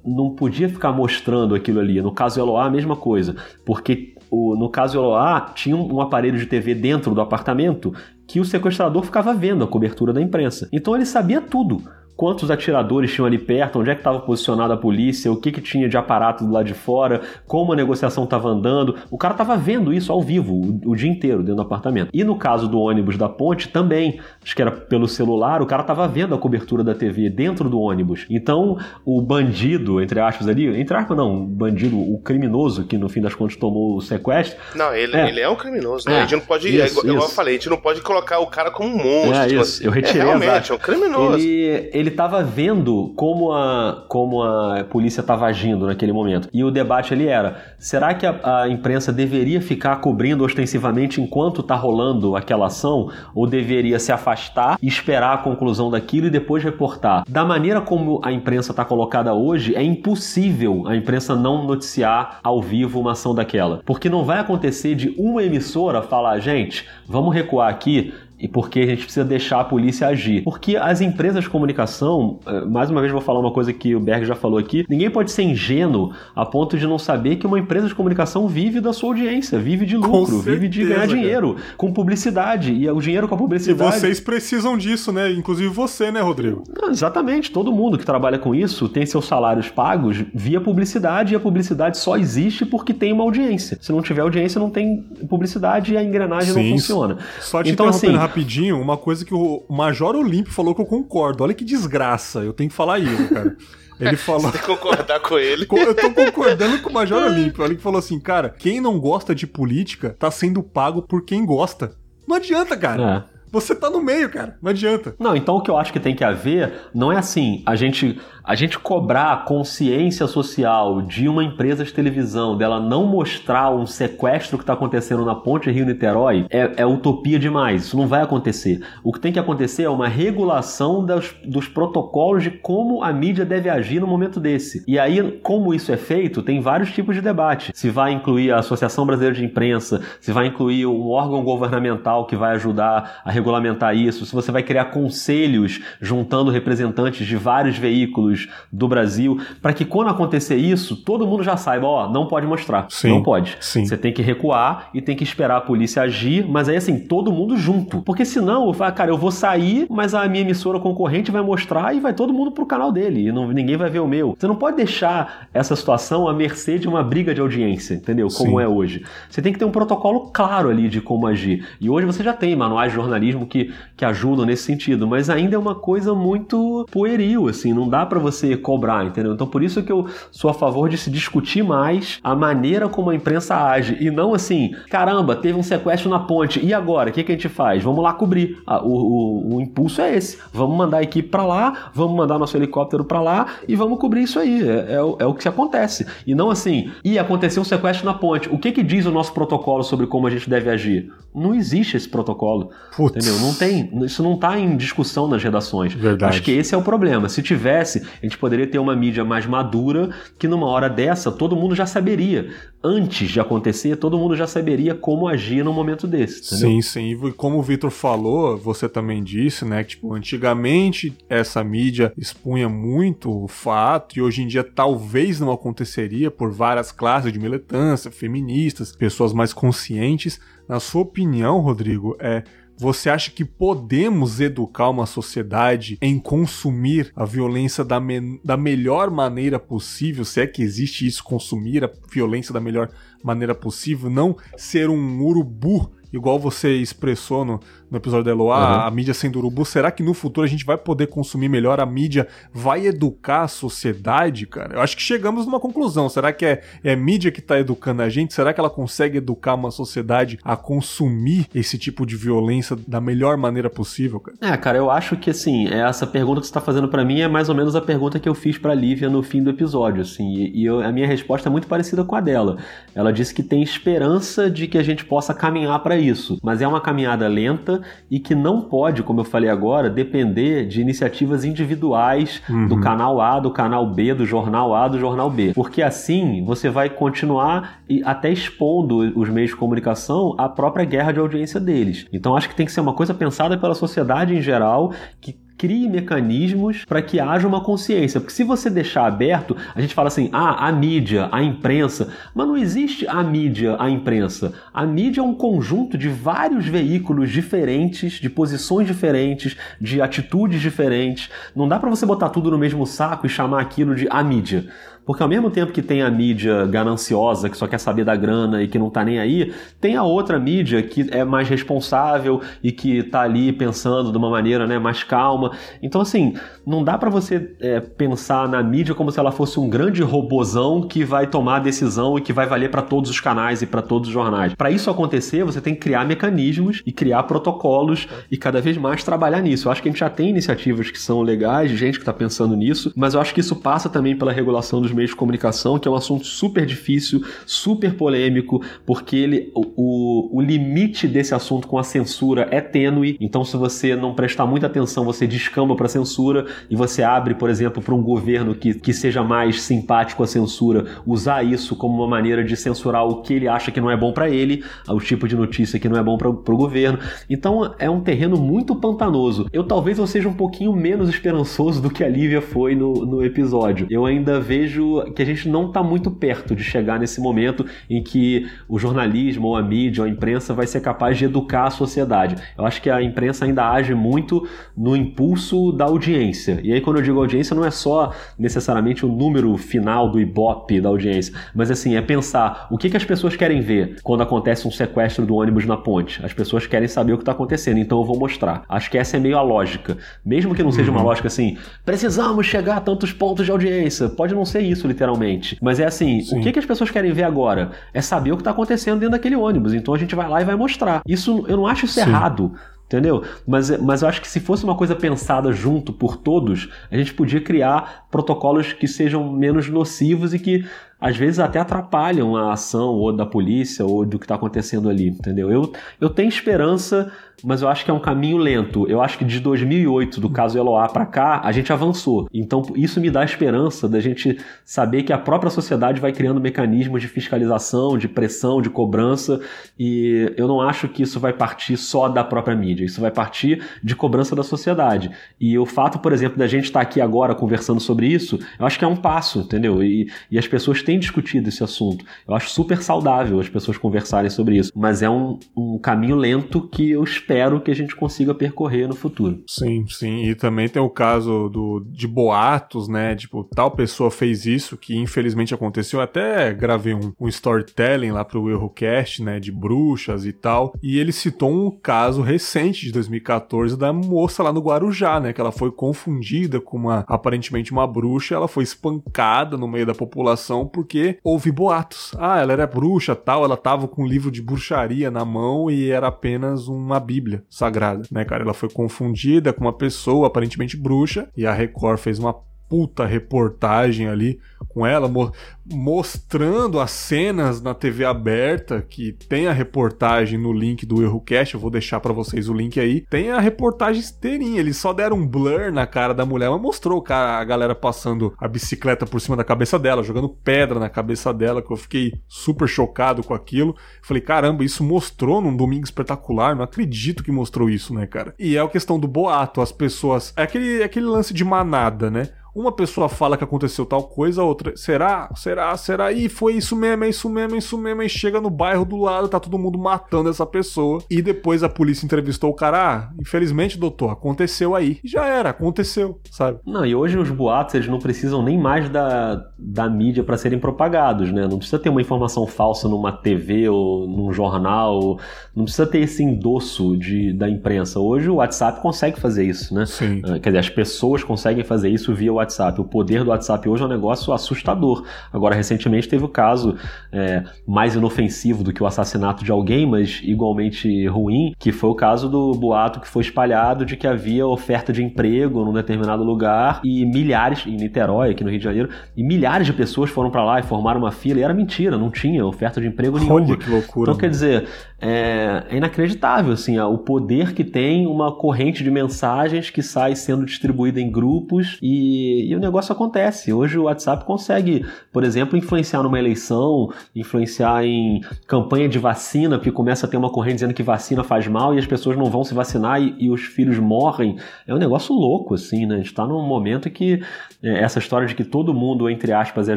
não 0.03 0.31
podia 0.31 0.71
ficar 0.71 0.91
mostrando 0.91 1.55
aquilo 1.55 1.81
ali. 1.81 2.01
No 2.01 2.13
caso 2.13 2.41
Eloá, 2.41 2.65
a 2.65 2.71
mesma 2.71 2.97
coisa. 2.97 3.37
Porque 3.67 4.15
o- 4.31 4.57
no 4.57 4.71
caso 4.71 4.97
Eloá, 4.99 5.53
tinha 5.55 5.77
um 5.77 6.01
aparelho 6.01 6.39
de 6.39 6.47
TV 6.47 6.75
dentro 6.75 7.15
do 7.15 7.21
apartamento 7.21 7.93
que 8.27 8.41
o 8.41 8.45
sequestrador 8.47 9.03
ficava 9.05 9.35
vendo 9.35 9.65
a 9.65 9.67
cobertura 9.67 10.15
da 10.15 10.23
imprensa. 10.23 10.67
Então 10.73 10.95
ele 10.95 11.05
sabia 11.05 11.43
tudo. 11.43 11.83
Quantos 12.19 12.51
atiradores 12.51 13.13
tinham 13.13 13.27
ali 13.27 13.39
perto, 13.39 13.79
onde 13.79 13.91
é 13.91 13.95
que 13.95 14.01
estava 14.01 14.19
posicionada 14.19 14.75
a 14.75 14.77
polícia, 14.77 15.31
o 15.31 15.37
que, 15.37 15.53
que 15.53 15.61
tinha 15.61 15.89
de 15.89 15.97
aparato 15.97 16.45
do 16.45 16.51
lado 16.53 16.67
de 16.67 16.75
fora, 16.75 17.21
como 17.47 17.73
a 17.73 17.77
negociação 17.77 18.25
estava 18.25 18.49
andando. 18.49 18.97
O 19.09 19.17
cara 19.17 19.35
estava 19.35 19.57
vendo 19.57 19.93
isso 19.95 20.11
ao 20.11 20.21
vivo 20.21 20.53
o, 20.53 20.91
o 20.91 20.97
dia 20.97 21.09
inteiro 21.09 21.39
dentro 21.39 21.55
do 21.55 21.63
apartamento. 21.63 22.11
E 22.13 22.25
no 22.25 22.37
caso 22.37 22.67
do 22.67 22.81
ônibus 22.81 23.17
da 23.17 23.29
ponte 23.29 23.69
também, 23.69 24.19
acho 24.45 24.57
que 24.57 24.61
era 24.61 24.73
pelo 24.73 25.07
celular, 25.07 25.63
o 25.63 25.67
cara 25.67 25.83
estava 25.83 26.09
vendo 26.09 26.35
a 26.35 26.39
cobertura 26.39 26.83
da 26.83 26.93
TV 26.93 27.31
dentro 27.31 27.69
do 27.69 27.81
ônibus. 27.81 28.27
Então 28.29 28.77
o 29.05 29.23
bandido, 29.23 30.03
entre 30.03 30.19
aspas 30.19 30.49
ali, 30.49 30.67
entre 30.81 30.97
aspas 30.97 31.17
não, 31.17 31.43
o 31.43 31.47
bandido, 31.47 31.97
o 31.97 32.19
criminoso 32.19 32.85
que 32.85 32.99
no 32.99 33.09
fim 33.09 33.21
das 33.21 33.37
contas 33.37 33.55
tomou 33.55 33.97
o 33.97 34.01
sequestro, 34.01 34.59
Não, 34.75 34.93
ele 34.93 35.17
É. 35.17 35.21
é, 35.21 35.29
ele 35.29 35.41
é 35.41 35.49
um 35.49 35.55
criminoso, 35.55 36.09
né? 36.09 36.17
É, 36.17 36.19
a 36.19 36.21
gente 36.23 36.33
não 36.33 36.41
pode. 36.41 36.69
isso, 36.69 36.83
é, 36.83 36.87
igual, 36.89 37.05
igual 37.05 37.19
eu 37.23 37.27
isso. 37.27 37.35
falei, 37.37 37.55
a 37.55 37.59
gente 37.59 37.71
não 37.71 37.77
pode 37.77 38.01
colocar 38.03 38.41
o 38.41 38.47
cara 38.49 38.73
como 38.73 38.89
um 38.89 38.97
monstro. 38.97 39.35
É 39.35 39.47
tipo 39.47 39.63
isso, 39.63 39.77
assim. 39.77 39.85
eu 39.85 39.93
retirei 39.93 40.23
é, 40.23 40.25
realmente, 40.25 40.73
é 40.73 40.75
um 40.75 40.79
criminoso. 40.79 41.39
Ele, 41.39 41.91
ele 41.93 42.08
tava 42.11 42.43
vendo 42.43 43.13
como 43.17 43.53
a, 43.53 44.05
como 44.09 44.43
a 44.43 44.85
polícia 44.85 45.21
estava 45.21 45.47
agindo 45.47 45.87
naquele 45.87 46.13
momento. 46.13 46.49
E 46.53 46.65
o 46.65 46.71
debate 46.71 47.15
ali 47.15 47.27
era: 47.27 47.57
será 47.79 48.15
que 48.15 48.27
a, 48.27 48.63
a 48.63 48.69
imprensa 48.69 49.13
deveria 49.13 49.61
ficar 49.61 49.97
cobrindo 49.97 50.45
ostensivamente 50.45 51.21
enquanto 51.21 51.63
tá 51.63 51.75
rolando 51.75 52.37
aquela 52.37 52.67
ação? 52.67 53.11
Ou 53.35 53.47
deveria 53.47 53.99
se 53.99 54.13
afastar 54.13 54.79
esperar 54.83 55.35
a 55.35 55.39
conclusão 55.39 55.91
daquilo 55.91 56.27
e 56.27 56.31
depois 56.31 56.63
reportar? 56.63 57.25
Da 57.29 57.45
maneira 57.45 57.81
como 57.81 58.21
a 58.23 58.33
imprensa 58.33 58.73
está 58.73 58.85
colocada 58.85 59.35
hoje, 59.35 59.75
é 59.75 59.83
impossível 59.83 60.85
a 60.87 60.97
imprensa 60.97 61.35
não 61.35 61.65
noticiar 61.65 62.41
ao 62.43 62.61
vivo 62.63 63.01
uma 63.01 63.13
ação 63.13 63.35
daquela. 63.35 63.81
Porque 63.85 64.09
não 64.09 64.25
vai 64.25 64.39
acontecer 64.39 64.95
de 64.95 65.15
uma 65.19 65.43
emissora 65.43 66.03
falar, 66.03 66.39
gente, 66.39 66.87
vamos 67.07 67.35
recuar 67.35 67.69
aqui 67.69 68.13
e 68.41 68.47
porque 68.47 68.81
a 68.81 68.87
gente 68.87 69.03
precisa 69.05 69.25
deixar 69.25 69.61
a 69.61 69.65
polícia 69.65 70.07
agir. 70.07 70.43
Porque 70.45 70.77
as 70.77 71.01
empresas 71.01 71.45
de 71.45 71.51
comunicação, 71.51 72.39
eh, 72.47 72.61
mais 72.67 72.89
uma 72.91 73.01
vez 73.01 73.13
vou 73.13 73.21
falar 73.21 73.41
uma 73.41 73.51
coisa 73.53 73.73
que 73.73 73.95
o 73.95 74.01
Berg 74.01 74.25
já 74.25 74.35
falou 74.35 74.59
aqui, 74.59 74.85
ninguém 74.89 75.11
pode 75.11 75.31
ser 75.33 75.43
ingênuo 75.43 76.13
a 76.37 76.47
ponto 76.47 76.77
de 76.79 76.87
não 76.87 76.99
saber 76.99 77.37
que 77.37 77.47
uma 77.47 77.59
empresa 77.59 77.89
de 77.89 77.95
comunicação 77.95 78.47
vive 78.47 78.81
da 78.81 78.93
sua 78.93 79.11
audiência, 79.11 79.59
vive 79.59 79.85
de 79.85 79.97
lucro, 79.97 80.41
vive 80.41 80.69
de 80.69 80.79
certeza, 80.79 80.95
ganhar 81.01 81.07
cara. 81.09 81.19
dinheiro, 81.21 81.57
com 81.77 81.93
publicidade. 81.93 82.73
E 82.73 82.89
o 82.89 83.01
dinheiro 83.01 83.27
com 83.29 83.35
a 83.35 83.39
E 83.39 83.41
publicidade. 83.41 83.97
vocês 83.99 84.21
precisam 84.21 84.77
disso, 84.79 85.13
né? 85.13 85.31
Inclusive 85.33 85.69
você, 85.69 86.11
né, 86.13 86.21
Rodrigo? 86.21 86.63
Não, 86.81 86.91
exatamente, 86.91 87.51
todo 87.51 87.73
mundo 87.73 87.99
que 87.99 88.07
trabalha 88.07 88.39
com 88.39 88.55
isso 88.55 88.89
tem 88.89 89.05
seus 89.05 89.27
salários 89.27 89.69
pagos 89.69 90.25
via 90.35 90.61
publicidade 90.61 91.33
e 91.33 91.37
a 91.37 91.41
publicidade 91.41 91.99
só 91.99 92.17
existe 92.17 92.65
porque 92.65 92.95
tem 92.95 93.13
uma 93.13 93.25
audiência. 93.25 93.79
Se 93.81 93.91
não 93.93 94.01
tiver 94.03 94.21
audiência, 94.23 94.59
não 94.61 94.71
tem 94.71 95.03
publicidade 95.29 95.93
e 95.93 95.97
a 95.97 96.03
engrenagem 96.03 96.53
Sim, 96.55 96.63
não 96.63 96.71
funciona. 96.77 97.19
Só 97.41 97.63
te 97.63 97.71
Então, 97.71 97.89
assim- 97.89 98.07
rapidinho, 98.29 98.81
uma 98.81 98.97
coisa 98.97 99.25
que 99.25 99.35
o 99.35 99.65
Major 99.69 100.15
Olímpio 100.15 100.53
falou 100.53 100.75
que 100.75 100.81
eu 100.81 100.87
concordo. 100.87 101.43
Olha 101.43 101.55
que 101.55 101.65
desgraça, 101.65 102.41
eu 102.41 102.53
tenho 102.53 102.71
que 102.71 102.77
falar 102.77 102.99
isso, 102.99 103.29
cara. 103.29 103.57
Ele 103.99 104.17
falou. 104.19 104.53
Tem 104.53 104.61
que 104.61 104.67
concordar 104.67 105.21
com 105.21 105.39
ele. 105.39 105.67
Eu 105.71 105.95
tô 105.95 106.13
concordando 106.13 106.81
com 106.81 106.91
o 106.91 106.93
Major 106.93 107.23
Olímpio. 107.23 107.65
Ele 107.65 107.79
falou 107.79 107.99
assim, 107.99 108.21
cara, 108.21 108.49
quem 108.49 108.81
não 108.81 108.99
gosta 109.01 109.35
de 109.35 109.47
política 109.47 110.15
tá 110.19 110.31
sendo 110.31 110.63
pago 110.63 111.03
por 111.03 111.25
quem 111.25 111.45
gosta. 111.45 111.93
Não 112.27 112.37
adianta, 112.37 112.77
cara. 112.77 113.29
É. 113.35 113.38
Você 113.51 113.75
tá 113.75 113.91
no 113.91 114.01
meio, 114.01 114.29
cara. 114.31 114.57
Não 114.63 114.71
adianta. 114.71 115.15
Não, 115.19 115.37
então 115.37 115.57
o 115.57 115.61
que 115.61 115.71
eu 115.71 115.77
acho 115.77 115.93
que 115.93 116.01
tem 116.01 116.15
que 116.15 116.25
haver 116.25 116.73
não 116.95 117.13
é 117.13 117.17
assim, 117.17 117.63
a 117.67 117.77
gente 117.77 118.19
a 118.49 118.55
gente 118.55 118.79
cobrar 118.79 119.33
a 119.35 119.37
consciência 119.37 120.27
social 120.27 121.03
de 121.03 121.29
uma 121.29 121.45
empresa 121.45 121.85
de 121.85 121.93
televisão, 121.93 122.57
dela 122.57 122.81
não 122.81 123.05
mostrar 123.07 123.71
um 123.71 123.85
sequestro 123.85 124.57
que 124.57 124.63
está 124.63 124.73
acontecendo 124.73 125.23
na 125.23 125.35
ponte 125.35 125.71
Rio-Niterói, 125.71 126.47
é, 126.49 126.73
é 126.79 126.87
utopia 126.87 127.39
demais. 127.39 127.83
Isso 127.83 127.97
não 127.99 128.07
vai 128.07 128.23
acontecer. 128.23 128.83
O 129.05 129.13
que 129.13 129.21
tem 129.21 129.35
que 129.35 129.39
acontecer 129.39 129.83
é 129.83 129.91
uma 129.91 130.09
regulação 130.09 131.05
dos, 131.05 131.35
dos 131.45 131.69
protocolos 131.69 132.43
de 132.43 132.51
como 132.51 133.05
a 133.05 133.13
mídia 133.13 133.45
deve 133.45 133.69
agir 133.69 134.01
no 134.01 134.07
momento 134.07 134.41
desse. 134.41 134.83
E 134.89 134.99
aí, 134.99 135.39
como 135.43 135.75
isso 135.75 135.93
é 135.93 135.99
feito, 135.99 136.43
tem 136.43 136.59
vários 136.59 136.91
tipos 136.91 137.15
de 137.15 137.21
debate. 137.21 137.71
Se 137.75 137.91
vai 137.91 138.13
incluir 138.13 138.51
a 138.51 138.61
Associação 138.61 139.05
Brasileira 139.05 139.37
de 139.37 139.45
Imprensa, 139.45 140.01
se 140.23 140.33
vai 140.33 140.47
incluir 140.47 140.87
um 140.87 141.11
órgão 141.11 141.45
governamental 141.45 142.25
que 142.25 142.35
vai 142.35 142.55
ajudar 142.55 143.21
a 143.23 143.31
regulamentar 143.39 143.97
isso, 143.97 144.27
se 144.27 144.35
você 144.35 144.53
vai 144.53 144.63
criar 144.63 144.87
conselhos 144.87 145.81
juntando 146.01 146.51
representantes 146.51 147.27
de 147.27 147.37
vários 147.37 147.79
veículos 147.79 148.49
do 148.73 148.87
Brasil, 148.87 149.41
para 149.63 149.73
que 149.73 149.85
quando 149.85 150.11
acontecer 150.11 150.57
isso, 150.57 150.97
todo 150.97 151.27
mundo 151.27 151.43
já 151.43 151.57
saiba, 151.57 151.87
ó, 151.87 152.09
não 152.11 152.27
pode 152.27 152.47
mostrar. 152.47 152.87
Sim, 152.91 153.09
não 153.09 153.23
pode. 153.23 153.57
sim. 153.61 153.87
Você 153.87 153.97
tem 153.97 154.13
que 154.13 154.23
recuar 154.23 154.91
e 154.93 155.01
tem 155.01 155.17
que 155.17 155.25
esperar 155.25 155.57
a 155.57 155.61
polícia 155.61 156.03
agir, 156.03 156.47
mas 156.49 156.69
aí 156.69 156.77
assim, 156.77 156.99
todo 156.99 157.33
mundo 157.33 157.57
junto. 157.57 158.03
Porque 158.03 158.25
senão, 158.25 158.73
falo, 158.73 158.93
cara, 158.93 159.11
eu 159.11 159.19
vou 159.19 159.31
sair, 159.31 159.87
mas 159.89 160.15
a 160.15 160.27
minha 160.29 160.43
emissora 160.43 160.79
concorrente 160.79 161.31
vai 161.31 161.43
mostrar 161.43 161.95
e 161.95 162.01
vai 162.01 162.13
todo 162.13 162.33
mundo 162.33 162.51
pro 162.51 162.67
canal 162.67 162.93
dele. 162.93 163.29
E 163.29 163.33
não, 163.33 163.49
ninguém 163.49 163.77
vai 163.77 163.89
ver 163.89 164.01
o 164.01 164.07
meu. 164.07 164.35
Você 164.39 164.47
não 164.47 164.57
pode 164.57 164.77
deixar 164.77 165.49
essa 165.53 165.75
situação 165.75 166.29
à 166.29 166.35
mercê 166.35 166.79
de 166.79 166.89
uma 166.89 167.03
briga 167.03 167.35
de 167.35 167.41
audiência, 167.41 167.95
entendeu? 167.95 168.29
Como 168.29 168.59
Sim. 168.59 168.65
é 168.65 168.69
hoje. 168.69 169.05
Você 169.29 169.41
tem 169.41 169.53
que 169.53 169.59
ter 169.59 169.65
um 169.65 169.71
protocolo 169.71 170.31
claro 170.33 170.69
ali 170.69 170.89
de 170.89 171.01
como 171.01 171.27
agir. 171.27 171.67
E 171.81 171.89
hoje 171.89 172.07
você 172.07 172.23
já 172.23 172.33
tem 172.33 172.55
manuais 172.57 172.93
de 172.93 172.99
que, 173.47 173.73
que 173.97 174.05
ajudam 174.05 174.45
nesse 174.47 174.63
sentido, 174.65 175.07
mas 175.07 175.29
ainda 175.31 175.57
é 175.57 175.59
uma 175.59 175.75
coisa 175.75 176.15
muito 176.15 176.87
pueril, 176.91 177.49
assim, 177.49 177.73
não 177.73 177.89
dá 177.89 178.05
pra 178.07 178.19
você 178.19 178.57
cobrar, 178.57 179.05
entendeu? 179.07 179.33
Então 179.35 179.47
por 179.47 179.63
isso 179.63 179.83
que 179.83 179.93
eu 179.93 180.07
sou 180.31 180.51
a 180.51 180.55
favor 180.55 180.89
de 180.89 180.97
se 180.99 181.11
discutir 181.11 181.63
mais 181.63 182.19
a 182.23 182.35
maneira 182.35 182.89
como 182.89 183.11
a 183.11 183.15
imprensa 183.15 183.57
age 183.57 183.97
e 184.01 184.11
não 184.11 184.35
assim, 184.35 184.73
caramba, 184.91 185.35
teve 185.37 185.59
um 185.59 185.63
sequestro 185.63 186.09
na 186.11 186.19
ponte, 186.21 186.65
e 186.65 186.73
agora? 186.75 187.11
O 187.11 187.13
que, 187.13 187.23
que 187.23 187.33
a 187.33 187.35
gente 187.35 187.49
faz? 187.49 187.83
Vamos 187.83 188.03
lá 188.03 188.13
cobrir. 188.13 188.59
Ah, 188.67 188.83
o, 188.85 188.89
o, 188.93 189.57
o 189.57 189.61
impulso 189.61 190.01
é 190.01 190.15
esse. 190.17 190.39
Vamos 190.53 190.77
mandar 190.77 190.99
a 190.99 191.03
equipe 191.03 191.29
pra 191.29 191.45
lá, 191.45 191.91
vamos 191.95 192.17
mandar 192.17 192.39
nosso 192.39 192.57
helicóptero 192.57 193.05
pra 193.05 193.21
lá 193.21 193.47
e 193.67 193.75
vamos 193.77 193.99
cobrir 193.99 194.23
isso 194.23 194.39
aí. 194.39 194.69
É, 194.69 194.95
é, 194.95 195.03
o- 195.03 195.17
é 195.19 195.27
o 195.27 195.35
que 195.35 195.49
acontece. 195.49 196.07
E 196.27 196.35
não 196.35 196.51
assim, 196.51 196.91
e 197.05 197.19
aconteceu 197.19 197.61
um 197.63 197.65
sequestro 197.65 198.05
na 198.07 198.15
ponte. 198.15 198.49
O 198.49 198.59
que 198.59 198.73
que 198.73 198.83
diz 198.83 199.07
o 199.07 199.11
nosso 199.11 199.33
protocolo 199.33 199.83
sobre 199.83 200.07
como 200.07 200.27
a 200.27 200.31
gente 200.31 200.49
deve 200.49 200.71
agir? 200.71 201.11
Não 201.35 201.55
existe 201.55 201.97
esse 201.97 202.09
protocolo. 202.09 202.71
Putz. 202.97 203.18
Entendeu? 203.19 203.41
Não 203.41 203.55
tem. 203.55 203.91
Isso 204.05 204.23
não 204.23 204.37
tá 204.37 204.59
em 204.59 204.77
discussão 204.77 205.29
nas 205.29 205.43
redações. 205.43 205.93
Verdade. 205.93 206.37
Acho 206.37 206.43
que 206.43 206.53
esse 206.53 206.75
é 206.75 206.79
o 206.79 206.83
problema. 206.83 207.29
Se 207.29 207.43
tivesse, 207.43 208.03
a 208.23 208.25
gente 208.25 208.39
poderia 208.39 208.67
ter 208.67 208.79
uma 208.79 208.95
mídia 208.95 209.25
mais 209.25 209.47
madura 209.47 210.11
que 210.39 210.47
numa 210.47 210.67
hora 210.67 210.89
dessa 210.89 211.33
todo 211.33 211.57
mundo 211.57 211.75
já 211.75 211.87
saberia. 211.87 212.51
Antes 212.83 213.29
de 213.29 213.41
acontecer, 213.41 213.97
todo 213.97 214.17
mundo 214.17 214.37
já 214.37 214.47
saberia 214.47 214.95
como 214.95 215.27
agir 215.27 215.65
num 215.65 215.73
momento 215.73 216.07
desse. 216.07 216.55
Entendeu? 216.55 216.71
Sim, 216.71 216.83
sim. 216.83 217.27
E 217.27 217.33
como 217.33 217.59
o 217.59 217.63
Vitor 217.63 217.91
falou, 217.91 218.57
você 218.57 218.89
também 218.89 219.23
disse, 219.23 219.65
né? 219.65 219.83
Que, 219.83 219.91
tipo, 219.91 220.15
antigamente 220.15 221.17
essa 221.29 221.63
mídia 221.65 222.13
expunha 222.17 222.69
muito 222.69 223.45
o 223.45 223.49
fato 223.49 224.17
e 224.17 224.23
hoje 224.23 224.43
em 224.43 224.47
dia 224.47 224.63
talvez 224.63 225.41
não 225.41 225.51
aconteceria 225.51 226.31
por 226.31 226.53
várias 226.53 226.93
classes 226.93 227.33
de 227.33 227.39
militância, 227.39 228.11
feministas, 228.11 228.93
pessoas 228.93 229.33
mais 229.33 229.53
conscientes. 229.53 230.41
Na 230.69 230.79
sua 230.79 231.03
opinião, 231.03 231.61
Rodrigo, 231.61 232.17
é. 232.21 232.45
Você 232.79 233.11
acha 233.11 233.31
que 233.31 233.45
podemos 233.45 234.41
educar 234.41 234.89
uma 234.89 235.05
sociedade 235.07 235.99
em 236.01 236.19
consumir 236.19 237.13
a 237.17 237.25
violência 237.25 237.85
da, 237.85 237.99
me- 237.99 238.41
da 238.45 238.57
melhor 238.57 239.11
maneira 239.11 239.59
possível? 239.59 240.25
Se 240.25 240.41
é 240.41 240.47
que 240.47 240.63
existe 240.63 241.07
isso, 241.07 241.25
consumir 241.25 241.85
a 241.85 241.91
violência 242.11 242.53
da 242.55 242.61
melhor 242.61 242.89
maneira 243.23 243.55
possível, 243.55 244.09
não 244.09 244.37
ser 244.57 244.89
um 244.89 245.21
urubu 245.23 245.91
igual 246.13 246.39
você 246.39 246.77
expressou 246.77 247.45
no, 247.45 247.61
no 247.91 247.97
episódio 247.97 248.25
da 248.25 248.31
Eloá, 248.31 248.59
uhum. 248.59 248.87
a 248.87 248.91
mídia 248.91 249.15
sendo 249.15 249.39
urubu, 249.39 249.65
será 249.65 249.91
que 249.91 250.03
no 250.03 250.15
futuro 250.15 250.45
a 250.45 250.49
gente 250.49 250.65
vai 250.65 250.77
poder 250.77 251.07
consumir 251.07 251.49
melhor 251.49 251.81
a 251.81 251.87
mídia? 251.87 252.27
Vai 252.53 252.87
educar 252.87 253.43
a 253.43 253.49
sociedade, 253.49 254.47
cara? 254.47 254.75
Eu 254.75 254.81
acho 254.81 254.97
que 254.97 255.03
chegamos 255.03 255.47
numa 255.47 255.61
conclusão. 255.61 256.09
Será 256.09 256.33
que 256.33 256.45
é, 256.45 256.63
é 256.85 256.93
a 256.93 256.97
mídia 256.97 257.31
que 257.31 257.41
tá 257.41 257.59
educando 257.59 258.03
a 258.03 258.09
gente? 258.09 258.35
Será 258.35 258.53
que 258.53 258.61
ela 258.61 258.71
consegue 258.71 259.19
educar 259.19 259.55
uma 259.55 259.71
sociedade 259.71 260.39
a 260.45 260.57
consumir 260.57 261.47
esse 261.55 261.79
tipo 261.79 262.05
de 262.05 262.17
violência 262.17 262.77
da 262.87 263.01
melhor 263.01 263.37
maneira 263.37 263.71
possível, 263.71 264.21
cara? 264.21 264.37
É, 264.41 264.57
cara, 264.57 264.79
eu 264.79 264.91
acho 264.91 265.17
que 265.17 265.31
assim, 265.31 265.69
essa 265.69 266.07
pergunta 266.07 266.41
que 266.41 266.47
você 266.47 266.53
tá 266.53 266.61
fazendo 266.61 266.89
para 266.89 267.05
mim 267.05 267.21
é 267.21 267.29
mais 267.29 267.49
ou 267.49 267.55
menos 267.55 267.75
a 267.75 267.81
pergunta 267.81 268.19
que 268.19 268.29
eu 268.29 268.35
fiz 268.35 268.59
pra 268.59 268.75
Lívia 268.75 269.09
no 269.09 269.23
fim 269.23 269.43
do 269.43 269.51
episódio, 269.51 270.03
assim, 270.03 270.35
e, 270.35 270.63
e 270.63 270.65
eu, 270.65 270.81
a 270.81 270.93
minha 270.93 271.07
resposta 271.07 271.49
é 271.49 271.51
muito 271.51 271.67
parecida 271.67 272.05
com 272.05 272.15
a 272.15 272.21
dela. 272.21 272.59
Ela 272.95 273.13
disse 273.13 273.35
que 273.35 273.43
tem 273.43 273.63
esperança 273.63 274.51
de 274.51 274.67
que 274.67 274.79
a 274.79 274.83
gente 274.83 275.05
possa 275.05 275.33
caminhar 275.33 275.79
para 275.83 275.97
isso, 275.97 276.39
mas 276.43 276.61
é 276.61 276.69
uma 276.69 276.81
caminhada 276.81 277.27
lenta 277.29 277.78
e 278.11 278.19
que 278.19 278.35
não 278.35 278.61
pode, 278.61 279.03
como 279.03 279.21
eu 279.21 279.25
falei 279.25 279.49
agora, 279.49 279.91
depender 279.91 280.67
de 280.67 280.81
iniciativas 280.81 281.45
individuais 281.45 282.43
uhum. 282.49 282.69
do 282.69 282.81
canal 282.81 283.21
A, 283.21 283.41
do 283.41 283.51
canal 283.51 283.87
B, 283.87 284.15
do 284.15 284.27
jornal 284.27 284.75
A, 284.75 284.89
do 284.89 284.99
jornal 284.99 285.31
B, 285.31 285.53
porque 285.55 285.83
assim 285.83 286.45
você 286.45 286.69
vai 286.69 286.89
continuar 286.89 287.81
e 287.89 288.03
até 288.05 288.31
expondo 288.31 288.99
os 289.19 289.29
meios 289.29 289.51
de 289.51 289.57
comunicação 289.57 290.35
à 290.39 290.49
própria 290.49 290.85
guerra 290.85 291.13
de 291.13 291.21
audiência 291.21 291.61
deles. 291.61 292.07
Então 292.13 292.37
acho 292.37 292.49
que 292.49 292.55
tem 292.55 292.67
que 292.67 292.73
ser 292.73 292.81
uma 292.81 292.93
coisa 292.93 293.15
pensada 293.15 293.57
pela 293.57 293.75
sociedade 293.75 294.35
em 294.35 294.41
geral 294.41 294.93
que 295.21 295.37
crie 295.59 295.89
mecanismos 295.89 296.85
para 296.85 297.03
que 297.03 297.19
haja 297.19 297.49
uma 297.49 297.61
consciência. 297.61 298.21
Porque 298.21 298.33
se 298.33 298.45
você 298.45 298.71
deixar 298.71 299.07
aberto, 299.07 299.57
a 299.75 299.81
gente 299.81 299.95
fala 299.95 300.07
assim: 300.07 300.31
ah, 300.33 300.69
a 300.69 300.73
mídia, 300.73 301.29
a 301.33 301.43
imprensa. 301.43 302.09
Mas 302.33 302.47
não 302.47 302.57
existe 302.57 303.07
a 303.09 303.23
mídia, 303.23 303.77
a 303.79 303.91
imprensa. 303.91 304.55
A 304.73 304.87
mídia 304.87 305.21
é 305.21 305.25
um 305.25 305.35
conjunto 305.35 305.99
de 305.99 306.09
vários 306.09 306.67
veículos 306.67 307.31
diferentes, 307.31 308.13
de 308.15 308.31
posições 308.31 308.87
diferentes, 308.87 309.57
de 309.81 310.01
atitudes 310.01 310.61
diferentes. 310.61 311.29
Não 311.55 311.69
dá 311.69 311.79
para 311.79 311.91
você 311.91 312.07
botar 312.07 312.29
tudo 312.29 312.51
no 312.51 312.59
mesmo 312.59 312.87
saco 312.87 313.27
e 313.27 313.29
chamar 313.29 313.61
aquilo 313.61 313.97
de 313.97 314.07
a 314.09 314.23
mídia. 314.23 314.67
Porque 315.09 315.23
ao 315.23 315.29
mesmo 315.29 315.51
tempo 315.51 315.73
que 315.73 315.81
tem 315.81 316.03
a 316.03 316.11
mídia 316.11 316.67
gananciosa, 316.67 317.49
que 317.49 317.57
só 317.57 317.67
quer 317.67 317.79
saber 317.79 318.05
da 318.05 318.15
grana 318.15 318.63
e 318.63 318.69
que 318.69 318.79
não 318.79 318.91
tá 318.91 319.03
nem 319.03 319.19
aí, 319.19 319.55
tem 319.81 319.97
a 319.97 320.03
outra 320.03 320.39
mídia 320.39 320.83
que 320.83 321.07
é 321.11 321.25
mais 321.25 321.49
responsável 321.49 322.43
e 322.63 322.71
que 322.71 323.03
tá 323.05 323.23
ali 323.23 323.51
pensando 323.51 324.13
de 324.13 324.19
uma 324.19 324.29
maneira 324.29 324.67
né, 324.67 324.79
mais 324.79 325.03
calma. 325.03 325.53
Então, 325.83 326.03
assim, 326.03 326.35
não 326.67 326.85
dá 326.85 326.99
para 326.99 327.09
você 327.09 327.57
é, 327.59 327.81
pensar 327.81 328.47
na 328.51 328.63
mídia 328.63 328.95
como 328.95 329.11
se 329.11 329.19
ela 329.19 329.33
fosse 329.33 329.59
um 329.59 329.67
grande 329.71 330.03
robozão 330.03 330.83
que 330.87 331.03
vai 331.07 331.27
tomar 331.27 331.57
a 331.57 331.61
decisão 331.61 332.19
e 332.19 332.21
que 332.21 332.31
vai 332.31 332.47
valer 332.47 332.71
para 332.71 332.83
todos 332.83 333.11
os 333.11 333.19
canais 333.19 333.63
e 333.63 333.67
para 333.67 333.81
todos 333.81 334.09
os 334.09 334.13
jornais. 334.13 334.55
Para 334.55 334.71
isso 334.71 334.91
acontecer, 334.91 335.43
você 335.43 335.59
tem 335.59 335.73
que 335.73 335.81
criar 335.81 336.05
mecanismos 336.05 336.83
e 336.85 336.93
criar 336.93 337.23
protocolos 337.23 338.07
e 338.31 338.37
cada 338.37 338.61
vez 338.61 338.77
mais 338.77 339.03
trabalhar 339.03 339.41
nisso. 339.41 339.69
Eu 339.69 339.73
acho 339.73 339.81
que 339.83 339.89
a 339.89 339.91
gente 339.91 340.01
já 340.01 340.11
tem 340.11 340.29
iniciativas 340.29 340.91
que 340.91 341.01
são 341.01 341.23
legais, 341.23 341.71
gente 341.71 341.95
que 341.95 342.03
está 342.03 342.13
pensando 342.13 342.55
nisso, 342.55 342.93
mas 342.95 343.15
eu 343.15 343.23
acho 343.23 343.33
que 343.33 343.41
isso 343.41 343.57
passa 343.57 343.89
também 343.89 344.15
pela 344.15 344.33
regulação 344.33 344.83
dos 344.83 344.98
meios 344.99 345.11
de 345.11 345.17
comunicação, 345.17 345.79
que 345.79 345.89
é 345.89 345.91
um 345.91 345.95
assunto 345.95 346.27
super 346.27 346.67
difícil, 346.67 347.25
super 347.47 347.95
polêmico, 347.95 348.63
porque 348.85 349.17
ele, 349.17 349.51
o, 349.55 350.37
o 350.37 350.41
limite 350.41 351.09
desse 351.09 351.35
assunto 351.35 351.67
com 351.67 351.79
a 351.79 351.83
censura 351.83 352.49
é 352.51 352.61
tênue. 352.61 353.17
Então, 353.21 353.45
se 353.45 353.57
você 353.57 353.97
não 353.97 354.15
prestar 354.15 354.47
muita 354.47 354.67
atenção, 354.67 355.05
você 355.05 355.27
descamba 355.27 355.75
para 355.75 355.89
censura 355.89 356.47
e 356.69 356.77
você 356.77 357.03
abre, 357.03 357.35
por 357.35 357.49
exemplo, 357.49 357.83
para 357.83 357.95
um 357.95 358.03
governo 358.03 358.55
que, 358.55 358.75
que 358.75 358.93
seja 358.93 359.23
mais 359.23 359.63
simpático 359.63 360.23
à 360.23 360.27
censura, 360.27 360.87
usar 361.07 361.43
isso 361.43 361.77
como 361.77 361.95
uma 361.97 362.09
maneira 362.09 362.45
de 362.45 362.57
censurar 362.57 363.07
o 363.07 363.23
que 363.23 363.35
ele 363.35 363.49
acha 363.49 363.71
que 363.71 363.81
não 363.81 363.91
é 363.91 363.97
bom 363.97 364.13
para 364.13 364.29
ele, 364.29 364.65
o 364.89 365.01
tipo 365.01 365.27
de 365.27 365.37
notícia 365.37 365.79
que 365.79 365.89
não 365.89 365.99
é 365.99 366.03
bom 366.03 366.19
para 366.19 366.29
o 366.29 366.57
governo. 366.57 366.99
Então, 367.31 367.75
é 367.79 367.89
um 367.89 368.01
terreno 368.01 368.37
muito 368.37 368.75
pantanoso. 368.75 369.47
Eu 369.53 369.65
talvez 369.65 369.99
eu 369.99 370.07
seja 370.07 370.29
um 370.29 370.35
pouquinho 370.35 370.73
menos 370.73 371.09
esperançoso 371.09 371.81
do 371.81 371.91
que 371.91 372.03
a 372.03 372.09
Lívia 372.09 372.41
foi 372.41 372.75
no, 372.75 373.07
no 373.07 373.25
episódio. 373.25 373.87
Eu 373.91 374.07
ainda 374.07 374.41
vejo 374.41 374.88
que 375.15 375.23
a 375.23 375.25
gente 375.25 375.49
não 375.49 375.67
está 375.67 375.83
muito 375.83 376.11
perto 376.11 376.55
de 376.55 376.63
chegar 376.63 376.99
nesse 376.99 377.21
momento 377.21 377.65
em 377.89 378.03
que 378.03 378.49
o 378.69 378.79
jornalismo, 378.79 379.49
ou 379.49 379.57
a 379.57 379.63
mídia, 379.63 380.03
ou 380.03 380.09
a 380.09 380.11
imprensa 380.11 380.55
vai 380.55 380.67
ser 380.67 380.81
capaz 380.81 381.19
de 381.19 381.25
educar 381.25 381.67
a 381.67 381.71
sociedade. 381.71 382.37
Eu 382.57 382.65
acho 382.65 382.81
que 382.83 382.91
a 382.91 383.03
imprensa 383.03 383.45
ainda 383.45 383.71
age 383.71 383.95
muito 383.95 384.47
no 384.77 384.97
impulso 384.97 385.73
da 385.73 385.85
audiência. 385.85 386.61
E 386.63 386.73
aí, 386.73 386.81
quando 386.81 386.97
eu 386.97 387.03
digo 387.03 387.19
audiência, 387.19 387.55
não 387.55 387.65
é 387.65 387.71
só 387.71 388.13
necessariamente 388.39 389.05
o 389.05 389.09
número 389.09 389.57
final 389.57 390.11
do 390.11 390.21
Ibope 390.21 390.81
da 390.81 390.89
audiência, 390.89 391.35
mas 391.55 391.71
assim, 391.71 391.97
é 391.97 392.03
pensar 392.03 392.67
o 392.71 392.79
que, 392.79 392.91
que 392.91 392.97
as 392.97 393.05
pessoas 393.05 393.37
querem 393.37 393.61
ver 393.61 393.97
quando 394.03 394.23
acontece 394.23 394.67
um 394.67 394.71
sequestro 394.71 395.25
do 395.25 395.35
ônibus 395.35 395.67
na 395.67 395.77
ponte. 395.77 396.25
As 396.25 396.33
pessoas 396.33 396.67
querem 396.67 396.89
saber 396.89 397.13
o 397.13 397.17
que 397.17 397.23
está 397.23 397.33
acontecendo, 397.33 397.79
então 397.79 397.99
eu 397.99 398.05
vou 398.05 398.19
mostrar. 398.19 398.65
Acho 398.69 398.91
que 398.91 398.99
essa 398.99 399.17
é 399.17 399.21
meio 399.21 399.39
a 399.39 399.43
lógica. 399.43 399.97
Mesmo 400.25 400.55
que 400.55 400.63
não 400.63 400.73
seja 400.73 400.91
uma 400.91 401.01
uhum. 401.01 401.07
lógica 401.07 401.29
assim, 401.29 401.57
precisamos 401.85 402.47
chegar 402.47 402.77
a 402.77 402.81
tantos 402.81 403.13
pontos 403.13 403.45
de 403.45 403.53
audiência. 403.53 404.09
Pode 404.09 404.35
não 404.35 404.45
ser 404.45 404.63
isso 404.71 404.87
literalmente. 404.87 405.59
Mas 405.61 405.81
é 405.81 405.87
assim, 405.87 406.21
Sim. 406.21 406.39
o 406.39 406.43
que, 406.43 406.53
que 406.53 406.59
as 406.59 406.67
pessoas 406.67 406.91
querem 406.91 407.13
ver 407.13 407.25
agora? 407.25 407.73
É 407.93 408.01
saber 408.01 408.33
o 408.33 408.37
que 408.37 408.43
está 408.43 408.51
acontecendo 408.51 409.01
dentro 409.01 409.13
daquele 409.13 409.37
ônibus. 409.37 409.75
Então 409.75 409.95
a 409.95 409.99
gente 409.99 410.15
vai 410.15 410.29
lá 410.29 410.41
e 410.41 410.45
vai 410.45 410.57
mostrar. 410.57 411.03
Isso, 411.07 411.45
eu 411.49 411.57
não 411.57 411.67
acho 411.67 411.85
isso 411.85 411.95
Sim. 411.95 412.01
errado. 412.01 412.53
Entendeu? 412.89 413.23
Mas, 413.47 413.69
mas 413.83 414.01
eu 414.01 414.09
acho 414.09 414.23
que 414.23 414.29
se 414.29 414.41
fosse 414.41 414.65
uma 414.65 414.75
coisa 414.75 414.97
pensada 414.97 415.53
junto 415.53 415.93
por 415.93 416.17
todos, 416.17 416.71
a 416.91 416.97
gente 416.97 417.13
podia 417.13 417.39
criar 417.39 418.07
protocolos 418.11 418.73
que 418.73 418.89
sejam 418.89 419.31
menos 419.31 419.69
nocivos 419.69 420.33
e 420.33 420.39
que 420.39 420.65
às 420.99 421.15
vezes 421.15 421.39
até 421.39 421.59
atrapalham 421.59 422.35
a 422.35 422.51
ação 422.51 422.89
ou 422.89 423.13
da 423.13 423.27
polícia 423.27 423.85
ou 423.85 424.07
do 424.07 424.19
que 424.19 424.25
está 424.25 424.37
acontecendo 424.37 424.89
ali, 424.89 425.09
entendeu? 425.09 425.53
Eu, 425.53 425.71
eu 426.01 426.09
tenho 426.09 426.31
esperança 426.31 427.13
mas 427.45 427.63
eu 427.63 427.69
acho 427.69 427.85
que 427.85 427.91
é 427.91 427.95
um 427.95 428.01
caminho 428.01 428.37
lento. 428.37 428.87
Eu 428.89 429.01
acho 429.01 429.19
que 429.19 429.25
de 429.25 429.41
2008, 429.41 430.21
do 430.21 430.31
caso 430.31 430.59
Eloá 430.59 430.89
para 430.89 431.07
cá, 431.07 431.41
a 431.45 431.53
gente 431.53 431.73
avançou. 431.73 432.29
Então 432.33 432.63
isso 432.75 433.01
me 433.01 433.11
dá 433.11 433.25
esperança 433.25 433.89
da 433.89 434.01
gente 434.01 434.39
saber 434.65 435.03
que 435.03 435.13
a 435.13 435.19
própria 435.19 435.51
sociedade 435.51 436.01
vai 436.01 436.13
criando 436.13 436.41
mecanismos 436.41 437.01
de 437.01 437.09
fiscalização, 437.09 437.97
de 437.97 438.09
pressão, 438.09 438.61
de 438.61 438.71
cobrança, 438.71 439.41
e 439.79 440.33
eu 440.37 440.49
não 440.49 440.61
acho 440.61 440.89
que 440.89 441.03
isso 441.03 441.21
vai 441.21 441.33
partir 441.33 441.77
só 441.77 442.09
da 442.09 442.25
própria 442.25 442.57
mídia. 442.57 442.85
Isso 442.85 443.01
vai 443.01 443.11
partir 443.11 443.63
de 443.83 443.95
cobrança 443.95 444.35
da 444.35 444.43
sociedade. 444.43 445.11
E 445.41 445.59
o 445.59 445.67
fato, 445.67 445.99
por 445.99 446.13
exemplo, 446.13 446.39
da 446.39 446.47
gente 446.47 446.65
estar 446.65 446.81
aqui 446.81 447.01
agora 447.01 447.35
conversando 447.35 447.81
sobre 447.81 448.07
isso, 448.07 448.39
eu 448.59 448.67
acho 448.67 448.79
que 448.79 448.85
é 448.85 448.89
um 448.89 448.97
passo, 448.97 449.41
entendeu? 449.41 449.83
E, 449.83 450.11
e 450.31 450.39
as 450.39 450.47
pessoas 450.47 450.83
têm 450.83 450.99
discutido 450.99 451.49
esse 451.49 451.63
assunto. 451.63 452.05
Eu 452.27 452.35
acho 452.35 452.51
super 452.51 452.83
saudável 452.83 453.39
as 453.41 453.49
pessoas 453.49 453.79
conversarem 453.79 454.31
sobre 454.31 454.57
isso. 454.57 454.73
Mas 454.75 455.03
é 455.03 455.09
um, 455.09 455.39
um 455.57 455.79
caminho 455.79 456.17
lento 456.17 456.69
que 456.69 456.91
eu 456.91 457.05
espero 457.05 457.28
espero 457.29 457.61
que 457.61 457.71
a 457.71 457.75
gente 457.75 457.95
consiga 457.95 458.35
percorrer 458.35 458.89
no 458.89 458.95
futuro. 458.95 459.43
Sim, 459.47 459.85
sim. 459.87 460.25
E 460.25 460.35
também 460.35 460.67
tem 460.67 460.81
o 460.81 460.89
caso 460.89 461.51
do, 461.51 461.85
de 461.87 462.09
boatos, 462.09 462.89
né? 462.89 463.15
Tipo, 463.15 463.45
tal 463.45 463.71
pessoa 463.71 464.11
fez 464.11 464.47
isso, 464.47 464.79
que 464.79 464.97
infelizmente 464.97 465.53
aconteceu. 465.53 466.01
Eu 466.01 466.05
até 466.05 466.55
gravei 466.55 466.95
um, 466.95 467.13
um 467.21 467.29
storytelling 467.29 468.13
lá 468.13 468.25
pro 468.25 468.51
Errocast, 468.51 469.23
né? 469.23 469.39
De 469.39 469.53
bruxas 469.53 470.25
e 470.25 470.33
tal. 470.33 470.73
E 470.83 470.99
ele 470.99 471.13
citou 471.13 471.51
um 471.51 471.71
caso 471.71 472.23
recente 472.23 472.87
de 472.87 472.93
2014 472.93 473.77
da 473.77 473.93
moça 473.93 474.43
lá 474.43 474.53
no 474.53 474.61
Guarujá, 474.61 475.21
né? 475.21 475.35
Que 475.35 475.41
ela 475.41 475.53
foi 475.53 475.71
confundida 475.71 476.61
com 476.61 476.79
uma, 476.79 477.05
aparentemente 477.07 477.73
uma 477.73 477.87
bruxa. 477.87 478.35
Ela 478.35 478.49
foi 478.49 478.65
espancada 478.65 479.59
no 479.59 479.69
meio 479.69 479.85
da 479.85 479.95
população 479.95 480.67
porque 480.67 481.19
houve 481.23 481.53
boatos. 481.53 482.15
Ah, 482.19 482.41
ela 482.41 482.55
era 482.55 482.67
bruxa 482.67 483.15
tal. 483.15 483.45
Ela 483.45 483.57
tava 483.57 483.87
com 483.87 484.03
um 484.03 484.07
livro 484.07 484.31
de 484.31 484.41
bruxaria 484.41 485.11
na 485.11 485.27
mão 485.27 485.71
e 485.71 485.91
era 485.91 486.07
apenas 486.07 486.69
uma 486.69 486.99
bíblia 486.99 487.18
Bíblia 487.19 487.43
Sagrada, 487.51 488.03
né, 488.13 488.25
cara? 488.25 488.45
Ela 488.45 488.55
foi 488.55 488.69
confundida 488.69 489.53
com 489.53 489.63
uma 489.63 489.73
pessoa 489.73 490.29
aparentemente 490.29 490.77
bruxa 490.77 491.29
e 491.37 491.45
a 491.47 491.53
Record 491.53 491.99
fez 491.99 492.19
uma 492.19 492.35
puta 492.69 493.07
reportagem 493.07 494.09
ali 494.09 494.39
com 494.69 494.87
ela, 494.87 495.09
mo 495.09 495.33
mostrando 495.71 496.81
as 496.81 496.91
cenas 496.91 497.61
na 497.61 497.75
TV 497.75 498.03
aberta, 498.03 498.81
que 498.81 499.13
tem 499.13 499.47
a 499.47 499.53
reportagem 499.53 500.39
no 500.39 500.51
link 500.51 500.87
do 500.87 501.03
ErroCast, 501.03 501.55
eu 501.55 501.61
vou 501.61 501.71
deixar 501.71 502.01
para 502.01 502.13
vocês 502.13 502.49
o 502.49 502.55
link 502.55 502.81
aí. 502.81 503.03
Tem 503.03 503.31
a 503.31 503.39
reportagem 503.39 504.03
inteirinha, 504.03 504.59
eles 504.59 504.79
só 504.79 504.95
deram 504.95 505.19
um 505.19 505.27
blur 505.27 505.71
na 505.71 505.87
cara 505.87 506.15
da 506.15 506.25
mulher, 506.25 506.49
mas 506.49 506.61
mostrou 506.61 507.03
cara, 507.03 507.39
a 507.39 507.45
galera 507.45 507.75
passando 507.75 508.33
a 508.39 508.49
bicicleta 508.49 509.05
por 509.05 509.21
cima 509.21 509.37
da 509.37 509.45
cabeça 509.45 509.79
dela, 509.79 510.03
jogando 510.03 510.31
pedra 510.31 510.81
na 510.81 510.89
cabeça 510.89 511.35
dela, 511.35 511.61
que 511.61 511.71
eu 511.71 511.77
fiquei 511.77 512.15
super 512.27 512.67
chocado 512.67 513.23
com 513.23 513.35
aquilo. 513.35 513.77
Falei, 514.03 514.23
caramba, 514.23 514.65
isso 514.65 514.83
mostrou 514.83 515.43
num 515.43 515.55
domingo 515.55 515.85
espetacular, 515.85 516.57
não 516.57 516.65
acredito 516.65 517.23
que 517.23 517.31
mostrou 517.31 517.69
isso, 517.69 517.93
né, 517.93 518.07
cara? 518.07 518.35
E 518.39 518.57
é 518.57 518.61
a 518.61 518.69
questão 518.69 518.99
do 518.99 519.07
boato, 519.07 519.61
as 519.61 519.71
pessoas. 519.71 520.33
É 520.35 520.43
aquele, 520.45 520.81
é 520.81 520.85
aquele 520.85 521.07
lance 521.07 521.35
de 521.35 521.45
manada, 521.45 522.11
né? 522.11 522.31
Uma 522.55 522.73
pessoa 522.73 523.09
fala 523.09 523.37
que 523.37 523.45
aconteceu 523.45 523.85
tal 523.87 524.05
coisa, 524.05 524.43
a 524.43 524.45
outra, 524.45 524.77
será? 524.77 525.31
Será? 525.35 525.77
Será? 525.77 526.13
E 526.13 526.29
foi 526.29 526.55
isso 526.55 526.75
mesmo, 526.75 527.05
é 527.05 527.09
isso 527.09 527.29
mesmo, 527.29 527.55
é 527.55 527.59
isso 527.59 527.79
mesmo. 527.79 528.03
E 528.03 528.09
chega 528.09 528.41
no 528.41 528.51
bairro 528.51 528.85
do 528.85 528.97
lado, 528.97 529.29
tá 529.29 529.39
todo 529.39 529.59
mundo 529.59 529.79
matando 529.79 530.29
essa 530.29 530.45
pessoa. 530.47 531.03
E 531.11 531.23
depois 531.23 531.63
a 531.63 531.69
polícia 531.69 532.05
entrevistou 532.05 532.51
o 532.51 532.55
cara. 532.55 532.79
Ah, 532.79 533.11
infelizmente, 533.21 533.79
doutor, 533.79 534.11
aconteceu 534.11 534.75
aí. 534.75 534.99
E 535.05 535.09
já 535.09 535.25
era, 535.27 535.51
aconteceu, 535.51 536.21
sabe? 536.31 536.59
Não, 536.67 536.85
e 536.85 536.95
hoje 536.95 537.19
os 537.19 537.31
boatos, 537.31 537.75
eles 537.75 537.89
não 537.89 537.99
precisam 537.99 538.43
nem 538.43 538.59
mais 538.59 538.89
da, 538.89 539.47
da 539.59 539.89
mídia 539.89 540.23
para 540.25 540.37
serem 540.37 540.59
propagados, 540.59 541.33
né? 541.33 541.47
Não 541.49 541.59
precisa 541.59 541.79
ter 541.79 541.89
uma 541.89 542.01
informação 542.01 542.47
falsa 542.47 542.89
numa 542.89 543.13
TV 543.13 543.69
ou 543.69 544.07
num 544.07 544.33
jornal. 544.33 545.19
Não 545.55 545.65
precisa 545.65 545.87
ter 545.87 546.01
esse 546.01 546.23
endosso 546.23 546.97
de, 546.97 547.33
da 547.33 547.49
imprensa. 547.49 548.01
Hoje 548.01 548.29
o 548.31 548.37
WhatsApp 548.37 548.81
consegue 548.81 549.19
fazer 549.21 549.45
isso, 549.45 549.75
né? 549.75 549.87
Sim. 549.87 550.23
Ah, 550.25 550.39
Quer 550.39 550.51
dizer, 550.51 550.59
as 550.59 550.69
pessoas 550.71 551.23
conseguem 551.23 551.65
fazer 551.65 551.89
isso 551.89 552.15
via 552.15 552.33
WhatsApp. 552.33 552.48
O 552.81 552.85
poder 552.85 553.25
do 553.25 553.31
WhatsApp 553.31 553.69
hoje 553.69 553.83
é 553.83 553.87
um 553.87 553.89
negócio 553.89 554.33
assustador. 554.33 555.05
Agora, 555.33 555.55
recentemente 555.55 556.09
teve 556.09 556.25
o 556.25 556.29
caso 556.29 556.77
é, 557.13 557.45
mais 557.67 557.95
inofensivo 557.95 558.65
do 558.65 558.73
que 558.73 558.83
o 558.83 558.87
assassinato 558.87 559.45
de 559.45 559.51
alguém, 559.51 559.87
mas 559.87 560.21
igualmente 560.23 561.07
ruim, 561.07 561.55
que 561.59 561.73
foi 561.73 561.91
o 561.91 561.95
caso 561.95 562.29
do 562.29 562.53
boato 562.53 563.01
que 563.01 563.09
foi 563.09 563.23
espalhado 563.23 563.85
de 563.85 563.97
que 563.97 564.07
havia 564.07 564.47
oferta 564.47 564.93
de 564.93 565.03
emprego 565.03 565.65
num 565.65 565.73
determinado 565.73 566.25
lugar 566.25 566.81
e 566.85 567.05
milhares, 567.05 567.67
em 567.67 567.77
Niterói, 567.77 568.31
aqui 568.31 568.45
no 568.45 568.51
Rio 568.51 568.59
de 568.59 568.65
Janeiro, 568.65 568.89
e 569.17 569.23
milhares 569.23 569.67
de 569.67 569.73
pessoas 569.73 570.11
foram 570.11 570.31
para 570.31 570.45
lá 570.45 570.61
e 570.61 570.63
formaram 570.63 571.01
uma 571.01 571.13
fila 571.13 571.41
e 571.41 571.43
era 571.43 571.55
mentira, 571.55 571.99
não 571.99 572.11
tinha 572.11 572.45
oferta 572.45 572.81
de 572.81 572.87
emprego 572.87 573.19
nenhuma. 573.19 573.35
Olha 573.35 573.57
que 573.57 573.69
loucura. 573.69 574.11
Então, 574.11 574.21
quer 574.21 574.31
dizer, 574.31 574.69
é, 575.01 575.65
é 575.71 575.77
inacreditável 575.77 576.53
assim, 576.53 576.79
o 576.79 576.99
poder 576.99 577.53
que 577.53 577.65
tem 577.65 578.07
uma 578.07 578.33
corrente 578.33 578.83
de 578.83 578.91
mensagens 578.91 579.71
que 579.71 579.83
sai 579.83 580.15
sendo 580.17 580.45
distribuída 580.45 581.01
em 581.01 581.11
grupos 581.11 581.79
e, 581.83 582.28
e, 582.49 582.57
o 582.57 582.61
negócio 582.61 582.93
acontece. 582.93 583.53
Hoje 583.53 583.79
o 583.79 583.85
WhatsApp 583.85 584.25
consegue, 584.25 584.85
por 585.13 585.25
exemplo, 585.25 585.57
influenciar 585.57 586.03
numa 586.03 586.19
eleição, 586.19 586.93
influenciar 587.15 587.85
em 587.85 588.21
campanha 588.47 588.89
de 588.89 588.99
vacina, 588.99 589.59
porque 589.59 589.73
começa 589.73 590.07
a 590.07 590.09
ter 590.09 590.17
uma 590.17 590.31
corrente 590.31 590.57
dizendo 590.57 590.75
que 590.75 590.83
vacina 590.83 591.25
faz 591.25 591.47
mal 591.47 591.75
e 591.75 591.79
as 591.79 591.87
pessoas 591.87 592.17
não 592.17 592.27
vão 592.27 592.45
se 592.45 592.55
vacinar 592.55 593.01
e, 593.01 593.15
e 593.19 593.31
os 593.31 593.43
filhos 593.43 593.79
morrem. 593.79 594.37
É 594.67 594.75
um 594.75 594.79
negócio 594.79 595.15
louco, 595.15 595.55
assim, 595.55 595.87
né? 595.87 595.95
A 595.95 595.99
gente 595.99 596.07
está 596.07 596.27
num 596.27 596.43
momento 596.43 596.91
que 596.91 597.23
é, 597.63 597.83
essa 597.83 597.99
história 597.99 598.27
de 598.27 598.35
que 598.35 598.45
todo 598.45 598.75
mundo, 598.75 599.09
entre 599.09 599.33
aspas, 599.33 599.69
é 599.69 599.77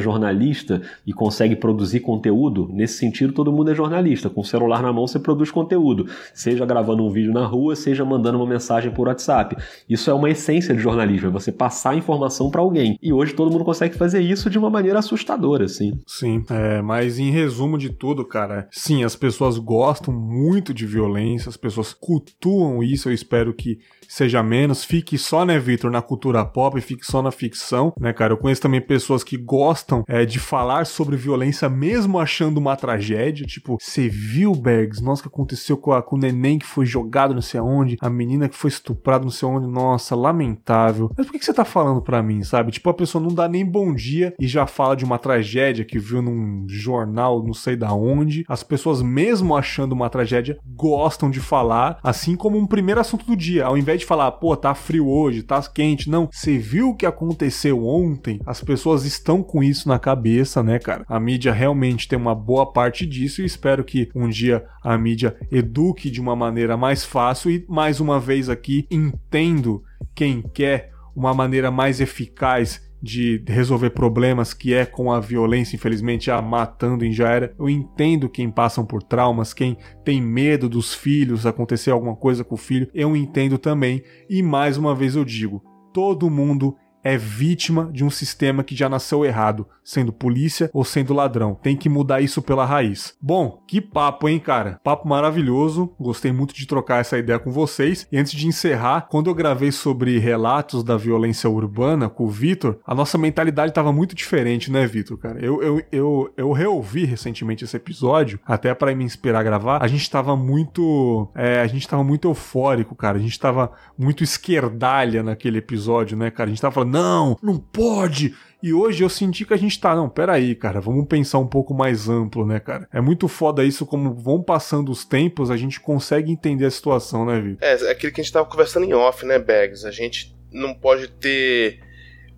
jornalista 0.00 0.82
e 1.06 1.12
consegue 1.12 1.56
produzir 1.56 2.00
conteúdo, 2.00 2.68
nesse 2.72 2.98
sentido, 2.98 3.32
todo 3.32 3.52
mundo 3.52 3.70
é 3.70 3.74
jornalista. 3.74 4.30
Com 4.30 4.40
o 4.40 4.44
celular 4.44 4.82
na 4.82 4.92
mão, 4.92 5.06
você 5.06 5.18
produz 5.18 5.50
conteúdo, 5.50 6.06
seja 6.34 6.64
gravando 6.64 7.04
um 7.04 7.10
vídeo 7.10 7.32
na 7.32 7.44
rua, 7.44 7.74
seja 7.74 8.04
mandando 8.04 8.38
uma 8.38 8.46
mensagem 8.46 8.90
por 8.90 9.08
WhatsApp. 9.08 9.56
Isso 9.88 10.10
é 10.10 10.14
uma 10.14 10.30
essência 10.30 10.74
de 10.74 10.80
jornalismo, 10.80 11.28
é 11.28 11.30
você 11.30 11.50
passar 11.50 11.90
a 11.90 11.96
informação 12.42 12.50
para 12.50 12.60
alguém. 12.60 12.98
E 13.02 13.12
hoje 13.12 13.34
todo 13.34 13.50
mundo 13.50 13.64
consegue 13.64 13.96
fazer 13.96 14.20
isso 14.20 14.50
de 14.50 14.58
uma 14.58 14.70
maneira 14.70 14.98
assustadora, 14.98 15.64
assim. 15.64 15.92
Sim, 16.06 16.44
é, 16.50 16.82
mas 16.82 17.18
em 17.18 17.30
resumo 17.30 17.78
de 17.78 17.90
tudo, 17.90 18.24
cara, 18.24 18.68
sim, 18.70 19.04
as 19.04 19.14
pessoas 19.14 19.58
gostam 19.58 20.12
muito 20.12 20.74
de 20.74 20.86
violência, 20.86 21.48
as 21.48 21.56
pessoas 21.56 21.92
cultuam 21.92 22.82
isso, 22.82 23.08
eu 23.08 23.12
espero 23.12 23.54
que 23.54 23.78
seja 24.12 24.42
menos, 24.42 24.84
fique 24.84 25.16
só, 25.16 25.42
né, 25.42 25.58
Victor, 25.58 25.90
na 25.90 26.02
cultura 26.02 26.44
pop, 26.44 26.78
fique 26.82 27.04
só 27.06 27.22
na 27.22 27.30
ficção, 27.30 27.94
né, 27.98 28.12
cara? 28.12 28.34
Eu 28.34 28.36
conheço 28.36 28.60
também 28.60 28.80
pessoas 28.80 29.24
que 29.24 29.38
gostam 29.38 30.04
é, 30.06 30.26
de 30.26 30.38
falar 30.38 30.84
sobre 30.84 31.16
violência 31.16 31.66
mesmo 31.68 32.18
achando 32.18 32.58
uma 32.58 32.76
tragédia, 32.76 33.46
tipo, 33.46 33.78
você 33.80 34.10
viu, 34.10 34.54
Bergs, 34.54 35.02
nossa, 35.02 35.22
que 35.22 35.28
aconteceu 35.28 35.78
com, 35.78 35.92
a, 35.92 36.02
com 36.02 36.16
o 36.16 36.18
neném 36.18 36.58
que 36.58 36.66
foi 36.66 36.84
jogado 36.84 37.32
não 37.32 37.40
sei 37.40 37.58
aonde, 37.58 37.96
a 38.02 38.10
menina 38.10 38.50
que 38.50 38.56
foi 38.56 38.68
estuprada 38.68 39.24
não 39.24 39.30
sei 39.30 39.48
onde, 39.48 39.66
nossa, 39.66 40.14
lamentável. 40.14 41.10
Mas 41.16 41.26
por 41.26 41.32
que, 41.32 41.38
que 41.38 41.44
você 41.46 41.54
tá 41.54 41.64
falando 41.64 42.02
pra 42.02 42.22
mim, 42.22 42.42
sabe? 42.42 42.70
Tipo, 42.70 42.90
a 42.90 42.94
pessoa 42.94 43.22
não 43.24 43.34
dá 43.34 43.48
nem 43.48 43.64
bom 43.64 43.94
dia 43.94 44.34
e 44.38 44.46
já 44.46 44.66
fala 44.66 44.94
de 44.94 45.06
uma 45.06 45.18
tragédia 45.18 45.86
que 45.86 45.98
viu 45.98 46.20
num 46.20 46.66
jornal 46.68 47.42
não 47.42 47.54
sei 47.54 47.76
da 47.76 47.94
onde. 47.94 48.44
As 48.46 48.62
pessoas, 48.62 49.00
mesmo 49.00 49.56
achando 49.56 49.92
uma 49.92 50.10
tragédia, 50.10 50.58
gostam 50.66 51.30
de 51.30 51.40
falar, 51.40 51.98
assim 52.02 52.36
como 52.36 52.58
um 52.58 52.66
primeiro 52.66 53.00
assunto 53.00 53.24
do 53.24 53.34
dia, 53.34 53.64
ao 53.64 53.78
invés 53.78 54.01
de 54.02 54.06
falar, 54.06 54.30
pô, 54.32 54.56
tá 54.56 54.74
frio 54.74 55.08
hoje, 55.08 55.42
tá 55.42 55.60
quente. 55.62 56.10
Não, 56.10 56.28
você 56.30 56.58
viu 56.58 56.90
o 56.90 56.94
que 56.94 57.06
aconteceu 57.06 57.84
ontem? 57.84 58.40
As 58.44 58.60
pessoas 58.60 59.04
estão 59.04 59.42
com 59.42 59.62
isso 59.62 59.88
na 59.88 59.98
cabeça, 59.98 60.62
né, 60.62 60.78
cara? 60.78 61.04
A 61.08 61.18
mídia 61.18 61.52
realmente 61.52 62.06
tem 62.06 62.18
uma 62.18 62.34
boa 62.34 62.70
parte 62.72 63.06
disso 63.06 63.42
e 63.42 63.46
espero 63.46 63.84
que 63.84 64.08
um 64.14 64.28
dia 64.28 64.64
a 64.82 64.96
mídia 64.98 65.36
eduque 65.50 66.10
de 66.10 66.20
uma 66.20 66.36
maneira 66.36 66.76
mais 66.76 67.04
fácil 67.04 67.50
e 67.50 67.64
mais 67.68 68.00
uma 68.00 68.18
vez 68.18 68.48
aqui 68.48 68.86
entendo 68.90 69.82
quem 70.14 70.42
quer 70.42 70.90
uma 71.14 71.32
maneira 71.34 71.70
mais 71.70 72.00
eficaz 72.00 72.91
de 73.02 73.42
resolver 73.48 73.90
problemas 73.90 74.54
que 74.54 74.72
é 74.72 74.86
com 74.86 75.10
a 75.10 75.18
violência, 75.18 75.74
infelizmente, 75.74 76.30
ah, 76.30 76.40
matando 76.40 77.04
em 77.04 77.12
já 77.12 77.28
era. 77.30 77.54
Eu 77.58 77.68
entendo 77.68 78.28
quem 78.28 78.48
passam 78.48 78.84
por 78.86 79.02
traumas, 79.02 79.52
quem 79.52 79.76
tem 80.04 80.22
medo 80.22 80.68
dos 80.68 80.94
filhos, 80.94 81.44
acontecer 81.44 81.90
alguma 81.90 82.14
coisa 82.14 82.44
com 82.44 82.54
o 82.54 82.58
filho, 82.58 82.88
eu 82.94 83.16
entendo 83.16 83.58
também. 83.58 84.02
E 84.30 84.42
mais 84.42 84.76
uma 84.76 84.94
vez 84.94 85.16
eu 85.16 85.24
digo, 85.24 85.62
todo 85.92 86.30
mundo 86.30 86.76
é 87.04 87.16
vítima 87.16 87.90
de 87.92 88.04
um 88.04 88.10
sistema 88.10 88.62
que 88.62 88.76
já 88.76 88.88
nasceu 88.88 89.24
errado, 89.24 89.66
sendo 89.82 90.12
polícia 90.12 90.70
ou 90.72 90.84
sendo 90.84 91.14
ladrão. 91.14 91.58
Tem 91.62 91.76
que 91.76 91.88
mudar 91.88 92.20
isso 92.20 92.40
pela 92.40 92.64
raiz. 92.64 93.14
Bom, 93.20 93.62
que 93.66 93.80
papo, 93.80 94.28
hein, 94.28 94.38
cara? 94.38 94.80
Papo 94.84 95.08
maravilhoso. 95.08 95.92
Gostei 95.98 96.32
muito 96.32 96.54
de 96.54 96.66
trocar 96.66 97.00
essa 97.00 97.18
ideia 97.18 97.38
com 97.38 97.50
vocês. 97.50 98.06
E 98.10 98.18
antes 98.18 98.32
de 98.32 98.46
encerrar, 98.46 99.08
quando 99.10 99.28
eu 99.28 99.34
gravei 99.34 99.72
sobre 99.72 100.18
relatos 100.18 100.84
da 100.84 100.96
violência 100.96 101.50
urbana 101.50 102.08
com 102.08 102.24
o 102.24 102.30
Vitor, 102.30 102.78
a 102.86 102.94
nossa 102.94 103.18
mentalidade 103.18 103.70
estava 103.70 103.92
muito 103.92 104.14
diferente, 104.14 104.70
né, 104.70 104.86
Vitor, 104.86 105.18
cara? 105.18 105.40
Eu, 105.44 105.62
eu, 105.62 105.82
eu, 105.90 106.32
eu 106.36 106.52
reouvi 106.52 107.04
recentemente 107.04 107.64
esse 107.64 107.76
episódio, 107.76 108.38
até 108.46 108.74
para 108.74 108.94
me 108.94 109.04
inspirar 109.04 109.40
a 109.40 109.42
gravar. 109.42 109.82
A 109.82 109.88
gente 109.88 110.02
estava 110.02 110.36
muito. 110.36 111.28
É, 111.34 111.60
a 111.60 111.66
gente 111.66 111.82
estava 111.82 112.04
muito 112.04 112.28
eufórico, 112.28 112.94
cara. 112.94 113.18
A 113.18 113.20
gente 113.20 113.32
estava 113.32 113.72
muito 113.98 114.22
esquerdalha 114.22 115.22
naquele 115.22 115.58
episódio, 115.58 116.16
né, 116.16 116.30
cara? 116.30 116.48
A 116.48 116.52
gente 116.52 116.62
tava 116.62 116.74
falando, 116.74 116.91
não, 116.92 117.38
não 117.42 117.58
pode. 117.58 118.34
E 118.62 118.72
hoje 118.72 119.02
eu 119.02 119.08
senti 119.08 119.44
que 119.44 119.52
a 119.52 119.56
gente 119.56 119.80
tá, 119.80 119.96
não, 119.96 120.08
peraí, 120.08 120.54
cara, 120.54 120.80
vamos 120.80 121.06
pensar 121.08 121.38
um 121.38 121.46
pouco 121.46 121.74
mais 121.74 122.08
amplo, 122.08 122.46
né, 122.46 122.60
cara? 122.60 122.88
É 122.92 123.00
muito 123.00 123.26
foda 123.26 123.64
isso, 123.64 123.84
como 123.84 124.14
vão 124.14 124.40
passando 124.40 124.92
os 124.92 125.04
tempos, 125.04 125.50
a 125.50 125.56
gente 125.56 125.80
consegue 125.80 126.30
entender 126.30 126.66
a 126.66 126.70
situação, 126.70 127.24
né, 127.26 127.40
Vitor? 127.40 127.58
É, 127.60 127.72
é 127.72 127.90
aquilo 127.90 128.12
que 128.12 128.20
a 128.20 128.24
gente 128.24 128.32
tava 128.32 128.48
conversando 128.48 128.86
em 128.86 128.92
off, 128.92 129.26
né, 129.26 129.38
Bags? 129.38 129.84
A 129.84 129.90
gente 129.90 130.36
não 130.52 130.74
pode 130.74 131.08
ter 131.08 131.80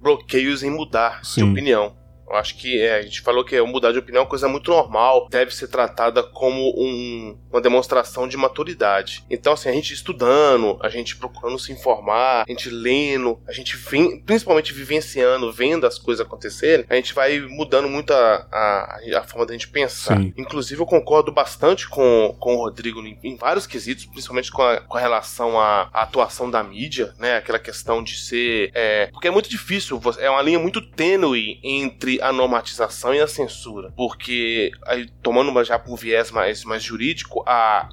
bloqueios 0.01 0.62
em 0.62 0.70
mudar 0.70 1.22
Sim. 1.24 1.44
de 1.44 1.51
opinião. 1.51 1.94
Eu 2.35 2.40
acho 2.40 2.56
que 2.56 2.81
é, 2.81 2.97
a 2.97 3.02
gente 3.02 3.20
falou 3.20 3.44
que 3.44 3.61
mudar 3.62 3.93
de 3.93 3.98
opinião 3.98 4.20
é 4.20 4.24
uma 4.24 4.28
coisa 4.28 4.48
muito 4.48 4.69
normal, 4.70 5.28
deve 5.31 5.55
ser 5.55 5.69
tratada 5.69 6.20
como 6.20 6.74
um, 6.77 7.39
uma 7.52 7.61
demonstração 7.61 8.27
de 8.27 8.36
maturidade. 8.36 9.24
Então, 9.31 9.52
assim, 9.52 9.69
a 9.69 9.73
gente 9.73 9.94
estudando, 9.94 10.77
a 10.82 10.89
gente 10.89 11.16
procurando 11.16 11.59
se 11.61 11.73
informar, 11.73 12.44
a 12.47 12.51
gente 12.51 12.69
lendo, 12.69 13.39
a 13.47 13.52
gente 13.52 13.77
vem, 13.77 14.20
principalmente 14.20 14.73
vivenciando, 14.73 15.52
vendo 15.52 15.86
as 15.86 15.97
coisas 15.97 16.27
acontecerem, 16.27 16.85
a 16.90 16.97
gente 16.97 17.15
vai 17.15 17.39
mudando 17.40 17.89
muito 17.89 18.12
a, 18.12 18.48
a, 18.51 19.01
a 19.19 19.23
forma 19.23 19.47
da 19.47 19.52
gente 19.52 19.69
pensar. 19.69 20.19
Sim. 20.19 20.35
Inclusive, 20.36 20.81
eu 20.81 20.86
concordo 20.86 21.31
bastante 21.31 21.89
com, 21.89 22.35
com 22.40 22.56
o 22.56 22.59
Rodrigo 22.59 23.01
em, 23.01 23.16
em 23.23 23.36
vários 23.36 23.65
quesitos, 23.65 24.06
principalmente 24.06 24.51
com 24.51 24.62
a, 24.62 24.81
com 24.81 24.98
relação 24.98 25.61
à, 25.61 25.89
à 25.93 26.02
atuação 26.02 26.51
da 26.51 26.65
mídia, 26.65 27.15
né? 27.16 27.36
Aquela 27.36 27.61
questão 27.61 28.02
de 28.02 28.16
ser. 28.16 28.73
É, 28.74 29.06
porque 29.12 29.28
é 29.28 29.31
muito 29.31 29.48
difícil, 29.48 30.01
é 30.19 30.28
uma 30.28 30.43
linha 30.43 30.59
muito 30.59 30.81
tênue 30.81 31.61
entre 31.62 32.24
a 32.25 32.33
normatização 32.33 33.15
e 33.15 33.21
a 33.21 33.27
censura. 33.27 33.93
Porque, 33.97 34.71
aí, 34.87 35.09
tomando 35.23 35.63
já 35.65 35.79
por 35.79 35.97
viés 35.97 36.31
mais, 36.31 36.65
mais 36.65 36.83
jurídico, 36.83 37.43
a, 37.47 37.89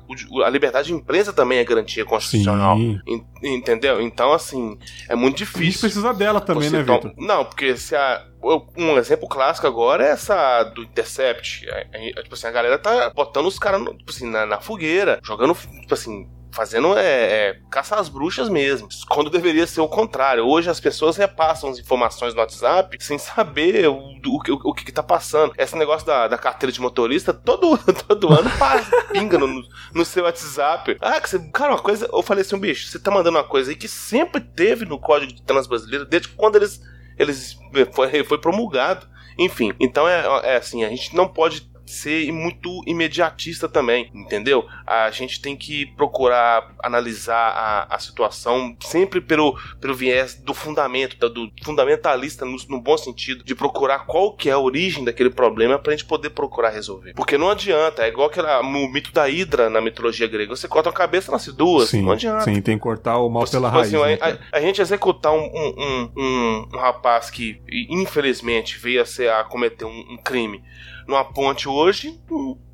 a 0.46 0.50
liberdade 0.50 0.88
de 0.88 0.94
imprensa 0.94 1.34
também 1.34 1.60
é 1.60 1.64
garantia 1.64 2.06
constitucional. 2.06 2.78
En- 2.78 3.26
entendeu? 3.44 4.02
Então, 4.02 4.32
assim, 4.34 4.78
é 5.10 5.16
muito 5.16 5.36
A 5.36 5.46
gente 5.46 5.48
difícil. 5.54 5.82
precisa 5.82 6.14
dela 6.14 6.40
também, 6.42 6.70
né, 6.70 6.80
Vitor? 6.82 7.14
Não, 7.18 7.46
porque 7.46 7.76
se 7.78 7.96
a. 7.96 8.26
Um 8.76 8.98
exemplo 8.98 9.28
clássico 9.28 9.68
agora 9.68 10.04
é 10.04 10.10
essa 10.12 10.64
do 10.64 10.82
Intercept. 10.82 11.64
É, 11.70 11.88
é, 11.94 12.24
tipo 12.24 12.34
assim, 12.34 12.48
a 12.48 12.52
galera 12.52 12.80
tá 12.80 13.12
botando 13.12 13.46
os 13.46 13.60
caras 13.60 13.80
tipo 13.98 14.10
assim, 14.10 14.28
na, 14.28 14.48
na 14.48 14.60
fogueira, 14.60 15.20
jogando, 15.24 15.54
tipo 15.54 15.94
assim. 15.94 16.28
Fazendo 16.52 16.98
é, 16.98 17.04
é, 17.04 17.60
caça 17.70 17.96
às 17.96 18.10
bruxas 18.10 18.50
mesmo. 18.50 18.88
Quando 19.10 19.30
deveria 19.30 19.66
ser 19.66 19.82
o 19.82 19.88
contrário. 19.88 20.46
Hoje 20.46 20.70
as 20.70 20.80
pessoas 20.80 21.18
repassam 21.18 21.70
as 21.70 21.80
informações 21.80 22.34
no 22.34 22.42
WhatsApp 22.42 22.98
sem 23.00 23.18
saber 23.18 23.88
o, 23.88 23.96
o, 23.96 24.42
o, 24.50 24.70
o 24.70 24.74
que, 24.74 24.86
que 24.86 24.92
tá 24.92 25.04
passando. 25.04 25.54
Esse 25.58 25.78
negócio 25.78 26.06
da, 26.06 26.28
da 26.28 26.38
carteira 26.38 26.72
de 26.72 26.82
motorista, 26.82 27.34
todo, 27.34 27.78
todo 28.08 28.34
ano 28.34 28.50
passa, 28.58 29.04
pinga 29.12 29.38
no, 29.38 29.64
no 29.94 30.06
seu 30.06 30.24
WhatsApp. 30.26 30.98
Ah, 31.00 31.20
que 31.22 31.30
você, 31.30 31.40
cara, 31.52 31.74
uma 31.74 31.80
coisa. 31.80 32.10
Eu 32.12 32.22
falei 32.22 32.42
assim, 32.42 32.60
bicho, 32.60 32.88
você 32.88 33.00
tá 33.00 33.12
mandando 33.12 33.38
uma 33.38 33.44
coisa 33.44 33.72
aí 33.72 33.76
que 33.76 33.88
sempre 33.88 34.42
teve 34.42 34.86
no 34.86 35.00
Código 35.00 35.34
de 35.34 35.42
Trânsito 35.44 35.70
Brasileiro, 35.70 36.06
desde 36.06 36.30
quando 36.30 36.58
eles 36.58 36.82
eles 37.18 37.58
foi, 37.94 38.24
foi 38.24 38.38
promulgado. 38.38 39.08
Enfim, 39.38 39.74
então 39.80 40.08
é, 40.08 40.24
é 40.44 40.58
assim, 40.58 40.84
a 40.84 40.90
gente 40.90 41.16
não 41.16 41.28
pode 41.28 41.71
ser 41.92 42.32
muito 42.32 42.82
imediatista 42.88 43.68
também, 43.68 44.10
entendeu? 44.14 44.66
A 44.86 45.12
gente 45.12 45.42
tem 45.42 45.56
que 45.56 45.86
procurar 45.96 46.74
analisar 46.84 47.36
a, 47.36 47.96
a 47.96 48.00
situação 48.00 48.76
sempre 48.82 49.20
pelo, 49.20 49.58
pelo 49.80 49.94
viés 49.94 50.36
do 50.36 50.54
fundamento, 50.54 51.18
do 51.30 51.52
fundamentalista 51.64 52.46
no, 52.46 52.58
no, 52.70 52.82
bom 52.82 52.98
sentido, 52.98 53.44
de 53.44 53.54
procurar 53.54 54.06
qual 54.06 54.36
que 54.36 54.50
é 54.50 54.54
a 54.54 54.60
origem 54.60 55.04
daquele 55.04 55.30
problema 55.30 55.78
pra 55.78 55.92
gente 55.92 56.06
poder 56.06 56.30
procurar 56.32 56.70
resolver. 56.70 57.14
Porque 57.14 57.38
não 57.38 57.50
adianta, 57.50 58.04
é 58.04 58.08
igual 58.08 58.28
aquela, 58.28 58.62
o 58.62 58.92
mito 58.92 59.12
da 59.12 59.30
hidra 59.30 59.70
na 59.70 59.82
mitologia 59.82 60.28
grega, 60.28 60.56
você 60.56 60.68
corta 60.68 60.90
a 60.90 60.94
cabeça, 60.94 61.32
nasce 61.32 61.52
duas, 61.52 61.90
sim, 61.90 62.02
não 62.02 62.12
adianta. 62.12 62.46
Sim, 62.46 62.62
tem 62.62 62.78
que 62.78 62.84
cortar 62.84 63.18
o 63.18 63.30
mal 63.30 63.46
você, 63.46 63.58
pela 63.58 63.70
tipo 63.70 63.82
assim, 63.82 63.98
raiz. 63.98 64.22
Assim, 64.22 64.32
né, 64.34 64.40
a, 64.52 64.58
a, 64.58 64.62
gente 64.62 64.82
executar 64.82 65.34
um, 65.34 65.44
um, 65.44 66.12
um, 66.18 66.68
um, 66.74 66.78
rapaz 66.78 67.30
que 67.30 67.62
infelizmente 67.90 68.78
veio 68.78 69.02
a, 69.02 69.06
ser, 69.06 69.30
a 69.30 69.44
cometer 69.44 69.86
um, 69.86 70.18
crime 70.24 70.64
numa 71.08 71.24
ponte 71.24 71.68
hoje, 71.68 72.20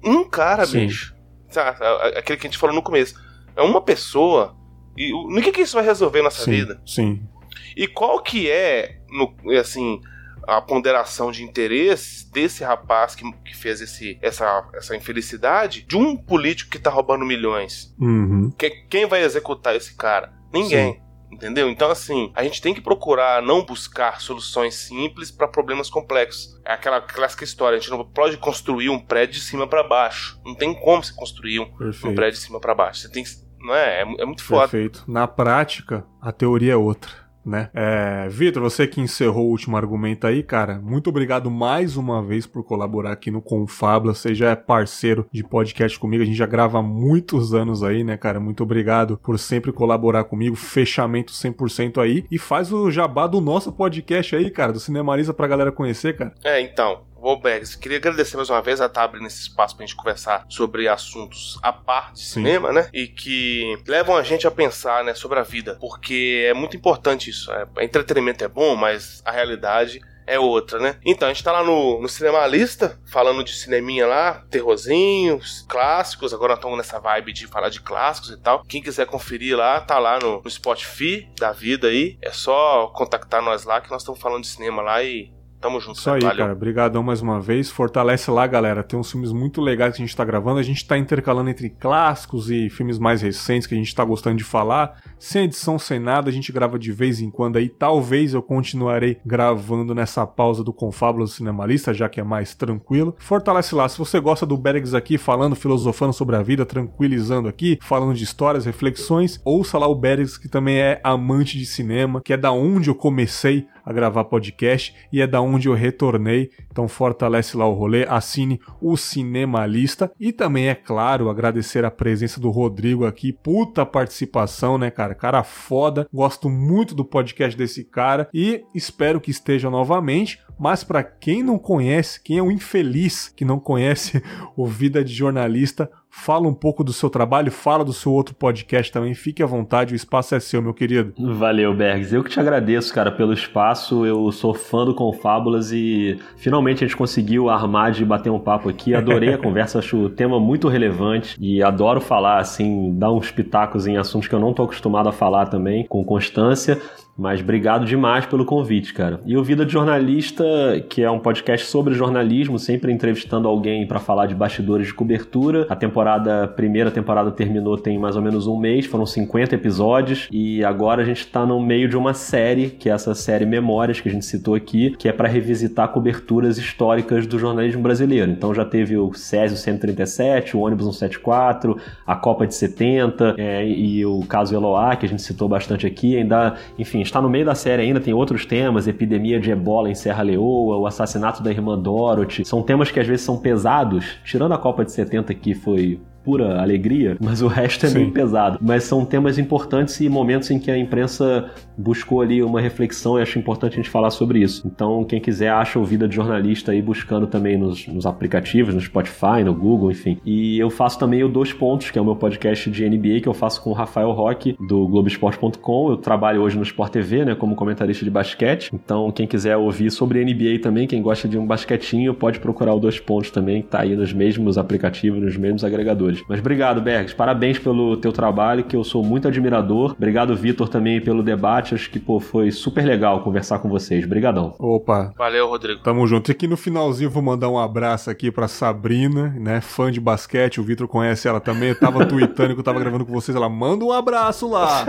um, 0.04 0.24
cara, 0.24 0.66
sim. 0.66 0.86
bicho. 0.88 1.16
Sabe, 1.50 1.78
aquele 2.18 2.38
que 2.38 2.48
a 2.48 2.50
gente 2.50 2.58
falou 2.58 2.76
no 2.76 2.82
começo. 2.82 3.16
É 3.56 3.62
uma 3.62 3.82
pessoa. 3.82 4.56
E 4.98 5.12
no 5.12 5.42
que, 5.42 5.52
que 5.52 5.62
isso 5.62 5.76
vai 5.76 5.86
resolver 5.86 6.20
na 6.20 6.26
nossa 6.26 6.44
sim, 6.44 6.52
vida? 6.52 6.82
Sim. 6.86 7.28
E 7.76 7.88
qual 7.88 8.22
que 8.22 8.50
é, 8.50 9.00
no, 9.10 9.34
assim, 9.58 10.02
a 10.48 10.62
ponderação 10.62 11.32
de 11.32 11.44
interesses 11.44 12.24
desse 12.24 12.64
rapaz 12.64 13.16
que, 13.16 13.30
que 13.44 13.56
fez 13.56 13.82
esse, 13.82 14.18
essa, 14.22 14.68
essa 14.74 14.96
infelicidade 14.96 15.84
de 15.84 15.96
um 15.96 16.16
político 16.16 16.72
que 16.72 16.80
tá 16.80 16.90
roubando 16.90 17.26
milhões? 17.26 17.94
Uhum. 18.00 18.52
Que, 18.58 18.70
quem 18.90 19.06
vai 19.06 19.24
executar 19.24 19.76
esse 19.76 19.96
cara? 19.96 20.34
Ninguém. 20.54 20.94
Sim. 20.94 21.07
Entendeu? 21.32 21.70
Então, 21.70 21.92
assim, 21.92 22.32
a 22.34 22.44
gente 22.44 22.62
tem 22.62 22.74
que 22.74 22.82
procurar 22.82 23.42
não 23.42 23.66
buscar 23.66 24.22
soluções 24.22 24.76
simples 24.76 25.30
para 25.30 25.48
problemas 25.48 25.90
complexos. 25.90 26.58
É 26.66 26.72
aquela 26.72 27.02
clássica 27.02 27.44
história: 27.44 27.78
a 27.78 27.80
gente 27.80 27.92
não 27.92 28.04
pode 28.06 28.38
construir 28.38 28.90
um 28.90 29.00
prédio 29.00 29.36
de 29.36 29.42
cima 29.42 29.68
para 29.68 29.84
baixo. 29.84 30.40
Não 30.46 30.56
tem 30.56 30.74
como 30.74 31.04
você 31.04 31.14
construir 31.14 31.60
um, 31.60 31.70
um 32.06 32.16
prédio 32.16 32.40
de 32.40 32.46
cima 32.46 32.60
para 32.60 32.74
baixo. 32.74 33.02
Você 33.02 33.12
tem 33.12 33.24
que. 33.24 33.30
Não 33.60 33.76
é? 33.76 34.02
É, 34.02 34.22
é 34.22 34.26
muito 34.26 34.44
foda. 34.44 34.68
Perfeito. 34.68 35.04
Na 35.08 35.28
prática, 35.28 36.06
a 36.22 36.32
teoria 36.32 36.74
é 36.74 36.78
outra 36.78 37.27
né? 37.48 37.70
É, 37.74 38.28
Vitor, 38.30 38.62
você 38.62 38.86
que 38.86 39.00
encerrou 39.00 39.48
o 39.48 39.52
último 39.52 39.78
argumento 39.78 40.28
aí, 40.28 40.44
cara, 40.44 40.80
muito 40.80 41.10
obrigado 41.10 41.50
mais 41.50 41.96
uma 41.96 42.22
vez 42.22 42.46
por 42.46 42.64
colaborar 42.64 43.14
aqui 43.14 43.32
no 43.32 43.42
Confabla. 43.42 44.14
Você 44.14 44.36
já 44.36 44.52
é 44.52 44.56
parceiro 44.56 45.26
de 45.32 45.44
podcast 45.44 45.98
comigo, 45.98 46.24
a 46.24 46.26
gente 46.26 46.38
já 46.38 46.46
grava 46.46 46.80
há 46.80 46.84
muitos 46.84 47.54
anos 47.54 47.84
aí, 47.84 48.04
né, 48.04 48.18
cara? 48.18 48.40
Muito 48.40 48.64
obrigado 48.64 49.18
por 49.18 49.40
sempre 49.40 49.72
colaborar 49.72 50.26
comigo. 50.26 50.56
Fechamento 50.56 51.32
100% 51.32 52.02
aí. 52.02 52.26
E 52.30 52.38
faz 52.38 52.72
o 52.72 52.92
jabá 52.92 53.28
do 53.28 53.40
nosso 53.40 53.72
podcast 53.72 54.36
aí, 54.36 54.50
cara, 54.50 54.74
do 54.74 54.80
Cinemariza 54.80 55.34
pra 55.34 55.48
galera 55.48 55.72
conhecer, 55.72 56.16
cara. 56.16 56.34
É, 56.44 56.60
então. 56.62 57.08
Wolbergs, 57.28 57.78
queria 57.78 57.98
agradecer 57.98 58.38
mais 58.38 58.50
uma 58.50 58.62
vez 58.62 58.80
a 58.80 58.86
estar 58.86 59.04
abrindo 59.04 59.28
esse 59.28 59.42
espaço 59.42 59.76
pra 59.76 59.86
gente 59.86 59.98
conversar 59.98 60.46
sobre 60.48 60.88
assuntos 60.88 61.60
à 61.62 61.74
parte 61.74 62.14
de 62.14 62.22
cinema, 62.22 62.72
né? 62.72 62.90
E 62.94 63.06
que 63.06 63.78
levam 63.86 64.16
a 64.16 64.24
gente 64.24 64.48
a 64.48 64.52
pensar, 64.52 65.04
né, 65.04 65.14
sobre 65.14 65.38
a 65.38 65.44
vida. 65.44 65.78
Porque 65.82 66.46
é 66.48 66.54
muito 66.54 66.78
importante 66.78 67.30
isso. 67.30 67.52
É, 67.52 67.68
entretenimento 67.84 68.46
é 68.46 68.48
bom, 68.48 68.78
mas 68.78 69.22
a 69.26 69.32
realidade 69.32 70.00
é 70.26 70.40
outra, 70.40 70.80
né? 70.80 71.00
Então, 71.06 71.28
a 71.28 71.34
gente 71.34 71.44
tá 71.44 71.52
lá 71.52 71.64
no, 71.64 72.02
no 72.02 72.08
Cinemalista, 72.08 73.00
falando 73.06 73.44
de 73.44 73.54
cineminha 73.54 74.06
lá, 74.06 74.46
terrorzinhos, 74.50 75.66
clássicos. 75.70 76.34
Agora 76.34 76.50
nós 76.50 76.60
estamos 76.60 76.78
nessa 76.78 77.00
vibe 77.00 77.34
de 77.34 77.48
falar 77.48 77.70
de 77.70 77.82
clássicos 77.82 78.32
e 78.32 78.38
tal. 78.38 78.64
Quem 78.64 78.82
quiser 78.82 79.06
conferir 79.06 79.58
lá, 79.58 79.80
tá 79.80 79.98
lá 80.00 80.20
no, 80.20 80.42
no 80.42 80.50
Spotify 80.50 81.30
da 81.40 81.52
vida 81.52 81.88
aí. 81.88 82.18
É 82.22 82.32
só 82.32 82.88
contactar 82.88 83.42
nós 83.42 83.64
lá 83.64 83.82
que 83.82 83.90
nós 83.90 84.02
estamos 84.02 84.20
falando 84.20 84.44
de 84.44 84.50
cinema 84.50 84.82
lá 84.82 85.02
e 85.02 85.32
Tamo 85.60 85.80
junto. 85.80 85.98
Isso 85.98 86.10
aí, 86.10 86.22
Valeu. 86.22 86.38
cara. 86.38 86.54
Obrigadão 86.54 87.02
mais 87.02 87.22
uma 87.22 87.40
vez. 87.40 87.70
Fortalece 87.72 88.30
lá, 88.30 88.46
galera. 88.46 88.84
Tem 88.84 89.00
uns 89.00 89.12
filmes 89.12 89.32
muito 89.32 89.60
legais 89.60 89.96
que 89.96 90.02
a 90.02 90.06
gente 90.06 90.16
tá 90.16 90.24
gravando. 90.24 90.60
A 90.60 90.64
gente 90.64 90.86
tá 90.86 90.98
intercalando 90.98 91.50
entre 91.50 91.70
clássicos 91.70 92.52
e 92.52 92.70
filmes 92.70 93.00
mais 93.00 93.22
recentes 93.22 93.68
que 93.68 93.74
a 93.74 93.78
gente 93.78 93.94
tá 93.94 94.04
gostando 94.04 94.38
de 94.38 94.44
falar. 94.44 95.02
Sem 95.18 95.46
edição, 95.46 95.80
sem 95.80 96.00
nada. 96.00 96.30
A 96.30 96.34
gente 96.34 96.52
grava 96.52 96.78
de 96.78 96.92
vez 96.92 97.20
em 97.20 97.32
quando 97.32 97.58
aí. 97.58 97.70
Talvez 97.70 98.34
eu 98.34 98.42
continuarei 98.42 99.20
gravando 99.26 99.96
nessa 99.96 100.28
pausa 100.28 100.64
do 100.64 100.72
Confábulas 100.72 101.32
do 101.32 101.36
Cinemalista, 101.36 101.94
já 101.94 102.08
que 102.08 102.20
é 102.20 102.24
mais 102.24 102.54
tranquilo. 102.54 103.16
Fortalece 103.18 103.74
lá. 103.74 103.90
Se 103.90 103.98
você 103.98 104.20
gosta 104.20 104.46
do 104.46 104.58
Bergs 104.58 104.96
aqui 104.96 105.18
falando, 105.18 105.56
filosofando 105.56 106.14
sobre 106.14 106.36
a 106.36 106.44
vida, 106.44 106.66
tranquilizando 106.66 107.48
aqui, 107.48 107.80
falando 107.82 108.14
de 108.14 108.24
histórias, 108.24 108.66
reflexões, 108.66 109.42
ouça 109.44 109.78
lá 109.78 109.88
o 109.88 109.96
Bergs, 109.96 110.40
que 110.40 110.48
também 110.48 110.78
é 110.78 111.02
amante 111.04 111.58
de 111.58 111.66
cinema, 111.66 112.22
que 112.22 112.34
é 112.34 112.38
da 112.38 112.52
onde 112.52 112.90
eu 112.90 112.96
comecei 112.96 113.68
a 113.88 113.94
gravar 113.94 114.26
podcast 114.26 114.94
e 115.14 115.22
é 115.22 115.26
da 115.26 115.40
onde 115.40 115.70
eu 115.70 115.74
retornei. 115.74 116.52
Então 116.70 116.90
fortalece 116.90 117.56
lá 117.56 117.66
o 117.66 117.74
rolê, 117.74 118.06
assine 118.06 118.60
o 118.82 118.98
Cinemalista 118.98 120.12
e 120.20 120.34
também 120.34 120.68
é 120.68 120.76
claro 120.76 121.30
agradecer 121.30 121.86
a 121.86 121.92
presença 121.92 122.38
do 122.38 122.50
Rodrigo 122.50 123.06
aqui, 123.06 123.32
puta 123.32 123.86
participação, 123.86 124.78
né, 124.78 124.92
cara? 124.92 125.16
Cara 125.16 125.42
foda. 125.42 126.06
Gosto 126.14 126.50
muito 126.50 126.94
do 126.94 127.06
podcast 127.06 127.58
desse 127.58 127.86
cara 127.86 128.28
e 128.34 128.66
espero 128.76 129.22
que 129.22 129.32
esteja 129.32 129.70
novamente. 129.70 130.38
Mas 130.60 130.84
para 130.84 131.04
quem 131.04 131.42
não 131.42 131.58
conhece, 131.58 132.22
quem 132.22 132.40
é 132.40 132.42
o 132.42 132.52
infeliz 132.52 133.32
que 133.34 133.46
não 133.46 133.60
conhece 133.60 134.22
o 134.58 134.66
Vida 134.66 135.04
de 135.04 135.14
Jornalista, 135.14 135.90
fala 136.18 136.48
um 136.48 136.54
pouco 136.54 136.84
do 136.84 136.92
seu 136.92 137.10
trabalho, 137.10 137.52
fala 137.52 137.86
do 137.86 137.94
seu 137.94 138.12
outro 138.12 138.36
podcast 138.36 138.92
também. 138.92 139.14
Fique 139.14 139.44
à 139.44 139.46
vontade, 139.46 139.94
o 139.94 139.96
espaço 139.96 140.36
é 140.36 140.40
seu, 140.40 140.62
meu 140.62 140.74
querido. 140.74 141.14
Valeu, 141.18 141.74
Bergs. 141.74 142.14
Eu 142.14 142.24
que 142.24 142.30
te 142.30 142.40
agradeço, 142.40 142.94
cara, 142.94 143.12
pelo 143.12 143.32
espaço. 143.32 144.06
Eu 144.06 144.30
sou 144.32 144.54
fã 144.54 144.84
do 144.84 144.94
Confábulas 144.94 145.72
e 145.72 146.20
finalmente 146.36 146.84
a 146.84 146.88
gente 146.88 146.98
conseguiu 146.98 147.50
armar 147.50 147.92
de 147.92 148.04
bater 148.04 148.30
um 148.30 148.40
papo 148.40 148.68
aqui. 148.68 148.94
Adorei 148.94 149.34
a 149.34 149.38
conversa, 149.40 149.80
acho 149.80 149.98
o 149.98 150.10
tema 150.10 150.40
muito 150.40 150.68
relevante 150.68 151.38
e 151.40 151.62
adoro 151.64 152.02
falar, 152.02 152.40
assim, 152.40 152.92
dar 152.98 153.12
uns 153.12 153.32
pitacos 153.32 153.88
em 153.88 153.96
assuntos 153.98 154.28
que 154.28 154.36
eu 154.36 154.40
não 154.40 154.54
tô 154.54 154.64
acostumado 154.64 155.08
a 155.08 155.14
falar 155.14 155.46
também, 155.46 155.86
com 155.86 156.04
constância. 156.04 156.82
Mas 157.18 157.42
obrigado 157.42 157.84
demais 157.84 158.28
pelo 158.28 158.46
convite, 158.46 158.94
cara. 158.94 159.20
E 159.26 159.36
o 159.36 159.44
Vida 159.44 159.66
de 159.66 159.74
Jornalista, 159.74 160.46
que 160.88 161.02
é 161.02 161.10
um 161.10 161.18
podcast 161.18 161.66
sobre 161.66 161.96
jornalismo, 161.96 162.60
sempre 162.60 162.92
entrevistando 162.92 163.48
alguém 163.48 163.88
para 163.88 164.00
falar 164.00 164.28
de 164.28 164.36
bastidores 164.36 164.88
de 164.88 164.94
cobertura. 164.94 165.66
A 165.68 165.76
temporada, 165.76 166.48
primeira 166.48 166.92
temporada 166.92 167.32
terminou 167.32 167.76
tem 167.76 167.98
mais 167.98 168.16
ou 168.16 168.22
menos 168.22 168.46
um 168.46 168.56
mês, 168.56 168.86
foram 168.86 169.06
50 169.06 169.56
episódios 169.56 170.28
e 170.32 170.64
agora 170.64 171.02
a 171.02 171.06
gente 171.06 171.22
está 171.22 171.44
no 171.44 171.60
meio 171.60 171.90
de 171.90 171.98
uma 171.98 172.14
série, 172.14 172.70
que 172.70 172.88
é 172.88 172.94
essa 172.94 173.16
série 173.16 173.48
Memórias 173.48 174.00
que 174.00 174.10
a 174.10 174.12
gente 174.12 174.26
citou 174.26 174.54
aqui, 174.54 174.92
que 174.98 175.10
é 175.10 175.12
para 175.12 175.28
revisitar 175.28 175.88
coberturas 175.88 176.58
históricas 176.60 177.26
do 177.26 177.40
jornalismo 177.40 177.82
brasileiro. 177.82 178.30
Então 178.30 178.54
já 178.54 178.64
teve 178.64 178.96
o 178.96 179.12
Césio 179.14 179.58
137, 179.58 180.56
o 180.56 180.60
ônibus 180.60 180.86
174, 180.86 181.78
a 182.06 182.16
Copa 182.16 182.46
de 182.46 182.54
70 182.54 183.36
é, 183.38 183.68
e 183.68 184.06
o 184.06 184.20
caso 184.28 184.54
Eloá, 184.54 184.96
que 184.96 185.06
a 185.06 185.10
gente 185.10 185.22
citou 185.24 185.50
bastante 185.50 185.88
aqui, 185.88 186.16
ainda, 186.16 186.56
enfim, 186.78 187.02
está 187.08 187.22
no 187.22 187.30
meio 187.30 187.46
da 187.46 187.56
série 187.56 187.82
ainda, 187.82 188.00
tem 188.00 188.14
outros 188.14 188.46
temas, 188.46 188.88
epidemia 188.88 189.40
de 189.40 189.52
ebola 189.52 189.90
em 189.90 189.96
Serra 189.96 190.24
Leoa, 190.24 190.78
o 190.78 190.86
assassinato 190.86 191.42
da 191.42 191.50
irmã 191.50 191.78
Dorothy. 191.78 192.46
São 192.46 192.62
temas 192.62 192.92
que 192.92 193.00
às 193.00 193.08
vezes 193.08 193.26
são 193.26 193.38
pesados, 193.38 194.20
tirando 194.24 194.54
a 194.54 194.58
Copa 194.58 194.86
de 194.86 194.92
70 194.92 195.34
que 195.34 195.56
foi 195.56 196.00
pura 196.28 196.62
alegria, 196.62 197.16
mas 197.22 197.42
o 197.42 197.48
resto 197.48 197.86
é 197.86 197.90
Sim. 197.90 198.00
meio 198.00 198.12
pesado. 198.12 198.60
Mas 198.62 198.84
são 198.84 199.06
temas 199.06 199.40
importantes 199.40 200.02
e 200.02 200.10
momentos 200.10 200.52
em 200.52 200.60
que 200.60 200.70
a 200.70 200.78
imprensa 200.78 201.50
buscou 201.78 202.20
ali 202.20 202.44
uma 202.44 202.60
reflexão 202.60 203.18
e 203.18 203.22
acho 203.22 203.40
importante 203.40 203.74
a 203.74 203.76
gente 203.78 203.90
falar 203.90 204.10
sobre 204.10 204.40
isso. 204.40 204.68
Então, 204.68 205.06
quem 205.06 205.22
quiser, 205.22 205.50
acha 205.50 205.80
o 205.80 205.86
Vida 205.86 206.06
de 206.06 206.14
Jornalista 206.14 206.74
aí 206.74 206.82
buscando 206.82 207.28
também 207.28 207.58
nos, 207.58 207.88
nos 207.88 208.06
aplicativos, 208.06 208.76
no 208.76 208.82
Spotify, 208.82 209.42
no 209.46 209.54
Google, 209.54 209.90
enfim. 209.90 210.18
E 210.26 210.60
eu 210.60 210.70
faço 210.70 211.00
também 211.00 211.24
o 211.24 211.30
Dois 211.30 211.54
Pontos, 211.54 211.92
que 211.92 211.98
é 211.98 212.02
o 212.02 212.06
meu 212.06 212.16
podcast 212.18 212.70
de 212.70 212.90
NBA 212.90 213.22
que 213.22 213.28
eu 213.28 213.34
faço 213.34 213.62
com 213.64 213.70
o 213.70 213.74
Rafael 213.74 214.12
Roque, 214.12 214.58
do 214.68 214.86
Globoesporte.com. 214.86 215.92
Eu 215.92 215.96
trabalho 215.96 216.42
hoje 216.42 216.58
no 216.58 216.64
Sport 216.64 216.92
TV, 216.92 217.24
né, 217.24 217.36
como 217.36 217.56
comentarista 217.56 218.04
de 218.04 218.12
basquete. 218.12 218.70
Então, 218.74 219.10
quem 219.14 219.26
quiser 219.26 219.56
ouvir 219.56 219.92
sobre 219.92 220.26
NBA 220.26 220.60
também, 220.62 220.88
quem 220.88 221.02
gosta 221.02 221.26
de 221.26 221.38
um 221.38 221.48
basquetinho, 221.48 222.14
pode 222.14 222.42
procurar 222.42 222.74
o 222.74 222.80
Dois 222.82 223.00
Pontos 223.00 223.32
também, 223.32 223.62
que 223.62 223.70
tá 223.70 223.80
aí 223.80 223.96
nos 223.96 224.12
mesmos 224.12 224.58
aplicativos, 224.58 225.22
nos 225.22 225.38
mesmos 225.38 225.64
agregadores. 225.64 226.17
Mas 226.28 226.40
obrigado, 226.40 226.82
Bergs. 226.82 227.14
Parabéns 227.16 227.58
pelo 227.60 227.98
teu 227.98 228.12
trabalho, 228.12 228.64
que 228.64 228.76
eu 228.76 228.84
sou 228.84 229.04
muito 229.04 229.28
admirador. 229.28 229.92
Obrigado, 229.98 230.36
Vitor, 230.36 230.68
também 230.70 231.02
pelo 231.02 231.24
debate. 231.24 231.76
Acho 231.76 231.90
que, 231.90 232.00
pô, 232.00 232.20
foi 232.20 232.52
super 232.52 232.86
legal 232.86 233.22
conversar 233.22 233.60
com 233.60 233.70
vocês. 233.70 234.06
Obrigadão. 234.06 234.54
Opa. 234.60 235.14
Valeu, 235.18 235.48
Rodrigo. 235.48 235.82
Tamo 235.84 236.06
junto. 236.08 236.30
E 236.30 236.34
aqui 236.34 236.48
no 236.48 236.58
finalzinho 236.58 237.10
vou 237.10 237.22
mandar 237.24 237.50
um 237.50 237.58
abraço 237.60 238.10
aqui 238.10 238.32
pra 238.32 238.48
Sabrina, 238.48 239.34
né? 239.40 239.62
Fã 239.62 239.92
de 239.92 240.00
basquete. 240.00 240.60
O 240.60 240.64
Vitor 240.64 240.88
conhece 240.88 241.28
ela 241.28 241.40
também. 241.40 241.70
Eu 241.70 241.80
tava 241.80 242.06
tweetando 242.06 242.54
que 242.54 242.60
eu 242.60 242.64
tava 242.64 242.80
gravando 242.80 243.06
com 243.06 243.12
vocês. 243.14 243.36
Ela 243.36 243.50
manda 243.50 243.84
um 243.86 243.92
abraço 243.92 244.48
lá. 244.50 244.86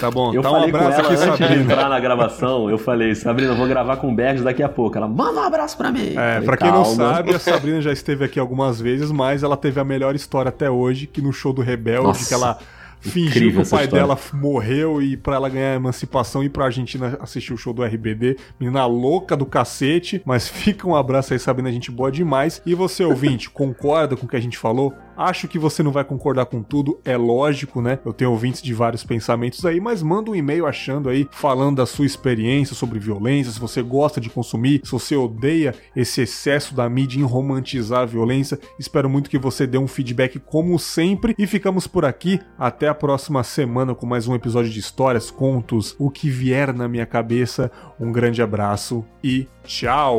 Tá 0.00 0.10
bom. 0.10 0.34
Eu 0.34 0.42
tá 0.42 0.50
falei 0.50 0.72
um 0.72 0.76
abraço 0.76 0.86
com 0.86 0.92
ela 0.92 1.12
aqui, 1.12 1.12
antes 1.14 1.38
Sabrina. 1.38 1.56
de 1.56 1.62
entrar 1.62 1.88
na 1.88 2.00
gravação. 2.00 2.70
Eu 2.70 2.78
falei, 2.78 3.14
Sabrina, 3.14 3.52
eu 3.52 3.56
vou 3.56 3.66
gravar 3.66 3.96
com 3.96 4.10
o 4.10 4.14
Bergs 4.14 4.42
daqui 4.44 4.62
a 4.62 4.68
pouco. 4.68 4.96
Ela, 4.96 5.08
manda 5.08 5.40
um 5.40 5.44
abraço 5.44 5.76
pra 5.76 5.90
mim. 5.90 6.10
É, 6.12 6.14
falei, 6.14 6.42
pra 6.42 6.56
quem 6.56 6.70
não 6.70 6.82
"Calma." 6.82 7.14
sabe, 7.14 7.34
a 7.34 7.38
Sabrina 7.40 7.80
já 7.80 7.92
esteve 7.92 8.24
aqui 8.24 8.38
algumas 8.38 8.80
vezes, 8.80 9.10
mas 9.10 9.42
ela 9.42 9.56
teve 9.56 9.80
a 9.80 9.84
melhor 9.84 10.14
história 10.14 10.48
até 10.48 10.70
hoje, 10.72 11.06
que 11.06 11.20
no 11.20 11.32
show 11.32 11.52
do 11.52 11.62
Rebelde, 11.62 12.08
Nossa. 12.08 12.28
que 12.28 12.34
ela 12.34 12.58
fingiu 13.02 13.50
que 13.50 13.58
o 13.58 13.68
pai 13.68 13.88
dela 13.88 14.16
morreu 14.32 15.02
e 15.02 15.16
para 15.16 15.34
ela 15.34 15.48
ganhar 15.48 15.72
a 15.72 15.74
emancipação 15.74 16.42
ir 16.42 16.50
pra 16.50 16.66
Argentina 16.66 17.18
assistir 17.20 17.52
o 17.52 17.56
show 17.56 17.72
do 17.72 17.82
RBD. 17.82 18.36
Menina 18.60 18.86
louca 18.86 19.36
do 19.36 19.44
cacete, 19.44 20.22
mas 20.24 20.46
fica 20.48 20.86
um 20.86 20.94
abraço 20.94 21.32
aí, 21.32 21.38
sabendo 21.38 21.68
a 21.68 21.72
gente 21.72 21.90
boa 21.90 22.10
demais. 22.10 22.62
E 22.64 22.74
você, 22.74 23.04
ouvinte, 23.04 23.50
concorda 23.50 24.16
com 24.16 24.26
o 24.26 24.28
que 24.28 24.36
a 24.36 24.40
gente 24.40 24.56
falou? 24.56 24.94
Acho 25.16 25.48
que 25.48 25.58
você 25.58 25.82
não 25.82 25.92
vai 25.92 26.04
concordar 26.04 26.46
com 26.46 26.62
tudo, 26.62 27.00
é 27.04 27.16
lógico, 27.16 27.80
né? 27.80 27.98
Eu 28.04 28.12
tenho 28.12 28.30
ouvintes 28.30 28.62
de 28.62 28.72
vários 28.72 29.04
pensamentos 29.04 29.64
aí, 29.64 29.80
mas 29.80 30.02
manda 30.02 30.30
um 30.30 30.34
e-mail 30.34 30.66
achando 30.66 31.08
aí, 31.08 31.28
falando 31.30 31.76
da 31.76 31.86
sua 31.86 32.06
experiência 32.06 32.74
sobre 32.74 32.98
violência, 32.98 33.52
se 33.52 33.60
você 33.60 33.82
gosta 33.82 34.20
de 34.20 34.30
consumir, 34.30 34.80
se 34.84 34.90
você 34.90 35.16
odeia 35.16 35.74
esse 35.94 36.22
excesso 36.22 36.74
da 36.74 36.88
mídia 36.88 37.20
em 37.20 37.24
romantizar 37.24 38.00
a 38.00 38.06
violência. 38.06 38.58
Espero 38.78 39.08
muito 39.08 39.30
que 39.30 39.38
você 39.38 39.66
dê 39.66 39.78
um 39.78 39.88
feedback 39.88 40.38
como 40.38 40.78
sempre 40.78 41.34
e 41.38 41.46
ficamos 41.46 41.86
por 41.86 42.04
aqui. 42.04 42.40
Até 42.58 42.88
a 42.88 42.94
próxima 42.94 43.42
semana 43.42 43.94
com 43.94 44.06
mais 44.06 44.26
um 44.26 44.34
episódio 44.34 44.70
de 44.70 44.80
histórias, 44.80 45.30
contos, 45.30 45.94
o 45.98 46.10
que 46.10 46.30
vier 46.30 46.72
na 46.72 46.88
minha 46.88 47.06
cabeça. 47.06 47.70
Um 47.98 48.10
grande 48.12 48.42
abraço 48.42 49.04
e 49.22 49.46
tchau! 49.64 50.18